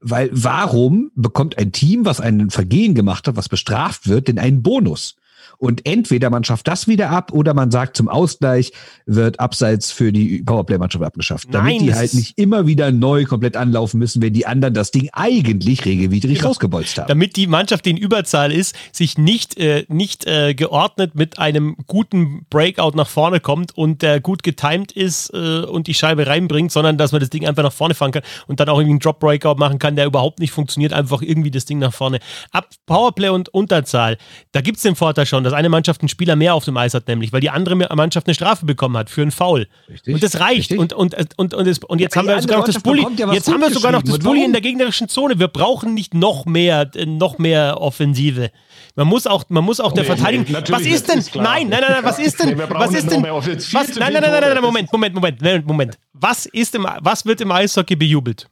Weil 0.00 0.28
warum 0.32 1.10
bekommt 1.14 1.58
ein 1.58 1.72
Team, 1.72 2.04
was 2.04 2.20
ein 2.20 2.50
Vergehen 2.50 2.94
gemacht 2.94 3.26
hat, 3.26 3.36
was 3.36 3.48
bestraft 3.48 4.08
wird, 4.08 4.28
denn 4.28 4.38
einen 4.38 4.62
Bonus? 4.62 5.16
Und 5.58 5.86
entweder 5.86 6.30
man 6.30 6.44
schafft 6.44 6.68
das 6.68 6.86
wieder 6.86 7.10
ab 7.10 7.32
oder 7.32 7.54
man 7.54 7.70
sagt, 7.70 7.96
zum 7.96 8.08
Ausgleich 8.08 8.72
wird 9.06 9.40
abseits 9.40 9.90
für 9.90 10.12
die 10.12 10.42
Powerplay-Mannschaft 10.42 11.04
abgeschafft. 11.04 11.48
Damit 11.50 11.76
Nein, 11.76 11.86
die 11.86 11.94
halt 11.94 12.14
nicht 12.14 12.38
immer 12.38 12.66
wieder 12.66 12.92
neu 12.92 13.24
komplett 13.24 13.56
anlaufen 13.56 13.98
müssen, 13.98 14.22
wenn 14.22 14.32
die 14.32 14.46
anderen 14.46 14.74
das 14.74 14.90
Ding 14.90 15.08
eigentlich 15.12 15.84
regelwidrig 15.84 16.38
genau. 16.38 16.48
rausgebolzt 16.48 16.98
haben. 16.98 17.08
Damit 17.08 17.36
die 17.36 17.46
Mannschaft, 17.46 17.86
die 17.86 17.90
in 17.90 17.96
Überzahl 17.96 18.52
ist, 18.52 18.74
sich 18.92 19.18
nicht, 19.18 19.58
äh, 19.58 19.84
nicht 19.88 20.26
äh, 20.26 20.54
geordnet 20.54 21.14
mit 21.14 21.38
einem 21.38 21.76
guten 21.86 22.46
Breakout 22.50 22.96
nach 22.96 23.08
vorne 23.08 23.40
kommt 23.40 23.76
und 23.76 24.02
der 24.02 24.20
gut 24.20 24.42
getimed 24.42 24.92
ist 24.92 25.30
äh, 25.32 25.60
und 25.60 25.86
die 25.86 25.94
Scheibe 25.94 26.26
reinbringt, 26.26 26.72
sondern 26.72 26.98
dass 26.98 27.12
man 27.12 27.20
das 27.20 27.30
Ding 27.30 27.46
einfach 27.46 27.62
nach 27.62 27.72
vorne 27.72 27.94
fahren 27.94 28.12
kann 28.12 28.22
und 28.46 28.60
dann 28.60 28.68
auch 28.68 28.78
irgendwie 28.78 28.92
einen 28.92 29.00
Drop-Breakout 29.00 29.56
machen 29.56 29.78
kann, 29.78 29.96
der 29.96 30.06
überhaupt 30.06 30.40
nicht 30.40 30.50
funktioniert, 30.50 30.92
einfach 30.92 31.22
irgendwie 31.22 31.50
das 31.50 31.64
Ding 31.64 31.78
nach 31.78 31.94
vorne. 31.94 32.18
Ab 32.52 32.68
Powerplay 32.86 33.30
und 33.30 33.48
Unterzahl, 33.50 34.18
da 34.52 34.60
gibt 34.60 34.76
es 34.76 34.82
den 34.82 34.96
Vorteil 34.96 35.26
schon, 35.26 35.45
dass 35.46 35.54
eine 35.54 35.68
Mannschaft 35.68 36.00
einen 36.00 36.08
Spieler 36.08 36.34
mehr 36.34 36.54
auf 36.54 36.64
dem 36.64 36.76
Eis 36.76 36.92
hat, 36.92 37.06
nämlich, 37.06 37.32
weil 37.32 37.40
die 37.40 37.50
andere 37.50 37.76
Mannschaft 37.76 38.26
eine 38.26 38.34
Strafe 38.34 38.66
bekommen 38.66 38.96
hat 38.96 39.08
für 39.08 39.22
einen 39.22 39.30
Foul. 39.30 39.68
Richtig, 39.88 40.14
und 40.14 40.20
das 40.20 40.40
reicht. 40.40 40.72
Und, 40.72 40.92
und, 40.92 41.14
und, 41.14 41.54
und, 41.54 41.66
das, 41.68 41.78
und 41.78 42.00
jetzt 42.00 42.16
ja, 42.16 42.22
haben 42.22 42.28
wir 42.28 42.42
sogar 42.42 42.58
noch 42.58 42.66
das 42.66 42.80
Bulli. 42.80 43.06
Ja 43.16 43.32
jetzt 43.32 43.48
haben 43.48 43.60
wir 43.60 43.70
sogar 43.70 43.92
noch 43.92 44.02
das 44.02 44.18
Bulli 44.18 44.44
in 44.44 44.50
der 44.50 44.60
gegnerischen 44.60 45.08
Zone. 45.08 45.38
Wir 45.38 45.46
brauchen 45.46 45.94
nicht 45.94 46.14
noch 46.14 46.46
mehr, 46.46 46.90
äh, 46.96 47.06
noch 47.06 47.38
mehr 47.38 47.80
Offensive. 47.80 48.50
Man 48.96 49.06
muss 49.06 49.28
auch, 49.28 49.44
man 49.48 49.62
muss 49.62 49.78
auch 49.78 49.92
der 49.92 50.04
Verteidigung. 50.04 50.52
was 50.68 50.82
ist 50.82 51.08
denn? 51.08 51.20
Ist 51.20 51.32
nein, 51.36 51.68
nein, 51.68 51.80
nein, 51.80 51.92
nein, 51.92 52.04
was 52.04 52.18
ist 52.18 52.42
denn? 52.42 52.58
was 52.58 52.92
ist 52.92 53.08
denn? 53.08 53.22
Was, 53.22 53.46
nein, 53.46 54.12
nein, 54.12 54.22
nein, 54.22 54.22
nein, 54.22 54.40
nein, 54.40 54.62
Moment, 54.62 54.92
Moment, 54.92 55.14
Moment, 55.14 55.64
Moment. 55.64 55.98
Was 56.12 56.46
ist 56.46 56.74
im, 56.74 56.88
was 57.02 57.24
wird 57.24 57.40
im 57.40 57.52
Eishockey 57.52 57.94
bejubelt? 57.94 58.48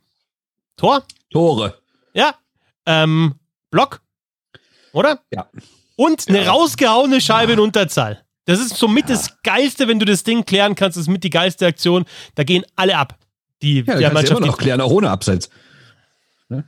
Tor? 0.76 1.02
Tore. 1.28 1.74
Ja. 2.12 2.36
Ähm, 2.86 3.34
Block? 3.72 4.00
Oder? 4.92 5.18
Ja 5.32 5.48
und 5.96 6.28
eine 6.28 6.44
ja. 6.44 6.50
rausgehauene 6.50 7.20
Scheibe 7.20 7.52
in 7.52 7.60
Unterzahl. 7.60 8.24
Das 8.46 8.60
ist 8.60 8.76
somit 8.76 9.08
ja. 9.08 9.16
das 9.16 9.42
Geilste, 9.42 9.88
wenn 9.88 9.98
du 9.98 10.04
das 10.04 10.22
Ding 10.22 10.44
klären 10.44 10.74
kannst. 10.74 10.96
Das 10.96 11.02
ist 11.02 11.08
mit 11.08 11.24
die 11.24 11.30
geilste 11.30 11.66
Aktion. 11.66 12.04
Da 12.34 12.44
gehen 12.44 12.64
alle 12.76 12.96
ab. 12.96 13.18
Die, 13.62 13.84
ja, 13.86 14.12
Mannschaft. 14.12 14.38
immer 14.38 14.46
noch 14.46 14.58
klären, 14.58 14.80
auch 14.80 14.90
ohne 14.90 15.08
Abseits. 15.08 15.48
Ne? 16.50 16.64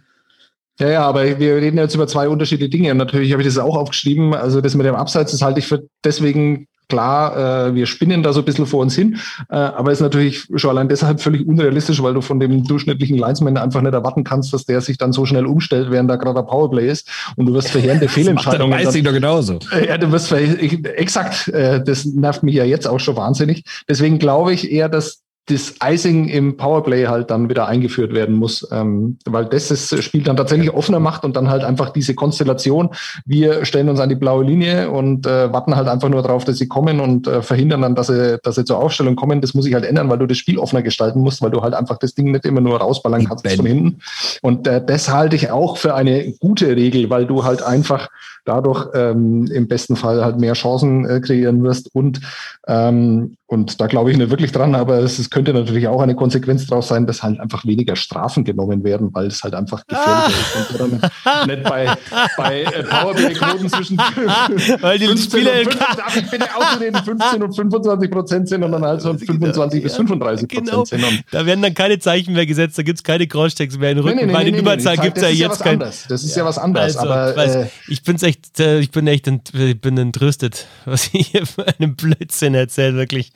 Ja, 0.79 0.89
ja, 0.89 1.03
aber 1.03 1.39
wir 1.39 1.57
reden 1.57 1.77
jetzt 1.77 1.95
über 1.95 2.07
zwei 2.07 2.29
unterschiedliche 2.29 2.71
Dinge. 2.71 2.91
Und 2.93 2.97
natürlich 2.97 3.33
habe 3.33 3.43
ich 3.43 3.49
das 3.49 3.59
auch 3.59 3.77
aufgeschrieben. 3.77 4.35
Also 4.35 4.61
das 4.63 4.75
mit 4.75 4.87
dem 4.87 4.95
Abseits, 4.95 5.33
das 5.33 5.43
halte 5.43 5.61
ich 5.61 5.67
für 5.67 5.87
deswegen 6.03 6.69
Klar, 6.89 7.69
äh, 7.69 7.75
wir 7.75 7.87
spinnen 7.87 8.23
da 8.23 8.33
so 8.33 8.41
ein 8.41 8.45
bisschen 8.45 8.67
vor 8.67 8.81
uns 8.81 8.95
hin, 8.95 9.19
äh, 9.51 9.57
aber 9.57 9.91
ist 9.91 10.01
natürlich 10.01 10.47
schon 10.55 10.71
allein 10.71 10.89
deshalb 10.89 11.21
völlig 11.21 11.47
unrealistisch, 11.47 12.01
weil 12.01 12.15
du 12.15 12.21
von 12.21 12.39
dem 12.39 12.63
durchschnittlichen 12.65 13.19
Linesman 13.19 13.57
einfach 13.57 13.83
nicht 13.83 13.93
erwarten 13.93 14.23
kannst, 14.23 14.53
dass 14.53 14.67
der 14.67 14.81
sich 14.81 14.97
dann 14.97 15.13
so 15.13 15.27
schnell 15.27 15.47
umstellt, 15.47 15.91
während 15.91 16.09
da 16.09 16.17
gerade 16.17 16.39
ein 16.39 16.47
Powerplay 16.47 16.89
ist 16.89 17.09
und 17.35 17.47
du 17.47 17.55
wirst 17.55 17.71
verheerende 17.71 18.09
Fehlentscheidungen. 18.09 18.77
Das 18.87 18.95
macht 18.95 19.07
doch 19.07 19.13
genauso. 19.13 19.59
Äh, 19.73 19.89
ja, 19.89 19.99
du 19.99 20.13
wirst 20.13 20.31
exakt, 20.33 21.49
äh, 21.49 21.83
das 21.83 22.05
nervt 22.05 22.43
mich 22.43 22.55
ja 22.55 22.65
jetzt 22.65 22.87
auch 22.87 23.01
schon 23.01 23.17
wahnsinnig. 23.17 23.65
Deswegen 23.89 24.19
glaube 24.19 24.53
ich 24.53 24.71
eher, 24.71 24.89
dass 24.89 25.26
das 25.47 25.75
Icing 25.83 26.29
im 26.29 26.57
Powerplay 26.57 27.07
halt 27.07 27.31
dann 27.31 27.49
wieder 27.49 27.69
eingeführt 27.69 28.13
werden 28.13 28.35
muss, 28.35 28.67
ähm, 28.73 29.19
weil 29.25 29.45
das 29.45 29.69
das 29.69 29.95
Spiel 30.05 30.25
dann 30.25 30.37
tatsächlich 30.37 30.75
offener 30.75 30.99
macht 30.99 31.25
und 31.25 31.37
dann 31.37 31.49
halt 31.49 31.63
einfach 31.63 31.91
diese 31.91 32.15
Konstellation, 32.17 32.91
wir 33.25 33.65
stellen 33.65 33.89
uns 33.89 34.01
an 34.01 34.09
die 34.09 34.17
blaue 34.17 34.45
Linie 34.45 34.91
und 34.91 35.25
äh, 35.27 35.53
warten 35.53 35.77
halt 35.77 35.87
einfach 35.87 36.09
nur 36.09 36.23
darauf, 36.23 36.45
dass 36.45 36.59
sie 36.59 36.67
kommen 36.67 36.99
und 36.99 37.29
äh, 37.29 37.43
verhindern 37.43 37.83
dann, 37.83 37.95
dass 37.95 38.09
sie, 38.09 38.39
dass 38.43 38.57
sie 38.57 38.65
zur 38.65 38.79
Aufstellung 38.79 39.15
kommen. 39.15 39.41
Das 39.41 39.55
muss 39.55 39.65
sich 39.65 39.75
halt 39.75 39.85
ändern, 39.85 40.11
weil 40.11 40.19
du 40.19 40.27
das 40.27 40.37
Spiel 40.37 40.59
offener 40.59 40.83
gestalten 40.83 41.21
musst, 41.21 41.41
weil 41.43 41.51
du 41.51 41.63
halt 41.63 41.75
einfach 41.75 41.99
das 41.99 42.15
Ding 42.15 42.33
nicht 42.33 42.45
immer 42.45 42.61
nur 42.61 42.79
rausballern 42.81 43.25
kannst 43.25 43.47
von 43.49 43.67
hinten. 43.67 44.01
Und 44.43 44.67
äh, 44.67 44.85
das 44.85 45.13
halte 45.13 45.37
ich 45.37 45.51
auch 45.51 45.77
für 45.77 45.95
eine 45.95 46.33
gute 46.41 46.75
Regel, 46.75 47.09
weil 47.09 47.25
du 47.25 47.45
halt 47.45 47.63
einfach 47.63 48.09
dadurch 48.47 48.89
ähm, 48.95 49.47
im 49.47 49.69
besten 49.69 49.97
Fall 49.97 50.25
halt 50.25 50.39
mehr 50.39 50.55
Chancen 50.55 51.05
äh, 51.05 51.21
kreieren 51.21 51.63
wirst 51.63 51.95
und 51.95 52.21
ähm, 52.67 53.37
und 53.49 53.81
da 53.81 53.87
glaube 53.87 54.11
ich 54.11 54.17
nicht 54.17 54.31
wirklich 54.31 54.51
dran, 54.51 54.75
aber 54.75 54.99
es, 54.99 55.21
es, 55.21 55.31
könnte 55.31 55.53
natürlich 55.53 55.87
auch 55.87 56.01
eine 56.01 56.17
Konsequenz 56.17 56.67
daraus 56.67 56.89
sein, 56.89 57.07
dass 57.07 57.23
halt 57.23 57.39
einfach 57.39 57.65
weniger 57.65 57.95
Strafen 57.95 58.43
genommen 58.43 58.83
werden, 58.83 59.11
weil 59.13 59.29
es 59.29 59.45
halt 59.45 59.55
einfach 59.55 59.87
gefährlicher 59.87 60.31
ist. 60.59 60.81
Und 60.81 61.01
dann 61.01 61.47
nicht 61.47 61.63
bei, 61.63 61.95
bei 62.37 62.63
äh, 62.63 62.83
Powerplay-Quoten 62.83 63.69
zwischen 63.69 63.99
weil 64.81 64.99
die 64.99 65.07
15 65.07 65.31
Spieler 65.31 65.61
und 65.61 65.75
5, 65.75 65.97
darf 65.97 66.17
ich 66.17 66.29
bitte 66.29 66.47
ausreden, 66.57 66.97
15 67.05 67.43
und 67.45 67.55
25 67.55 68.11
Prozent 68.11 68.49
sind, 68.49 68.63
sondern 68.63 68.85
halt 68.85 69.01
so 69.01 69.15
25 69.15 69.81
bis 69.81 69.95
35 69.95 70.49
Prozent 70.49 70.67
genau. 70.69 70.85
sind. 70.85 71.05
Und 71.05 71.25
da 71.31 71.47
werden 71.47 71.63
dann 71.63 71.75
keine 71.75 72.01
Zeichen 72.01 72.35
mehr 72.35 72.47
gesetzt, 72.47 72.77
da 72.79 72.83
gibt 72.83 72.99
es 72.99 73.05
keine 73.05 73.29
Crosschecks 73.29 73.79
mehr 73.79 73.93
in 73.93 73.99
den 73.99 74.07
Rücken, 74.07 74.19
nee, 74.19 74.27
nee, 74.27 74.35
weil 74.35 74.43
nee, 74.43 74.51
in 74.51 74.57
Überzahl 74.57 74.97
gibt 74.97 75.19
es 75.19 75.23
ja 75.23 75.29
jetzt 75.29 75.63
kein... 75.63 75.79
Das 75.79 76.11
ist 76.11 76.35
ja 76.37 76.45
was 76.45 76.59
anderes, 76.59 76.97
also, 76.97 77.13
aber... 77.13 77.37
Äh, 77.37 77.67
ich 77.87 78.03
bin's 78.03 78.25
echt, 78.25 78.36
äh, 78.59 78.81
ich 78.81 78.91
bin 78.91 79.07
echt 79.07 79.27
ent, 79.27 79.55
ich 79.55 79.81
bin 79.81 79.97
entrüstet, 79.99 80.67
was 80.85 81.13
ich 81.13 81.29
hier 81.29 81.47
für 81.47 81.67
einen 81.67 81.97
Blödsinn 81.97 82.55
erzähle, 82.55 82.95
wirklich. 82.95 83.33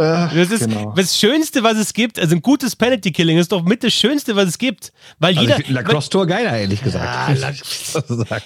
Äh, 0.00 0.28
das 0.32 0.50
ist 0.52 0.68
genau. 0.68 0.92
das 0.96 1.18
Schönste, 1.18 1.64
was 1.64 1.76
es 1.76 1.92
gibt. 1.92 2.20
Also 2.20 2.36
ein 2.36 2.40
gutes 2.40 2.76
Penalty 2.76 3.10
Killing 3.10 3.36
ist 3.36 3.50
doch 3.50 3.64
mit 3.64 3.82
das 3.82 3.92
Schönste, 3.92 4.36
was 4.36 4.48
es 4.48 4.58
gibt. 4.58 4.92
Weil 5.18 5.36
also 5.36 5.50
jeder. 5.50 5.72
Lacrosse-Tor 5.72 6.24
geiler, 6.24 6.56
ehrlich 6.56 6.80
gesagt. 6.80 7.36
Ja, 7.36 7.50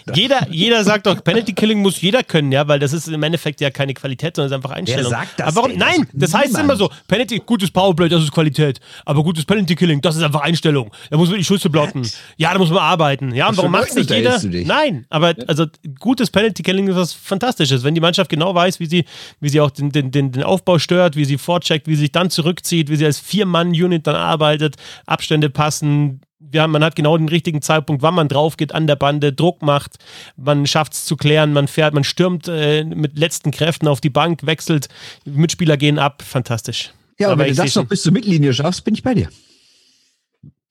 jeder, 0.14 0.46
jeder 0.50 0.82
sagt 0.82 1.06
doch, 1.06 1.22
Penalty 1.22 1.52
Killing 1.52 1.80
muss 1.82 2.00
jeder 2.00 2.22
können, 2.22 2.52
ja, 2.52 2.66
weil 2.68 2.78
das 2.78 2.94
ist 2.94 3.06
im 3.06 3.22
Endeffekt 3.22 3.60
ja 3.60 3.70
keine 3.70 3.92
Qualität, 3.92 4.36
sondern 4.36 4.46
es 4.46 4.52
ist 4.52 4.64
einfach 4.64 4.76
Einstellung. 4.76 5.12
Wer 5.12 5.18
sagt 5.18 5.40
das? 5.40 5.48
Aber 5.48 5.56
warum? 5.56 5.76
Nein, 5.76 6.08
das 6.14 6.30
niemand. 6.30 6.46
heißt 6.46 6.58
immer 6.58 6.76
so: 6.76 6.90
Penalty, 7.06 7.42
gutes 7.44 7.70
Powerplay, 7.70 8.08
das 8.08 8.22
ist 8.22 8.32
Qualität. 8.32 8.80
Aber 9.04 9.22
gutes 9.22 9.44
Penalty 9.44 9.74
Killing, 9.74 10.00
das 10.00 10.16
ist 10.16 10.22
einfach 10.22 10.40
Einstellung. 10.40 10.90
Da 11.10 11.18
muss 11.18 11.28
man 11.28 11.36
die 11.36 11.44
Schüsse 11.44 11.68
blocken. 11.68 12.08
Ja, 12.38 12.54
da 12.54 12.58
muss 12.58 12.70
man 12.70 12.78
arbeiten. 12.78 13.34
Ja, 13.34 13.50
und 13.50 13.58
warum 13.58 13.72
macht 13.72 13.90
es 13.90 13.94
nicht 13.96 14.10
jeder? 14.10 14.40
Nein, 14.42 15.04
aber 15.10 15.34
also 15.46 15.66
gutes 15.98 16.30
Penalty 16.30 16.62
Killing 16.62 16.88
ist 16.88 16.96
was 16.96 17.12
Fantastisches. 17.12 17.84
Wenn 17.84 17.94
die 17.94 18.00
Mannschaft 18.00 18.30
genau 18.30 18.54
weiß, 18.54 18.80
wie 18.80 18.86
sie, 18.86 19.04
wie 19.40 19.50
sie 19.50 19.60
auch 19.60 19.70
den, 19.70 19.90
den, 19.90 20.10
den, 20.10 20.32
den 20.32 20.42
Aufbau 20.42 20.78
stört, 20.78 21.14
wie 21.14 21.26
sie 21.26 21.41
vorcheckt, 21.42 21.86
wie 21.86 21.94
sie 21.94 22.02
sich 22.02 22.12
dann 22.12 22.30
zurückzieht, 22.30 22.88
wie 22.88 22.96
sie 22.96 23.04
als 23.04 23.18
Vier-Mann-Unit 23.18 24.06
dann 24.06 24.16
arbeitet, 24.16 24.76
Abstände 25.06 25.50
passen. 25.50 26.20
Ja, 26.52 26.66
man 26.66 26.82
hat 26.84 26.96
genau 26.96 27.16
den 27.16 27.28
richtigen 27.28 27.62
Zeitpunkt, 27.62 28.02
wann 28.02 28.14
man 28.14 28.28
drauf 28.28 28.56
geht 28.56 28.74
an 28.74 28.86
der 28.86 28.96
Bande, 28.96 29.32
Druck 29.32 29.62
macht, 29.62 29.96
man 30.36 30.66
schafft 30.66 30.94
es 30.94 31.04
zu 31.04 31.16
klären, 31.16 31.52
man 31.52 31.68
fährt, 31.68 31.94
man 31.94 32.04
stürmt 32.04 32.48
äh, 32.48 32.84
mit 32.84 33.18
letzten 33.18 33.50
Kräften 33.50 33.88
auf 33.88 34.00
die 34.00 34.10
Bank, 34.10 34.44
wechselt, 34.44 34.88
Mitspieler 35.24 35.76
gehen 35.76 35.98
ab, 35.98 36.22
fantastisch. 36.22 36.92
Ja, 37.18 37.30
aber 37.30 37.44
wenn 37.44 37.54
du 37.54 37.62
das 37.62 37.74
noch 37.74 37.86
bis 37.86 38.02
zur 38.02 38.12
Mittellinie 38.12 38.52
schaffst, 38.52 38.84
bin 38.84 38.94
ich 38.94 39.02
bei 39.02 39.14
dir. 39.14 39.28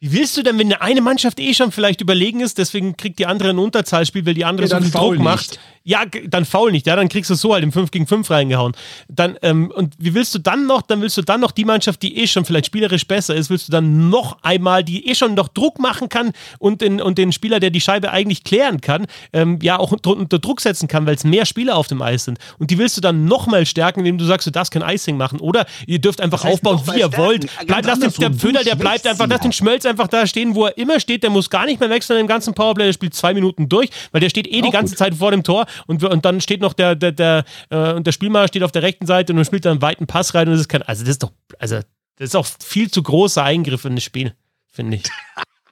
Wie 0.03 0.13
willst 0.13 0.35
du 0.35 0.41
denn, 0.41 0.57
wenn 0.57 0.73
eine 0.73 0.99
Mannschaft 0.99 1.39
eh 1.39 1.53
schon 1.53 1.71
vielleicht 1.71 2.01
überlegen 2.01 2.39
ist, 2.39 2.57
deswegen 2.57 2.97
kriegt 2.97 3.19
die 3.19 3.27
andere 3.27 3.51
ein 3.51 3.59
Unterzahlspiel, 3.59 4.25
weil 4.25 4.33
die 4.33 4.45
andere 4.45 4.67
ja, 4.67 4.77
so 4.77 4.81
viel 4.81 4.91
Druck 4.91 5.19
macht? 5.19 5.59
Ja, 5.83 6.03
dann 6.05 6.45
faul 6.45 6.71
nicht, 6.71 6.85
ja, 6.85 6.95
dann 6.95 7.09
kriegst 7.09 7.31
du 7.31 7.35
so 7.35 7.53
halt 7.53 7.63
im 7.63 7.71
5 7.71 7.89
gegen 7.89 8.05
5 8.05 8.29
reingehauen. 8.29 8.73
Dann, 9.07 9.37
ähm, 9.41 9.71
und 9.71 9.95
wie 9.97 10.13
willst 10.13 10.35
du 10.35 10.39
dann 10.39 10.67
noch, 10.67 10.83
dann 10.83 11.01
willst 11.01 11.17
du 11.17 11.23
dann 11.23 11.41
noch 11.41 11.51
die 11.51 11.65
Mannschaft, 11.65 12.03
die 12.03 12.17
eh 12.19 12.27
schon 12.27 12.45
vielleicht 12.45 12.67
spielerisch 12.67 13.07
besser 13.07 13.33
ist, 13.33 13.49
willst 13.49 13.67
du 13.67 13.71
dann 13.71 14.09
noch 14.09 14.37
einmal, 14.43 14.83
die 14.83 15.09
eh 15.09 15.15
schon 15.15 15.33
noch 15.33 15.47
Druck 15.47 15.79
machen 15.79 16.07
kann 16.07 16.33
und 16.59 16.81
den, 16.81 17.01
und 17.01 17.17
den 17.17 17.31
Spieler, 17.31 17.59
der 17.59 17.71
die 17.71 17.81
Scheibe 17.81 18.11
eigentlich 18.11 18.43
klären 18.43 18.79
kann, 18.79 19.07
ähm, 19.33 19.57
ja 19.63 19.79
auch 19.79 19.91
unter, 19.91 20.11
unter 20.11 20.37
Druck 20.37 20.61
setzen 20.61 20.87
kann, 20.87 21.07
weil 21.07 21.15
es 21.15 21.23
mehr 21.23 21.47
Spieler 21.47 21.75
auf 21.75 21.87
dem 21.87 22.01
Eis 22.03 22.25
sind. 22.25 22.37
Und 22.59 22.69
die 22.69 22.77
willst 22.77 22.97
du 22.97 23.01
dann 23.01 23.25
nochmal 23.25 23.65
stärken, 23.65 24.01
indem 24.01 24.19
du 24.19 24.25
sagst, 24.25 24.45
du 24.45 24.51
darfst 24.51 24.71
kein 24.71 24.83
Icing 24.83 25.17
machen. 25.17 25.39
Oder 25.39 25.65
ihr 25.87 25.99
dürft 25.99 26.21
einfach 26.21 26.43
das 26.43 26.51
heißt, 26.51 26.65
aufbauen, 26.65 26.93
wie 26.93 26.99
ihr 26.99 27.17
wollt. 27.17 27.47
Bleibt, 27.65 27.87
lass 27.87 27.99
den, 27.99 28.11
der 28.19 28.33
Föder, 28.33 28.63
der 28.63 28.75
bleibt 28.75 29.07
einfach, 29.07 29.25
lass 29.27 29.41
den 29.41 29.51
Schmelz 29.51 29.87
einfach 29.87 30.07
da 30.07 30.27
stehen, 30.27 30.53
wo 30.53 30.65
er 30.65 30.77
immer 30.77 30.99
steht. 30.99 31.23
Der 31.23 31.31
muss 31.31 31.49
gar 31.49 31.65
nicht 31.65 31.79
mehr 31.79 31.89
wechseln 31.89 32.19
im 32.19 32.27
ganzen 32.27 32.53
Powerplay. 32.53 32.85
Der 32.85 32.93
spielt 32.93 33.15
zwei 33.15 33.33
Minuten 33.33 33.67
durch, 33.67 33.89
weil 34.11 34.21
der 34.21 34.29
steht 34.29 34.45
eh 34.47 34.59
Auch 34.59 34.65
die 34.65 34.71
ganze 34.71 34.93
gut. 34.93 34.99
Zeit 34.99 35.15
vor 35.15 35.31
dem 35.31 35.41
Tor 35.41 35.65
und, 35.87 36.03
und 36.03 36.25
dann 36.25 36.41
steht 36.41 36.61
noch 36.61 36.73
der, 36.73 36.95
der, 36.95 37.11
der, 37.11 37.45
äh, 37.69 37.93
und 37.93 38.07
der 38.07 38.11
Spielmacher 38.11 38.47
steht 38.47 38.63
auf 38.63 38.71
der 38.71 38.83
rechten 38.83 39.05
Seite 39.05 39.33
und 39.33 39.37
dann 39.37 39.45
spielt 39.45 39.65
er 39.65 39.71
einen 39.71 39.81
weiten 39.81 40.07
Pass 40.07 40.33
rein 40.33 40.47
und 40.47 40.53
das 40.53 40.61
ist 40.61 40.69
kein, 40.69 40.83
also 40.83 41.03
das 41.03 41.11
ist 41.11 41.23
doch, 41.23 41.31
also 41.59 41.75
das 42.17 42.29
ist 42.29 42.35
auch 42.35 42.45
viel 42.45 42.91
zu 42.91 43.03
großer 43.03 43.43
Eingriff 43.43 43.85
in 43.85 43.95
das 43.95 44.03
Spiel, 44.03 44.33
finde 44.67 44.97
ich. 44.97 45.03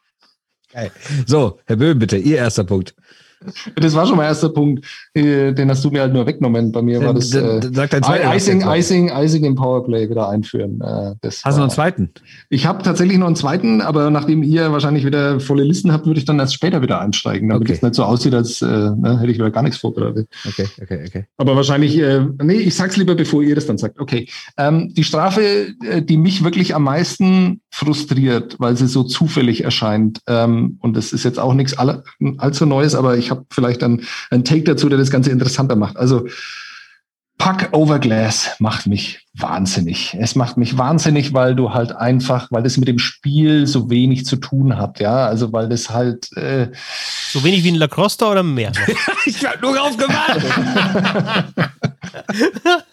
Geil. 0.71 0.91
So, 1.25 1.59
Herr 1.65 1.75
Böhm, 1.75 1.99
bitte, 1.99 2.17
Ihr 2.17 2.37
erster 2.37 2.63
Punkt. 2.63 2.95
Das 3.75 3.93
war 3.95 4.05
schon 4.05 4.17
mein 4.17 4.27
erster 4.27 4.49
Punkt. 4.49 4.85
Äh, 5.13 5.53
den 5.53 5.69
hast 5.69 5.83
du 5.85 5.89
mir 5.89 6.01
halt 6.01 6.13
nur 6.13 6.25
weggenommen. 6.25 6.71
Bei 6.71 6.81
mir 6.81 7.03
war 7.03 7.13
das 7.13 7.33
äh, 7.33 7.59
Icing, 8.35 8.63
Icing, 8.65 9.11
Icing 9.15 9.43
im 9.45 9.55
Powerplay 9.55 10.09
wieder 10.09 10.29
einführen. 10.29 10.81
Äh, 10.81 11.15
das 11.21 11.43
hast 11.43 11.55
du 11.55 11.59
noch 11.59 11.67
einen 11.67 11.71
zweiten? 11.71 12.11
Ich 12.49 12.65
habe 12.65 12.83
tatsächlich 12.83 13.17
noch 13.17 13.27
einen 13.27 13.35
zweiten, 13.35 13.81
aber 13.81 14.09
nachdem 14.09 14.43
ihr 14.43 14.71
wahrscheinlich 14.71 15.05
wieder 15.05 15.39
volle 15.39 15.63
Listen 15.63 15.91
habt, 15.91 16.05
würde 16.05 16.19
ich 16.19 16.25
dann 16.25 16.39
erst 16.39 16.53
später 16.53 16.81
wieder 16.81 16.99
einsteigen, 16.99 17.49
damit 17.49 17.63
okay. 17.63 17.73
es 17.73 17.81
nicht 17.81 17.95
so 17.95 18.03
aussieht, 18.03 18.33
als 18.33 18.61
äh, 18.61 18.65
ne, 18.65 19.19
hätte 19.19 19.31
ich 19.31 19.37
wieder 19.37 19.51
gar 19.51 19.63
nichts 19.63 19.77
vorbereitet. 19.77 20.27
Okay, 20.47 20.67
okay, 20.81 21.03
okay. 21.07 21.25
Aber 21.37 21.55
wahrscheinlich, 21.55 21.97
äh, 21.97 22.25
nee, 22.41 22.53
ich 22.53 22.75
sag's 22.75 22.97
lieber, 22.97 23.15
bevor 23.15 23.41
ihr 23.41 23.55
das 23.55 23.65
dann 23.65 23.77
sagt. 23.77 23.99
Okay. 23.99 24.27
Ähm, 24.57 24.93
die 24.93 25.03
Strafe, 25.03 25.73
äh, 25.83 26.01
die 26.01 26.17
mich 26.17 26.43
wirklich 26.43 26.75
am 26.75 26.83
meisten 26.83 27.61
frustriert, 27.69 28.55
weil 28.59 28.75
sie 28.75 28.87
so 28.87 29.03
zufällig 29.03 29.63
erscheint, 29.63 30.21
ähm, 30.27 30.77
und 30.81 30.97
das 30.97 31.13
ist 31.13 31.23
jetzt 31.23 31.39
auch 31.39 31.53
nichts 31.53 31.77
all, 31.77 32.03
allzu 32.37 32.65
Neues, 32.65 32.95
aber 32.95 33.17
ich 33.17 33.28
habe 33.29 33.45
vielleicht 33.51 33.83
einen, 33.83 34.05
einen 34.29 34.43
Take 34.43 34.63
dazu, 34.63 34.89
der 34.89 34.97
das 34.97 35.11
Ganze 35.11 35.31
interessanter 35.31 35.75
macht. 35.75 35.97
Also 35.97 36.27
Puck 37.39 37.69
over 37.71 37.99
Glass 37.99 38.51
macht 38.59 38.85
mich 38.85 39.25
wahnsinnig. 39.33 40.15
Es 40.19 40.35
macht 40.35 40.57
mich 40.57 40.77
wahnsinnig, 40.77 41.33
weil 41.33 41.55
du 41.55 41.73
halt 41.73 41.93
einfach, 41.93 42.51
weil 42.51 42.63
das 42.63 42.75
mit 42.75 42.89
dem 42.89 42.99
Spiel 42.99 43.65
so 43.65 43.89
wenig 43.89 44.25
zu 44.25 44.35
tun 44.35 44.75
hat, 44.77 44.99
ja. 44.99 45.25
Also 45.25 45.53
weil 45.53 45.69
das 45.69 45.89
halt 45.89 46.35
äh 46.35 46.67
so 47.31 47.41
wenig 47.43 47.63
wie 47.63 47.71
ein 47.71 47.75
Lacrosse 47.75 48.25
oder 48.25 48.43
mehr? 48.43 48.73
ich 49.25 49.45
habe 49.45 49.57
nur 49.61 49.73
drauf 49.73 49.95
gewartet. 49.95 50.43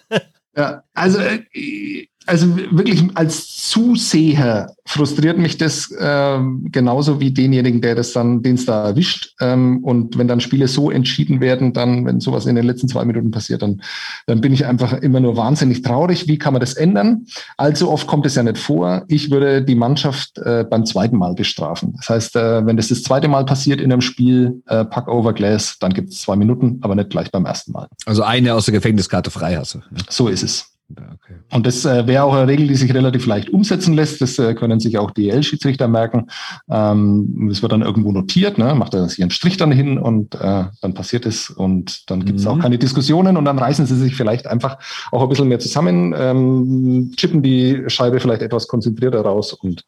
ja, 0.56 0.82
also 0.94 1.18
äh, 1.18 2.06
also 2.26 2.56
wirklich 2.56 3.02
als 3.14 3.56
Zuseher 3.68 4.74
frustriert 4.84 5.38
mich 5.38 5.58
das 5.58 5.90
äh, 5.90 6.38
genauso 6.70 7.20
wie 7.20 7.32
denjenigen, 7.32 7.80
der 7.80 7.94
das 7.94 8.12
dann, 8.12 8.42
den 8.42 8.54
es 8.54 8.66
da 8.66 8.86
erwischt. 8.88 9.34
Ähm, 9.40 9.82
und 9.82 10.18
wenn 10.18 10.28
dann 10.28 10.40
Spiele 10.40 10.68
so 10.68 10.90
entschieden 10.90 11.40
werden, 11.40 11.72
dann, 11.72 12.04
wenn 12.04 12.20
sowas 12.20 12.46
in 12.46 12.56
den 12.56 12.64
letzten 12.64 12.88
zwei 12.88 13.04
Minuten 13.04 13.30
passiert, 13.30 13.62
dann, 13.62 13.82
dann 14.26 14.40
bin 14.40 14.52
ich 14.52 14.66
einfach 14.66 14.92
immer 14.92 15.20
nur 15.20 15.36
wahnsinnig 15.36 15.82
traurig. 15.82 16.28
Wie 16.28 16.38
kann 16.38 16.52
man 16.52 16.60
das 16.60 16.74
ändern? 16.74 17.26
Allzu 17.56 17.90
oft 17.90 18.06
kommt 18.06 18.26
es 18.26 18.34
ja 18.34 18.42
nicht 18.42 18.58
vor. 18.58 19.04
Ich 19.08 19.30
würde 19.30 19.62
die 19.62 19.74
Mannschaft 19.74 20.38
äh, 20.38 20.64
beim 20.68 20.84
zweiten 20.86 21.16
Mal 21.16 21.34
bestrafen. 21.34 21.94
Das 21.96 22.08
heißt, 22.08 22.36
äh, 22.36 22.66
wenn 22.66 22.76
das 22.76 22.88
das 22.88 23.02
zweite 23.02 23.28
Mal 23.28 23.44
passiert 23.44 23.80
in 23.80 23.92
einem 23.92 24.02
Spiel, 24.02 24.62
äh, 24.66 24.84
Pack 24.84 25.08
over 25.08 25.32
Glass, 25.32 25.78
dann 25.80 25.92
gibt 25.92 26.10
es 26.10 26.20
zwei 26.22 26.36
Minuten, 26.36 26.78
aber 26.82 26.94
nicht 26.94 27.10
gleich 27.10 27.30
beim 27.30 27.44
ersten 27.46 27.72
Mal. 27.72 27.88
Also 28.04 28.22
eine 28.22 28.54
aus 28.54 28.66
der 28.66 28.72
Gefängniskarte 28.72 29.30
frei 29.30 29.56
hast 29.56 29.74
du. 29.74 29.80
So 30.08 30.28
ist 30.28 30.42
es. 30.42 30.75
Okay. 30.88 31.34
Und 31.52 31.66
das 31.66 31.84
äh, 31.84 32.06
wäre 32.06 32.22
auch 32.22 32.34
eine 32.34 32.46
Regel, 32.46 32.68
die 32.68 32.76
sich 32.76 32.94
relativ 32.94 33.26
leicht 33.26 33.50
umsetzen 33.50 33.94
lässt. 33.94 34.20
Das 34.20 34.38
äh, 34.38 34.54
können 34.54 34.78
sich 34.78 34.98
auch 34.98 35.10
DL-Schiedsrichter 35.10 35.88
merken. 35.88 36.28
Ähm, 36.70 37.48
das 37.48 37.60
wird 37.60 37.72
dann 37.72 37.82
irgendwo 37.82 38.12
notiert, 38.12 38.56
ne? 38.56 38.74
macht 38.76 38.94
er 38.94 39.08
sich 39.08 39.20
einen 39.20 39.32
Strich 39.32 39.56
dann 39.56 39.72
hin 39.72 39.98
und 39.98 40.36
äh, 40.36 40.64
dann 40.80 40.94
passiert 40.94 41.26
es 41.26 41.50
und 41.50 42.08
dann 42.08 42.24
gibt 42.24 42.38
es 42.38 42.44
mhm. 42.44 42.50
auch 42.52 42.58
keine 42.60 42.78
Diskussionen 42.78 43.36
und 43.36 43.44
dann 43.44 43.58
reißen 43.58 43.86
sie 43.86 43.96
sich 43.96 44.14
vielleicht 44.14 44.46
einfach 44.46 44.78
auch 45.10 45.22
ein 45.22 45.28
bisschen 45.28 45.48
mehr 45.48 45.58
zusammen, 45.58 46.14
ähm, 46.16 47.12
chippen 47.16 47.42
die 47.42 47.82
Scheibe 47.88 48.20
vielleicht 48.20 48.42
etwas 48.42 48.68
konzentrierter 48.68 49.22
raus 49.22 49.52
und 49.54 49.84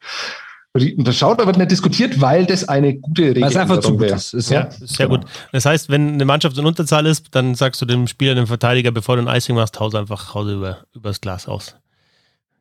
das 0.97 1.17
schaut, 1.17 1.41
aber 1.41 1.51
nicht 1.57 1.71
diskutiert, 1.71 2.21
weil 2.21 2.45
das 2.45 2.67
eine 2.67 2.95
gute 2.95 3.23
Regel 3.23 3.43
ist. 3.43 3.55
einfach 3.55 3.79
zu 3.79 3.97
gut 3.97 4.11
ist. 4.11 4.33
ist 4.33 4.49
ja, 4.49 4.69
sehr 4.71 5.07
genau. 5.07 5.19
gut. 5.19 5.29
Das 5.51 5.65
heißt, 5.65 5.89
wenn 5.89 6.13
eine 6.13 6.25
Mannschaft 6.25 6.57
in 6.57 6.65
Unterzahl 6.65 7.05
ist, 7.05 7.27
dann 7.31 7.55
sagst 7.55 7.81
du 7.81 7.85
dem 7.85 8.07
Spieler, 8.07 8.35
dem 8.35 8.47
Verteidiger, 8.47 8.91
bevor 8.91 9.17
du 9.17 9.27
ein 9.27 9.35
Icing 9.35 9.55
machst, 9.55 9.79
hause 9.79 9.99
einfach 9.99 10.33
hause 10.33 10.53
über, 10.53 10.79
übers 10.93 11.21
Glas 11.21 11.47
aus. 11.47 11.75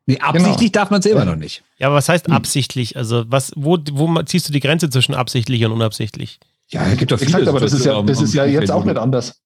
Nee, 0.07 0.19
absichtlich 0.21 0.73
genau. 0.73 0.83
darf 0.83 0.91
man 0.91 1.01
es 1.01 1.07
immer 1.07 1.27
noch 1.27 1.37
nicht. 1.37 1.63
Ja, 1.79 1.89
aber 1.89 1.97
was 1.97 2.09
heißt 2.09 2.29
hm. 2.29 2.33
absichtlich? 2.33 2.97
Also, 2.97 3.25
was, 3.29 3.53
wo, 3.57 3.79
wo 3.93 4.23
ziehst 4.23 4.49
du 4.49 4.53
die 4.53 4.61
Grenze 4.61 4.89
zwischen 4.89 5.15
absichtlich 5.15 5.65
und 5.67 5.73
unabsichtlich? 5.73 6.41
Ja, 6.69 6.87
es 6.87 6.97
gibt 6.97 7.13
doch 7.13 7.19
viele. 7.19 7.31
Exakt, 7.31 7.49
aber 7.49 7.61
das 7.61 7.73
ist 7.75 7.85
ja, 7.85 8.01
das 8.03 8.23
ist 8.23 8.33
ja 8.35 8.47
jetzt 8.47 8.71
auch 8.71 8.85
nicht 8.85 8.97
anders. 8.97 9.41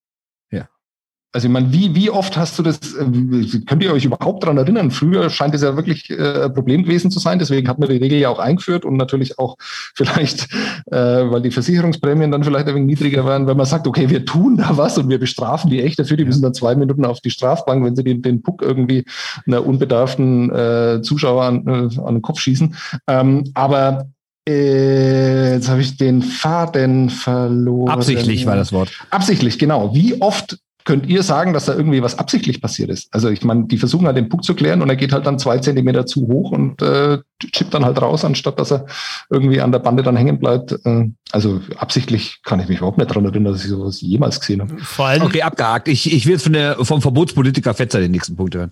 Also 1.35 1.49
ich 1.49 1.53
meine, 1.53 1.73
wie, 1.73 1.95
wie 1.95 2.11
oft 2.11 2.37
hast 2.37 2.59
du 2.59 2.63
das, 2.63 2.79
äh, 2.95 3.61
könnt 3.67 3.83
ihr 3.83 3.93
euch 3.93 4.05
überhaupt 4.05 4.43
daran 4.43 4.59
erinnern? 4.59 4.91
Früher 4.91 5.31
scheint 5.31 5.55
es 5.55 5.63
ja 5.63 5.77
wirklich 5.77 6.11
äh, 6.11 6.51
Problem 6.51 6.83
gewesen 6.85 7.11
zu 7.11 7.19
sein, 7.21 7.39
deswegen 7.39 7.69
hat 7.69 7.79
man 7.79 7.89
die 7.89 7.97
Regel 7.97 8.19
ja 8.19 8.29
auch 8.29 8.39
eingeführt 8.39 8.85
und 8.85 8.97
natürlich 8.97 9.39
auch 9.39 9.57
vielleicht, 9.95 10.53
äh, 10.91 10.97
weil 11.31 11.41
die 11.41 11.51
Versicherungsprämien 11.51 12.31
dann 12.31 12.45
vielleicht 12.45 12.69
ein 12.69 12.75
wenig 12.75 12.99
niedriger 12.99 13.25
waren, 13.25 13.47
wenn 13.47 13.57
man 13.57 13.65
sagt, 13.65 13.87
okay, 13.87 14.11
wir 14.11 14.27
tun 14.27 14.59
da 14.59 14.77
was 14.77 14.99
und 14.99 15.09
wir 15.09 15.19
bestrafen 15.19 15.71
die 15.71 15.83
echt 15.83 15.99
dafür, 15.99 16.19
die 16.19 16.27
müssen 16.27 16.43
dann 16.43 16.53
zwei 16.53 16.75
Minuten 16.75 17.07
auf 17.07 17.21
die 17.21 17.31
Strafbank, 17.31 17.83
wenn 17.83 17.97
sie 17.97 18.05
den, 18.05 18.21
den 18.21 18.43
Puck 18.43 18.61
irgendwie 18.61 19.05
einer 19.47 19.67
unbedarften 19.67 20.51
äh, 20.51 21.01
Zuschauer 21.03 21.45
an, 21.45 21.67
äh, 21.67 22.01
an 22.01 22.17
den 22.17 22.23
Kopf 22.23 22.41
schießen. 22.41 22.75
Ähm, 23.07 23.51
aber 23.55 24.07
äh, 24.47 25.55
jetzt 25.55 25.69
habe 25.69 25.81
ich 25.81 25.97
den 25.97 26.21
Faden 26.21 27.11
verloren. 27.11 27.91
Absichtlich 27.91 28.45
war 28.45 28.57
das 28.57 28.73
Wort. 28.73 28.91
Absichtlich, 29.11 29.59
genau. 29.59 29.95
Wie 29.95 30.21
oft 30.21 30.59
könnt 30.85 31.07
ihr 31.07 31.23
sagen, 31.23 31.53
dass 31.53 31.67
da 31.67 31.75
irgendwie 31.75 32.03
was 32.03 32.19
absichtlich 32.19 32.61
passiert 32.61 32.91
ist? 32.91 33.13
Also 33.15 33.29
ich 33.29 33.43
meine, 33.45 33.67
die 33.67 33.79
versuchen 33.79 34.07
halt 34.07 34.17
den 34.17 34.29
Puck 34.29 34.45
zu 34.45 34.55
klären 34.55 34.83
und 34.83 34.89
er 34.89 34.97
geht 34.97 35.13
halt 35.13 35.27
dann 35.27 35.39
zwei 35.39 35.59
Zentimeter 35.59 36.07
zu 36.07 36.27
hoch 36.29 36.51
und 36.51 36.83
äh, 36.83 37.19
chippt 37.39 37.75
dann 37.75 37.85
halt 37.85 38.01
raus, 38.01 38.25
anstatt 38.25 38.59
dass 38.59 38.73
er 38.73 38.87
irgendwie 39.31 39.61
an 39.61 39.73
der 39.73 39.79
Bande 39.79 40.03
dann 40.03 40.17
hängen 40.17 40.39
bleibt. 40.39 40.73
Äh, 40.85 41.11
also 41.31 41.61
absichtlich 41.77 42.41
kann 42.45 42.61
ich 42.61 42.69
mich 42.69 42.79
überhaupt 42.79 42.99
nicht 42.99 43.11
daran 43.11 43.25
erinnern, 43.25 43.53
dass 43.53 43.65
ich 43.65 43.71
sowas 43.71 44.01
jemals 44.01 44.41
gesehen 44.41 44.61
habe. 44.61 44.79
Vor 44.79 45.07
allem 45.07 45.23
okay, 45.23 45.43
abgehakt. 45.43 45.89
Ich, 45.89 46.13
ich 46.13 46.27
will 46.27 46.33
jetzt 46.33 46.45
von 46.45 46.53
der, 46.53 46.77
vom 46.85 47.01
Verbotspolitiker 47.01 47.75
Fetzer 47.75 48.01
den 48.01 48.11
nächsten 48.11 48.37
Punkt 48.37 48.55
hören. 48.55 48.71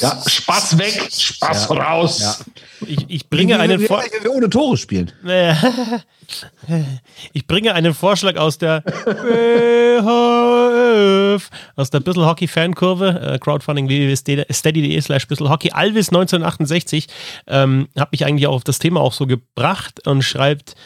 Ja, 0.00 0.22
Spaß 0.26 0.78
weg, 0.78 1.08
Spaß 1.12 1.68
ja. 1.70 1.76
raus. 1.76 2.20
Ja. 2.20 2.36
Ich, 2.86 3.04
ich 3.08 3.28
bringe 3.28 3.54
wir, 3.54 3.60
einen 3.60 3.80
Vorschlag. 3.80 4.22
Wir 4.22 4.32
ohne 4.32 4.48
Tore 4.48 4.76
spielen. 4.76 5.12
Ich 7.32 7.48
bringe 7.48 7.74
einen 7.74 7.92
Vorschlag 7.92 8.36
aus 8.36 8.56
der 8.56 8.84
aus 11.74 11.90
der 11.90 12.00
Bissel 12.00 12.24
Hockey 12.24 12.46
Fankurve, 12.46 13.20
äh, 13.20 13.38
Crowdfunding 13.40 13.88
www.steady.de 13.88 15.00
slash 15.00 15.26
Bissel 15.26 15.50
Hockey. 15.50 15.72
Alvis 15.72 16.10
1968 16.10 17.08
ähm, 17.48 17.88
hat 17.98 18.12
mich 18.12 18.24
eigentlich 18.24 18.46
auch 18.46 18.54
auf 18.54 18.64
das 18.64 18.78
Thema 18.78 19.00
auch 19.00 19.12
so 19.12 19.26
gebracht 19.26 20.06
und 20.06 20.22
schreibt 20.22 20.76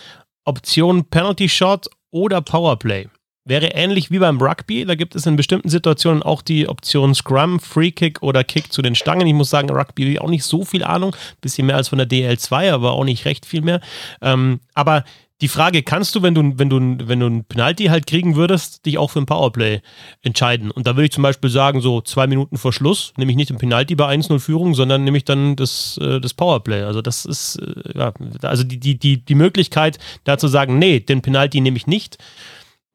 Option 0.46 1.04
Penalty 1.10 1.50
Shot 1.50 1.90
oder 2.10 2.40
Powerplay 2.40 3.08
wäre 3.44 3.68
ähnlich 3.68 4.10
wie 4.10 4.18
beim 4.18 4.40
Rugby. 4.40 4.84
Da 4.84 4.94
gibt 4.94 5.14
es 5.14 5.26
in 5.26 5.36
bestimmten 5.36 5.68
Situationen 5.68 6.22
auch 6.22 6.42
die 6.42 6.68
Option 6.68 7.14
Scrum, 7.14 7.60
Free 7.60 7.90
Kick 7.90 8.22
oder 8.22 8.42
Kick 8.44 8.72
zu 8.72 8.82
den 8.82 8.94
Stangen. 8.94 9.26
Ich 9.26 9.34
muss 9.34 9.50
sagen, 9.50 9.70
Rugby 9.70 10.18
auch 10.18 10.30
nicht 10.30 10.44
so 10.44 10.64
viel 10.64 10.84
Ahnung, 10.84 11.14
bisschen 11.40 11.66
mehr 11.66 11.76
als 11.76 11.88
von 11.88 11.98
der 11.98 12.08
DL2, 12.08 12.72
aber 12.72 12.92
auch 12.92 13.04
nicht 13.04 13.24
recht 13.24 13.46
viel 13.46 13.62
mehr. 13.62 13.80
Ähm, 14.22 14.60
aber 14.74 15.04
die 15.40 15.48
Frage, 15.48 15.82
kannst 15.82 16.14
du, 16.14 16.22
wenn 16.22 16.34
du, 16.34 16.52
wenn 16.56 16.70
du, 16.70 16.78
wenn 17.08 17.20
du 17.20 17.26
einen 17.26 17.44
Penalty 17.44 17.86
halt 17.86 18.06
kriegen 18.06 18.36
würdest, 18.36 18.86
dich 18.86 18.98
auch 18.98 19.10
für 19.10 19.18
ein 19.18 19.26
Powerplay 19.26 19.82
entscheiden? 20.22 20.70
Und 20.70 20.86
da 20.86 20.96
würde 20.96 21.06
ich 21.06 21.12
zum 21.12 21.22
Beispiel 21.22 21.50
sagen, 21.50 21.80
so 21.80 22.00
zwei 22.00 22.26
Minuten 22.26 22.56
vor 22.56 22.72
Schluss, 22.72 23.12
nehme 23.16 23.30
ich 23.30 23.36
nicht 23.36 23.50
den 23.50 23.58
Penalty 23.58 23.94
bei 23.96 24.08
1-0 24.08 24.38
Führung, 24.38 24.74
sondern 24.74 25.04
nehme 25.04 25.18
ich 25.18 25.24
dann 25.24 25.56
das, 25.56 25.98
äh, 26.00 26.20
das 26.20 26.34
Powerplay. 26.34 26.84
Also 26.84 27.02
das 27.02 27.24
ist, 27.24 27.56
äh, 27.56 27.98
ja, 27.98 28.12
also 28.42 28.62
die, 28.62 28.78
die, 28.78 28.98
die, 28.98 29.24
die 29.24 29.34
Möglichkeit, 29.34 29.98
da 30.22 30.38
zu 30.38 30.48
sagen, 30.48 30.78
nee, 30.78 31.00
den 31.00 31.20
Penalty 31.20 31.60
nehme 31.60 31.76
ich 31.76 31.86
nicht, 31.86 32.16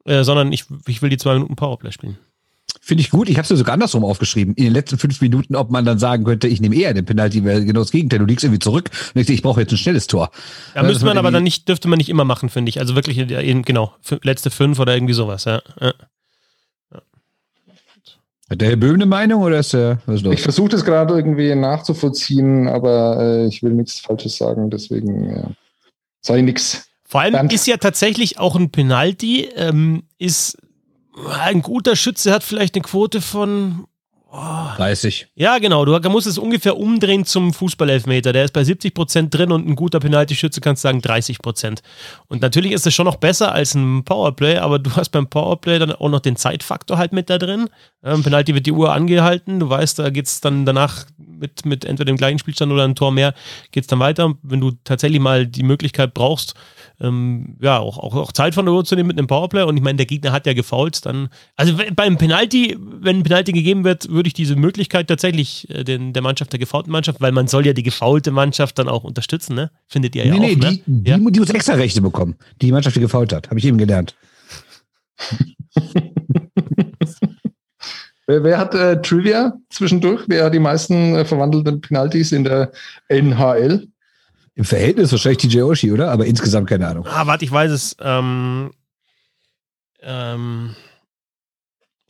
äh, 0.04 0.24
sondern 0.24 0.52
ich, 0.52 0.64
ich 0.86 1.02
will 1.02 1.10
die 1.10 1.18
zwei 1.18 1.34
Minuten 1.34 1.56
Powerplay 1.56 1.92
spielen. 1.92 2.18
Finde 2.80 3.02
ich 3.02 3.10
gut. 3.10 3.28
Ich 3.28 3.36
habe 3.36 3.42
es 3.42 3.50
ja 3.50 3.56
sogar 3.56 3.74
andersrum 3.74 4.04
aufgeschrieben. 4.04 4.54
In 4.54 4.64
den 4.64 4.72
letzten 4.72 4.98
fünf 4.98 5.20
Minuten, 5.20 5.54
ob 5.54 5.70
man 5.70 5.84
dann 5.84 5.98
sagen 5.98 6.24
könnte, 6.24 6.48
ich 6.48 6.60
nehme 6.60 6.76
eher 6.76 6.94
den 6.94 7.04
Penalty, 7.04 7.44
weil 7.44 7.64
genau 7.64 7.80
das 7.80 7.90
Gegenteil. 7.90 8.20
Du 8.20 8.24
liegst 8.24 8.44
irgendwie 8.44 8.58
zurück 8.58 8.90
und 9.14 9.20
ich, 9.20 9.28
ich 9.28 9.42
brauche 9.42 9.60
jetzt 9.60 9.72
ein 9.72 9.76
schnelles 9.76 10.06
Tor. 10.06 10.30
Ja, 10.74 10.82
müsste 10.82 11.04
man 11.04 11.18
aber 11.18 11.30
dann 11.30 11.42
nicht, 11.42 11.68
dürfte 11.68 11.88
man 11.88 11.98
nicht 11.98 12.08
immer 12.08 12.24
machen, 12.24 12.48
finde 12.48 12.70
ich. 12.70 12.80
Also 12.80 12.94
wirklich, 12.94 13.18
eben, 13.18 13.62
genau, 13.62 13.92
letzte 14.22 14.50
fünf 14.50 14.78
oder 14.78 14.94
irgendwie 14.94 15.14
sowas, 15.14 15.44
ja. 15.44 15.62
ja. 15.80 15.92
Hat 18.50 18.60
der 18.60 18.70
Herr 18.70 18.76
Böhm 18.76 18.94
eine 18.94 19.06
Meinung 19.06 19.42
oder 19.42 19.60
ist 19.60 19.74
er? 19.74 20.00
Was 20.06 20.16
ist 20.16 20.22
los? 20.22 20.34
Ich 20.34 20.42
versuche 20.42 20.70
das 20.70 20.84
gerade 20.84 21.14
irgendwie 21.14 21.54
nachzuvollziehen, 21.54 22.66
aber 22.66 23.20
äh, 23.20 23.46
ich 23.46 23.62
will 23.62 23.72
nichts 23.72 24.00
Falsches 24.00 24.36
sagen, 24.36 24.70
deswegen 24.70 25.30
ja. 25.30 26.36
ich 26.36 26.42
nichts. 26.42 26.89
Vor 27.10 27.22
allem 27.22 27.32
Bernd. 27.32 27.52
ist 27.52 27.66
ja 27.66 27.76
tatsächlich 27.76 28.38
auch 28.38 28.54
ein 28.54 28.70
Penalty, 28.70 29.48
ähm, 29.56 30.04
ist 30.18 30.56
ein 31.28 31.60
guter 31.60 31.96
Schütze 31.96 32.32
hat 32.32 32.44
vielleicht 32.44 32.76
eine 32.76 32.82
Quote 32.82 33.20
von 33.20 33.86
oh, 34.30 34.76
30. 34.76 35.26
Ja, 35.34 35.58
genau. 35.58 35.84
Du 35.84 36.08
musst 36.08 36.28
es 36.28 36.38
ungefähr 36.38 36.76
umdrehen 36.76 37.24
zum 37.24 37.52
Fußballelfmeter. 37.52 38.32
Der 38.32 38.44
ist 38.44 38.52
bei 38.52 38.62
70 38.62 38.94
Prozent 38.94 39.34
drin 39.34 39.50
und 39.50 39.66
ein 39.66 39.74
guter 39.74 39.98
Penalty-Schütze 39.98 40.60
kannst 40.60 40.84
du 40.84 40.88
sagen 40.88 41.02
30 41.02 41.40
Prozent. 41.40 41.82
Und 42.28 42.42
natürlich 42.42 42.70
ist 42.70 42.86
es 42.86 42.94
schon 42.94 43.06
noch 43.06 43.16
besser 43.16 43.50
als 43.50 43.74
ein 43.74 44.04
Powerplay, 44.04 44.58
aber 44.58 44.78
du 44.78 44.94
hast 44.94 45.10
beim 45.10 45.26
Powerplay 45.26 45.80
dann 45.80 45.90
auch 45.90 46.10
noch 46.10 46.20
den 46.20 46.36
Zeitfaktor 46.36 46.96
halt 46.96 47.12
mit 47.12 47.28
da 47.28 47.38
drin. 47.38 47.68
Im 48.02 48.22
Penalty 48.22 48.54
wird 48.54 48.66
die 48.66 48.72
Uhr 48.72 48.92
angehalten. 48.92 49.58
Du 49.58 49.68
weißt, 49.68 49.98
da 49.98 50.10
geht 50.10 50.26
es 50.26 50.40
dann 50.40 50.64
danach 50.64 51.06
mit, 51.18 51.66
mit 51.66 51.84
entweder 51.84 52.06
dem 52.06 52.16
gleichen 52.16 52.38
Spielstand 52.38 52.70
oder 52.70 52.84
einem 52.84 52.94
Tor 52.94 53.10
mehr 53.10 53.34
geht 53.72 53.82
es 53.82 53.88
dann 53.88 53.98
weiter. 53.98 54.34
Wenn 54.42 54.60
du 54.60 54.72
tatsächlich 54.84 55.20
mal 55.20 55.44
die 55.44 55.64
Möglichkeit 55.64 56.14
brauchst, 56.14 56.54
ähm, 57.00 57.56
ja, 57.60 57.78
auch, 57.78 57.98
auch, 57.98 58.14
auch 58.14 58.32
Zeit 58.32 58.54
von 58.54 58.66
der 58.66 58.74
Uhr 58.74 58.84
zu 58.84 58.94
nehmen 58.94 59.08
mit 59.08 59.18
einem 59.18 59.26
Powerplay 59.26 59.62
und 59.62 59.76
ich 59.76 59.82
meine, 59.82 59.96
der 59.96 60.06
Gegner 60.06 60.32
hat 60.32 60.46
ja 60.46 60.52
gefault, 60.52 61.04
dann, 61.06 61.28
also 61.56 61.74
beim 61.94 62.18
Penalty, 62.18 62.76
wenn 62.78 63.18
ein 63.18 63.22
Penalty 63.22 63.52
gegeben 63.52 63.84
wird, 63.84 64.10
würde 64.10 64.26
ich 64.26 64.34
diese 64.34 64.56
Möglichkeit 64.56 65.08
tatsächlich 65.08 65.68
äh, 65.70 65.84
den, 65.84 66.12
der 66.12 66.22
Mannschaft, 66.22 66.52
der 66.52 66.58
gefaulten 66.58 66.92
Mannschaft, 66.92 67.20
weil 67.20 67.32
man 67.32 67.48
soll 67.48 67.66
ja 67.66 67.72
die 67.72 67.82
gefaulte 67.82 68.30
Mannschaft 68.30 68.78
dann 68.78 68.88
auch 68.88 69.04
unterstützen, 69.04 69.54
ne? 69.54 69.70
Findet 69.86 70.14
ihr 70.14 70.26
ja 70.26 70.34
nee, 70.34 70.38
auch, 70.38 70.42
nee, 70.42 70.56
ne? 70.56 70.70
Die, 70.70 70.82
die, 70.86 71.10
ja? 71.10 71.18
die 71.18 71.40
muss 71.40 71.50
extra 71.50 71.74
Rechte 71.74 72.02
bekommen, 72.02 72.36
die 72.60 72.72
Mannschaft, 72.72 72.96
die 72.96 73.00
gefault 73.00 73.32
hat, 73.32 73.48
habe 73.48 73.58
ich 73.58 73.64
eben 73.64 73.78
gelernt. 73.78 74.14
wer, 78.26 78.44
wer, 78.44 78.58
hat 78.58 78.74
äh, 78.74 79.00
Trivia 79.00 79.54
zwischendurch? 79.70 80.24
Wer 80.26 80.44
hat 80.44 80.54
die 80.54 80.58
meisten 80.58 81.14
äh, 81.14 81.24
verwandelten 81.24 81.80
Penalties 81.80 82.32
in 82.32 82.44
der 82.44 82.72
NHL? 83.08 83.88
Im 84.60 84.66
Verhältnis 84.66 85.10
wahrscheinlich 85.10 85.38
TJ 85.38 85.62
Oshie, 85.62 85.90
oder? 85.90 86.10
Aber 86.10 86.26
insgesamt 86.26 86.68
keine 86.68 86.86
Ahnung. 86.86 87.06
Ah, 87.06 87.26
warte, 87.26 87.46
ich 87.46 87.50
weiß 87.50 87.70
es. 87.70 87.96
Ähm, 87.98 88.72
ähm, 90.02 90.74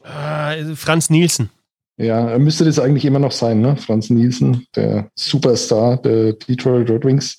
äh, 0.02 0.74
Franz 0.74 1.10
Nielsen. 1.10 1.50
Ja, 1.96 2.36
müsste 2.38 2.64
das 2.64 2.80
eigentlich 2.80 3.04
immer 3.04 3.20
noch 3.20 3.30
sein, 3.30 3.60
ne? 3.60 3.76
Franz 3.76 4.10
Nielsen, 4.10 4.66
der 4.74 5.12
Superstar 5.14 5.98
der 5.98 6.32
Detroit 6.32 6.90
Red 6.90 7.04
Wings. 7.04 7.36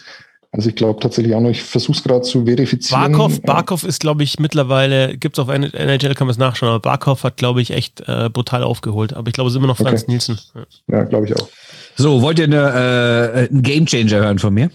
Also 0.53 0.69
ich 0.69 0.75
glaube 0.75 1.01
tatsächlich 1.01 1.35
auch 1.35 1.41
noch, 1.41 1.49
ich 1.49 1.61
versuche 1.61 1.97
es 1.97 2.03
gerade 2.03 2.21
zu 2.21 2.45
verifizieren. 2.45 3.11
Barkov, 3.11 3.41
Barkov 3.41 3.83
ist, 3.83 3.99
glaube 3.99 4.23
ich, 4.23 4.39
mittlerweile, 4.39 5.17
gibt 5.17 5.37
es 5.37 5.43
auf 5.43 5.49
NHL, 5.49 6.15
kann 6.15 6.27
man 6.27 6.31
es 6.31 6.37
nachschauen, 6.37 6.69
aber 6.69 6.79
Barkov 6.79 7.25
hat, 7.25 7.35
glaube 7.35 7.61
ich, 7.61 7.71
echt 7.71 8.01
äh, 8.07 8.29
brutal 8.31 8.63
aufgeholt. 8.63 9.11
Aber 9.11 9.27
ich 9.27 9.33
glaube, 9.33 9.49
es 9.49 9.55
ist 9.55 9.57
immer 9.57 9.67
noch 9.67 9.77
Franz 9.77 10.03
okay. 10.03 10.11
Nielsen. 10.11 10.39
Ja, 10.55 10.99
ja 10.99 11.03
glaube 11.03 11.25
ich 11.25 11.35
auch. 11.35 11.49
So, 11.97 12.21
wollt 12.21 12.39
ihr 12.39 12.45
eine, 12.45 13.35
äh, 13.35 13.49
einen 13.49 13.61
Gamechanger 13.61 14.15
hören 14.15 14.39
von 14.39 14.53
mir? 14.53 14.69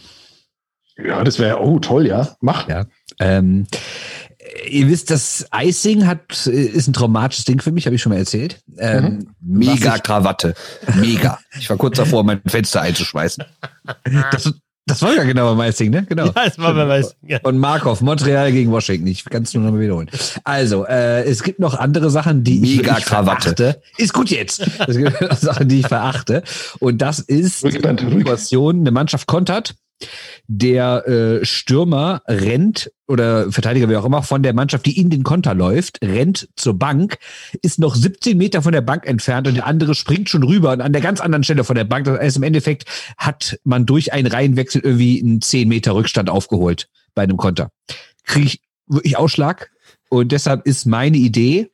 Ja, 0.98 1.22
das 1.24 1.38
wäre, 1.38 1.60
oh 1.60 1.78
toll, 1.78 2.06
ja. 2.06 2.36
Mach. 2.40 2.68
Ja. 2.68 2.86
Ähm, 3.18 3.66
ihr 4.68 4.88
wisst, 4.88 5.10
das 5.10 5.46
Icing 5.54 6.06
hat, 6.06 6.46
ist 6.46 6.88
ein 6.88 6.92
traumatisches 6.92 7.44
Ding 7.44 7.60
für 7.60 7.72
mich, 7.72 7.86
habe 7.86 7.96
ich 7.96 8.02
schon 8.02 8.12
mal 8.12 8.18
erzählt. 8.18 8.60
Ähm, 8.78 9.28
mhm. 9.40 9.58
Mega 9.58 9.98
Krawatte. 9.98 10.54
Mega. 10.96 11.38
Ich 11.58 11.68
war 11.68 11.76
kurz 11.76 11.96
davor, 11.96 12.24
mein 12.24 12.40
Fenster 12.46 12.80
einzuschmeißen. 12.80 13.44
Das, 14.32 14.52
das 14.86 15.02
war 15.02 15.14
ja 15.14 15.24
genau 15.24 15.54
beim 15.54 15.68
Icing, 15.68 15.90
ne? 15.90 16.06
Genau. 16.08 16.26
Ja, 16.26 16.32
das 16.32 16.58
war 16.58 16.72
beim 16.72 16.90
Icing. 16.90 17.16
Ja. 17.22 17.40
Und 17.42 17.58
Markov, 17.58 18.00
Montreal 18.00 18.52
gegen 18.52 18.70
Washington. 18.70 19.08
Ich 19.08 19.24
kann 19.24 19.42
es 19.42 19.52
nur 19.52 19.64
noch 19.64 19.72
mal 19.72 19.80
wiederholen. 19.80 20.08
Also, 20.44 20.86
äh, 20.86 21.24
es 21.24 21.42
gibt 21.42 21.58
noch 21.58 21.74
andere 21.74 22.08
Sachen, 22.10 22.44
die 22.44 22.60
Mega 22.60 22.96
ich 22.98 23.04
Krawatte. 23.04 23.82
Ist 23.98 24.12
gut 24.12 24.30
jetzt. 24.30 24.64
Es 24.86 24.96
gibt 24.96 25.20
noch 25.20 25.36
Sachen, 25.36 25.68
die 25.68 25.80
ich 25.80 25.88
verachte. 25.88 26.42
Und 26.78 27.02
das 27.02 27.18
ist 27.18 27.64
die 27.64 27.72
Situation, 27.72 28.80
eine 28.80 28.92
Mannschaft 28.92 29.26
kontert 29.26 29.74
der 30.46 31.06
äh, 31.08 31.44
Stürmer 31.44 32.22
rennt 32.26 32.90
oder 33.08 33.50
Verteidiger 33.50 33.88
wie 33.88 33.96
auch 33.96 34.04
immer 34.04 34.22
von 34.22 34.42
der 34.42 34.52
Mannschaft, 34.52 34.86
die 34.86 34.98
in 34.98 35.10
den 35.10 35.22
Konter 35.22 35.54
läuft, 35.54 35.98
rennt 36.02 36.48
zur 36.56 36.78
Bank, 36.78 37.18
ist 37.62 37.78
noch 37.78 37.94
17 37.94 38.36
Meter 38.36 38.62
von 38.62 38.72
der 38.72 38.80
Bank 38.80 39.06
entfernt 39.06 39.48
und 39.48 39.54
der 39.54 39.66
andere 39.66 39.94
springt 39.94 40.28
schon 40.28 40.42
rüber 40.42 40.72
und 40.72 40.80
an 40.80 40.92
der 40.92 41.02
ganz 41.02 41.20
anderen 41.20 41.44
Stelle 41.44 41.64
von 41.64 41.76
der 41.76 41.84
Bank. 41.84 42.04
Das 42.06 42.18
heißt, 42.18 42.36
im 42.36 42.42
Endeffekt 42.42 42.84
hat 43.16 43.58
man 43.64 43.86
durch 43.86 44.12
einen 44.12 44.26
Reihenwechsel 44.26 44.82
irgendwie 44.82 45.20
einen 45.22 45.40
10 45.40 45.68
Meter 45.68 45.94
Rückstand 45.94 46.30
aufgeholt 46.30 46.88
bei 47.14 47.22
einem 47.22 47.36
Konter. 47.36 47.70
Kriege 48.24 48.46
ich 48.46 48.60
wirklich 48.86 49.16
Ausschlag 49.16 49.70
und 50.08 50.32
deshalb 50.32 50.66
ist 50.66 50.86
meine 50.86 51.16
Idee, 51.16 51.70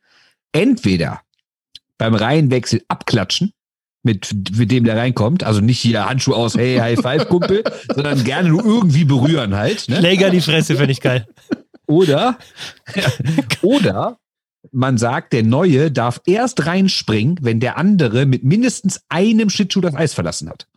entweder 0.51 1.21
beim 1.97 2.15
Reihenwechsel 2.15 2.83
abklatschen 2.87 3.53
mit, 4.03 4.35
mit 4.57 4.71
dem 4.71 4.83
der 4.83 4.97
reinkommt. 4.97 5.43
Also 5.43 5.61
nicht 5.61 5.79
hier 5.79 6.05
Handschuh 6.05 6.33
aus, 6.33 6.55
hey, 6.55 6.77
High 6.77 6.99
Five, 6.99 7.29
Kumpel, 7.29 7.63
sondern 7.95 8.23
gerne 8.23 8.49
nur 8.49 8.63
irgendwie 8.63 9.05
berühren 9.05 9.55
halt. 9.55 9.89
Ne? 9.89 9.97
Schläger 9.97 10.29
die 10.29 10.41
Fresse, 10.41 10.75
finde 10.75 10.91
ich 10.91 11.01
geil. 11.01 11.25
Oder, 11.87 12.37
oder 13.61 14.17
man 14.71 14.97
sagt, 14.97 15.33
der 15.33 15.43
Neue 15.43 15.91
darf 15.91 16.21
erst 16.25 16.65
reinspringen, 16.65 17.39
wenn 17.41 17.59
der 17.59 17.77
andere 17.77 18.25
mit 18.25 18.43
mindestens 18.43 19.01
einem 19.09 19.49
Schlittschuh 19.49 19.81
das 19.81 19.95
Eis 19.95 20.13
verlassen 20.13 20.49
hat. 20.49 20.67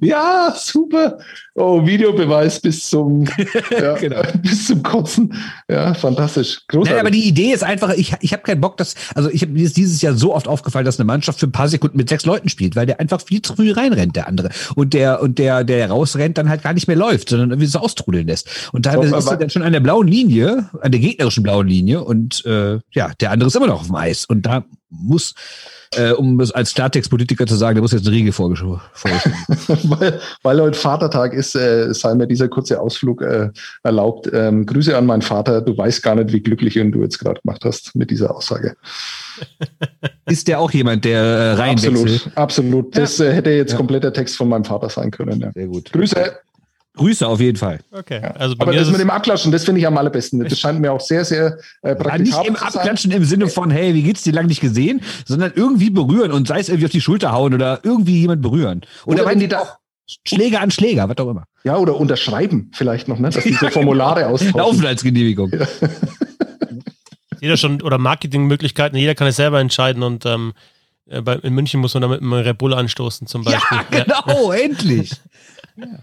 Ja, 0.00 0.54
super. 0.56 1.18
Oh, 1.54 1.84
Videobeweis 1.84 2.60
bis 2.60 2.88
zum, 2.88 3.24
ja, 3.70 3.94
genau. 3.96 4.22
bis 4.42 4.66
zum 4.66 4.82
Kotzen. 4.82 5.34
Ja, 5.68 5.92
fantastisch. 5.94 6.60
Großartig. 6.68 6.92
Nein, 6.92 7.00
aber 7.00 7.10
die 7.10 7.28
Idee 7.28 7.52
ist 7.52 7.62
einfach, 7.62 7.90
ich, 7.94 8.14
ich 8.20 8.32
habe 8.32 8.42
keinen 8.42 8.60
Bock, 8.60 8.76
dass, 8.76 8.94
also 9.14 9.28
ich 9.30 9.42
habe 9.42 9.52
mir 9.52 9.68
dieses 9.68 10.00
Jahr 10.00 10.14
so 10.14 10.34
oft 10.34 10.48
aufgefallen, 10.48 10.84
dass 10.84 10.98
eine 10.98 11.06
Mannschaft 11.06 11.40
für 11.40 11.46
ein 11.46 11.52
paar 11.52 11.68
Sekunden 11.68 11.96
mit 11.96 12.08
sechs 12.08 12.24
Leuten 12.24 12.48
spielt, 12.48 12.76
weil 12.76 12.86
der 12.86 13.00
einfach 13.00 13.20
viel 13.20 13.42
zu 13.42 13.54
früh 13.54 13.72
reinrennt, 13.72 14.16
der 14.16 14.28
andere. 14.28 14.50
Und 14.74 14.94
der, 14.94 15.20
und 15.20 15.38
der, 15.38 15.64
der 15.64 15.90
rausrennt, 15.90 16.38
dann 16.38 16.48
halt 16.48 16.62
gar 16.62 16.72
nicht 16.72 16.88
mehr 16.88 16.96
läuft, 16.96 17.28
sondern 17.28 17.50
irgendwie 17.50 17.66
so 17.66 17.78
austrudeln 17.80 18.26
lässt. 18.26 18.70
Und 18.72 18.84
teilweise 18.84 19.10
so, 19.10 19.16
ist 19.16 19.26
er 19.26 19.36
dann 19.36 19.50
schon 19.50 19.62
an 19.62 19.72
der 19.72 19.80
blauen 19.80 20.08
Linie, 20.08 20.70
an 20.80 20.92
der 20.92 21.00
gegnerischen 21.00 21.42
blauen 21.42 21.66
Linie 21.66 22.02
und 22.02 22.44
äh, 22.46 22.78
ja, 22.92 23.12
der 23.20 23.30
andere 23.30 23.48
ist 23.48 23.56
immer 23.56 23.66
noch 23.66 23.80
auf 23.80 23.86
dem 23.86 23.96
Eis. 23.96 24.24
Und 24.24 24.46
da 24.46 24.64
muss 24.88 25.34
äh, 25.96 26.12
um 26.12 26.40
es 26.40 26.52
als 26.52 26.74
Klartextpolitiker 26.74 27.46
zu 27.46 27.54
sagen, 27.54 27.74
der 27.74 27.82
muss 27.82 27.92
jetzt 27.92 28.06
eine 28.06 28.16
Riegel 28.16 28.32
vorgeschrieben. 28.32 28.80
weil, 29.84 30.20
weil 30.42 30.60
heute 30.60 30.78
Vatertag 30.78 31.34
ist, 31.34 31.54
äh, 31.54 31.92
sei 31.92 32.14
mir 32.14 32.26
dieser 32.26 32.48
kurze 32.48 32.80
Ausflug 32.80 33.22
äh, 33.22 33.50
erlaubt. 33.82 34.30
Ähm, 34.32 34.66
Grüße 34.66 34.96
an 34.96 35.06
meinen 35.06 35.22
Vater. 35.22 35.60
Du 35.60 35.76
weißt 35.76 36.02
gar 36.02 36.14
nicht, 36.14 36.32
wie 36.32 36.40
glücklich 36.40 36.76
ihn 36.76 36.92
du 36.92 37.02
jetzt 37.02 37.18
gerade 37.18 37.40
gemacht 37.40 37.64
hast 37.64 37.94
mit 37.94 38.10
dieser 38.10 38.34
Aussage. 38.34 38.76
Ist 40.26 40.48
der 40.48 40.60
auch 40.60 40.70
jemand, 40.70 41.04
der 41.04 41.20
äh, 41.20 41.52
reinwechselt? 41.52 41.96
Absolut, 41.96 42.36
absolut. 42.36 42.96
Das 42.96 43.20
äh, 43.20 43.32
hätte 43.32 43.50
jetzt 43.50 43.72
ja. 43.72 43.76
kompletter 43.76 44.12
Text 44.12 44.36
von 44.36 44.48
meinem 44.48 44.64
Vater 44.64 44.88
sein 44.88 45.10
können. 45.10 45.40
Ja. 45.40 45.52
Sehr 45.52 45.66
gut. 45.66 45.92
Grüße. 45.92 46.38
Grüße 46.94 47.26
auf 47.26 47.40
jeden 47.40 47.56
Fall. 47.56 47.78
Okay. 47.90 48.20
Also 48.34 48.54
Aber 48.58 48.72
das 48.72 48.90
mit 48.90 49.00
dem 49.00 49.08
Abklatschen, 49.08 49.50
das 49.50 49.64
finde 49.64 49.80
ich 49.80 49.86
am 49.86 49.96
allerbesten. 49.96 50.44
Das 50.44 50.58
scheint 50.58 50.80
mir 50.80 50.92
auch 50.92 51.00
sehr, 51.00 51.24
sehr 51.24 51.58
äh, 51.80 51.94
praktisch. 51.94 52.30
Ja, 52.30 52.40
nicht 52.40 52.48
im 52.48 52.56
Abklatschen 52.56 53.10
im 53.12 53.24
Sinne 53.24 53.48
von, 53.48 53.70
hey, 53.70 53.94
wie 53.94 54.02
geht's 54.02 54.22
dir 54.22 54.34
lang 54.34 54.46
nicht 54.46 54.60
gesehen, 54.60 55.00
sondern 55.24 55.52
irgendwie 55.54 55.88
berühren 55.88 56.32
und 56.32 56.48
sei 56.48 56.60
es 56.60 56.68
irgendwie 56.68 56.86
auf 56.86 56.92
die 56.92 57.00
Schulter 57.00 57.32
hauen 57.32 57.54
oder 57.54 57.80
irgendwie 57.82 58.20
jemand 58.20 58.42
berühren. 58.42 58.82
Oder, 59.06 59.22
oder 59.22 59.30
wenn 59.30 59.38
die 59.38 59.48
da 59.48 59.60
auch 59.60 59.78
Schläger 60.26 60.60
an 60.60 60.70
Schläger, 60.70 61.08
was 61.08 61.16
auch 61.18 61.30
immer. 61.30 61.44
Ja, 61.64 61.78
oder 61.78 61.96
unterschreiben 61.96 62.70
vielleicht 62.74 63.08
noch, 63.08 63.18
ne? 63.18 63.30
dass 63.30 63.42
diese 63.42 63.70
Formulare 63.70 64.26
austauschen. 64.26 64.60
Aufenthaltsgenehmigung. 64.60 65.50
Ja. 65.52 65.66
jeder 67.40 67.56
schon, 67.56 67.80
oder 67.80 67.96
Marketingmöglichkeiten, 67.96 68.98
jeder 68.98 69.14
kann 69.14 69.28
es 69.28 69.36
selber 69.36 69.60
entscheiden 69.60 70.02
und 70.02 70.26
ähm, 70.26 70.52
äh, 71.06 71.22
in 71.42 71.54
München 71.54 71.80
muss 71.80 71.94
man 71.94 72.02
damit 72.02 72.20
mit 72.20 72.32
einem 72.32 72.44
Red 72.44 72.58
Bull 72.58 72.74
anstoßen 72.74 73.26
zum 73.26 73.44
Beispiel. 73.44 73.78
Ja, 73.90 74.04
genau, 74.04 74.52
ja. 74.52 74.58
endlich. 74.58 75.12
Ja. 75.86 75.98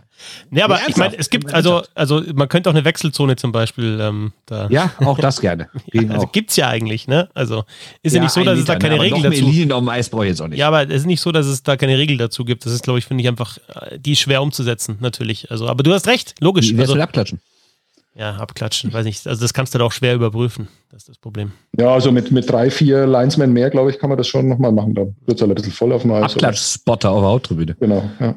Nee, 0.49 0.61
aber 0.61 0.79
ich 0.87 0.97
meine, 0.97 1.17
es 1.17 1.29
gibt 1.29 1.53
also, 1.53 1.83
also 1.95 2.21
man 2.33 2.49
könnte 2.49 2.69
auch 2.69 2.73
eine 2.73 2.83
Wechselzone 2.83 3.35
zum 3.35 3.51
Beispiel 3.51 3.99
ähm, 4.01 4.33
da. 4.45 4.67
Ja, 4.69 4.91
auch 4.99 5.17
das 5.17 5.39
gerne. 5.41 5.69
ja, 5.93 6.09
also 6.09 6.27
gibt 6.27 6.49
es 6.49 6.55
ja 6.57 6.67
eigentlich, 6.67 7.07
ne? 7.07 7.29
Also 7.33 7.63
ist 8.03 8.13
ja, 8.13 8.17
ja 8.17 8.23
nicht 8.23 8.33
so, 8.33 8.43
dass 8.43 8.59
es 8.59 8.65
da 8.65 8.75
keine 8.77 8.95
ne, 8.95 9.01
Regel 9.01 9.21
dazu 9.21 9.49
gibt. 9.49 9.71
auf 9.71 9.79
dem 9.79 9.89
Eis 9.89 10.09
brauche 10.09 10.25
ich 10.25 10.29
jetzt 10.29 10.41
auch 10.41 10.47
nicht. 10.47 10.59
Ja, 10.59 10.67
aber 10.67 10.83
es 10.83 11.01
ist 11.01 11.05
nicht 11.05 11.21
so, 11.21 11.31
dass 11.31 11.45
es 11.45 11.63
da 11.63 11.77
keine 11.77 11.97
Regel 11.97 12.17
dazu 12.17 12.45
gibt. 12.45 12.65
Das 12.65 12.73
ist, 12.73 12.83
glaube 12.83 12.99
ich, 12.99 13.05
finde 13.05 13.21
ich 13.21 13.27
einfach, 13.27 13.57
äh, 13.67 13.97
die 13.99 14.15
schwer 14.15 14.41
umzusetzen, 14.41 14.97
natürlich. 14.99 15.51
Also, 15.51 15.67
aber 15.67 15.83
du 15.83 15.93
hast 15.93 16.07
recht, 16.07 16.35
logisch. 16.39 16.73
Wie 16.73 16.79
also, 16.79 16.95
abklatschen? 16.95 17.39
Ja, 18.19 18.35
abklatschen, 18.35 18.91
weiß 18.91 19.05
nicht. 19.05 19.25
Also 19.27 19.41
das 19.41 19.53
kannst 19.53 19.73
du 19.73 19.77
doch 19.77 19.85
auch 19.85 19.91
schwer 19.93 20.13
überprüfen. 20.13 20.67
Das 20.91 21.03
ist 21.03 21.09
das 21.09 21.17
Problem. 21.17 21.53
Ja, 21.77 21.93
also 21.93 22.11
mit, 22.11 22.31
mit 22.31 22.49
drei, 22.49 22.69
vier 22.69 23.07
Linesmen 23.07 23.53
mehr, 23.53 23.69
glaube 23.69 23.91
ich, 23.91 23.99
kann 23.99 24.09
man 24.09 24.17
das 24.17 24.27
schon 24.27 24.49
nochmal 24.49 24.73
machen. 24.73 24.93
Da 24.93 25.03
wird 25.03 25.37
es 25.37 25.41
halt 25.41 25.51
ein 25.51 25.55
bisschen 25.55 25.71
voll 25.71 25.93
auf 25.93 26.01
dem 26.01 26.11
Eis. 26.11 26.33
Abklatsch-Spotter 26.33 27.11
auf 27.11 27.21
der 27.21 27.29
Hauttribüne. 27.29 27.75
Genau, 27.79 28.09
ja. 28.19 28.35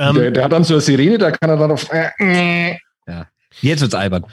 Ähm, 0.00 0.14
der, 0.14 0.30
der, 0.30 0.44
hat 0.44 0.52
dann 0.52 0.64
so 0.64 0.74
eine 0.74 0.80
Sirene, 0.80 1.18
da 1.18 1.30
kann 1.30 1.50
er 1.50 1.56
dann 1.56 1.70
auf. 1.70 1.86
Äh, 1.92 2.76
ja. 3.06 3.26
Jetzt 3.60 3.80
wird's 3.82 3.94
albern. 3.94 4.24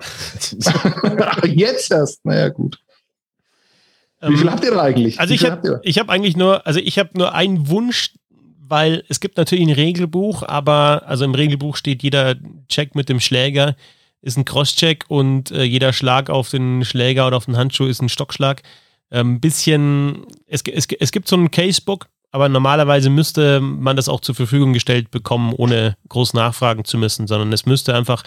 Jetzt 1.44 1.92
erst. 1.92 2.24
Naja, 2.24 2.48
gut. 2.48 2.78
Wie 4.20 4.36
viel 4.36 4.46
ähm, 4.46 4.52
habt 4.52 4.64
ihr 4.64 4.72
da 4.72 4.82
eigentlich? 4.82 5.20
Also 5.20 5.32
ich 5.32 5.44
habe 5.44 5.80
ich 5.82 5.98
hab 5.98 6.08
eigentlich 6.10 6.36
nur, 6.36 6.66
also 6.66 6.80
ich 6.80 6.98
habe 6.98 7.10
nur 7.14 7.34
einen 7.34 7.68
Wunsch, 7.68 8.14
weil 8.58 9.04
es 9.08 9.20
gibt 9.20 9.36
natürlich 9.36 9.66
ein 9.66 9.74
Regelbuch, 9.74 10.42
aber 10.42 11.04
also 11.06 11.24
im 11.24 11.34
Regelbuch 11.34 11.76
steht 11.76 12.02
jeder 12.02 12.34
Check 12.68 12.94
mit 12.94 13.08
dem 13.08 13.20
Schläger 13.20 13.76
ist 14.22 14.38
ein 14.38 14.44
Crosscheck 14.44 15.04
und 15.08 15.50
äh, 15.50 15.64
jeder 15.64 15.92
Schlag 15.92 16.30
auf 16.30 16.48
den 16.48 16.84
Schläger 16.84 17.26
oder 17.26 17.36
auf 17.36 17.46
den 17.46 17.56
Handschuh 17.56 17.86
ist 17.86 18.00
ein 18.00 18.08
Stockschlag. 18.08 18.62
Ein 19.10 19.20
ähm, 19.20 19.40
bisschen, 19.40 20.24
es, 20.46 20.62
es, 20.62 20.86
es 20.98 21.12
gibt 21.12 21.28
so 21.28 21.36
ein 21.36 21.50
Casebook, 21.50 22.08
aber 22.32 22.48
normalerweise 22.48 23.10
müsste 23.10 23.60
man 23.60 23.94
das 23.96 24.08
auch 24.08 24.20
zur 24.20 24.34
Verfügung 24.34 24.72
gestellt 24.72 25.10
bekommen, 25.10 25.52
ohne 25.54 25.96
groß 26.08 26.32
nachfragen 26.32 26.84
zu 26.84 26.96
müssen, 26.98 27.26
sondern 27.26 27.52
es 27.52 27.66
müsste 27.66 27.94
einfach, 27.94 28.22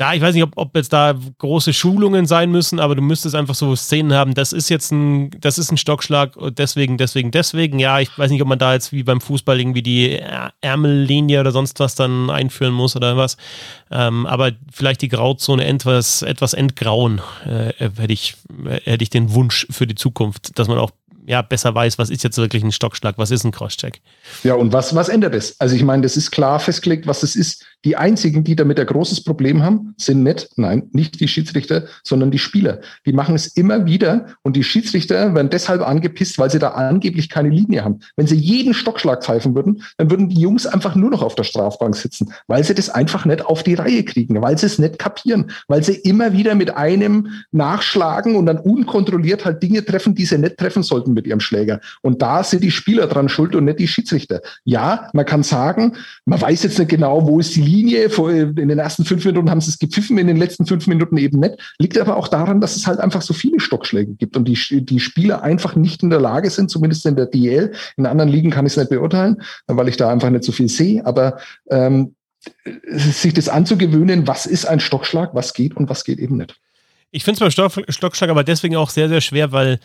ja, 0.00 0.12
ich 0.12 0.20
weiß 0.20 0.34
nicht, 0.34 0.42
ob, 0.42 0.52
ob 0.56 0.76
jetzt 0.76 0.92
da 0.92 1.14
große 1.38 1.72
Schulungen 1.72 2.26
sein 2.26 2.50
müssen, 2.50 2.80
aber 2.80 2.96
du 2.96 3.02
müsstest 3.02 3.36
einfach 3.36 3.54
so 3.54 3.76
Szenen 3.76 4.12
haben, 4.12 4.34
das 4.34 4.52
ist 4.52 4.68
jetzt 4.68 4.90
ein, 4.90 5.30
das 5.38 5.58
ist 5.58 5.70
ein 5.70 5.76
Stockschlag, 5.76 6.36
deswegen, 6.58 6.98
deswegen, 6.98 7.30
deswegen. 7.30 7.78
Ja, 7.78 8.00
ich 8.00 8.16
weiß 8.18 8.32
nicht, 8.32 8.42
ob 8.42 8.48
man 8.48 8.58
da 8.58 8.72
jetzt 8.72 8.92
wie 8.92 9.04
beim 9.04 9.20
Fußball 9.20 9.60
irgendwie 9.60 9.82
die 9.82 10.20
Ärmellinie 10.60 11.38
oder 11.38 11.52
sonst 11.52 11.78
was 11.78 11.94
dann 11.94 12.30
einführen 12.30 12.74
muss 12.74 12.96
oder 12.96 13.16
was. 13.16 13.36
Ähm, 13.92 14.26
aber 14.26 14.50
vielleicht 14.72 15.02
die 15.02 15.08
Grauzone 15.08 15.64
etwas, 15.64 16.22
etwas 16.22 16.52
entgrauen, 16.54 17.20
äh, 17.46 17.72
hätte 17.78 18.12
ich, 18.12 18.34
hätte 18.82 19.04
ich 19.04 19.10
den 19.10 19.32
Wunsch 19.32 19.68
für 19.70 19.86
die 19.86 19.94
Zukunft, 19.94 20.58
dass 20.58 20.66
man 20.66 20.78
auch 20.78 20.90
ja, 21.26 21.42
besser 21.42 21.74
weiß, 21.74 21.98
was 21.98 22.10
ist 22.10 22.22
jetzt 22.22 22.36
wirklich 22.36 22.62
ein 22.62 22.72
Stockschlag, 22.72 23.16
was 23.16 23.30
ist 23.30 23.44
ein 23.44 23.50
Crosscheck. 23.50 24.00
Ja, 24.42 24.54
und 24.54 24.72
was, 24.72 24.94
was 24.94 25.08
ändert 25.08 25.34
es? 25.34 25.58
Also 25.58 25.74
ich 25.74 25.82
meine, 25.82 26.02
das 26.02 26.16
ist 26.16 26.30
klar 26.30 26.60
festgelegt, 26.60 27.06
was 27.06 27.22
es 27.22 27.34
ist. 27.34 27.64
Die 27.84 27.96
einzigen, 27.96 28.44
die 28.44 28.56
damit 28.56 28.80
ein 28.80 28.86
großes 28.86 29.24
Problem 29.24 29.62
haben, 29.62 29.94
sind 29.98 30.22
nicht, 30.22 30.48
nein, 30.56 30.88
nicht 30.92 31.20
die 31.20 31.28
Schiedsrichter, 31.28 31.84
sondern 32.02 32.30
die 32.30 32.38
Spieler. 32.38 32.80
Die 33.06 33.12
machen 33.12 33.34
es 33.34 33.46
immer 33.46 33.84
wieder 33.86 34.26
und 34.42 34.56
die 34.56 34.64
Schiedsrichter 34.64 35.34
werden 35.34 35.50
deshalb 35.50 35.86
angepisst, 35.86 36.38
weil 36.38 36.50
sie 36.50 36.58
da 36.58 36.70
angeblich 36.70 37.28
keine 37.28 37.50
Linie 37.50 37.84
haben. 37.84 38.00
Wenn 38.16 38.26
sie 38.26 38.36
jeden 38.36 38.74
Stockschlag 38.74 39.22
pfeifen 39.22 39.54
würden, 39.54 39.82
dann 39.98 40.10
würden 40.10 40.28
die 40.28 40.40
Jungs 40.40 40.66
einfach 40.66 40.94
nur 40.94 41.10
noch 41.10 41.22
auf 41.22 41.34
der 41.34 41.44
Strafbank 41.44 41.96
sitzen, 41.96 42.32
weil 42.46 42.64
sie 42.64 42.74
das 42.74 42.90
einfach 42.90 43.24
nicht 43.24 43.44
auf 43.44 43.62
die 43.62 43.74
Reihe 43.74 44.04
kriegen, 44.04 44.40
weil 44.40 44.56
sie 44.58 44.66
es 44.66 44.78
nicht 44.78 44.98
kapieren, 44.98 45.50
weil 45.68 45.84
sie 45.84 45.94
immer 45.94 46.32
wieder 46.32 46.54
mit 46.54 46.74
einem 46.76 47.28
nachschlagen 47.52 48.36
und 48.36 48.46
dann 48.46 48.58
unkontrolliert 48.58 49.44
halt 49.44 49.62
Dinge 49.62 49.84
treffen, 49.84 50.14
die 50.14 50.24
sie 50.24 50.38
nicht 50.38 50.56
treffen 50.56 50.82
sollten 50.82 51.13
mit 51.14 51.26
ihrem 51.26 51.40
Schläger. 51.40 51.80
Und 52.02 52.22
da 52.22 52.44
sind 52.44 52.62
die 52.62 52.70
Spieler 52.70 53.06
dran 53.06 53.28
schuld 53.28 53.54
und 53.54 53.64
nicht 53.64 53.78
die 53.78 53.88
Schiedsrichter. 53.88 54.40
Ja, 54.64 55.08
man 55.12 55.24
kann 55.24 55.42
sagen, 55.42 55.96
man 56.24 56.40
weiß 56.40 56.62
jetzt 56.64 56.78
nicht 56.78 56.90
genau, 56.90 57.26
wo 57.26 57.40
ist 57.40 57.56
die 57.56 57.62
Linie. 57.62 58.04
In 58.04 58.68
den 58.68 58.78
ersten 58.78 59.04
fünf 59.04 59.24
Minuten 59.24 59.50
haben 59.50 59.60
sie 59.60 59.70
es 59.70 59.78
gepfiffen, 59.78 60.18
in 60.18 60.26
den 60.26 60.36
letzten 60.36 60.66
fünf 60.66 60.86
Minuten 60.86 61.16
eben 61.16 61.40
nicht. 61.40 61.56
Liegt 61.78 61.98
aber 61.98 62.16
auch 62.16 62.28
daran, 62.28 62.60
dass 62.60 62.76
es 62.76 62.86
halt 62.86 63.00
einfach 63.00 63.22
so 63.22 63.34
viele 63.34 63.60
Stockschläge 63.60 64.14
gibt 64.14 64.36
und 64.36 64.46
die, 64.46 64.84
die 64.84 65.00
Spieler 65.00 65.42
einfach 65.42 65.76
nicht 65.76 66.02
in 66.02 66.10
der 66.10 66.20
Lage 66.20 66.50
sind, 66.50 66.70
zumindest 66.70 67.06
in 67.06 67.16
der 67.16 67.26
DL. 67.26 67.72
In 67.96 68.06
anderen 68.06 68.30
Ligen 68.30 68.50
kann 68.50 68.66
ich 68.66 68.72
es 68.72 68.76
nicht 68.76 68.90
beurteilen, 68.90 69.42
weil 69.66 69.88
ich 69.88 69.96
da 69.96 70.10
einfach 70.10 70.30
nicht 70.30 70.44
so 70.44 70.52
viel 70.52 70.68
sehe. 70.68 71.04
Aber 71.06 71.38
ähm, 71.70 72.14
sich 72.86 73.34
das 73.34 73.48
anzugewöhnen, 73.48 74.26
was 74.26 74.46
ist 74.46 74.66
ein 74.66 74.80
Stockschlag, 74.80 75.34
was 75.34 75.54
geht 75.54 75.76
und 75.76 75.88
was 75.88 76.04
geht 76.04 76.18
eben 76.18 76.36
nicht. 76.36 76.58
Ich 77.10 77.24
finde 77.24 77.46
es 77.46 77.54
beim 77.54 77.70
Stockschlag 77.88 78.30
aber 78.30 78.44
deswegen 78.44 78.76
auch 78.76 78.90
sehr, 78.90 79.08
sehr 79.08 79.20
schwer, 79.20 79.52
weil 79.52 79.78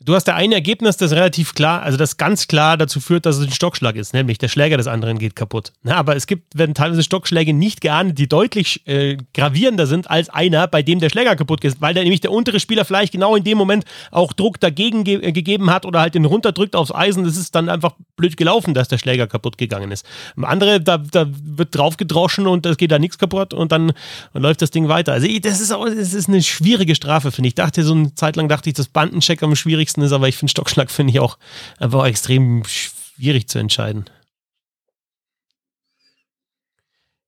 Du 0.00 0.14
hast 0.14 0.24
da 0.24 0.36
ein 0.36 0.52
Ergebnis, 0.52 0.96
das 0.96 1.10
relativ 1.10 1.54
klar, 1.54 1.82
also 1.82 1.98
das 1.98 2.16
ganz 2.16 2.46
klar 2.46 2.76
dazu 2.76 3.00
führt, 3.00 3.26
dass 3.26 3.36
es 3.38 3.46
ein 3.46 3.52
Stockschlag 3.52 3.96
ist, 3.96 4.14
nämlich 4.14 4.38
der 4.38 4.46
Schläger 4.46 4.76
des 4.76 4.86
anderen 4.86 5.18
geht 5.18 5.34
kaputt. 5.34 5.72
Na, 5.82 5.96
aber 5.96 6.14
es 6.14 6.28
gibt, 6.28 6.56
werden 6.56 6.72
teilweise 6.72 7.02
Stockschläge 7.02 7.52
nicht 7.52 7.80
geahndet, 7.80 8.16
die 8.16 8.28
deutlich 8.28 8.86
äh, 8.86 9.16
gravierender 9.34 9.88
sind 9.88 10.08
als 10.08 10.28
einer, 10.28 10.68
bei 10.68 10.84
dem 10.84 11.00
der 11.00 11.10
Schläger 11.10 11.34
kaputt 11.34 11.64
ist, 11.64 11.80
weil 11.80 11.94
der, 11.94 12.04
nämlich 12.04 12.20
der 12.20 12.30
untere 12.30 12.60
Spieler 12.60 12.84
vielleicht 12.84 13.12
genau 13.12 13.34
in 13.34 13.42
dem 13.42 13.58
Moment 13.58 13.86
auch 14.12 14.32
Druck 14.32 14.60
dagegen 14.60 15.02
ge 15.02 15.16
äh, 15.16 15.32
gegeben 15.32 15.68
hat 15.68 15.84
oder 15.84 16.00
halt 16.00 16.14
den 16.14 16.26
runterdrückt 16.26 16.76
aufs 16.76 16.94
Eisen. 16.94 17.24
Das 17.24 17.36
ist 17.36 17.56
dann 17.56 17.68
einfach 17.68 17.94
blöd 18.16 18.36
gelaufen, 18.36 18.74
dass 18.74 18.86
der 18.86 18.98
Schläger 18.98 19.26
kaputt 19.26 19.58
gegangen 19.58 19.90
ist. 19.90 20.06
Andere, 20.40 20.80
da, 20.80 20.98
da 20.98 21.26
wird 21.28 21.76
drauf 21.76 21.96
gedroschen 21.96 22.46
und 22.46 22.64
es 22.66 22.76
geht 22.76 22.92
da 22.92 23.00
nichts 23.00 23.18
kaputt 23.18 23.52
und 23.52 23.72
dann 23.72 23.92
und 24.32 24.42
läuft 24.42 24.62
das 24.62 24.70
Ding 24.70 24.86
weiter. 24.86 25.12
Also 25.12 25.26
das 25.42 25.60
ist 25.60 25.72
auch, 25.72 25.86
das 25.86 26.14
ist 26.14 26.28
eine 26.28 26.40
schwierige 26.40 26.94
Strafe, 26.94 27.32
finde 27.32 27.48
ich. 27.48 27.50
Ich 27.50 27.54
dachte 27.56 27.82
so 27.82 27.94
eine 27.94 28.14
Zeit 28.14 28.36
lang, 28.36 28.48
dachte 28.48 28.70
ich, 28.70 28.76
das 28.76 28.86
Bandencheck 28.86 29.42
am 29.42 29.56
schwierigsten 29.56 29.87
schwierigsten 29.88 30.02
ist, 30.02 30.12
aber 30.12 30.28
ich 30.28 30.36
finde 30.36 30.50
Stockschlag 30.50 30.90
finde 30.90 31.12
ich 31.12 31.20
auch 31.20 31.38
einfach 31.78 32.04
extrem 32.06 32.64
schwierig 32.64 33.48
zu 33.48 33.58
entscheiden. 33.58 34.04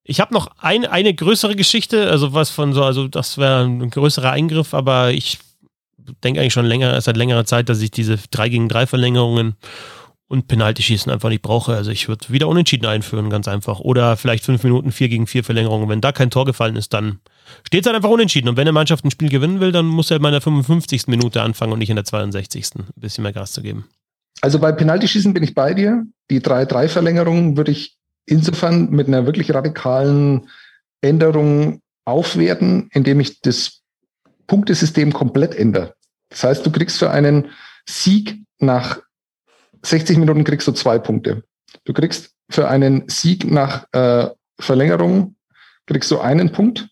Ich 0.05 0.21
habe 0.21 0.35
noch 0.35 0.49
ein, 0.59 0.85
eine 0.87 1.15
größere 1.15 1.55
Geschichte, 1.55 2.11
also 2.11 2.33
was 2.33 2.51
von 2.51 2.73
so, 2.73 2.83
also 2.83 3.07
das 3.07 3.39
wäre 3.39 3.65
ein 3.65 3.91
größerer 3.91 4.33
Eingriff, 4.33 4.75
aber 4.75 5.13
ich 5.13 5.39
denke 6.25 6.41
eigentlich 6.41 6.53
schon 6.53 6.67
länger, 6.67 7.01
seit 7.01 7.17
längerer 7.17 7.45
Zeit, 7.45 7.69
dass 7.69 7.81
ich 7.81 7.91
diese 7.91 8.17
3 8.17 8.49
gegen 8.49 8.69
3 8.69 8.87
Verlängerungen 8.87 9.55
und 10.31 10.47
Penalty-Schießen 10.47 11.11
einfach 11.11 11.29
nicht 11.29 11.43
brauche. 11.43 11.75
Also 11.75 11.91
ich 11.91 12.07
würde 12.07 12.29
wieder 12.29 12.47
unentschieden 12.47 12.87
einführen, 12.87 13.31
ganz 13.31 13.49
einfach. 13.49 13.81
Oder 13.81 14.17
vielleicht 14.17 14.45
5 14.45 14.63
Minuten 14.63 14.93
4 14.93 15.09
gegen 15.09 15.27
4 15.27 15.43
Verlängerungen. 15.43 15.89
Wenn 15.89 16.01
da 16.01 16.13
kein 16.13 16.31
Tor 16.31 16.45
gefallen 16.45 16.77
ist, 16.77 16.95
dann 16.95 17.19
steht 17.67 17.81
es 17.81 17.87
halt 17.87 17.97
einfach 17.97 18.11
unentschieden. 18.11 18.49
Und 18.49 18.57
wenn 18.57 18.63
eine 18.63 18.73
Mannschaft 18.73 19.05
ein 19.05 19.11
Spiel 19.11 19.29
gewinnen 19.29 19.59
will, 19.59 19.73
dann 19.73 19.87
muss 19.87 20.09
er 20.09 20.19
in 20.19 20.23
meiner 20.23 20.41
55. 20.41 21.09
Minute 21.09 21.43
anfangen 21.43 21.73
und 21.73 21.81
nicht 21.81 21.91
in 21.91 21.97
der 21.97 22.05
62. 22.05 22.77
Ein 22.77 22.87
bisschen 22.95 23.23
mehr 23.23 23.33
Gas 23.33 23.51
zu 23.51 23.61
geben. 23.61 23.89
Also 24.41 24.61
bei 24.61 24.71
Penaltyschießen 24.71 25.35
bin 25.35 25.43
ich 25.43 25.57
bei 25.57 25.75
dir. 25.75 26.07
Die 26.31 26.41
3-3-Verlängerung 26.41 27.57
würde 27.57 27.73
ich 27.73 27.97
insofern 28.25 28.91
mit 28.91 29.09
einer 29.09 29.27
wirklich 29.27 29.53
radikalen 29.53 30.49
Änderung 31.01 31.81
aufwerten, 32.05 32.89
indem 32.93 33.19
ich 33.19 33.41
das 33.41 33.81
Punktesystem 34.47 35.13
komplett 35.13 35.57
ändere. 35.57 35.95
Das 36.29 36.45
heißt, 36.45 36.65
du 36.65 36.71
kriegst 36.71 37.01
für 37.01 37.11
einen 37.11 37.49
Sieg 37.85 38.39
nach 38.61 39.01
60 39.83 40.19
Minuten 40.19 40.45
kriegst 40.45 40.67
du 40.69 40.73
zwei 40.73 40.99
Punkte. 40.99 41.43
Du 41.85 41.93
kriegst 41.93 42.35
für 42.51 42.69
einen 42.69 43.09
Sieg 43.09 43.51
nach 43.51 43.87
äh, 43.93 44.29
Verlängerung 44.59 45.37
kriegst 45.87 46.11
du 46.11 46.19
einen 46.19 46.53
Punkt 46.53 46.89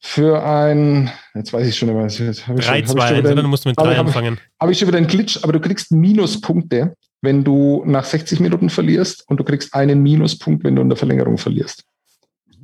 für 0.00 0.44
ein, 0.44 1.10
jetzt 1.34 1.52
weiß 1.52 1.66
ich 1.66 1.76
schon 1.76 1.88
immer, 1.88 2.02
jetzt 2.02 2.46
habe 2.46 2.60
ich 2.60 2.66
3, 2.66 2.78
schon, 2.78 2.86
2, 2.88 3.00
hab 3.00 3.10
ich 3.10 3.16
schon 3.16 3.30
wieder, 3.30 3.42
du 3.42 3.48
musst 3.48 3.64
mit 3.64 3.78
3 3.78 3.98
anfangen. 3.98 4.38
Habe 4.60 4.72
ich 4.72 4.78
schon 4.78 4.88
wieder 4.88 4.98
einen 4.98 5.06
Glitch, 5.06 5.42
aber 5.42 5.54
du 5.54 5.60
kriegst 5.60 5.92
Minuspunkte, 5.92 6.94
wenn 7.22 7.42
du 7.42 7.82
nach 7.86 8.04
60 8.04 8.40
Minuten 8.40 8.68
verlierst 8.68 9.24
und 9.28 9.38
du 9.40 9.44
kriegst 9.44 9.74
einen 9.74 10.02
Minuspunkt, 10.02 10.62
wenn 10.62 10.76
du 10.76 10.82
in 10.82 10.90
der 10.90 10.98
Verlängerung 10.98 11.38
verlierst. 11.38 11.84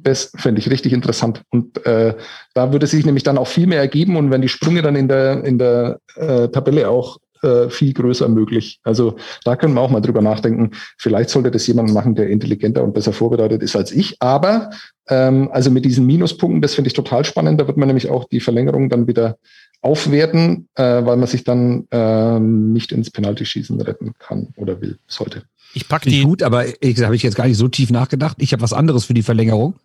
Das 0.03 0.33
fände 0.37 0.61
ich 0.61 0.71
richtig 0.71 0.93
interessant. 0.93 1.43
Und 1.51 1.85
äh, 1.87 2.15
da 2.55 2.73
würde 2.73 2.87
sich 2.87 3.07
nämlich 3.07 3.23
dann 3.23 3.39
auch 3.39 3.49
viel 3.49 3.67
mehr 3.67 3.81
ergeben 3.81 4.17
und 4.17 4.31
wenn 4.31 4.43
die 4.43 4.49
Sprünge 4.49 4.83
dann 4.83 4.97
in 4.97 5.09
der, 5.09 5.43
in 5.45 5.59
der 5.59 5.99
äh, 6.17 6.49
Tabelle 6.49 6.91
auch 6.91 7.19
äh, 7.43 7.71
viel 7.71 7.93
größer 7.93 8.29
möglich. 8.29 8.81
Also 8.83 9.17
da 9.45 9.57
können 9.57 9.75
wir 9.75 9.81
auch 9.81 9.91
mal 9.91 10.01
drüber 10.01 10.23
nachdenken. 10.23 10.71
Vielleicht 10.99 11.31
sollte 11.31 11.51
das 11.51 11.67
jemand 11.67 11.93
machen, 11.93 12.15
der 12.15 12.29
intelligenter 12.29 12.85
und 12.85 12.95
besser 12.95 13.13
vorbereitet 13.13 13.63
ist 13.63 13.77
als 13.77 13.93
ich. 13.93 14.17
Aber 14.21 14.71
ähm, 15.09 15.49
also 15.53 15.71
mit 15.71 15.85
diesen 15.85 16.07
Minuspunkten, 16.07 16.63
das 16.63 16.75
finde 16.75 16.89
ich 16.89 16.95
total 16.95 17.25
spannend. 17.25 17.61
Da 17.61 17.67
wird 17.67 17.77
man 17.77 17.89
nämlich 17.89 18.11
auch 18.11 18.29
die 18.29 18.41
Verlängerung 18.41 18.89
dann 18.89 19.07
wieder 19.07 19.39
aufwerten, 19.83 20.69
äh, 20.75 20.83
weil 20.83 21.17
man 21.17 21.27
sich 21.27 21.45
dann 21.45 21.87
äh, 21.91 22.39
nicht 22.39 22.93
ins 22.93 23.11
Penaltyschießen 23.11 23.81
retten 23.81 24.13
kann 24.19 24.49
oder 24.57 24.81
will, 24.81 24.99
sollte. 25.07 25.45
Ich 25.73 25.89
packe 25.89 26.11
die 26.11 26.23
gut, 26.23 26.43
aber 26.43 26.67
ich 26.83 27.01
habe 27.03 27.17
ich 27.17 27.23
jetzt 27.23 27.37
gar 27.37 27.47
nicht 27.47 27.57
so 27.57 27.69
tief 27.69 27.91
nachgedacht. 27.91 28.37
Ich 28.41 28.53
habe 28.53 28.63
was 28.63 28.73
anderes 28.73 29.05
für 29.05 29.15
die 29.15 29.23
Verlängerung, 29.23 29.77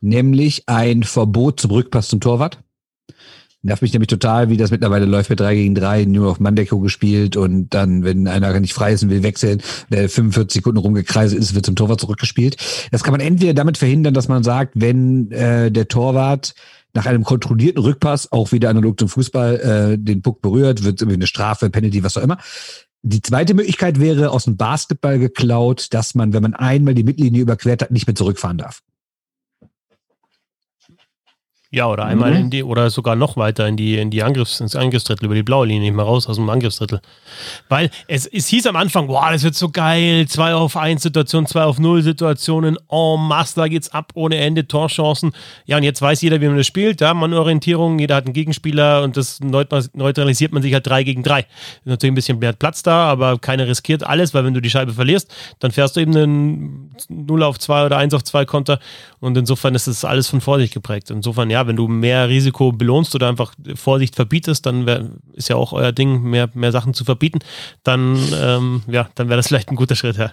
nämlich 0.00 0.64
ein 0.66 1.02
Verbot 1.02 1.60
zum 1.60 1.70
Rückpass 1.70 2.08
zum 2.08 2.20
Torwart. 2.20 2.58
Nervt 3.64 3.82
mich 3.82 3.92
nämlich 3.92 4.08
total, 4.08 4.48
wie 4.48 4.56
das 4.56 4.72
mittlerweile 4.72 5.06
läuft 5.06 5.30
mit 5.30 5.38
3 5.38 5.54
gegen 5.54 5.74
3, 5.76 6.04
nur 6.06 6.30
auf 6.32 6.40
Manndeckung 6.40 6.82
gespielt 6.82 7.36
und 7.36 7.72
dann, 7.72 8.02
wenn 8.02 8.26
einer 8.26 8.58
nicht 8.58 8.72
frei 8.72 8.92
ist 8.92 9.04
und 9.04 9.10
will 9.10 9.22
wechseln, 9.22 9.62
der 9.88 10.08
45 10.08 10.60
Sekunden 10.60 10.78
rumgekreiselt 10.78 11.40
ist, 11.40 11.54
wird 11.54 11.66
zum 11.66 11.76
Torwart 11.76 12.00
zurückgespielt. 12.00 12.56
Das 12.90 13.04
kann 13.04 13.12
man 13.12 13.20
entweder 13.20 13.54
damit 13.54 13.78
verhindern, 13.78 14.14
dass 14.14 14.26
man 14.26 14.42
sagt, 14.42 14.72
wenn 14.74 15.30
äh, 15.30 15.70
der 15.70 15.86
Torwart 15.86 16.54
nach 16.92 17.06
einem 17.06 17.22
kontrollierten 17.22 17.80
Rückpass, 17.80 18.32
auch 18.32 18.50
wieder 18.50 18.68
analog 18.68 18.98
zum 18.98 19.08
Fußball, 19.08 19.92
äh, 19.94 19.98
den 19.98 20.22
Puck 20.22 20.42
berührt, 20.42 20.82
wird 20.82 21.00
irgendwie 21.00 21.16
eine 21.16 21.28
Strafe, 21.28 21.70
Penalty, 21.70 22.02
was 22.02 22.16
auch 22.16 22.22
immer. 22.22 22.38
Die 23.02 23.22
zweite 23.22 23.54
Möglichkeit 23.54 24.00
wäre 24.00 24.30
aus 24.30 24.44
dem 24.44 24.56
Basketball 24.56 25.20
geklaut, 25.20 25.88
dass 25.90 26.16
man, 26.16 26.32
wenn 26.32 26.42
man 26.42 26.54
einmal 26.54 26.94
die 26.94 27.04
Mittellinie 27.04 27.42
überquert 27.42 27.82
hat, 27.82 27.92
nicht 27.92 28.08
mehr 28.08 28.16
zurückfahren 28.16 28.58
darf. 28.58 28.82
Ja, 31.74 31.86
oder 31.86 32.04
einmal 32.04 32.32
mhm. 32.32 32.36
in 32.36 32.50
die, 32.50 32.62
oder 32.62 32.90
sogar 32.90 33.16
noch 33.16 33.38
weiter 33.38 33.66
in 33.66 33.78
die, 33.78 33.96
in 33.96 34.10
die 34.10 34.22
Angriffs, 34.22 34.60
ins 34.60 34.76
Angriffsdrittel, 34.76 35.24
über 35.24 35.34
die 35.34 35.42
blaue 35.42 35.66
Linie, 35.66 35.80
nicht 35.80 35.96
mehr 35.96 36.04
raus 36.04 36.28
aus 36.28 36.36
dem 36.36 36.50
Angriffsdrittel. 36.50 37.00
Weil 37.70 37.90
es, 38.08 38.26
es 38.26 38.48
hieß 38.48 38.66
am 38.66 38.76
Anfang, 38.76 39.08
wow, 39.08 39.30
das 39.32 39.42
wird 39.42 39.54
so 39.54 39.70
geil, 39.70 40.28
2 40.28 40.52
auf 40.52 40.76
1 40.76 41.02
Situationen, 41.02 41.46
2 41.46 41.62
auf 41.62 41.78
0 41.78 42.02
Situationen, 42.02 42.76
en 42.90 43.20
masse, 43.26 43.54
da 43.54 43.68
geht's 43.68 43.88
ab 43.88 44.12
ohne 44.12 44.36
Ende, 44.36 44.68
Torchancen. 44.68 45.32
Ja, 45.64 45.78
und 45.78 45.82
jetzt 45.82 46.02
weiß 46.02 46.20
jeder, 46.20 46.42
wie 46.42 46.48
man 46.48 46.58
das 46.58 46.66
spielt, 46.66 47.00
ja, 47.00 47.14
man 47.14 47.32
Orientierung, 47.32 47.98
jeder 47.98 48.16
hat 48.16 48.26
einen 48.26 48.34
Gegenspieler 48.34 49.02
und 49.02 49.16
das 49.16 49.40
neutralisiert 49.40 50.52
man 50.52 50.60
sich 50.60 50.74
halt 50.74 50.86
3 50.86 51.04
gegen 51.04 51.22
3. 51.22 51.40
Ist 51.40 51.46
natürlich 51.86 52.12
ein 52.12 52.16
bisschen 52.16 52.38
mehr 52.38 52.52
Platz 52.52 52.82
da, 52.82 53.06
aber 53.06 53.38
keiner 53.38 53.66
riskiert 53.66 54.04
alles, 54.04 54.34
weil 54.34 54.44
wenn 54.44 54.52
du 54.52 54.60
die 54.60 54.68
Scheibe 54.68 54.92
verlierst, 54.92 55.34
dann 55.60 55.70
fährst 55.70 55.96
du 55.96 56.00
eben 56.00 56.14
einen 56.14 56.90
0 57.08 57.42
auf 57.44 57.58
2 57.58 57.86
oder 57.86 57.96
1 57.96 58.12
auf 58.12 58.24
2 58.24 58.44
Konter 58.44 58.78
und 59.22 59.38
insofern 59.38 59.76
ist 59.76 59.86
das 59.86 60.04
alles 60.04 60.26
von 60.26 60.40
Vorsicht 60.40 60.74
geprägt. 60.74 61.08
Insofern, 61.10 61.48
ja, 61.48 61.64
wenn 61.68 61.76
du 61.76 61.86
mehr 61.86 62.28
Risiko 62.28 62.72
belohnst 62.72 63.14
oder 63.14 63.28
einfach 63.28 63.54
Vorsicht 63.76 64.16
verbietest, 64.16 64.66
dann 64.66 64.84
wär, 64.84 65.10
ist 65.34 65.48
ja 65.48 65.54
auch 65.54 65.72
euer 65.72 65.92
Ding, 65.92 66.22
mehr, 66.22 66.50
mehr 66.54 66.72
Sachen 66.72 66.92
zu 66.92 67.04
verbieten, 67.04 67.38
dann, 67.84 68.18
ähm, 68.34 68.82
ja, 68.88 69.08
dann 69.14 69.28
wäre 69.28 69.36
das 69.36 69.46
vielleicht 69.46 69.70
ein 69.70 69.76
guter 69.76 69.94
Schritt, 69.94 70.16
ja. 70.16 70.32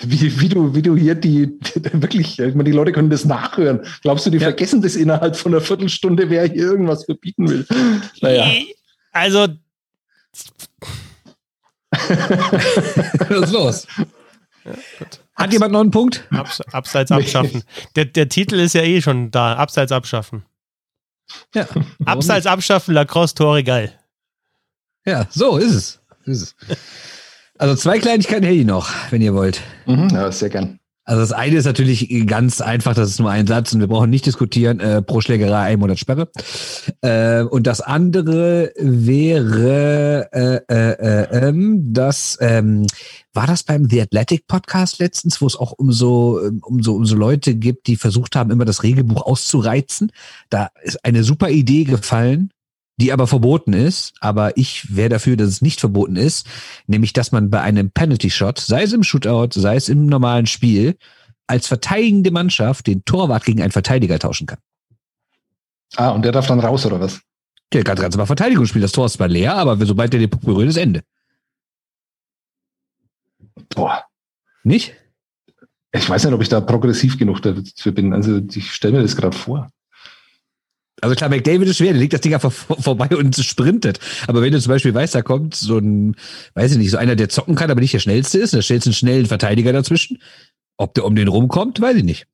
Wie, 0.00 0.40
wie, 0.40 0.48
du, 0.48 0.74
wie 0.74 0.80
du 0.80 0.96
hier 0.96 1.14
die, 1.14 1.58
die 1.60 2.02
wirklich, 2.02 2.38
ich 2.38 2.54
meine, 2.54 2.64
die 2.64 2.72
Leute 2.72 2.92
können 2.92 3.10
das 3.10 3.26
nachhören. 3.26 3.80
Glaubst 4.00 4.24
du, 4.24 4.30
die 4.30 4.38
ja. 4.38 4.44
vergessen 4.44 4.80
das 4.80 4.96
innerhalb 4.96 5.36
von 5.36 5.52
einer 5.52 5.60
Viertelstunde, 5.60 6.30
wer 6.30 6.46
hier 6.46 6.62
irgendwas 6.62 7.04
verbieten 7.04 7.50
will? 7.50 7.66
Naja. 8.22 8.50
Also. 9.12 9.46
Was 13.28 13.42
ist 13.42 13.52
los? 13.52 13.86
Ja, 14.64 14.72
Hat 15.34 15.52
jemand 15.52 15.72
noch 15.72 15.80
einen 15.80 15.90
Punkt? 15.90 16.26
Abs 16.30 16.60
Abseits 16.72 17.10
abschaffen. 17.10 17.64
Der, 17.96 18.04
der 18.04 18.28
Titel 18.28 18.56
ist 18.56 18.74
ja 18.74 18.82
eh 18.82 19.00
schon 19.02 19.30
da. 19.30 19.56
Abseits 19.56 19.92
abschaffen. 19.92 20.44
Ja. 21.54 21.66
Abseits 22.04 22.46
abschaffen, 22.46 22.94
Lacrosse-Tore 22.94 23.64
geil. 23.64 23.98
Ja, 25.04 25.26
so 25.30 25.56
ist 25.56 25.74
es. 25.74 26.00
ist 26.24 26.42
es. 26.42 26.78
Also 27.58 27.74
zwei 27.76 27.98
Kleinigkeiten 27.98 28.44
hätte 28.44 28.56
ich 28.56 28.66
noch, 28.66 28.90
wenn 29.10 29.22
ihr 29.22 29.34
wollt. 29.34 29.60
Mhm, 29.86 30.08
ja, 30.10 30.30
sehr 30.32 30.50
gern. 30.50 30.78
Also 31.04 31.20
das 31.20 31.32
eine 31.32 31.56
ist 31.56 31.64
natürlich 31.64 32.26
ganz 32.26 32.60
einfach, 32.60 32.94
das 32.94 33.10
ist 33.10 33.18
nur 33.18 33.30
ein 33.30 33.48
Satz 33.48 33.72
und 33.72 33.80
wir 33.80 33.88
brauchen 33.88 34.10
nicht 34.10 34.24
diskutieren, 34.24 34.78
äh, 34.78 35.02
pro 35.02 35.20
Schlägerei 35.20 35.72
ein 35.72 35.80
Monat 35.80 35.98
Sperre. 35.98 36.30
Äh, 37.00 37.42
und 37.42 37.66
das 37.66 37.80
andere 37.80 38.72
wäre, 38.76 40.28
äh, 40.32 40.60
äh, 40.72 40.92
äh, 40.92 41.48
ähm, 41.48 41.92
das, 41.92 42.38
ähm, 42.40 42.86
war 43.34 43.48
das 43.48 43.64
beim 43.64 43.88
The 43.88 44.02
Athletic 44.02 44.46
Podcast 44.46 45.00
letztens, 45.00 45.40
wo 45.40 45.46
es 45.46 45.56
auch 45.56 45.72
um 45.72 45.90
so, 45.90 46.40
um 46.62 46.82
so, 46.82 46.94
um 46.94 47.04
so 47.04 47.16
Leute 47.16 47.56
gibt, 47.56 47.88
die 47.88 47.96
versucht 47.96 48.36
haben, 48.36 48.50
immer 48.50 48.64
das 48.64 48.82
Regelbuch 48.82 49.22
auszureizen. 49.22 50.12
Da 50.50 50.68
ist 50.82 51.04
eine 51.04 51.24
super 51.24 51.50
Idee 51.50 51.84
gefallen, 51.84 52.50
die 53.02 53.12
aber 53.12 53.26
verboten 53.26 53.72
ist, 53.72 54.14
aber 54.20 54.56
ich 54.56 54.94
wäre 54.94 55.08
dafür, 55.08 55.36
dass 55.36 55.48
es 55.48 55.60
nicht 55.60 55.80
verboten 55.80 56.14
ist, 56.14 56.46
nämlich 56.86 57.12
dass 57.12 57.32
man 57.32 57.50
bei 57.50 57.60
einem 57.60 57.90
Penalty 57.90 58.30
Shot, 58.30 58.60
sei 58.60 58.84
es 58.84 58.92
im 58.92 59.02
Shootout, 59.02 59.58
sei 59.60 59.74
es 59.74 59.88
im 59.88 60.06
normalen 60.06 60.46
Spiel, 60.46 60.96
als 61.48 61.66
verteidigende 61.66 62.30
Mannschaft 62.30 62.86
den 62.86 63.04
Torwart 63.04 63.44
gegen 63.44 63.60
einen 63.60 63.72
Verteidiger 63.72 64.20
tauschen 64.20 64.46
kann. 64.46 64.60
Ah, 65.96 66.10
und 66.10 66.24
der 66.24 66.30
darf 66.30 66.46
dann 66.46 66.60
raus, 66.60 66.86
oder 66.86 67.00
was? 67.00 67.20
Der 67.72 67.82
kann 67.82 67.98
ganz 67.98 68.16
mal 68.16 68.24
Verteidigung 68.24 68.66
spielen. 68.66 68.82
Das 68.82 68.92
Tor 68.92 69.06
ist 69.06 69.14
zwar 69.14 69.26
leer, 69.26 69.56
aber 69.56 69.84
sobald 69.84 70.12
der 70.12 70.20
den 70.20 70.30
Puck 70.30 70.42
berührt, 70.42 70.68
ist 70.68 70.76
Ende. 70.76 71.02
Boah. 73.70 74.04
Nicht? 74.62 74.94
Ich 75.90 76.08
weiß 76.08 76.24
nicht, 76.24 76.34
ob 76.34 76.40
ich 76.40 76.48
da 76.48 76.60
progressiv 76.60 77.18
genug 77.18 77.42
dafür 77.42 77.90
bin. 77.90 78.14
Also 78.14 78.40
ich 78.54 78.72
stelle 78.72 78.98
mir 78.98 79.02
das 79.02 79.16
gerade 79.16 79.36
vor. 79.36 79.72
Also 81.02 81.16
klar, 81.16 81.28
McDavid 81.28 81.66
ist 81.66 81.78
schwer, 81.78 81.92
der 81.92 82.00
liegt 82.00 82.12
das 82.12 82.20
Ding 82.20 82.32
einfach 82.32 82.52
vor, 82.52 82.80
vorbei 82.80 83.08
und 83.16 83.34
sprintet. 83.36 83.98
Aber 84.28 84.40
wenn 84.40 84.52
du 84.52 84.60
zum 84.60 84.70
Beispiel 84.70 84.94
weißt, 84.94 85.16
da 85.16 85.22
kommt 85.22 85.56
so 85.56 85.78
ein, 85.78 86.14
weiß 86.54 86.72
ich 86.72 86.78
nicht, 86.78 86.92
so 86.92 86.96
einer, 86.96 87.16
der 87.16 87.28
zocken 87.28 87.56
kann, 87.56 87.72
aber 87.72 87.80
nicht 87.80 87.92
der 87.92 87.98
schnellste 87.98 88.38
ist, 88.38 88.54
da 88.54 88.62
stellst 88.62 88.86
du 88.86 88.90
einen 88.90 88.94
schnellen 88.94 89.26
Verteidiger 89.26 89.72
dazwischen. 89.72 90.22
Ob 90.76 90.94
der 90.94 91.04
um 91.04 91.16
den 91.16 91.26
rumkommt, 91.26 91.80
weiß 91.80 91.96
ich 91.96 92.04
nicht. 92.04 92.26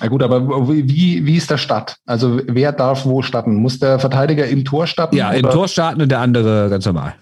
Na 0.00 0.06
gut, 0.06 0.22
aber 0.22 0.68
wie, 0.68 1.26
wie 1.26 1.36
ist 1.36 1.50
der 1.50 1.58
Start? 1.58 1.96
Also 2.06 2.40
wer 2.46 2.70
darf 2.72 3.06
wo 3.06 3.22
starten? 3.22 3.56
Muss 3.56 3.80
der 3.80 3.98
Verteidiger 3.98 4.46
im 4.46 4.64
Tor 4.64 4.86
starten? 4.86 5.16
Ja, 5.16 5.30
oder? 5.30 5.38
im 5.38 5.50
Tor 5.50 5.66
starten 5.66 6.00
und 6.00 6.08
der 6.08 6.20
andere 6.20 6.70
ganz 6.70 6.86
normal. 6.86 7.16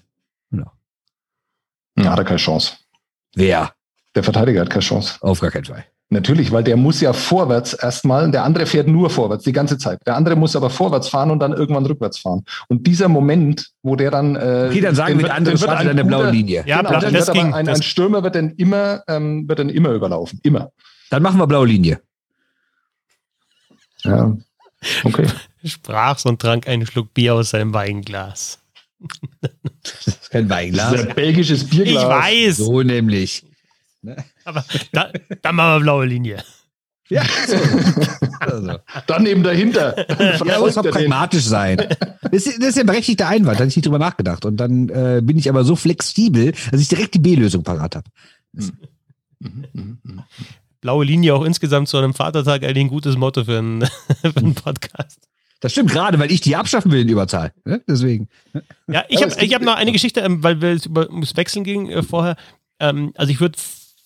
Genau. 0.51 0.70
Ja, 1.99 2.12
hat 2.12 2.19
er 2.19 2.24
keine 2.24 2.39
Chance. 2.39 2.74
Wer? 3.35 3.73
Der 4.15 4.23
Verteidiger 4.23 4.61
hat 4.61 4.70
keine 4.70 4.83
Chance. 4.83 5.16
Auf 5.23 5.41
gar 5.41 5.51
keinen 5.51 5.65
Fall. 5.65 5.85
Natürlich, 6.12 6.52
weil 6.52 6.62
der 6.62 6.76
muss 6.76 7.01
ja 7.01 7.14
vorwärts 7.14 7.72
erstmal, 7.72 8.30
der 8.30 8.44
andere 8.44 8.66
fährt 8.66 8.86
nur 8.86 9.09
vorwärts 9.09 9.44
die 9.44 9.52
ganze 9.52 9.78
Zeit. 9.78 9.98
Der 10.06 10.14
andere 10.14 10.36
muss 10.36 10.55
aber 10.55 10.68
vorwärts 10.68 11.09
fahren 11.09 11.30
und 11.30 11.39
dann 11.39 11.55
irgendwann 11.55 11.86
rückwärts 11.86 12.18
fahren. 12.18 12.44
Und 12.68 12.86
dieser 12.86 13.09
Moment, 13.09 13.70
wo 13.82 13.97
der 13.97 14.10
dann. 14.10 14.36
Äh, 14.36 14.66
okay, 14.68 14.82
dann 14.82 14.94
sagen 14.94 15.18
wir, 15.18 15.24
der 15.24 15.34
andere 15.34 15.56
startet 15.56 15.89
an 15.89 15.97
der 15.97 16.05
blauen 16.05 16.30
Linie. 16.30 16.64
Ja, 16.66 16.82
genau, 16.82 17.01
das 17.01 17.32
ging, 17.32 17.55
ein, 17.55 17.66
ein, 17.66 17.82
Stürmer 17.82 18.22
wird 18.22 18.34
dann 18.34 18.51
immer, 18.56 19.02
ähm, 19.09 19.48
wird 19.48 19.59
dann 19.59 19.70
immer 19.70 19.93
überlaufen. 19.93 20.39
Immer. 20.43 20.70
Dann 21.09 21.22
machen 21.22 21.39
wir 21.39 21.47
blaue 21.47 21.66
Linie. 21.66 22.02
Ja. 24.02 24.36
Okay. 25.05 25.26
Sprach 25.64 26.22
und 26.26 26.43
trank 26.43 26.68
einen 26.68 26.84
Schluck 26.84 27.14
Bier 27.14 27.36
aus 27.36 27.51
seinem 27.51 27.72
Weinglas. 27.72 28.59
Das 29.82 30.06
ist 30.06 30.30
kein 30.30 30.51
Weinglas. 30.51 30.93
Das 30.93 31.01
ist 31.01 31.09
ein 31.09 31.14
belgisches 31.14 31.70
Bierglas. 31.70 32.02
Ich 32.02 32.09
weiß. 32.09 32.56
So 32.59 32.82
nämlich. 32.82 33.47
Ne? 34.02 34.16
Aber 34.44 34.64
da, 34.93 35.10
dann 35.40 35.55
machen 35.55 35.74
wir 35.74 35.81
blaue 35.81 36.06
Linie. 36.06 36.43
Ja, 37.09 37.23
also. 38.40 38.78
dann 39.06 39.27
eben 39.27 39.43
dahinter. 39.43 40.06
ja, 40.47 40.59
muss 40.59 40.78
auch 40.78 40.82
pragmatisch 40.82 41.44
sein. 41.44 41.77
Das 42.23 42.47
ist, 42.47 42.59
das 42.59 42.69
ist 42.69 42.77
ja 42.77 42.85
ein 42.85 42.86
berechtigter 42.86 43.28
Einwand, 43.28 43.56
da 43.56 43.64
hatte 43.64 43.69
ich 43.69 43.77
nicht 43.77 43.85
drüber 43.85 43.98
nachgedacht. 43.98 44.47
Und 44.47 44.56
dann 44.56 44.89
äh, 44.89 45.20
bin 45.23 45.36
ich 45.36 45.51
aber 45.51 45.64
so 45.64 45.77
flexibel, 45.77 46.52
dass 46.70 46.81
ich 46.81 46.89
direkt 46.89 47.14
die 47.14 47.19
B-Lösung 47.19 47.64
parat 47.64 47.97
habe. 47.97 48.09
Blaue 50.81 51.05
Linie 51.05 51.35
auch 51.35 51.44
insgesamt 51.44 51.89
zu 51.89 51.98
einem 51.98 52.14
Vatertag 52.14 52.62
eigentlich 52.62 52.85
ein 52.85 52.89
gutes 52.89 53.16
Motto 53.16 53.44
für 53.44 53.59
einen, 53.59 53.82
für 54.23 54.36
einen 54.36 54.55
Podcast. 54.55 55.28
Das 55.60 55.73
stimmt 55.73 55.90
gerade, 55.90 56.19
weil 56.19 56.32
ich 56.32 56.40
die 56.40 56.56
abschaffen 56.56 56.90
will 56.90 57.02
in 57.02 57.09
Überzahl. 57.09 57.52
Ne? 57.64 57.82
Deswegen. 57.86 58.28
Ja, 58.89 59.05
ich 59.09 59.23
habe 59.23 59.32
hab 59.32 59.62
noch 59.62 59.77
eine 59.77 59.93
Geschichte, 59.93 60.20
ähm, 60.20 60.43
weil 60.43 60.60
wir 60.60 60.78
über 60.85 61.09
ums 61.09 61.36
Wechseln 61.36 61.62
ging 61.62 61.89
äh, 61.89 62.02
vorher. 62.02 62.36
Ähm, 62.81 63.12
also 63.16 63.31
ich 63.31 63.40
würde 63.40 63.59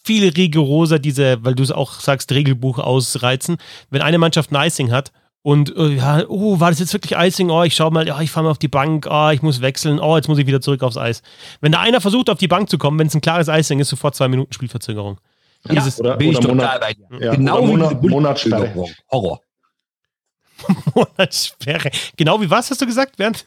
viel 0.06 0.28
rigoroser 0.28 0.98
diese, 0.98 1.44
weil 1.44 1.54
du 1.54 1.62
es 1.62 1.72
auch 1.72 2.00
sagst, 2.00 2.30
Regelbuch 2.30 2.78
ausreizen. 2.78 3.56
Wenn 3.90 4.02
eine 4.02 4.18
Mannschaft 4.18 4.52
ein 4.52 4.66
Icing 4.68 4.92
hat 4.92 5.12
und 5.42 5.76
äh, 5.76 5.96
ja, 5.96 6.24
oh, 6.28 6.60
war 6.60 6.70
das 6.70 6.78
jetzt 6.78 6.92
wirklich 6.92 7.18
Icing? 7.18 7.50
Oh, 7.50 7.64
ich 7.64 7.74
schau 7.74 7.90
mal, 7.90 8.06
ja, 8.06 8.20
ich 8.20 8.30
fahre 8.30 8.44
mal 8.44 8.50
auf 8.50 8.58
die 8.58 8.68
Bank, 8.68 9.06
oh, 9.10 9.30
ich 9.30 9.42
muss 9.42 9.60
wechseln, 9.60 9.98
oh, 9.98 10.16
jetzt 10.16 10.28
muss 10.28 10.38
ich 10.38 10.46
wieder 10.46 10.60
zurück 10.60 10.82
aufs 10.82 10.96
Eis. 10.96 11.22
Wenn 11.60 11.72
da 11.72 11.80
einer 11.80 12.00
versucht, 12.00 12.30
auf 12.30 12.38
die 12.38 12.48
Bank 12.48 12.70
zu 12.70 12.78
kommen, 12.78 12.98
wenn 12.98 13.08
es 13.08 13.14
ein 13.14 13.20
klares 13.20 13.48
Icing 13.48 13.80
ist, 13.80 13.88
sofort 13.88 14.14
zwei 14.14 14.28
Minuten 14.28 14.52
Spielverzögerung. 14.52 15.18
Ja, 15.66 15.74
Dieses, 15.74 15.98
oder, 15.98 16.16
bin 16.16 16.30
oder 16.30 16.40
ich 16.40 16.46
Monat, 16.46 16.80
bei 16.80 16.94
dir. 16.94 17.06
Ja, 17.20 17.34
genau 17.34 17.62
wie 17.62 17.66
Monat, 17.66 18.02
Monatssperre. 18.02 18.84
Horror. 19.10 19.40
Monatssperre. 20.94 21.90
Genau 22.16 22.40
wie 22.40 22.48
was 22.48 22.70
hast 22.70 22.80
du 22.80 22.86
gesagt, 22.86 23.16
Bernd? 23.16 23.44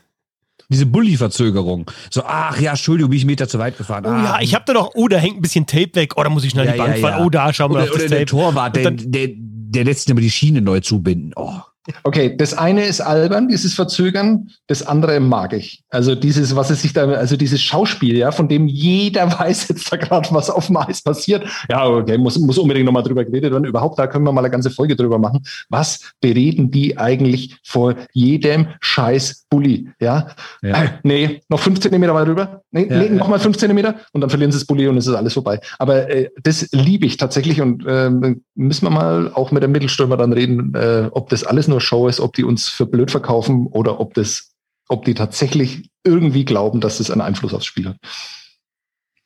Diese 0.69 0.85
Bulli-Verzögerung. 0.85 1.89
So, 2.11 2.23
ach 2.25 2.59
ja, 2.59 2.71
Entschuldigung, 2.71 3.09
bin 3.09 3.17
ich 3.17 3.23
einen 3.23 3.31
Meter 3.31 3.47
zu 3.47 3.57
weit 3.59 3.77
gefahren. 3.77 4.05
Oh 4.05 4.09
ah, 4.09 4.23
ja, 4.23 4.41
ich 4.41 4.53
hab 4.53 4.65
da 4.67 4.73
doch, 4.73 4.91
oh, 4.93 5.07
da 5.07 5.17
hängt 5.17 5.37
ein 5.37 5.41
bisschen 5.41 5.65
Tape 5.65 5.95
weg, 5.95 6.13
oh, 6.15 6.23
da 6.23 6.29
muss 6.29 6.43
ich 6.43 6.51
schnell 6.51 6.67
ja, 6.67 6.73
die 6.73 6.77
Bank 6.77 6.95
ja, 6.95 7.01
fahren, 7.01 7.19
ja. 7.19 7.25
oh, 7.25 7.29
da, 7.29 7.51
schau 7.51 7.67
mal 7.67 7.75
oder, 7.75 7.83
auf 7.83 7.89
das 7.89 7.95
oder 7.95 8.03
Tape. 8.03 8.15
der 8.17 8.25
Torwart, 8.27 8.75
der, 8.75 8.91
der, 8.91 9.29
der 9.33 9.83
lässt 9.83 10.09
aber 10.11 10.21
die 10.21 10.31
Schiene 10.31 10.61
neu 10.61 10.79
zubinden. 10.79 11.33
Oh. 11.35 11.53
Okay, 12.03 12.35
das 12.35 12.53
eine 12.53 12.85
ist 12.85 13.01
albern, 13.01 13.47
dieses 13.47 13.73
Verzögern, 13.73 14.49
das 14.67 14.85
andere 14.85 15.19
mag 15.19 15.53
ich. 15.53 15.83
Also 15.89 16.15
dieses, 16.15 16.55
was 16.55 16.69
es 16.69 16.81
sich 16.81 16.93
da, 16.93 17.07
also 17.09 17.37
dieses 17.37 17.61
Schauspiel, 17.61 18.17
ja, 18.17 18.31
von 18.31 18.47
dem 18.47 18.67
jeder 18.67 19.31
weiß 19.39 19.67
jetzt 19.69 19.91
da 19.91 19.97
gerade, 19.97 20.29
was 20.31 20.49
auf 20.49 20.67
dem 20.67 20.77
Eis 20.77 21.01
passiert. 21.01 21.45
Ja, 21.69 21.85
okay, 21.87 22.17
muss, 22.17 22.37
muss 22.39 22.57
unbedingt 22.57 22.85
nochmal 22.85 23.03
drüber 23.03 23.25
geredet 23.25 23.51
werden. 23.51 23.65
Überhaupt, 23.65 23.99
da 23.99 24.07
können 24.07 24.25
wir 24.25 24.31
mal 24.31 24.41
eine 24.41 24.51
ganze 24.51 24.69
Folge 24.69 24.95
drüber 24.95 25.19
machen. 25.19 25.41
Was 25.69 26.13
bereden 26.21 26.71
die 26.71 26.97
eigentlich 26.97 27.57
vor 27.63 27.95
jedem 28.13 28.67
scheiß 28.79 29.45
Bulli? 29.49 29.89
Ja, 29.99 30.27
ja. 30.61 30.83
Äh, 30.83 30.89
nee, 31.03 31.41
noch 31.49 31.59
fünf 31.59 31.79
Zentimeter 31.79 32.13
weiter 32.13 32.29
rüber. 32.29 32.61
Nee, 32.71 32.87
ja, 32.89 32.97
nee 32.97 33.05
ja. 33.05 33.13
nochmal 33.13 33.39
fünf 33.39 33.57
Zentimeter 33.57 33.95
und 34.13 34.21
dann 34.21 34.29
verlieren 34.29 34.51
sie 34.51 34.59
das 34.59 34.65
Bulli 34.65 34.87
und 34.87 34.97
es 34.97 35.07
ist 35.07 35.15
alles 35.15 35.33
vorbei. 35.33 35.59
Aber 35.79 36.09
äh, 36.09 36.29
das 36.43 36.69
liebe 36.71 37.05
ich 37.05 37.17
tatsächlich 37.17 37.61
und 37.61 37.85
äh, 37.85 38.09
müssen 38.55 38.85
wir 38.85 38.91
mal 38.91 39.31
auch 39.33 39.51
mit 39.51 39.63
dem 39.63 39.71
Mittelstürmer 39.71 40.17
dann 40.17 40.33
reden, 40.33 40.73
äh, 40.75 41.09
ob 41.11 41.29
das 41.29 41.43
alles 41.43 41.67
nur 41.67 41.78
Show 41.79 42.07
ist, 42.07 42.19
ob 42.19 42.33
die 42.33 42.43
uns 42.43 42.67
für 42.67 42.85
blöd 42.85 43.11
verkaufen 43.11 43.67
oder 43.67 43.99
ob 43.99 44.13
das, 44.13 44.51
ob 44.87 45.05
die 45.05 45.13
tatsächlich 45.13 45.89
irgendwie 46.03 46.45
glauben, 46.45 46.81
dass 46.81 46.97
das 46.97 47.11
einen 47.11 47.21
Einfluss 47.21 47.53
aufs 47.53 47.65
Spiel 47.65 47.89
hat. 47.89 47.97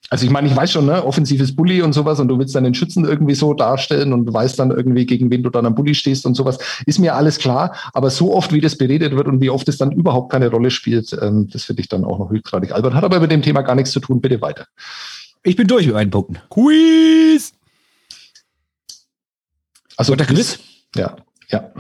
Also 0.10 0.26
ich 0.26 0.32
meine, 0.32 0.48
ich 0.48 0.56
weiß 0.56 0.72
schon, 0.72 0.86
ne, 0.86 1.04
offensives 1.04 1.56
Bully 1.56 1.82
und 1.82 1.94
sowas 1.94 2.20
und 2.20 2.28
du 2.28 2.38
willst 2.38 2.54
dann 2.54 2.66
den 2.66 2.76
Schützen 2.76 3.06
irgendwie 3.06 3.34
so 3.34 3.54
darstellen 3.54 4.14
und 4.14 4.32
weißt 4.32 4.60
dann 4.60 4.70
irgendwie, 4.70 5.06
gegen 5.06 5.32
wen 5.32 5.42
du 5.42 5.50
dann 5.50 5.66
am 5.66 5.74
Bully 5.74 5.96
stehst 5.96 6.26
und 6.26 6.36
sowas, 6.36 6.60
ist 6.86 7.00
mir 7.00 7.16
alles 7.16 7.40
klar. 7.40 7.76
Aber 7.94 8.10
so 8.10 8.36
oft, 8.36 8.54
wie 8.54 8.62
das 8.62 8.78
beredet 8.78 9.16
wird 9.16 9.28
und 9.28 9.42
wie 9.42 9.50
oft 9.50 9.68
es 9.70 9.78
dann 9.78 9.92
überhaupt 9.92 10.32
keine 10.32 10.50
Rolle 10.50 10.70
spielt, 10.70 11.18
ähm, 11.20 11.50
das 11.52 11.64
finde 11.64 11.82
ich 11.82 11.90
dann 11.90 12.06
auch 12.06 12.20
noch 12.20 12.30
höchstgradig 12.30 12.74
albern. 12.74 12.94
Hat 12.94 13.04
aber 13.04 13.20
mit 13.20 13.32
dem 13.32 13.42
Thema 13.42 13.62
gar 13.62 13.76
nichts 13.76 13.92
zu 13.92 14.02
tun. 14.02 14.22
Bitte 14.22 14.40
weiter. 14.42 14.68
Ich 15.42 15.56
bin 15.56 15.68
durch 15.68 15.86
mit 15.86 15.96
meinen 15.96 16.12
Punkten. 16.12 16.38
Quiz! 16.50 17.54
Also 19.98 20.16
der 20.16 20.28
Quiz? 20.28 20.60
Ja, 20.96 21.16
ja. 21.50 21.72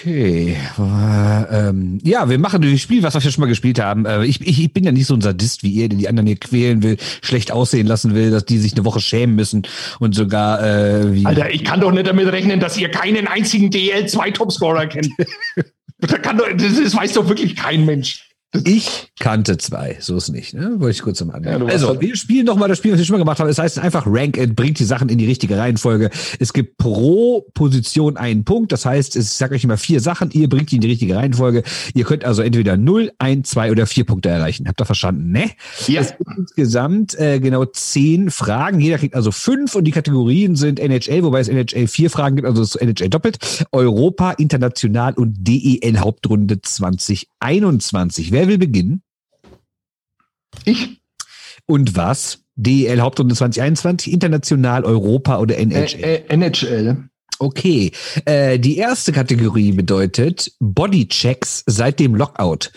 Okay. 0.00 0.56
Äh, 0.78 1.68
ähm, 1.68 1.98
ja, 2.02 2.28
wir 2.28 2.38
machen 2.38 2.62
das 2.62 2.80
Spiel, 2.80 3.02
was 3.02 3.14
wir 3.14 3.20
schon 3.20 3.40
mal 3.42 3.48
gespielt 3.48 3.80
haben. 3.80 4.06
Äh, 4.06 4.24
ich, 4.24 4.40
ich, 4.40 4.60
ich 4.60 4.72
bin 4.72 4.84
ja 4.84 4.92
nicht 4.92 5.06
so 5.06 5.14
ein 5.14 5.20
Sadist 5.20 5.62
wie 5.62 5.70
ihr, 5.70 5.88
der 5.88 5.98
die 5.98 6.08
anderen 6.08 6.26
hier 6.26 6.36
quälen 6.36 6.82
will, 6.82 6.96
schlecht 7.22 7.52
aussehen 7.52 7.86
lassen 7.86 8.14
will, 8.14 8.30
dass 8.30 8.44
die 8.44 8.58
sich 8.58 8.72
eine 8.74 8.84
Woche 8.84 9.00
schämen 9.00 9.36
müssen 9.36 9.62
und 9.98 10.14
sogar 10.14 10.62
äh, 10.62 11.14
wie. 11.14 11.26
Alter, 11.26 11.50
ich 11.50 11.64
kann 11.64 11.80
doch 11.80 11.92
nicht 11.92 12.06
damit 12.06 12.28
rechnen, 12.28 12.60
dass 12.60 12.76
ihr 12.78 12.90
keinen 12.90 13.26
einzigen 13.26 13.70
DL2-Topscorer 13.70 14.86
kennt. 14.86 15.10
da 15.98 16.18
kann 16.18 16.38
doch, 16.38 16.46
das, 16.56 16.82
das 16.82 16.96
weiß 16.96 17.12
doch 17.14 17.28
wirklich 17.28 17.56
kein 17.56 17.84
Mensch. 17.84 18.31
Ich 18.64 19.12
kannte 19.18 19.56
zwei, 19.56 19.96
so 20.00 20.16
ist 20.16 20.28
nicht, 20.28 20.52
ne? 20.52 20.74
Wollte 20.78 20.90
ich 20.90 21.02
kurz 21.02 21.22
am 21.22 21.30
Anfang. 21.30 21.62
Ja, 21.62 21.66
also, 21.66 21.88
halt 21.88 22.02
wir 22.02 22.14
spielen 22.16 22.44
nochmal 22.44 22.68
das 22.68 22.76
Spiel, 22.76 22.92
was 22.92 22.98
wir 22.98 23.06
schon 23.06 23.14
mal 23.14 23.18
gemacht 23.18 23.40
haben. 23.40 23.48
Das 23.48 23.58
heißt 23.58 23.78
einfach 23.78 24.04
Rank 24.06 24.36
It, 24.36 24.54
bringt 24.54 24.78
die 24.78 24.84
Sachen 24.84 25.08
in 25.08 25.16
die 25.16 25.24
richtige 25.24 25.56
Reihenfolge. 25.56 26.10
Es 26.38 26.52
gibt 26.52 26.76
pro 26.76 27.46
Position 27.54 28.18
einen 28.18 28.44
Punkt. 28.44 28.70
Das 28.70 28.84
heißt, 28.84 29.16
ich 29.16 29.26
sage 29.26 29.54
euch 29.54 29.64
immer 29.64 29.78
vier 29.78 30.00
Sachen, 30.00 30.30
ihr 30.32 30.50
bringt 30.50 30.70
die 30.70 30.74
in 30.74 30.80
die 30.82 30.88
richtige 30.88 31.16
Reihenfolge. 31.16 31.62
Ihr 31.94 32.04
könnt 32.04 32.26
also 32.26 32.42
entweder 32.42 32.76
0, 32.76 33.12
1, 33.18 33.48
2 33.48 33.70
oder 33.70 33.86
vier 33.86 34.04
Punkte 34.04 34.28
erreichen. 34.28 34.68
Habt 34.68 34.82
ihr 34.82 34.84
verstanden, 34.84 35.32
ne? 35.32 35.50
Ja. 35.86 36.02
Es 36.02 36.18
gibt 36.18 36.30
insgesamt 36.36 37.18
äh, 37.18 37.40
genau 37.40 37.64
zehn 37.64 38.30
Fragen. 38.30 38.80
Jeder 38.80 38.98
kriegt 38.98 39.14
also 39.14 39.32
fünf 39.32 39.74
und 39.74 39.84
die 39.84 39.92
Kategorien 39.92 40.56
sind 40.56 40.78
NHL, 40.78 41.22
wobei 41.22 41.40
es 41.40 41.48
NHL 41.48 41.86
vier 41.86 42.10
Fragen 42.10 42.36
gibt, 42.36 42.46
also 42.46 42.60
es 42.60 42.74
ist 42.74 42.82
NHL 42.82 43.08
doppelt. 43.08 43.38
Europa, 43.72 44.32
International 44.32 45.14
und 45.14 45.36
DEL 45.38 46.00
Hauptrunde 46.00 46.60
2021. 46.60 48.30
Wer 48.30 48.41
Wer 48.42 48.48
will 48.48 48.58
beginnen? 48.58 49.02
Ich. 50.64 51.00
Und 51.66 51.94
was? 51.94 52.40
DEL 52.56 53.00
Hauptrunde 53.00 53.36
2021, 53.36 54.12
International, 54.12 54.84
Europa 54.84 55.38
oder 55.38 55.56
NHL? 55.58 56.02
Äh, 56.02 56.24
NHL. 56.26 57.08
Okay, 57.38 57.92
äh, 58.24 58.58
die 58.58 58.78
erste 58.78 59.12
Kategorie 59.12 59.70
bedeutet 59.70 60.56
Bodychecks 60.58 61.62
seit 61.66 62.00
dem 62.00 62.16
Lockout. 62.16 62.72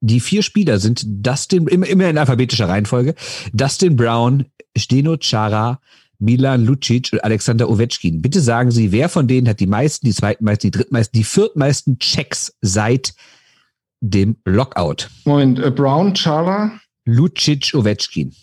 Die 0.00 0.20
vier 0.20 0.42
Spieler 0.42 0.78
sind 0.78 1.02
Dustin, 1.06 1.66
immer, 1.66 1.86
immer 1.88 2.08
in 2.08 2.16
alphabetischer 2.16 2.70
Reihenfolge, 2.70 3.14
Dustin 3.52 3.96
Brown, 3.96 4.46
Steno 4.78 5.18
Chara, 5.20 5.78
Milan 6.20 6.64
Lucic 6.64 7.12
und 7.12 7.22
Alexander 7.22 7.68
Ovechkin. 7.68 8.22
Bitte 8.22 8.40
sagen 8.40 8.70
Sie, 8.70 8.92
wer 8.92 9.10
von 9.10 9.28
denen 9.28 9.46
hat 9.46 9.60
die 9.60 9.66
meisten, 9.66 10.06
die 10.06 10.14
zweitmeisten, 10.14 10.70
die 10.70 10.78
drittmeisten, 10.78 11.18
die 11.18 11.24
viertmeisten 11.24 11.98
Checks 11.98 12.56
seit 12.62 13.12
dem 14.02 14.36
Lockout? 14.44 15.08
Moment, 15.24 15.58
äh, 15.58 15.70
Brown, 15.70 16.14
Chara. 16.14 16.72
Lucic, 17.04 17.72
Ovechkin. 17.74 18.34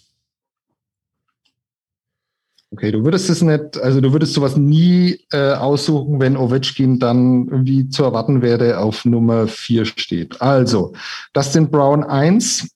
Okay, 2.72 2.92
du 2.92 3.04
würdest 3.04 3.30
es 3.30 3.42
nicht, 3.42 3.78
also 3.78 4.00
du 4.00 4.12
würdest 4.12 4.34
sowas 4.34 4.56
nie 4.56 5.20
äh, 5.32 5.54
aussuchen, 5.54 6.20
wenn 6.20 6.38
Ovechkin 6.38 7.00
dann 7.00 7.48
irgendwie 7.48 7.90
zu 7.90 8.04
erwarten 8.04 8.42
wäre 8.42 8.78
auf 8.78 9.06
Nummer 9.06 9.48
4 9.48 9.86
steht. 9.86 10.40
Also, 10.42 10.94
Dustin 11.34 11.72
Brown 11.72 12.04
1. 12.04 12.70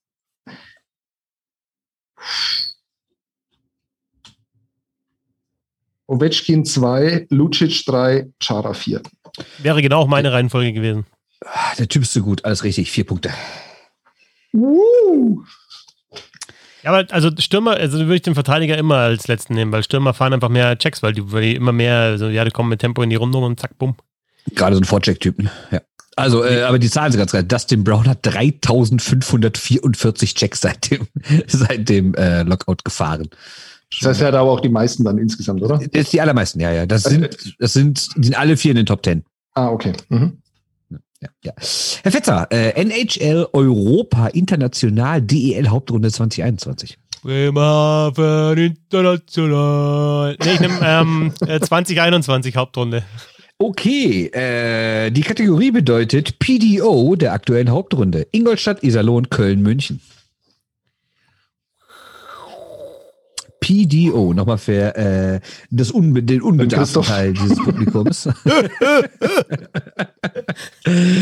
Ovechkin 6.07 6.65
2, 6.65 7.27
Lucic 7.30 7.85
3, 7.85 8.27
Chara 8.39 8.73
4. 8.73 9.01
Wäre 9.60 9.81
genau 9.81 9.99
auch 9.99 10.07
meine 10.07 10.31
Reihenfolge 10.31 10.73
gewesen. 10.73 11.05
Ah, 11.45 11.74
Der 11.78 11.88
Typ 11.88 12.03
ist 12.03 12.14
so 12.14 12.22
gut, 12.22 12.45
alles 12.45 12.64
richtig, 12.64 12.91
vier 12.91 13.06
Punkte. 13.06 13.32
Uh. 14.53 15.41
Ja, 16.84 16.91
aber 16.91 17.11
also 17.14 17.30
Stürmer, 17.38 17.72
also 17.72 17.98
würde 17.99 18.15
ich 18.15 18.22
den 18.24 18.36
Verteidiger 18.36 18.78
immer 18.78 18.98
als 18.98 19.28
letzten 19.28 19.53
nehmen, 19.53 19.72
weil 19.72 19.84
Stürmer 19.84 20.14
fahren 20.14 20.34
einfach 20.34 20.49
mehr 20.49 20.78
Checks, 20.78 21.02
weil 21.02 21.14
die, 21.14 21.32
weil 21.32 21.41
die 21.41 21.56
immer 21.56 21.72
mehr, 21.72 21.99
also 21.99 22.28
ja, 22.28 22.44
die 22.44 22.52
kommen 22.52 22.70
mit 22.70 22.82
Tempo 22.82 23.02
in 23.02 23.10
die 23.10 23.15
Runde 23.15 23.38
und 23.38 23.60
zack, 23.60 23.78
bumm. 23.78 23.95
Gerade 24.53 24.76
so 24.76 24.82
ein 24.82 24.86
Vorcheck-Typen, 24.86 25.49
ja. 25.72 25.82
Also, 26.15 26.44
äh, 26.44 26.61
aber 26.61 26.78
die 26.78 26.91
Zahlen 26.91 27.11
sind 27.11 27.20
ganz 27.20 27.32
geil. 27.32 27.44
Dustin 27.44 27.84
Brown 27.84 28.07
hat 28.07 28.20
3544 28.22 30.36
Checks 30.36 30.61
seit 30.61 30.91
dem, 30.91 31.07
seit 31.48 31.90
dem 31.90 32.14
äh, 32.14 32.44
Lockout 32.44 32.84
gefahren. 32.84 33.30
Das 33.99 34.10
heißt, 34.10 34.22
er 34.22 34.28
hat 34.28 34.36
aber 34.36 34.52
auch 34.52 34.60
die 34.60 34.70
meisten 34.70 35.03
dann 35.03 35.18
insgesamt, 35.18 35.64
oder? 35.64 35.78
Das 35.78 35.88
ist 35.88 36.14
die 36.14 36.22
allermeisten, 36.22 36.60
ja, 36.60 36.72
ja. 36.72 36.86
Das 36.86 37.03
sind, 37.03 37.56
das 37.60 37.74
sind, 37.74 37.99
sind 37.99 38.38
alle 38.38 38.57
vier 38.57 38.72
in 38.72 38.78
den 38.78 38.86
Top 38.86 39.03
Ten. 39.03 39.24
Ah, 39.53 39.70
okay. 39.70 39.94
Mhm. 40.10 40.40
Ja, 41.24 41.30
ja. 41.45 41.54
Herr 42.04 42.12
Fetzer, 42.12 42.48
äh, 42.52 42.84
NHL 42.84 43.48
Europa 43.54 44.28
International 44.28 45.22
DEL 45.22 45.70
Hauptrunde 45.70 46.12
2021. 46.12 46.98
Bremerhaven 47.22 48.58
International. 48.58 50.36
Nee, 50.44 50.54
ich 50.54 50.60
nehme 50.60 50.80
ähm, 50.84 51.34
äh, 51.48 51.62
2021 51.62 52.58
Hauptrunde. 52.58 53.04
Okay, 53.58 54.26
äh, 54.34 55.12
die 55.12 55.22
Kategorie 55.22 55.72
bedeutet 55.72 56.40
PDO 56.40 57.16
der 57.16 57.32
aktuellen 57.32 57.70
Hauptrunde. 57.70 58.28
Ingolstadt, 58.32 58.84
Iserlohn, 58.84 59.30
Köln, 59.30 59.62
München. 59.62 60.02
PDO, 63.64 64.34
nochmal 64.34 64.57
für 64.57 64.94
äh, 64.98 65.40
das 65.72 65.90
unbe 65.90 66.22
den 66.22 66.41
unbedarften. 66.41 67.02
Teil 67.02 67.31
dieses 67.34 67.57
Publikums. 67.57 68.27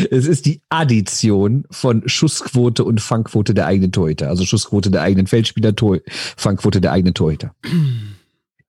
es 0.09 0.26
ist 0.26 0.47
die 0.47 0.61
Addition 0.69 1.65
von 1.69 2.01
Schussquote 2.07 2.84
und 2.84 2.99
Fangquote 2.99 3.53
der 3.53 3.68
eigenen 3.68 3.91
Torhüter. 3.91 4.30
Also 4.30 4.43
Schussquote 4.43 4.89
der 4.89 5.03
eigenen 5.03 5.27
Feldspieler, 5.27 5.76
Tor 5.76 5.99
Fangquote 6.07 6.81
der 6.81 6.93
eigenen 6.93 7.13
Torhüter. 7.13 7.53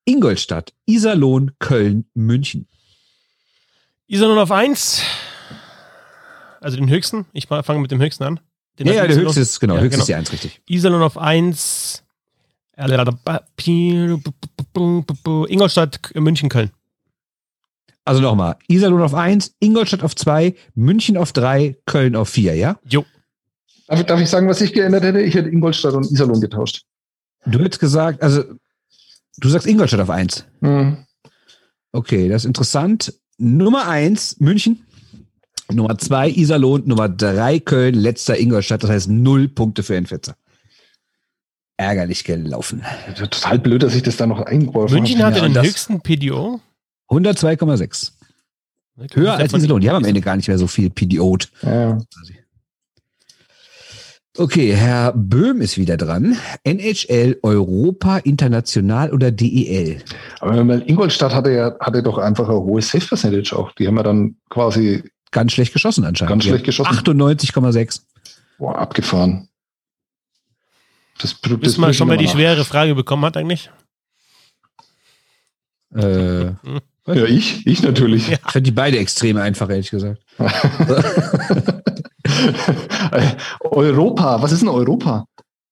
Ingolstadt, 0.05 0.75
Iserlohn, 0.85 1.53
Köln, 1.59 2.05
München. 2.13 2.69
Iserlohn 4.07 4.39
auf 4.39 4.53
1. 4.53 5.01
Also 6.61 6.77
den 6.77 6.91
höchsten. 6.91 7.25
Ich 7.33 7.47
fange 7.47 7.81
mit 7.81 7.91
dem 7.91 8.03
höchsten 8.03 8.25
an. 8.25 8.41
Den 8.79 8.87
Ja, 8.87 8.95
ja, 8.95 9.07
der 9.07 9.17
höchste 9.17 9.41
ist, 9.41 9.61
genau, 9.61 9.77
Ja, 9.77 9.81
höchste 9.81 9.91
genau. 9.93 10.03
ist 10.03 10.09
die 10.09 10.15
Eins, 10.15 10.33
richtig. 10.33 10.61
Iserlohn 10.69 11.03
auf 11.03 11.17
1. 11.17 12.02
Ingolstadt, 15.49 16.01
München, 16.15 16.49
Köln. 16.49 16.71
Also 18.05 18.21
nochmal, 18.21 18.57
Iserlohn 18.69 19.03
auf 19.03 19.15
1, 19.15 19.55
Ingolstadt 19.61 20.03
auf 20.03 20.17
2, 20.17 20.55
München 20.75 21.17
auf 21.17 21.33
3, 21.33 21.77
Köln 21.87 22.17
auf 22.17 22.29
4, 22.31 22.55
ja? 22.57 22.79
Jo. 22.89 23.05
Darf, 23.87 24.01
ich- 24.01 24.07
darf 24.07 24.21
ich 24.21 24.29
sagen, 24.29 24.49
was 24.49 24.61
ich 24.61 24.73
geändert 24.73 25.05
hätte? 25.05 25.21
Ich 25.21 25.35
hätte 25.35 25.49
Ingolstadt 25.51 25.95
und 25.95 26.11
Iserlohn 26.11 26.41
getauscht. 26.41 26.83
Du 27.47 27.59
hättest 27.61 27.81
gesagt, 27.81 28.23
also 28.23 28.43
du 29.39 29.49
sagst 29.49 29.67
Ingolstadt 29.67 30.01
auf 30.01 30.11
1. 30.11 30.45
Mhm. 30.61 31.05
Okay, 31.93 32.29
das 32.29 32.43
ist 32.43 32.47
interessant. 32.47 33.13
Nummer 33.39 33.87
1, 33.89 34.41
München. 34.41 34.85
Nummer 35.71 35.97
2, 35.99 36.31
Iserlohn. 36.31 36.83
Nummer 36.87 37.09
3, 37.09 37.61
Köln. 37.61 37.95
Letzter 37.95 38.39
Ingolstadt. 38.39 38.83
Das 38.83 38.91
heißt 38.91 39.09
null 39.09 39.49
Punkte 39.49 39.83
für 39.83 39.97
Entfetzer. 39.97 40.37
Ärgerlich 41.83 42.25
gelaufen. 42.25 42.83
Total 43.17 43.59
blöd, 43.59 43.83
dass 43.83 43.95
ich 43.95 44.03
das 44.03 44.17
da 44.17 44.27
noch 44.27 44.41
eingeworfen 44.41 44.95
München 44.95 45.19
habe. 45.23 45.35
hatte 45.35 45.47
ja, 45.47 45.53
den 45.53 45.63
höchsten 45.63 46.01
PDO. 46.01 46.61
102,6. 47.11 48.13
Höher 49.15 49.35
als 49.35 49.53
Iserlohn. 49.53 49.81
Die 49.81 49.89
haben 49.91 49.97
am 49.97 50.05
Ende 50.05 50.21
gar 50.21 50.37
nicht 50.37 50.47
mehr 50.49 50.59
so 50.59 50.67
viel 50.67 50.91
PDO'd. 50.91 51.51
Ja. 51.63 51.99
Okay, 54.39 54.75
Herr 54.75 55.13
Böhm 55.13 55.61
ist 55.61 55.77
wieder 55.77 55.97
dran. 55.97 56.39
NHL, 56.65 57.39
Europa, 57.43 58.19
International 58.19 59.13
oder 59.13 59.31
DEL? 59.31 60.03
Aber 60.41 60.57
wenn 60.57 60.67
man- 60.67 60.83
Ingolstadt 60.87 61.35
hatte 61.35 61.51
ja 61.53 61.77
hatte 61.81 62.03
doch 62.03 62.17
einfach 62.17 62.49
ein 62.49 62.55
hohes 62.55 62.89
Safe 62.89 63.07
Percentage 63.07 63.55
auch. 63.55 63.73
Die 63.73 63.87
haben 63.87 63.97
ja 63.97 64.03
dann 64.03 64.37
quasi 64.49 65.03
Ganz 65.33 65.53
schlecht 65.53 65.73
geschossen 65.73 66.05
anscheinend. 66.05 66.31
Ganz 66.31 66.45
schlecht 66.45 66.65
geschossen. 66.65 66.91
98,6. 66.95 68.03
boah, 68.59 68.79
abgefahren. 68.79 69.49
Das, 71.19 71.37
das 71.41 71.61
Wissen 71.61 71.81
wir 71.81 71.93
schon, 71.93 72.09
wer 72.09 72.17
die 72.17 72.25
mal 72.25 72.31
nach. 72.31 72.37
schwere 72.39 72.65
Frage 72.65 72.95
bekommen 72.95 73.25
hat 73.25 73.37
eigentlich? 73.37 73.71
Äh, 75.95 76.47
Ja, 77.07 77.25
ich, 77.27 77.67
ich 77.67 77.83
natürlich. 77.83 78.29
Ja. 78.29 78.39
ich 78.47 78.53
fand 78.53 78.67
die 78.67 78.71
beide 78.71 78.99
extrem 78.99 79.37
einfach, 79.37 79.69
ehrlich 79.71 79.91
gesagt. 79.91 80.23
Europa, 83.61 84.41
was 84.41 84.53
ist 84.53 84.61
denn 84.61 84.69
Europa? 84.69 85.27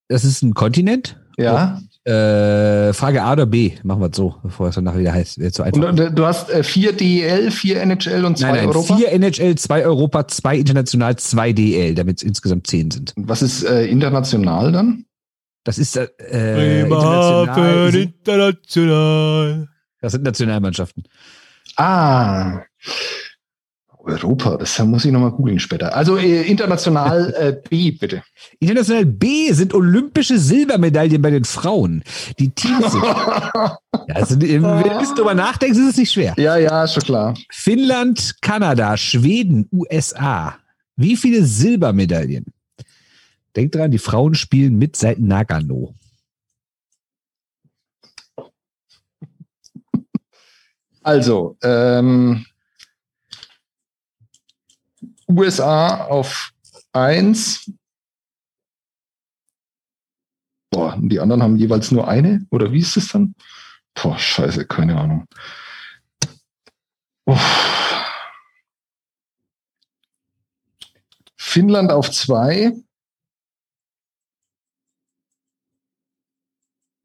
Das 0.09 0.25
ist 0.25 0.43
ein 0.43 0.55
Kontinent. 0.55 1.17
Ja. 1.39 1.81
Äh, 2.05 2.93
Frage 2.95 3.23
A 3.23 3.33
oder 3.35 3.47
B? 3.47 3.73
Machen 3.85 4.01
wir 4.01 4.11
es 4.11 4.17
so, 4.17 4.35
bevor 4.43 4.69
es 4.69 4.75
danach 4.75 4.97
wieder 4.97 5.13
heißt. 5.13 5.39
Wird 5.39 5.55
zu 5.55 5.63
einfach. 5.63 5.81
Und 5.89 5.97
du, 5.99 6.11
du 6.11 6.27
hast 6.27 6.51
äh, 6.51 6.63
vier 6.65 6.93
DEL, 6.93 7.51
vier 7.51 7.81
NHL 7.83 8.25
und 8.25 8.39
zwei 8.39 8.49
nein, 8.49 8.57
nein, 8.57 8.67
Europa. 8.69 8.97
vier 8.97 9.13
NHL, 9.13 9.55
zwei 9.57 9.85
Europa, 9.85 10.27
zwei 10.27 10.57
international, 10.57 11.17
zwei 11.17 11.53
DL, 11.53 11.95
damit 11.95 12.19
es 12.19 12.23
insgesamt 12.25 12.67
zehn 12.67 12.91
sind. 12.91 13.13
Und 13.17 13.29
Was 13.29 13.43
ist 13.43 13.63
äh, 13.65 13.87
international 13.87 14.73
dann? 14.73 15.05
Das 15.71 15.79
ist 15.79 15.97
äh, 15.97 16.81
international. 16.81 17.93
Sind- 17.93 18.15
International. 18.27 19.69
Das 20.01 20.11
sind 20.11 20.25
Nationalmannschaften. 20.25 21.05
Ah. 21.77 22.63
Europa, 24.03 24.57
das 24.57 24.77
muss 24.81 25.05
ich 25.05 25.13
nochmal 25.13 25.31
googeln 25.31 25.61
später. 25.61 25.95
Also 25.95 26.17
äh, 26.17 26.43
international 26.43 27.33
äh, 27.39 27.69
B, 27.69 27.93
bitte. 27.93 28.25
International 28.59 29.05
B 29.07 29.53
sind 29.53 29.73
olympische 29.73 30.41
Silbermedaillen 30.41 31.23
bei 31.23 31.31
den 31.31 31.45
Frauen. 31.45 32.03
Die 32.41 32.51
Teams 32.51 32.91
sind. 32.91 33.05
ja, 33.05 33.79
also, 34.13 34.41
wenn 34.41 34.63
du 34.63 35.15
darüber 35.15 35.35
nachdenkst, 35.35 35.79
ist 35.79 35.91
es 35.91 35.97
nicht 35.99 36.11
schwer. 36.13 36.35
ja, 36.37 36.57
ja, 36.57 36.83
ist 36.83 36.95
schon 36.95 37.05
klar. 37.05 37.35
Finnland, 37.53 38.39
Kanada, 38.41 38.97
Schweden, 38.97 39.69
USA. 39.71 40.57
Wie 40.97 41.17
viele 41.17 41.45
Silbermedaillen? 41.45 42.47
Denkt 43.57 43.75
dran, 43.75 43.91
die 43.91 43.99
Frauen 43.99 44.35
spielen 44.35 44.77
mit 44.77 44.97
seit 44.97 45.19
Nagano. 45.19 45.95
Also, 51.03 51.57
ähm, 51.63 52.45
USA 55.29 56.05
auf 56.05 56.53
1. 56.93 57.73
Boah, 60.71 60.97
die 61.01 61.19
anderen 61.19 61.43
haben 61.43 61.57
jeweils 61.57 61.91
nur 61.91 62.07
eine? 62.07 62.47
Oder 62.51 62.71
wie 62.73 62.81
ist 62.81 62.97
es 62.97 63.09
dann? 63.09 63.35
Boah, 63.95 64.19
scheiße, 64.19 64.67
keine 64.67 64.99
Ahnung. 64.99 65.27
Uff. 67.25 67.71
Finnland 71.37 71.91
auf 71.91 72.11
2. 72.11 72.73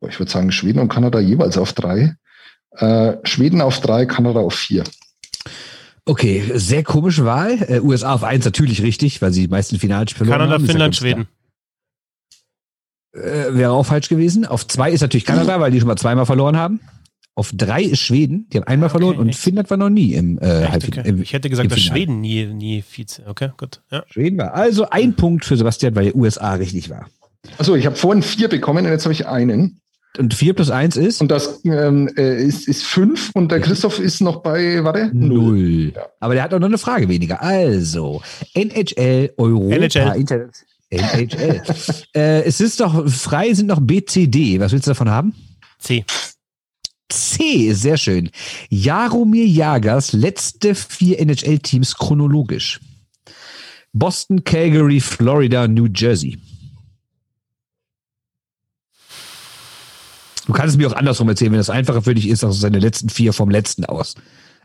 Ich 0.07 0.19
würde 0.19 0.31
sagen, 0.31 0.51
Schweden 0.51 0.79
und 0.79 0.89
Kanada 0.89 1.19
jeweils 1.19 1.57
auf 1.57 1.73
3. 1.73 2.15
Äh, 2.71 3.13
Schweden 3.23 3.61
auf 3.61 3.79
3, 3.79 4.05
Kanada 4.05 4.39
auf 4.39 4.53
4. 4.55 4.83
Okay, 6.05 6.43
sehr 6.53 6.83
komische 6.83 7.25
Wahl. 7.25 7.57
Äh, 7.67 7.79
USA 7.79 8.13
auf 8.13 8.23
1 8.23 8.45
natürlich 8.45 8.83
richtig, 8.83 9.21
weil 9.21 9.33
sie 9.33 9.41
die 9.41 9.47
meisten 9.47 9.79
Finals 9.79 10.11
verloren 10.13 10.39
Kanada, 10.39 10.55
haben. 10.55 10.65
Finnland. 10.65 10.95
Schweden. 10.95 11.27
Äh, 13.13 13.55
wäre 13.55 13.71
auch 13.71 13.85
falsch 13.85 14.09
gewesen. 14.09 14.45
Auf 14.45 14.67
2 14.67 14.91
ist 14.91 15.01
natürlich 15.01 15.25
Kanada, 15.25 15.59
weil 15.59 15.71
die 15.71 15.79
schon 15.79 15.87
mal 15.87 15.95
zweimal 15.95 16.25
verloren 16.25 16.57
haben. 16.57 16.81
Auf 17.33 17.51
3 17.53 17.83
ist 17.83 17.99
Schweden, 17.99 18.47
die 18.49 18.57
haben 18.57 18.65
einmal 18.65 18.87
okay, 18.87 18.99
verloren 18.99 19.17
und 19.17 19.29
echt? 19.29 19.39
Finnland 19.39 19.69
war 19.69 19.77
noch 19.77 19.89
nie 19.89 20.13
im 20.13 20.37
äh, 20.39 20.67
Halbfinale. 20.67 21.11
okay. 21.11 21.21
Ich 21.21 21.33
hätte 21.33 21.49
gesagt, 21.49 21.69
dass 21.69 21.79
Finale. 21.79 21.99
Schweden 21.99 22.21
nie, 22.21 22.45
nie 22.45 22.81
Vize. 22.81 23.23
Okay, 23.25 23.49
gut. 23.57 23.81
Ja. 23.91 24.03
Schweden 24.07 24.37
war. 24.37 24.53
Also 24.53 24.89
ein 24.89 25.15
Punkt 25.15 25.43
für 25.43 25.57
Sebastian, 25.57 25.95
weil 25.95 26.13
USA 26.13 26.53
richtig 26.53 26.89
war. 26.89 27.09
Achso, 27.57 27.75
ich 27.75 27.85
habe 27.85 27.95
vorhin 27.95 28.23
vier 28.23 28.47
bekommen 28.47 28.85
und 28.85 28.91
jetzt 28.91 29.03
habe 29.05 29.13
ich 29.13 29.27
einen. 29.27 29.81
Und 30.17 30.33
4 30.33 30.53
plus 30.53 30.69
1 30.69 30.97
ist? 30.97 31.21
Und 31.21 31.29
das 31.29 31.61
ähm, 31.65 32.09
äh, 32.17 32.43
ist, 32.43 32.67
ist 32.67 32.83
5 32.83 33.31
und 33.33 33.51
der 33.51 33.59
Christoph 33.61 33.99
ist 33.99 34.21
noch 34.21 34.41
bei, 34.41 34.83
warte? 34.83 35.09
Null. 35.13 35.93
Ja. 35.95 36.07
Aber 36.19 36.33
der 36.33 36.43
hat 36.43 36.53
auch 36.53 36.59
noch 36.59 36.67
eine 36.67 36.77
Frage 36.77 37.09
weniger. 37.09 37.41
Also, 37.41 38.21
NHL, 38.53 39.33
Europa, 39.37 39.75
NHL. 39.75 40.19
Internet. 40.19 40.65
NHL. 40.89 41.61
äh, 42.15 42.43
es 42.43 42.61
ist 42.61 42.79
doch 42.79 43.09
frei, 43.09 43.53
sind 43.53 43.67
noch 43.67 43.79
BCD. 43.81 44.59
Was 44.59 44.71
willst 44.71 44.87
du 44.87 44.91
davon 44.91 45.09
haben? 45.09 45.33
C. 45.79 46.05
C, 47.09 47.73
sehr 47.73 47.97
schön. 47.97 48.29
Jaromir 48.69 49.45
Jagers 49.45 50.13
letzte 50.13 50.73
vier 50.75 51.19
NHL-Teams 51.19 51.95
chronologisch. 51.95 52.79
Boston, 53.93 54.43
Calgary, 54.43 54.99
Florida, 54.99 55.67
New 55.67 55.87
Jersey. 55.93 56.37
Du 60.45 60.53
kannst 60.53 60.75
es 60.75 60.77
mir 60.77 60.87
auch 60.87 60.95
andersrum 60.95 61.27
erzählen, 61.29 61.51
wenn 61.51 61.59
das 61.59 61.69
einfacher 61.69 62.01
für 62.01 62.13
dich 62.13 62.27
ist, 62.27 62.43
also 62.43 62.57
seine 62.57 62.79
letzten 62.79 63.09
vier 63.09 63.33
vom 63.33 63.49
letzten 63.49 63.85
aus. 63.85 64.15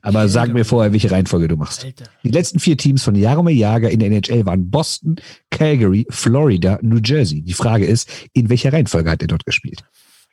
Aber 0.03 0.29
sag 0.29 0.53
mir 0.53 0.65
vorher, 0.65 0.93
welche 0.93 1.11
Reihenfolge 1.11 1.49
du 1.49 1.57
machst. 1.57 1.85
Alter. 1.85 2.05
Die 2.25 2.31
letzten 2.31 2.59
vier 2.59 2.77
Teams 2.77 3.03
von 3.03 3.15
Jaromir 3.15 3.55
Jager 3.55 3.91
in 3.91 4.01
der 4.01 4.11
NHL 4.11 4.47
waren 4.47 4.71
Boston, 4.71 5.17
Calgary, 5.51 6.07
Florida, 6.09 6.79
New 6.81 7.01
Jersey. 7.05 7.43
Die 7.43 7.53
Frage 7.53 7.85
ist, 7.87 8.09
in 8.33 8.49
welcher 8.49 8.73
Reihenfolge 8.73 9.11
hat 9.11 9.21
er 9.21 9.29
dort 9.29 9.45
gespielt? 9.45 9.85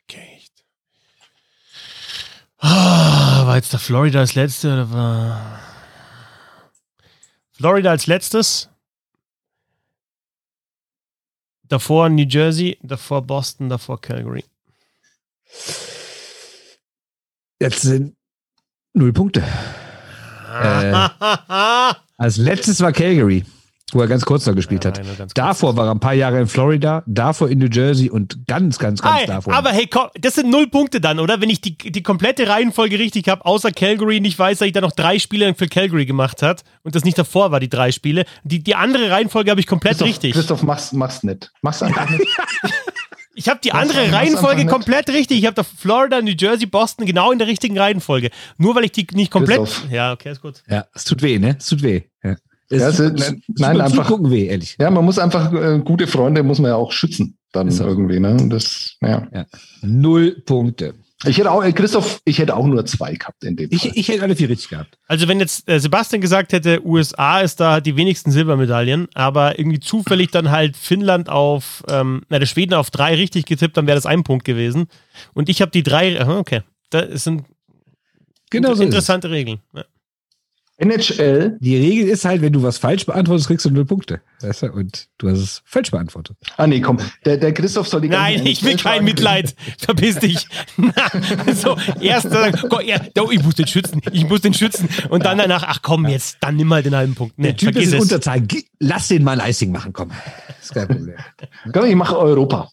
Okay. 0.04 0.40
Ah, 2.58 3.46
war 3.46 3.56
jetzt 3.56 3.72
der 3.72 3.80
Florida 3.80 4.20
als 4.20 4.34
letzte 4.34 4.72
oder 4.72 4.90
war 4.90 5.60
Florida 7.52 7.90
als 7.90 8.06
letztes? 8.06 8.68
Davor 11.64 12.08
New 12.08 12.26
Jersey, 12.26 12.78
davor 12.82 13.20
Boston, 13.20 13.68
davor 13.68 14.00
Calgary. 14.00 14.44
Jetzt 17.60 17.82
sind 17.82 18.14
null 18.94 19.12
Punkte. 19.12 19.42
äh, 20.62 21.08
als 22.16 22.36
letztes 22.36 22.80
war 22.80 22.92
Calgary, 22.92 23.44
wo 23.92 24.00
er 24.00 24.06
ganz 24.06 24.24
kurz 24.24 24.44
da 24.44 24.52
gespielt 24.52 24.84
ja, 24.84 24.92
hat. 24.92 25.36
Davor 25.36 25.76
war 25.76 25.86
er 25.86 25.92
ein 25.92 26.00
paar 26.00 26.14
Jahre 26.14 26.40
in 26.40 26.46
Florida, 26.46 27.02
davor 27.06 27.48
in 27.48 27.58
New 27.58 27.68
Jersey 27.70 28.10
und 28.10 28.46
ganz, 28.46 28.78
ganz, 28.78 29.02
ganz 29.02 29.20
hey, 29.20 29.26
davor. 29.26 29.54
Aber 29.54 29.70
hey, 29.70 29.88
das 30.20 30.36
sind 30.36 30.50
null 30.50 30.68
Punkte 30.68 31.00
dann, 31.00 31.18
oder? 31.18 31.40
Wenn 31.40 31.50
ich 31.50 31.60
die, 31.60 31.76
die 31.76 32.02
komplette 32.02 32.48
Reihenfolge 32.48 32.98
richtig 32.98 33.28
habe, 33.28 33.44
außer 33.44 33.72
Calgary 33.72 34.20
nicht 34.20 34.38
weiß, 34.38 34.58
dass 34.58 34.66
ich 34.66 34.72
da 34.72 34.80
noch 34.80 34.92
drei 34.92 35.18
Spiele 35.18 35.54
für 35.54 35.68
Calgary 35.68 36.06
gemacht 36.06 36.42
hat 36.42 36.64
und 36.82 36.94
das 36.94 37.04
nicht 37.04 37.18
davor 37.18 37.50
war, 37.50 37.60
die 37.60 37.68
drei 37.68 37.92
Spiele. 37.92 38.24
Die, 38.44 38.62
die 38.62 38.74
andere 38.74 39.10
Reihenfolge 39.10 39.50
habe 39.50 39.60
ich 39.60 39.66
komplett 39.66 39.92
Christoph, 39.92 40.08
richtig. 40.08 40.32
Christoph, 40.32 40.62
mach's, 40.62 40.92
mach's 40.92 41.22
nicht. 41.22 41.50
Mach's 41.62 41.82
einfach 41.82 42.08
nicht. 42.18 42.26
Ich 43.38 43.48
habe 43.48 43.60
die 43.62 43.72
andere 43.72 44.12
Reihenfolge 44.12 44.66
komplett 44.66 45.08
richtig. 45.10 45.38
Ich 45.38 45.46
habe 45.46 45.54
da 45.54 45.62
Florida, 45.62 46.20
New 46.20 46.34
Jersey, 46.36 46.66
Boston 46.66 47.06
genau 47.06 47.30
in 47.30 47.38
der 47.38 47.46
richtigen 47.46 47.78
Reihenfolge. 47.78 48.30
Nur 48.56 48.74
weil 48.74 48.84
ich 48.84 48.92
die 48.92 49.06
nicht 49.12 49.30
komplett. 49.30 49.60
Ja, 49.90 50.12
okay, 50.12 50.32
ist 50.32 50.42
gut. 50.42 50.62
Ja, 50.68 50.86
es 50.92 51.04
tut 51.04 51.22
weh, 51.22 51.38
ne? 51.38 51.56
Es 51.58 51.66
tut 51.66 51.82
weh. 51.82 52.02
Ja. 52.24 52.36
Es, 52.68 52.80
ja, 52.80 52.88
es, 52.88 52.98
es, 52.98 53.34
nein, 53.56 53.80
einfach. 53.80 54.08
Gucken 54.08 54.30
weh, 54.30 54.46
ehrlich. 54.46 54.76
Ja, 54.80 54.90
man 54.90 55.04
muss 55.04 55.18
einfach 55.18 55.52
äh, 55.52 55.80
gute 55.84 56.06
Freunde 56.06 56.42
muss 56.42 56.58
man 56.58 56.72
ja 56.72 56.76
auch 56.76 56.92
schützen 56.92 57.38
dann 57.52 57.68
irgendwie, 57.68 58.20
ne? 58.20 58.36
Das, 58.48 58.96
ja. 59.00 59.26
ja. 59.32 59.46
Null 59.82 60.42
Punkte. 60.44 60.94
Ich 61.24 61.36
hätte 61.38 61.50
auch, 61.50 61.64
äh, 61.64 61.72
Christoph, 61.72 62.20
ich 62.24 62.38
hätte 62.38 62.56
auch 62.56 62.66
nur 62.66 62.86
zwei 62.86 63.14
gehabt 63.14 63.42
in 63.42 63.56
dem 63.56 63.70
Fall. 63.70 63.90
Ich, 63.90 63.96
ich 63.96 64.08
hätte 64.08 64.22
alle 64.22 64.36
vier 64.36 64.48
richtig 64.48 64.68
gehabt. 64.68 64.98
Also 65.08 65.26
wenn 65.26 65.40
jetzt 65.40 65.68
äh, 65.68 65.80
Sebastian 65.80 66.20
gesagt 66.20 66.52
hätte, 66.52 66.86
USA 66.86 67.40
ist 67.40 67.58
da 67.58 67.80
die 67.80 67.96
wenigsten 67.96 68.30
Silbermedaillen, 68.30 69.08
aber 69.14 69.58
irgendwie 69.58 69.80
zufällig 69.80 70.30
dann 70.30 70.50
halt 70.50 70.76
Finnland 70.76 71.28
auf, 71.28 71.82
ähm, 71.88 72.22
na 72.28 72.38
der 72.38 72.46
Schweden 72.46 72.74
auf 72.74 72.90
drei 72.90 73.16
richtig 73.16 73.46
getippt, 73.46 73.76
dann 73.76 73.88
wäre 73.88 73.96
das 73.96 74.06
ein 74.06 74.22
Punkt 74.22 74.44
gewesen. 74.44 74.86
Und 75.34 75.48
ich 75.48 75.60
habe 75.60 75.72
die 75.72 75.82
drei, 75.82 76.24
okay, 76.24 76.62
das 76.90 77.24
sind 77.24 77.44
genau 78.50 78.74
so 78.74 78.84
interessante 78.84 79.30
Regeln. 79.30 79.58
Ja. 79.74 79.84
NHL. 80.78 81.58
Die 81.60 81.76
Regel 81.76 82.08
ist 82.08 82.24
halt, 82.24 82.40
wenn 82.40 82.52
du 82.52 82.62
was 82.62 82.78
falsch 82.78 83.04
beantwortest, 83.04 83.48
kriegst 83.48 83.66
du 83.66 83.70
null 83.70 83.84
Punkte. 83.84 84.20
Weißt 84.40 84.62
du? 84.62 84.72
Und 84.72 85.08
du 85.18 85.28
hast 85.28 85.38
es 85.38 85.62
falsch 85.64 85.90
beantwortet. 85.90 86.36
Ah, 86.56 86.68
nee, 86.68 86.80
komm. 86.80 86.98
Der, 87.24 87.36
der 87.36 87.52
Christoph 87.52 87.88
soll 87.88 88.02
die 88.02 88.08
Nein, 88.08 88.46
ich 88.46 88.62
will 88.62 88.76
kein 88.76 89.04
Mitleid. 89.04 89.56
Verpiss 89.78 90.20
dich. 90.20 90.46
so, 91.54 91.76
erst 92.00 92.30
sagen, 92.30 92.56
ja, 92.86 93.00
ich 93.30 93.42
muss 93.42 93.56
den 93.56 93.66
schützen. 93.66 94.00
Ich 94.12 94.28
muss 94.28 94.40
den 94.40 94.54
schützen. 94.54 94.88
Und 95.10 95.24
dann 95.24 95.38
danach, 95.38 95.64
ach 95.66 95.82
komm, 95.82 96.06
jetzt, 96.06 96.38
dann 96.40 96.54
nimm 96.54 96.68
mal 96.68 96.82
den 96.82 96.94
halben 96.94 97.16
Punkt. 97.16 97.36
Nee, 97.38 97.48
der 97.48 97.56
Typ 97.56 97.76
ist 97.76 97.92
in 97.92 98.00
Unterzahl. 98.00 98.42
Lass 98.78 99.08
den 99.08 99.24
mal 99.24 99.40
ein 99.40 99.50
Icing 99.50 99.72
machen, 99.72 99.92
komm. 99.92 100.10
Das 100.46 100.66
ist 100.66 100.74
kein 100.74 100.86
Problem. 100.86 101.16
komm, 101.72 101.86
ich 101.86 101.96
mache 101.96 102.16
Europa. 102.16 102.70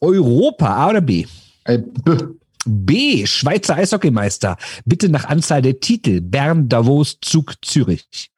Europa, 0.00 0.66
A 0.66 0.90
oder 0.90 1.00
B? 1.00 1.24
Äh, 1.64 1.78
B. 1.78 2.16
B. 2.64 3.26
Schweizer 3.26 3.76
Eishockeymeister. 3.76 4.56
Bitte 4.84 5.08
nach 5.08 5.24
Anzahl 5.24 5.62
der 5.62 5.80
Titel. 5.80 6.20
Bern, 6.20 6.68
Davos, 6.68 7.18
Zug, 7.20 7.54
Zürich. 7.64 8.30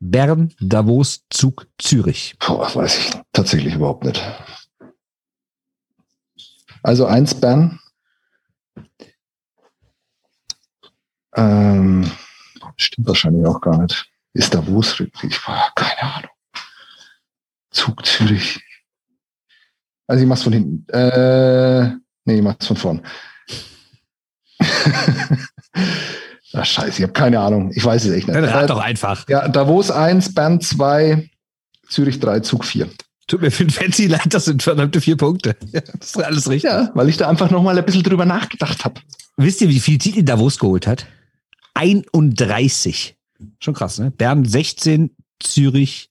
Bern, 0.00 0.52
Davos, 0.60 1.24
Zug, 1.30 1.68
Zürich. 1.78 2.36
Boah, 2.38 2.74
weiß 2.74 2.98
ich 2.98 3.10
tatsächlich 3.32 3.74
überhaupt 3.74 4.04
nicht. 4.04 4.20
Also 6.82 7.06
eins 7.06 7.34
Bern. 7.34 7.78
Ähm, 11.34 12.10
stimmt 12.76 13.06
wahrscheinlich 13.06 13.46
auch 13.46 13.60
gar 13.60 13.80
nicht. 13.80 14.10
Ist 14.32 14.54
Davos 14.54 14.98
richtig? 14.98 15.40
Keine 15.74 16.02
Ahnung. 16.02 16.30
Zug 17.70 18.04
Zürich. 18.04 18.60
Also 20.12 20.24
ich 20.24 20.28
mach's 20.28 20.42
von 20.42 20.52
hinten. 20.52 20.86
Äh, 20.92 21.86
nee, 22.26 22.36
ich 22.36 22.42
mach's 22.42 22.66
von 22.66 22.76
vorn. 22.76 23.00
Ach, 26.52 26.66
scheiße, 26.66 26.98
ich 26.98 27.02
habe 27.02 27.14
keine 27.14 27.40
Ahnung. 27.40 27.72
Ich 27.74 27.82
weiß 27.82 28.04
es 28.04 28.12
echt 28.12 28.28
nicht. 28.28 28.36
Dann 28.36 28.44
rat 28.44 28.68
doch 28.68 28.78
einfach. 28.78 29.26
Ja, 29.30 29.48
Davos 29.48 29.90
1, 29.90 30.34
Bern 30.34 30.60
2, 30.60 31.30
Zürich 31.88 32.20
3, 32.20 32.40
Zug 32.40 32.66
4. 32.66 32.90
Tut 33.26 33.40
mir 33.40 33.50
für 33.50 33.64
den 33.64 33.70
Fancy 33.70 34.06
leid, 34.06 34.34
das 34.34 34.44
sind 34.44 34.62
verdammte 34.62 35.00
vier 35.00 35.16
Punkte. 35.16 35.56
Ja, 35.72 35.80
das 35.80 36.08
ist 36.08 36.22
alles 36.22 36.50
richtig. 36.50 36.70
Ja, 36.70 36.90
weil 36.92 37.08
ich 37.08 37.16
da 37.16 37.30
einfach 37.30 37.50
nochmal 37.50 37.78
ein 37.78 37.84
bisschen 37.86 38.02
drüber 38.02 38.26
nachgedacht 38.26 38.84
habe. 38.84 39.00
Wisst 39.38 39.62
ihr, 39.62 39.70
wie 39.70 39.80
viele 39.80 39.96
Titel 39.96 40.24
Davos 40.24 40.58
geholt 40.58 40.86
hat? 40.86 41.06
31. 41.72 43.16
Schon 43.60 43.72
krass, 43.72 43.98
ne? 43.98 44.10
Bern 44.10 44.44
16, 44.44 45.16
Zürich 45.40 46.10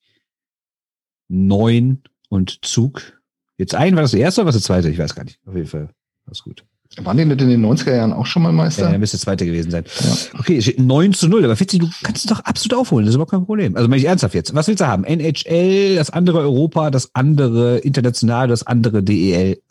9 1.27 2.01
und 2.29 2.65
Zug 2.65 3.20
Jetzt 3.61 3.75
ein, 3.75 3.95
war 3.95 4.01
das 4.01 4.09
der 4.09 4.21
erste 4.21 4.41
oder 4.41 4.47
was 4.47 4.55
das 4.55 4.63
zweite? 4.63 4.89
Ich 4.89 4.97
weiß 4.97 5.13
gar 5.13 5.23
nicht. 5.23 5.38
Auf 5.45 5.55
jeden 5.55 5.67
Fall. 5.67 5.89
Das 6.25 6.41
gut. 6.41 6.63
Waren 6.97 7.15
die 7.15 7.25
nicht 7.25 7.39
in 7.39 7.47
den 7.47 7.63
90er 7.63 7.95
Jahren 7.95 8.11
auch 8.11 8.25
schon 8.25 8.41
mal 8.41 8.51
Meister? 8.51 8.85
Ja, 8.85 8.89
der 8.89 8.97
müsste 8.97 9.19
zweite 9.19 9.45
gewesen 9.45 9.69
sein. 9.69 9.85
Ja. 9.99 10.39
Okay, 10.39 10.57
es 10.57 10.63
steht 10.63 10.79
9 10.79 11.13
zu 11.13 11.27
0, 11.27 11.45
aber 11.45 11.55
Fitzi, 11.55 11.77
du 11.77 11.88
kannst 12.01 12.25
es 12.25 12.29
doch 12.29 12.39
absolut 12.39 12.79
aufholen, 12.79 13.05
das 13.05 13.11
ist 13.11 13.17
überhaupt 13.17 13.29
kein 13.29 13.45
Problem. 13.45 13.75
Also, 13.75 13.88
meine 13.88 13.99
ich 14.01 14.07
ernsthaft 14.07 14.33
jetzt. 14.33 14.55
Was 14.55 14.67
willst 14.67 14.81
du 14.81 14.88
haben? 14.88 15.03
NHL, 15.03 15.93
das 15.95 16.09
andere 16.09 16.39
Europa, 16.39 16.89
das 16.89 17.13
andere 17.13 17.77
international, 17.77 18.47
das 18.47 18.65
andere 18.65 19.03
DEL. 19.03 19.61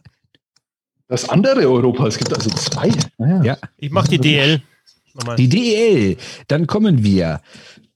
Das 1.08 1.28
andere 1.28 1.68
Europa, 1.68 2.06
es 2.06 2.16
gibt 2.16 2.32
also 2.32 2.48
zwei. 2.50 2.92
Naja. 3.18 3.42
Ja. 3.42 3.58
Ich 3.76 3.90
mach 3.90 4.06
die 4.06 4.18
DEL. 4.18 4.62
Die 5.36 5.48
DEL. 5.48 6.16
Dann 6.46 6.68
kommen 6.68 7.02
wir. 7.02 7.40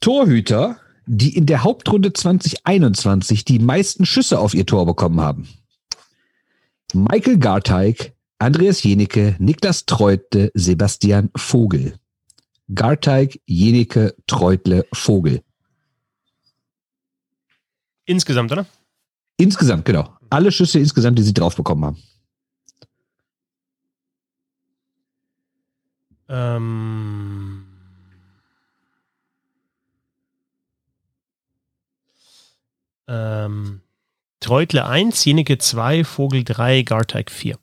Torhüter, 0.00 0.78
die 1.06 1.36
in 1.36 1.46
der 1.46 1.62
Hauptrunde 1.62 2.12
2021 2.12 3.44
die 3.44 3.60
meisten 3.60 4.04
Schüsse 4.06 4.40
auf 4.40 4.54
ihr 4.54 4.66
Tor 4.66 4.86
bekommen 4.86 5.20
haben. 5.20 5.46
Michael 6.94 7.38
Garteig, 7.38 8.14
Andreas 8.38 8.82
Jenecke, 8.84 9.34
Niklas 9.38 9.84
Treutle, 9.84 10.50
Sebastian 10.54 11.30
Vogel. 11.36 11.98
Garteig, 12.72 13.40
Jenecke, 13.46 14.14
Treutle, 14.26 14.86
Vogel. 14.92 15.42
Insgesamt, 18.06 18.52
oder? 18.52 18.66
Insgesamt, 19.36 19.84
genau. 19.84 20.16
Alle 20.30 20.52
Schüsse 20.52 20.78
insgesamt, 20.78 21.18
die 21.18 21.22
sie 21.22 21.34
drauf 21.34 21.56
bekommen 21.56 21.84
haben. 21.84 22.02
Ähm. 26.28 27.66
Ähm. 33.08 33.83
Treutle 34.44 34.84
1, 34.84 35.24
Jenike 35.24 35.56
2, 35.56 36.04
Vogel 36.04 36.44
3, 36.44 36.82
Garteig 36.82 37.30
4. 37.30 37.58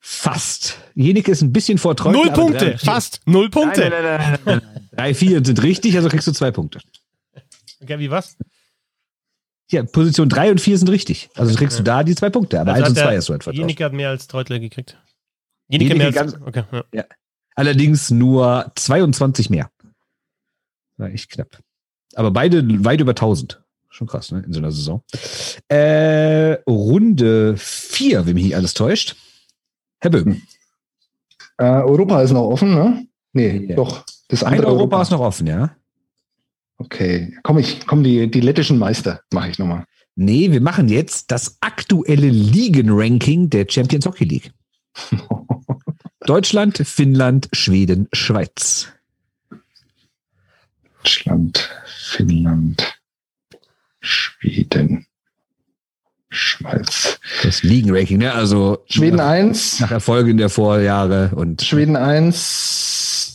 Fast. 0.00 0.78
Jenike 0.94 1.30
ist 1.30 1.42
ein 1.42 1.52
bisschen 1.52 1.76
vor 1.76 1.94
Treutle. 1.94 2.24
Null 2.24 2.32
Punkte, 2.32 2.70
drei, 2.70 2.78
fast. 2.78 3.20
Null 3.26 3.50
Punkte. 3.50 3.90
Nein, 3.90 3.90
nein, 3.90 4.04
nein, 4.04 4.38
nein, 4.42 4.62
nein. 4.64 4.88
drei, 4.90 5.14
vier 5.14 5.44
sind 5.44 5.62
richtig, 5.62 5.96
also 5.96 6.08
kriegst 6.08 6.26
du 6.28 6.32
zwei 6.32 6.50
Punkte. 6.50 6.80
Okay, 7.82 7.98
wie 7.98 8.10
was? 8.10 8.38
Ja, 9.70 9.82
Position 9.82 10.30
3 10.30 10.52
und 10.52 10.60
4 10.62 10.78
sind 10.78 10.88
richtig. 10.88 11.28
Also 11.34 11.54
kriegst 11.56 11.78
du 11.78 11.82
da 11.82 12.04
die 12.04 12.14
zwei 12.14 12.30
Punkte, 12.30 12.58
aber 12.60 12.72
also 12.72 12.84
1 12.84 12.90
und 12.90 12.98
2 12.98 13.16
hast 13.16 13.28
du 13.28 13.32
halt 13.32 13.42
vertauscht. 13.42 13.60
Jenike 13.60 13.84
hat 13.84 13.92
mehr 13.92 14.08
als 14.08 14.28
Treutle 14.28 14.60
gekriegt. 14.60 14.96
Jenike, 15.68 15.94
mehr 15.94 16.06
als, 16.06 16.40
okay, 16.40 16.64
ja. 16.72 16.84
ja. 16.92 17.04
Allerdings 17.54 18.10
nur 18.10 18.72
22 18.76 19.50
mehr. 19.50 19.70
War 20.96 21.10
echt 21.10 21.30
knapp. 21.30 21.58
Aber 22.14 22.30
beide 22.30 22.62
weit 22.84 23.00
über 23.00 23.12
1000. 23.12 23.61
Schon 23.92 24.06
krass, 24.06 24.32
ne? 24.32 24.42
In 24.46 24.52
so 24.54 24.58
einer 24.58 24.72
Saison. 24.72 25.02
Äh, 25.68 26.54
Runde 26.66 27.54
4, 27.58 28.24
wenn 28.26 28.34
mich 28.34 28.44
nicht 28.44 28.56
alles 28.56 28.72
täuscht. 28.72 29.16
Herr 30.00 30.10
Böhm. 30.10 30.40
Äh, 31.58 31.64
Europa 31.64 32.22
ist 32.22 32.32
noch 32.32 32.48
offen, 32.48 32.74
ne? 32.74 33.06
Nee, 33.34 33.66
Ja. 33.68 33.76
doch. 33.76 34.04
Das 34.28 34.42
andere 34.42 34.66
Europa 34.68 35.02
ist 35.02 35.10
noch 35.10 35.20
offen, 35.20 35.46
ja? 35.46 35.76
Okay. 36.78 37.36
Komm, 37.42 37.58
ich, 37.58 37.86
komm, 37.86 38.02
die, 38.02 38.30
die 38.30 38.40
lettischen 38.40 38.78
Meister 38.78 39.20
mache 39.30 39.50
ich 39.50 39.58
nochmal. 39.58 39.84
Nee, 40.16 40.50
wir 40.50 40.62
machen 40.62 40.88
jetzt 40.88 41.30
das 41.30 41.58
aktuelle 41.60 42.28
Ligen-Ranking 42.30 43.50
der 43.50 43.66
Champions 43.68 44.06
Hockey 44.06 44.24
League. 44.24 44.52
Deutschland, 46.20 46.78
Finnland, 46.78 47.48
Schweden, 47.52 48.08
Schweiz. 48.12 48.88
Deutschland, 51.02 51.68
Finnland, 51.86 52.94
Schweden, 54.02 55.06
Schweiz. 56.28 57.20
Das 57.42 57.62
Ligen-Ranking, 57.62 58.18
ne? 58.18 58.34
Also 58.34 58.84
Schweden 58.86 59.16
nach, 59.16 59.28
1, 59.28 59.80
nach 59.80 59.90
Erfolgen 59.92 60.36
der 60.36 60.48
Vorjahre 60.48 61.30
und 61.34 61.62
Schweden 61.62 61.96
1. 61.96 63.28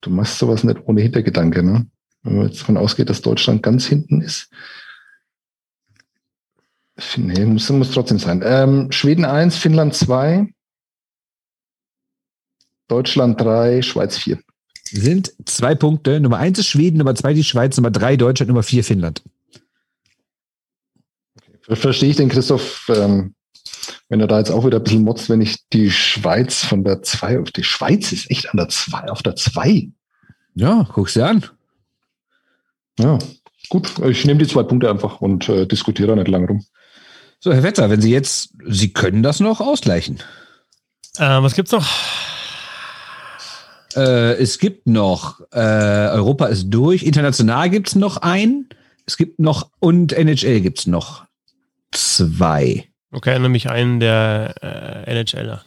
Du 0.00 0.10
machst 0.10 0.38
sowas 0.38 0.64
nicht 0.64 0.80
ohne 0.86 1.00
Hintergedanke, 1.00 1.62
ne? 1.62 1.86
Wenn 2.22 2.36
man 2.36 2.48
jetzt 2.48 2.60
davon 2.60 2.76
ausgeht, 2.76 3.08
dass 3.08 3.22
Deutschland 3.22 3.62
ganz 3.62 3.86
hinten 3.86 4.20
ist. 4.20 4.50
Nee, 7.16 7.44
muss, 7.44 7.68
muss 7.70 7.90
trotzdem 7.90 8.18
sein. 8.18 8.42
Ähm, 8.44 8.90
Schweden 8.90 9.24
1, 9.24 9.56
Finnland 9.56 9.94
2, 9.94 10.52
Deutschland 12.88 13.40
3, 13.40 13.82
Schweiz 13.82 14.16
4. 14.18 14.38
sind 14.88 15.32
zwei 15.44 15.74
Punkte. 15.74 16.20
Nummer 16.20 16.38
eins 16.38 16.58
ist 16.58 16.68
Schweden, 16.68 16.98
Nummer 16.98 17.14
zwei 17.14 17.34
die 17.34 17.44
Schweiz, 17.44 17.76
Nummer 17.76 17.90
drei 17.90 18.16
Deutschland, 18.16 18.48
Nummer 18.48 18.62
vier 18.62 18.84
Finnland. 18.84 19.22
Verstehe 21.68 22.10
ich 22.10 22.16
den 22.16 22.28
Christoph, 22.28 22.90
ähm, 22.94 23.34
wenn 24.08 24.20
er 24.20 24.28
da 24.28 24.38
jetzt 24.38 24.50
auch 24.50 24.64
wieder 24.64 24.78
ein 24.78 24.84
bisschen 24.84 25.02
motzt, 25.02 25.28
wenn 25.28 25.40
ich 25.40 25.56
die 25.72 25.90
Schweiz 25.90 26.64
von 26.64 26.84
der 26.84 27.02
2 27.02 27.40
auf 27.40 27.50
die 27.50 27.64
Schweiz 27.64 28.12
ist 28.12 28.30
echt 28.30 28.50
an 28.50 28.56
der 28.56 28.68
2 28.68 29.10
auf 29.10 29.22
der 29.22 29.34
2. 29.34 29.88
Ja, 30.54 30.88
guck's 30.92 31.14
dir 31.14 31.26
an. 31.26 31.44
Ja, 32.98 33.18
gut. 33.68 33.92
Ich 34.04 34.24
nehme 34.24 34.38
die 34.38 34.48
zwei 34.48 34.62
Punkte 34.62 34.88
einfach 34.88 35.20
und 35.20 35.48
äh, 35.48 35.66
diskutiere 35.66 36.08
da 36.08 36.16
nicht 36.16 36.28
lange 36.28 36.46
rum. 36.46 36.64
So, 37.40 37.52
Herr 37.52 37.62
Wetter, 37.62 37.90
wenn 37.90 38.00
Sie 38.00 38.10
jetzt, 38.10 38.54
Sie 38.64 38.92
können 38.92 39.22
das 39.22 39.40
noch 39.40 39.60
ausgleichen. 39.60 40.18
Äh, 41.18 41.42
was 41.42 41.54
gibt's 41.54 41.72
noch? 41.72 41.86
Äh, 43.96 44.34
es 44.34 44.58
gibt 44.58 44.86
noch, 44.86 45.40
äh, 45.52 45.58
Europa 45.58 46.46
ist 46.46 46.66
durch, 46.68 47.02
international 47.02 47.70
gibt's 47.70 47.94
noch 47.94 48.18
einen, 48.18 48.68
es 49.06 49.16
gibt 49.16 49.38
noch, 49.40 49.70
und 49.78 50.12
NHL 50.12 50.60
gibt's 50.60 50.86
noch 50.86 51.24
zwei. 51.92 52.88
Okay, 53.10 53.38
nämlich 53.38 53.70
einen 53.70 54.00
der 54.00 54.54
äh, 54.62 55.22
NHLer. 55.22 55.64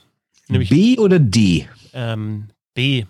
Nämlich 0.47 0.69
B 0.69 0.97
oder 0.97 1.19
D? 1.19 1.67
ähm, 1.93 2.49
B. 2.73 3.05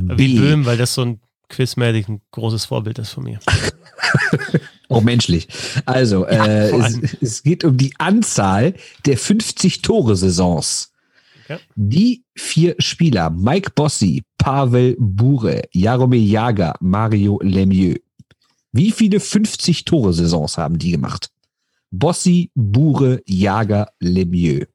Wie 0.00 0.38
Böhm, 0.38 0.66
weil 0.66 0.76
das 0.76 0.94
so 0.94 1.02
ein 1.02 1.20
quizmäßig 1.48 2.08
ein 2.08 2.20
großes 2.32 2.64
Vorbild 2.64 2.98
ist 2.98 3.10
von 3.10 3.24
mir. 3.24 3.38
Auch 4.88 5.02
menschlich. 5.02 5.48
Also, 5.84 6.26
Ja, 6.26 6.46
äh, 6.46 6.70
es, 6.70 7.16
es 7.20 7.42
geht 7.42 7.64
um 7.64 7.76
die 7.76 7.92
Anzahl 7.98 8.74
der 9.04 9.18
50-Tore-Saisons. 9.18 10.92
Die 11.74 12.24
vier 12.36 12.74
Spieler, 12.78 13.30
Mike 13.30 13.70
Bossi, 13.74 14.22
Pavel 14.38 14.96
Bure, 14.98 15.62
Jaromir 15.72 16.20
Jager, 16.20 16.74
Mario 16.80 17.38
Lemieux. 17.42 18.00
Wie 18.72 18.90
viele 18.90 19.18
50-Tore-Saisons 19.18 20.58
haben 20.58 20.78
die 20.78 20.92
gemacht? 20.92 21.30
Bossi, 21.90 22.50
Bure, 22.54 23.22
Jager, 23.26 23.88
Lemieux. 24.00 24.66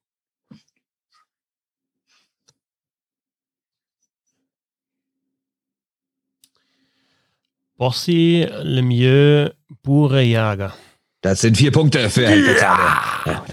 Bossi, 7.78 8.48
Lemieux, 8.62 9.52
Bure, 9.82 10.22
Jager. 10.22 10.74
Das 11.22 11.42
sind 11.42 11.58
vier 11.58 11.72
Punkte 11.72 12.10
für 12.10 12.28
Herrn. 12.28 12.56
Ja. 12.60 13.44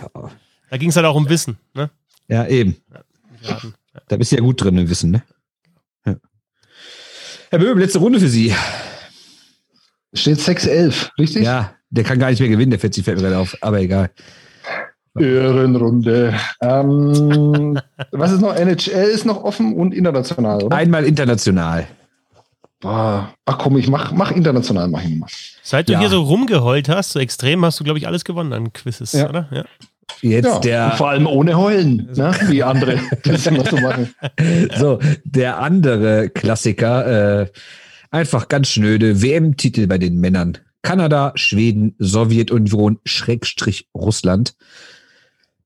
Da 0.70 0.76
ging 0.76 0.90
es 0.90 0.96
halt 0.96 1.06
auch 1.06 1.14
um 1.14 1.28
Wissen. 1.28 1.58
Ne? 1.74 1.90
ja, 2.28 2.46
eben. 2.46 2.76
Raten. 3.50 3.74
Da 4.08 4.16
bist 4.16 4.32
du 4.32 4.36
ja 4.36 4.42
gut 4.42 4.62
drin 4.62 4.78
im 4.78 4.88
Wissen, 4.90 5.10
ne? 5.10 5.22
Ja. 6.06 6.16
Herr 7.50 7.58
Böhm, 7.58 7.78
letzte 7.78 7.98
Runde 7.98 8.20
für 8.20 8.28
Sie. 8.28 8.54
Steht 10.14 10.38
6-11, 10.38 11.10
richtig? 11.18 11.44
Ja, 11.44 11.74
der 11.90 12.04
kann 12.04 12.18
gar 12.18 12.30
nicht 12.30 12.40
mehr 12.40 12.48
gewinnen, 12.48 12.70
der 12.70 12.80
Fetzi 12.80 13.02
fällt 13.02 13.18
mir 13.18 13.24
gerade 13.24 13.38
auf, 13.38 13.56
aber 13.60 13.80
egal. 13.80 14.10
Ehrenrunde. 15.18 16.34
Ähm, 16.62 17.78
was 18.12 18.32
ist 18.32 18.40
noch? 18.40 18.54
NHL 18.54 19.08
ist 19.08 19.26
noch 19.26 19.42
offen 19.42 19.74
und 19.74 19.92
international, 19.92 20.62
oder? 20.62 20.76
Einmal 20.76 21.04
international. 21.04 21.86
Boah. 22.80 23.34
Ach 23.44 23.58
komm, 23.58 23.76
ich 23.76 23.88
mach, 23.88 24.12
mach 24.12 24.30
international, 24.30 24.88
mach 24.88 25.02
ich 25.02 25.16
mal. 25.16 25.28
Seit 25.62 25.88
du 25.88 25.94
Ja. 25.94 25.98
hier 25.98 26.08
so 26.10 26.22
rumgeheult 26.22 26.88
hast, 26.88 27.10
so 27.12 27.18
extrem, 27.18 27.64
hast 27.64 27.80
du, 27.80 27.84
glaube 27.84 27.98
ich, 27.98 28.06
alles 28.06 28.24
gewonnen 28.24 28.52
an 28.52 28.72
Quizzes, 28.72 29.12
Ja. 29.12 29.28
oder? 29.28 29.48
Ja. 29.50 29.64
Jetzt 30.20 30.47
Ja, 30.47 30.59
der, 30.60 30.90
vor 30.93 31.10
allem 31.10 31.26
ohne 31.26 31.56
Heulen, 31.56 32.09
ne? 32.16 32.32
wie 32.48 32.62
andere 32.62 32.98
das 33.24 33.47
immer 33.47 33.64
so 33.64 33.76
machen. 33.76 34.14
so, 34.76 34.98
der 35.24 35.59
andere 35.59 36.28
Klassiker, 36.30 37.43
äh, 37.43 37.51
einfach 38.10 38.48
ganz 38.48 38.68
schnöde 38.68 39.22
WM-Titel 39.22 39.86
bei 39.86 39.98
den 39.98 40.18
Männern. 40.18 40.59
Kanada, 40.82 41.32
Schweden, 41.35 41.94
Sowjetunion, 41.98 42.98
Schrägstrich 43.05 43.89
Russland 43.94 44.55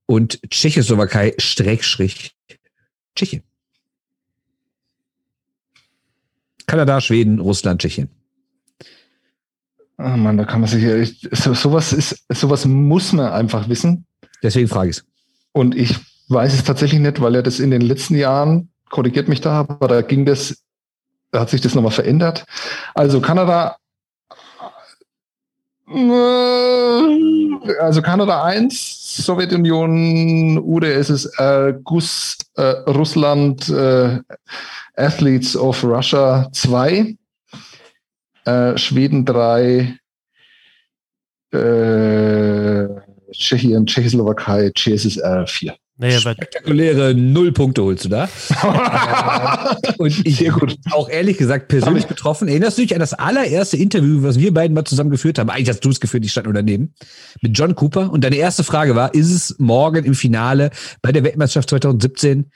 und 0.05 0.39
Tschechoslowakei, 0.49 1.33
Schrägstrich 1.37 2.35
Tschechien. 3.15 3.43
Kanada, 6.65 7.01
Schweden, 7.01 7.39
Russland, 7.39 7.81
Tschechien. 7.81 8.09
Ah 9.97 10.17
Mann, 10.17 10.37
da 10.37 10.45
kann 10.45 10.61
man 10.61 10.69
sich 10.69 10.83
ja, 10.83 10.95
ich- 10.97 11.27
so, 11.31 11.53
sowas 11.53 11.93
ist, 11.93 12.25
sowas 12.29 12.65
muss 12.65 13.13
man 13.13 13.31
einfach 13.31 13.69
wissen. 13.69 14.05
Deswegen 14.43 14.67
frage 14.67 14.89
ich 14.89 14.97
es. 14.97 15.05
Und 15.53 15.75
ich 15.75 15.95
weiß 16.27 16.53
es 16.53 16.63
tatsächlich 16.63 16.99
nicht, 16.99 17.21
weil 17.21 17.35
er 17.35 17.43
das 17.43 17.59
in 17.59 17.71
den 17.71 17.81
letzten 17.81 18.15
Jahren, 18.15 18.69
korrigiert 18.89 19.27
mich 19.27 19.41
da, 19.41 19.61
aber 19.61 19.87
da 19.87 20.01
ging 20.01 20.25
das, 20.25 20.63
da 21.31 21.41
hat 21.41 21.49
sich 21.49 21.61
das 21.61 21.73
nochmal 21.73 21.91
verändert. 21.91 22.45
Also 22.93 23.21
Kanada, 23.21 23.77
also 27.79 28.01
Kanada 28.01 28.43
1, 28.43 29.15
Sowjetunion, 29.17 30.59
UdSSR, 30.59 31.73
GUS, 31.73 32.37
äh, 32.55 32.61
Russland, 32.61 33.69
äh, 33.69 34.19
Athletes 34.95 35.55
of 35.55 35.83
Russia 35.83 36.49
2, 36.51 37.15
äh, 38.45 38.77
Schweden 38.77 39.25
3, 39.25 39.97
äh, 41.51 43.02
Tschechien, 43.33 43.85
Tschechoslowakei, 43.85 44.71
CSSR 44.75 45.47
4. 45.47 45.75
Naja, 45.97 46.19
Spektakuläre 46.19 47.13
Null 47.13 47.51
Punkte 47.51 47.83
holst 47.83 48.05
du 48.05 48.09
da. 48.09 48.27
Und 49.99 50.25
ich 50.25 50.37
Sehr 50.37 50.51
gut. 50.51 50.75
auch 50.91 51.07
ehrlich 51.07 51.37
gesagt 51.37 51.67
persönlich 51.67 52.07
betroffen. 52.07 52.47
Erinnerst 52.47 52.79
du 52.79 52.81
dich 52.81 52.95
an 52.95 52.99
das 52.99 53.13
allererste 53.13 53.77
Interview, 53.77 54.23
was 54.23 54.39
wir 54.39 54.51
beiden 54.53 54.73
mal 54.73 54.85
zusammen 54.85 55.11
geführt 55.11 55.37
haben? 55.37 55.51
Eigentlich 55.51 55.69
hast 55.69 55.85
du 55.85 55.89
es 55.89 55.99
geführt, 55.99 56.25
ich 56.25 56.31
stand 56.31 56.45
nur 56.47 56.53
daneben. 56.55 56.95
Mit 57.41 57.55
John 57.57 57.75
Cooper. 57.75 58.11
Und 58.11 58.23
deine 58.23 58.37
erste 58.37 58.63
Frage 58.63 58.95
war, 58.95 59.13
ist 59.13 59.31
es 59.31 59.55
morgen 59.59 60.03
im 60.03 60.15
Finale 60.15 60.71
bei 61.03 61.11
der 61.11 61.23
Weltmeisterschaft 61.23 61.69
2017 61.69 62.49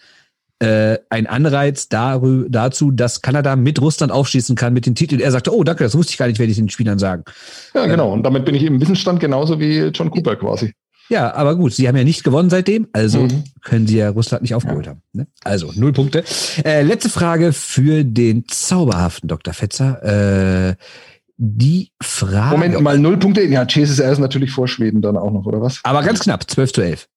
äh, 0.59 0.97
ein 1.09 1.27
Anreiz 1.27 1.88
darü- 1.91 2.45
dazu, 2.49 2.91
dass 2.91 3.21
Kanada 3.21 3.55
mit 3.55 3.79
Russland 3.81 4.11
aufschließen 4.11 4.55
kann 4.55 4.73
mit 4.73 4.85
den 4.85 4.95
Titeln? 4.95 5.21
Er 5.21 5.31
sagte, 5.31 5.53
oh 5.53 5.63
danke, 5.63 5.84
das 5.84 5.95
wusste 5.95 6.11
ich 6.11 6.17
gar 6.17 6.27
nicht, 6.27 6.39
werde 6.39 6.51
ich 6.51 6.57
den 6.57 6.69
Spielern 6.69 6.99
sagen. 6.99 7.23
Ja, 7.75 7.85
genau. 7.85 8.11
Und 8.11 8.23
damit 8.23 8.45
bin 8.45 8.55
ich 8.55 8.63
im 8.63 8.81
Wissensstand 8.81 9.19
genauso 9.19 9.59
wie 9.59 9.79
John 9.93 10.09
Cooper 10.11 10.35
quasi. 10.35 10.73
Ja, 11.09 11.34
aber 11.35 11.55
gut, 11.55 11.73
sie 11.73 11.88
haben 11.88 11.95
ja 11.95 12.03
nicht 12.03 12.23
gewonnen 12.25 12.49
seitdem, 12.49 12.88
also 12.91 13.19
Mhm. 13.19 13.43
können 13.63 13.88
sie 13.88 13.97
ja 13.97 14.09
Russland 14.09 14.41
nicht 14.41 14.55
aufgeholt 14.55 14.88
haben. 14.88 15.01
Ne? 15.13 15.25
Also, 15.45 15.71
null 15.75 15.93
Punkte. 15.93 16.25
Äh, 16.65 16.81
letzte 16.81 17.09
Frage 17.09 17.53
für 17.53 18.03
den 18.03 18.43
zauberhaften 18.49 19.29
Dr. 19.29 19.53
Fetzer. 19.53 20.69
Äh, 20.71 20.75
die 21.38 21.91
Frage. 22.01 22.57
Moment 22.57 22.81
mal, 22.81 22.97
null 22.97 23.15
Punkte. 23.17 23.43
Ja, 23.43 23.65
CSSR 23.67 24.11
ist 24.11 24.17
natürlich 24.19 24.51
vor 24.51 24.67
Schweden 24.67 25.01
dann 25.01 25.15
auch 25.15 25.31
noch, 25.31 25.45
oder 25.45 25.61
was? 25.61 25.79
Aber 25.84 26.01
ganz 26.03 26.19
knapp, 26.19 26.49
12 26.49 26.73
zu 26.73 26.81
11. 26.81 27.07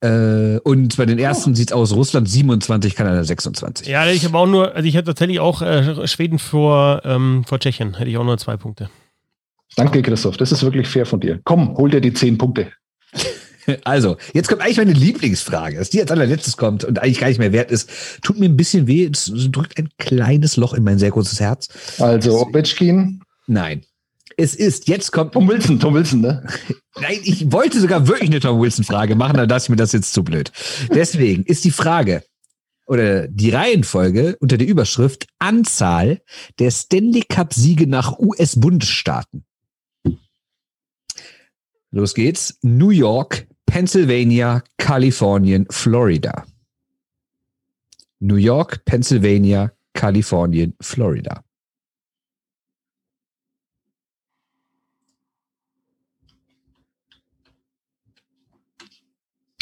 Äh, 0.00 0.58
und 0.58 0.96
bei 0.96 1.06
den 1.06 1.18
ersten 1.18 1.54
sieht's 1.54 1.72
aus, 1.72 1.92
Russland 1.92 2.28
27, 2.28 2.94
Kanada 2.94 3.24
26. 3.24 3.86
ja, 3.86 4.06
ich 4.06 4.24
habe 4.24 4.36
auch 4.36 4.46
nur, 4.46 4.74
also 4.74 4.86
ich 4.86 4.94
hätte 4.94 5.06
tatsächlich 5.06 5.40
auch 5.40 5.62
äh, 5.62 6.06
Schweden 6.06 6.38
vor, 6.38 7.02
ähm, 7.04 7.44
vor 7.46 7.58
Tschechien, 7.58 7.94
hätte 7.94 8.10
ich 8.10 8.18
auch 8.18 8.24
nur 8.24 8.36
zwei 8.38 8.56
Punkte. 8.56 8.90
Danke, 9.76 10.02
Christoph. 10.02 10.36
Das 10.36 10.52
ist 10.52 10.62
wirklich 10.62 10.86
fair 10.86 11.06
von 11.06 11.20
dir. 11.20 11.40
Komm, 11.44 11.76
hol 11.76 11.90
dir 11.90 12.00
die 12.00 12.12
zehn 12.12 12.38
Punkte. 12.38 12.72
Also, 13.82 14.16
jetzt 14.32 14.48
kommt 14.48 14.62
eigentlich 14.62 14.76
meine 14.76 14.92
Lieblingsfrage, 14.92 15.76
dass 15.76 15.90
die 15.90 16.00
als 16.00 16.12
allerletztes 16.12 16.56
kommt 16.56 16.84
und 16.84 17.00
eigentlich 17.00 17.18
gar 17.18 17.26
nicht 17.26 17.40
mehr 17.40 17.50
wert 17.50 17.72
ist. 17.72 17.90
Tut 18.22 18.38
mir 18.38 18.48
ein 18.48 18.56
bisschen 18.56 18.86
weh, 18.86 19.10
es 19.12 19.28
drückt 19.50 19.76
ein 19.76 19.88
kleines 19.98 20.56
Loch 20.56 20.72
in 20.72 20.84
mein 20.84 21.00
sehr 21.00 21.10
großes 21.10 21.40
Herz. 21.40 21.66
Also 21.98 22.46
Ovechkin, 22.46 23.24
Nein. 23.46 23.82
Es 24.36 24.54
ist, 24.54 24.86
jetzt 24.88 25.12
kommt. 25.12 25.32
Tom 25.32 25.48
Wilson, 25.48 25.80
Tom 25.80 25.94
Wilson, 25.94 26.20
ne? 26.20 26.46
Nein, 27.00 27.20
ich 27.24 27.50
wollte 27.52 27.80
sogar 27.80 28.06
wirklich 28.06 28.28
eine 28.28 28.40
Tom 28.40 28.60
Wilson-Frage 28.60 29.14
machen, 29.14 29.36
aber 29.36 29.46
das 29.46 29.64
ist 29.64 29.68
mir 29.70 29.76
das 29.76 29.92
jetzt 29.92 30.12
zu 30.12 30.22
blöd. 30.22 30.52
Deswegen 30.94 31.44
ist 31.44 31.64
die 31.64 31.70
Frage 31.70 32.22
oder 32.86 33.28
die 33.28 33.50
Reihenfolge 33.50 34.36
unter 34.40 34.58
der 34.58 34.66
Überschrift 34.66 35.26
Anzahl 35.38 36.20
der 36.58 36.70
Stanley 36.70 37.22
Cup-Siege 37.28 37.86
nach 37.86 38.18
US-Bundesstaaten. 38.18 39.44
Los 41.90 42.14
geht's. 42.14 42.58
New 42.62 42.90
York, 42.90 43.46
Pennsylvania, 43.64 44.62
Kalifornien, 44.76 45.66
Florida. 45.70 46.44
New 48.20 48.36
York, 48.36 48.84
Pennsylvania, 48.84 49.72
Kalifornien, 49.94 50.74
Florida. 50.80 51.42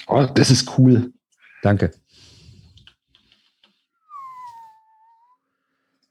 Oh, 0.06 0.26
das 0.34 0.50
ist 0.50 0.78
cool. 0.78 1.12
Danke. 1.62 1.92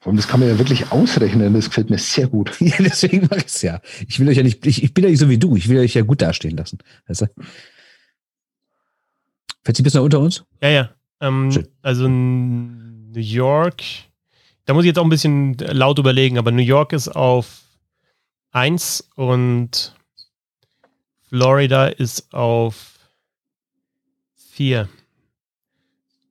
Und 0.06 0.18
das 0.18 0.28
kann 0.28 0.40
man 0.40 0.50
ja 0.50 0.60
wirklich 0.60 0.92
ausrechnen. 0.92 1.54
Das 1.54 1.70
gefällt 1.70 1.90
mir 1.90 1.98
sehr 1.98 2.28
gut. 2.28 2.52
Ja, 2.60 2.76
deswegen 2.80 3.22
mache 3.22 3.40
ich 3.40 3.46
es 3.46 3.62
ja. 3.62 3.82
Ich 4.08 4.20
will 4.20 4.28
euch 4.28 4.38
ja 4.38 4.44
nicht, 4.44 4.66
ich, 4.66 4.84
ich, 4.84 4.94
bin 4.94 5.04
ja 5.04 5.10
nicht 5.10 5.20
so 5.20 5.30
wie 5.30 5.38
du. 5.38 5.56
Ich 5.56 5.70
will 5.70 5.80
euch 5.80 5.94
ja 5.94 6.02
gut 6.02 6.22
dastehen 6.22 6.58
lassen. 6.58 6.80
Weißt 7.08 7.22
du? 7.22 7.28
Fällt 9.64 9.78
sie 9.78 9.84
bis 9.84 9.94
nach 9.94 10.02
unter 10.02 10.20
uns? 10.20 10.44
Ja, 10.62 10.70
ja. 10.70 10.90
Ähm, 11.22 11.66
also 11.82 12.08
New 12.10 13.20
York, 13.20 13.82
da 14.66 14.74
muss 14.74 14.84
ich 14.84 14.88
jetzt 14.88 15.00
auch 15.00 15.06
ein 15.06 15.10
bisschen 15.10 15.58
laut 15.58 16.00
überlegen, 16.00 16.38
aber 16.38 16.52
New 16.52 16.62
York 16.62 16.92
ist 16.92 17.08
auf 17.08 17.62
1 18.52 19.10
und 19.16 19.96
Florida 21.30 21.88
ist 21.88 22.34
auf 22.34 22.93
4. 24.54 24.88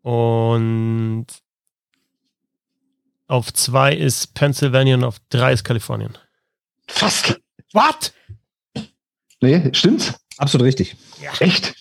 Und 0.02 1.26
auf 3.26 3.52
2 3.52 3.94
ist 3.94 4.34
Pennsylvania 4.34 4.94
und 4.94 5.04
auf 5.04 5.16
3 5.30 5.52
ist 5.52 5.64
Kalifornien. 5.64 6.16
Fast. 6.86 7.40
What? 7.72 8.12
Nee, 9.40 9.70
stimmt's? 9.72 10.14
Absolut 10.36 10.66
richtig. 10.66 10.96
Ja. 11.20 11.32
Echt? 11.40 11.74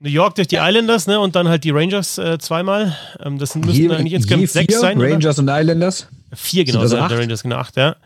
New 0.00 0.10
York 0.10 0.34
durch 0.34 0.48
die 0.48 0.56
Islanders, 0.56 1.06
ne? 1.06 1.18
Und 1.18 1.34
dann 1.34 1.48
halt 1.48 1.64
die 1.64 1.70
Rangers 1.70 2.18
äh, 2.18 2.38
zweimal. 2.38 2.94
Ähm, 3.20 3.38
das 3.38 3.54
müssen 3.54 3.72
je, 3.72 3.90
eigentlich 3.90 4.12
insgesamt 4.12 4.50
sechs 4.50 4.78
sein. 4.78 5.00
Rangers 5.00 5.38
oder? 5.38 5.54
und 5.54 5.60
Islanders? 5.60 6.08
Vier, 6.34 6.64
genau. 6.64 6.80
Also 6.80 6.96
der 6.96 7.18
Rangers, 7.18 7.42
genau, 7.42 7.56
acht, 7.56 7.76
ja. 7.76 7.96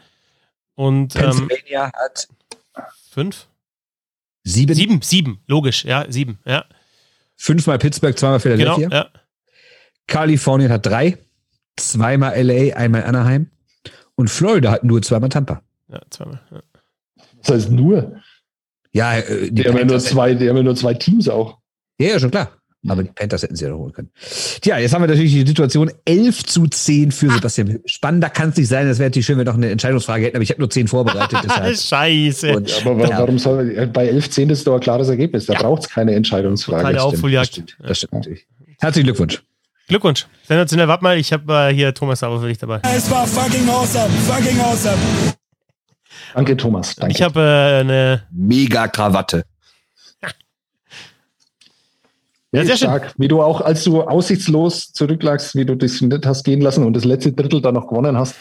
Und 0.77 1.16
ähm, 1.16 1.23
Pennsylvania 1.23 1.87
ähm, 1.87 1.93
hat 1.93 2.28
fünf? 3.11 3.49
Sieben? 4.45 4.74
Sieben, 4.74 5.03
sieben, 5.03 5.43
logisch, 5.49 5.85
ja, 5.85 6.07
sieben, 6.09 6.39
ja. 6.45 6.65
Fünfmal 7.42 7.78
Pittsburgh, 7.78 8.16
zweimal 8.18 8.38
Philadelphia. 8.38 8.88
Genau, 8.88 8.94
ja. 8.94 9.08
Kalifornien 10.06 10.70
hat 10.70 10.84
drei, 10.84 11.16
zweimal 11.74 12.38
LA, 12.38 12.76
einmal 12.76 13.04
Anaheim. 13.04 13.50
Und 14.14 14.28
Florida 14.28 14.70
hat 14.70 14.84
nur 14.84 15.00
zweimal 15.00 15.30
Tampa. 15.30 15.62
Ja, 15.88 16.02
zweimal. 16.10 16.42
Ja. 16.50 16.62
Das 17.38 17.50
heißt 17.54 17.70
nur. 17.70 18.20
Ja, 18.92 19.16
äh, 19.16 19.44
die, 19.44 19.54
die 19.54 19.68
haben 19.68 19.78
ja 19.78 19.84
nur 19.86 20.00
zwei, 20.00 20.34
die 20.34 20.50
haben 20.50 20.58
ja 20.58 20.62
nur 20.62 20.76
zwei 20.76 20.92
Teams 20.92 21.30
auch. 21.30 21.56
Ja, 21.98 22.08
ja, 22.08 22.20
schon 22.20 22.30
klar. 22.30 22.60
Aber 22.89 23.02
die 23.02 23.11
Panthers 23.11 23.43
hätten 23.43 23.57
sie 23.57 23.65
ja 23.65 23.70
noch 23.70 23.78
holen 23.78 23.93
können. 23.93 24.11
Tja, 24.62 24.78
jetzt 24.78 24.94
haben 24.94 25.02
wir 25.02 25.09
natürlich 25.09 25.32
die 25.32 25.47
Situation 25.47 25.90
11 26.07 26.47
zu 26.47 26.66
10 26.66 27.12
für 27.12 27.31
Sebastian. 27.31 27.81
Spannender 27.85 28.31
kann 28.31 28.51
es 28.51 28.57
nicht 28.57 28.69
sein. 28.69 28.89
Das 28.89 28.98
wäre 28.98 29.11
natürlich 29.11 29.27
schön, 29.27 29.36
wenn 29.36 29.44
wir 29.44 29.52
noch 29.52 29.59
eine 29.59 29.70
Entscheidungsfrage 29.70 30.24
hätten, 30.24 30.36
aber 30.36 30.43
ich 30.43 30.51
habe 30.51 30.61
nur 30.61 30.70
10 30.70 30.89
vorbereitet. 30.89 31.40
Scheiße. 31.78 32.57
Und, 32.57 32.86
aber 32.86 33.07
ja. 33.07 33.19
warum 33.19 33.39
soll, 33.39 33.86
bei 33.93 34.07
11 34.07 34.31
10 34.31 34.51
ist 34.51 34.66
doch 34.66 34.74
ein 34.74 34.81
klares 34.81 35.09
Ergebnis. 35.09 35.47
Da 35.47 35.52
ja. 35.55 35.61
braucht 35.61 35.82
es 35.82 35.89
keine 35.90 36.15
Entscheidungsfrage. 36.15 36.82
Keine 36.82 37.02
Aufholjagd. 37.02 37.59
Das, 37.59 37.89
das 37.89 37.98
stimmt 37.98 38.15
natürlich. 38.15 38.47
Herzlichen 38.78 39.07
Glückwunsch. 39.07 39.43
Glückwunsch. 39.89 40.27
Sensationell. 40.44 40.89
Warte 40.89 41.05
mal, 41.05 41.19
ich 41.19 41.32
habe 41.32 41.52
äh, 41.52 41.74
hier 41.74 41.93
Thomas 41.93 42.20
Sauer 42.20 42.40
für 42.40 42.48
dich 42.48 42.59
dabei. 42.59 42.81
Es 42.94 43.11
war 43.11 43.27
fucking 43.27 43.69
awesome. 43.69 44.09
Fucking 44.27 44.59
awesome. 44.61 44.97
Danke, 46.35 46.57
Thomas. 46.57 46.94
Danke. 46.94 47.15
Ich 47.15 47.23
habe 47.23 47.40
äh, 47.40 47.81
eine 47.81 48.23
mega 48.31 48.89
Krawatte. 48.89 49.44
Ja, 52.52 52.64
sehr 52.64 52.77
stark. 52.77 53.05
Schön. 53.05 53.14
Wie 53.18 53.28
du 53.28 53.43
auch, 53.43 53.60
als 53.60 53.85
du 53.85 54.02
aussichtslos 54.02 54.93
zurücklagst, 54.93 55.55
wie 55.55 55.64
du 55.64 55.77
das 55.77 56.01
nicht 56.01 56.27
hast 56.27 56.43
gehen 56.44 56.60
lassen 56.60 56.85
und 56.85 56.94
das 56.94 57.05
letzte 57.05 57.32
Drittel 57.32 57.62
dann 57.62 57.74
noch 57.74 57.86
gewonnen 57.86 58.18
hast, 58.18 58.35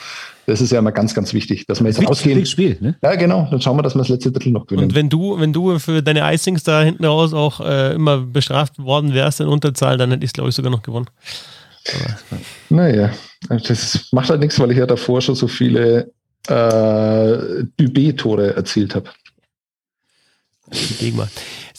das 0.47 0.61
ist 0.61 0.71
ja 0.71 0.79
immer 0.79 0.91
ganz, 0.91 1.13
ganz 1.13 1.31
wichtig, 1.35 1.67
dass 1.67 1.79
wir 1.79 1.89
jetzt 1.89 2.03
ausgehen. 2.07 2.43
Spiel, 2.47 2.77
ne? 2.81 2.97
Ja, 3.03 3.13
genau. 3.13 3.47
Dann 3.51 3.61
schauen 3.61 3.77
wir, 3.77 3.83
dass 3.83 3.93
wir 3.93 3.99
das 3.99 4.09
letzte 4.09 4.31
Drittel 4.31 4.51
noch 4.51 4.65
gewinnen. 4.65 4.85
Und 4.87 4.95
wenn 4.95 5.09
du, 5.09 5.39
wenn 5.39 5.53
du 5.53 5.77
für 5.77 6.01
deine 6.01 6.21
Icings 6.33 6.63
da 6.63 6.81
hinten 6.81 7.05
raus 7.05 7.33
auch 7.33 7.59
äh, 7.59 7.93
immer 7.93 8.17
bestraft 8.17 8.79
worden 8.79 9.13
wärst 9.13 9.41
in 9.41 9.47
Unterzahl, 9.47 9.97
dann 9.97 10.09
hätte 10.09 10.23
ich 10.23 10.29
es, 10.29 10.33
glaube 10.33 10.49
ich, 10.49 10.55
sogar 10.55 10.71
noch 10.71 10.81
gewonnen. 10.81 11.05
Aber, 11.93 12.39
naja, 12.69 13.11
das 13.47 14.07
macht 14.11 14.29
halt 14.31 14.39
nichts, 14.39 14.59
weil 14.59 14.71
ich 14.71 14.77
ja 14.79 14.87
davor 14.87 15.21
schon 15.21 15.35
so 15.35 15.47
viele 15.47 16.11
äh, 16.47 17.63
Dubé-Tore 17.79 18.55
erzielt 18.55 18.95
habe. 18.95 19.11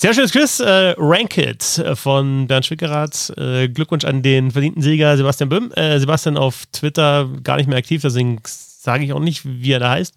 Sehr 0.00 0.14
schönes 0.14 0.32
Quiz. 0.32 0.60
Äh, 0.60 0.94
Rank 0.96 1.36
It 1.36 1.84
von 1.92 2.46
Bernd 2.46 2.64
Schwickerath. 2.64 3.34
Äh, 3.36 3.68
Glückwunsch 3.68 4.06
an 4.06 4.22
den 4.22 4.50
verdienten 4.50 4.80
Sieger 4.80 5.14
Sebastian 5.14 5.50
Böhm. 5.50 5.70
Äh, 5.72 5.98
Sebastian 6.00 6.38
auf 6.38 6.64
Twitter 6.72 7.28
gar 7.42 7.58
nicht 7.58 7.66
mehr 7.68 7.76
aktiv, 7.76 8.00
deswegen 8.00 8.40
sage 8.46 9.04
ich 9.04 9.12
auch 9.12 9.20
nicht, 9.20 9.42
wie 9.44 9.72
er 9.72 9.78
da 9.78 9.90
heißt. 9.90 10.14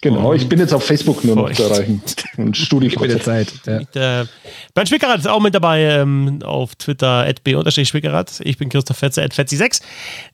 Genau, 0.00 0.30
und 0.30 0.36
ich 0.36 0.48
bin 0.48 0.58
jetzt 0.58 0.72
auf 0.72 0.82
Facebook 0.82 1.26
nur 1.26 1.36
noch 1.36 1.52
zu 1.52 1.62
erreichen. 1.64 2.02
Und 2.38 2.56
Studio 2.56 2.88
der 3.04 3.20
Zeit. 3.20 3.52
Ja. 3.66 3.80
Der 3.92 4.28
Bernd 4.72 4.88
Schwickerath 4.88 5.18
ist 5.18 5.28
auch 5.28 5.42
mit 5.42 5.54
dabei 5.54 5.82
ähm, 5.82 6.40
auf 6.42 6.74
Twitter 6.76 7.30
b-schwickerath. 7.44 8.40
Ich 8.44 8.56
bin 8.56 8.70
Christoph 8.70 8.96
Fetzer 8.96 9.24
at 9.24 9.34
Fetzi6. 9.34 9.82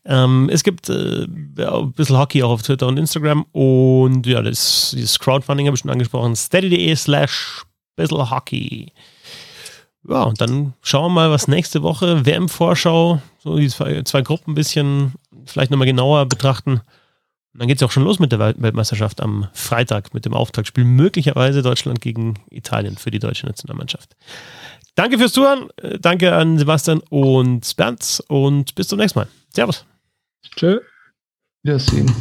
Ähm, 0.04 0.48
es 0.52 0.62
gibt 0.62 0.88
äh, 0.88 1.24
ein 1.24 1.92
bisschen 1.96 2.16
Hockey 2.16 2.44
auch 2.44 2.50
auf 2.50 2.62
Twitter 2.62 2.86
und 2.86 2.96
Instagram 2.96 3.44
und 3.50 4.24
ja, 4.24 4.40
das, 4.40 4.92
dieses 4.94 5.18
Crowdfunding 5.18 5.66
habe 5.66 5.74
ich 5.74 5.80
schon 5.80 5.90
angesprochen. 5.90 6.36
steady.de 6.36 6.94
slash 6.94 7.64
bisschen 7.96 8.30
Hockey. 8.30 8.92
Ja, 10.08 10.22
und 10.24 10.40
dann 10.40 10.74
schauen 10.82 11.12
wir 11.12 11.14
mal, 11.14 11.30
was 11.30 11.48
nächste 11.48 11.82
Woche 11.82 12.26
WM-Vorschau, 12.26 13.22
so 13.38 13.56
die 13.56 13.68
zwei, 13.68 14.22
Gruppen 14.22 14.52
ein 14.52 14.54
bisschen 14.54 15.14
vielleicht 15.46 15.70
nochmal 15.70 15.86
genauer 15.86 16.26
betrachten. 16.26 16.82
Und 17.52 17.60
dann 17.60 17.68
geht 17.68 17.78
es 17.78 17.82
auch 17.82 17.92
schon 17.92 18.02
los 18.02 18.18
mit 18.18 18.32
der 18.32 18.40
Weltmeisterschaft 18.40 19.20
am 19.20 19.48
Freitag 19.52 20.12
mit 20.12 20.24
dem 20.24 20.34
Auftaktspiel. 20.34 20.84
Möglicherweise 20.84 21.62
Deutschland 21.62 22.00
gegen 22.00 22.34
Italien 22.50 22.96
für 22.98 23.10
die 23.10 23.20
deutsche 23.20 23.46
Nationalmannschaft. 23.46 24.16
Danke 24.94 25.18
fürs 25.18 25.32
Zuhören. 25.32 25.68
Danke 26.00 26.34
an 26.34 26.58
Sebastian 26.58 27.00
und 27.10 27.76
Bernd 27.76 28.22
und 28.28 28.74
bis 28.74 28.88
zum 28.88 28.98
nächsten 28.98 29.20
Mal. 29.20 29.28
Servus. 29.54 29.84
Tschö. 30.56 30.80
Wiedersehen. 31.62 32.12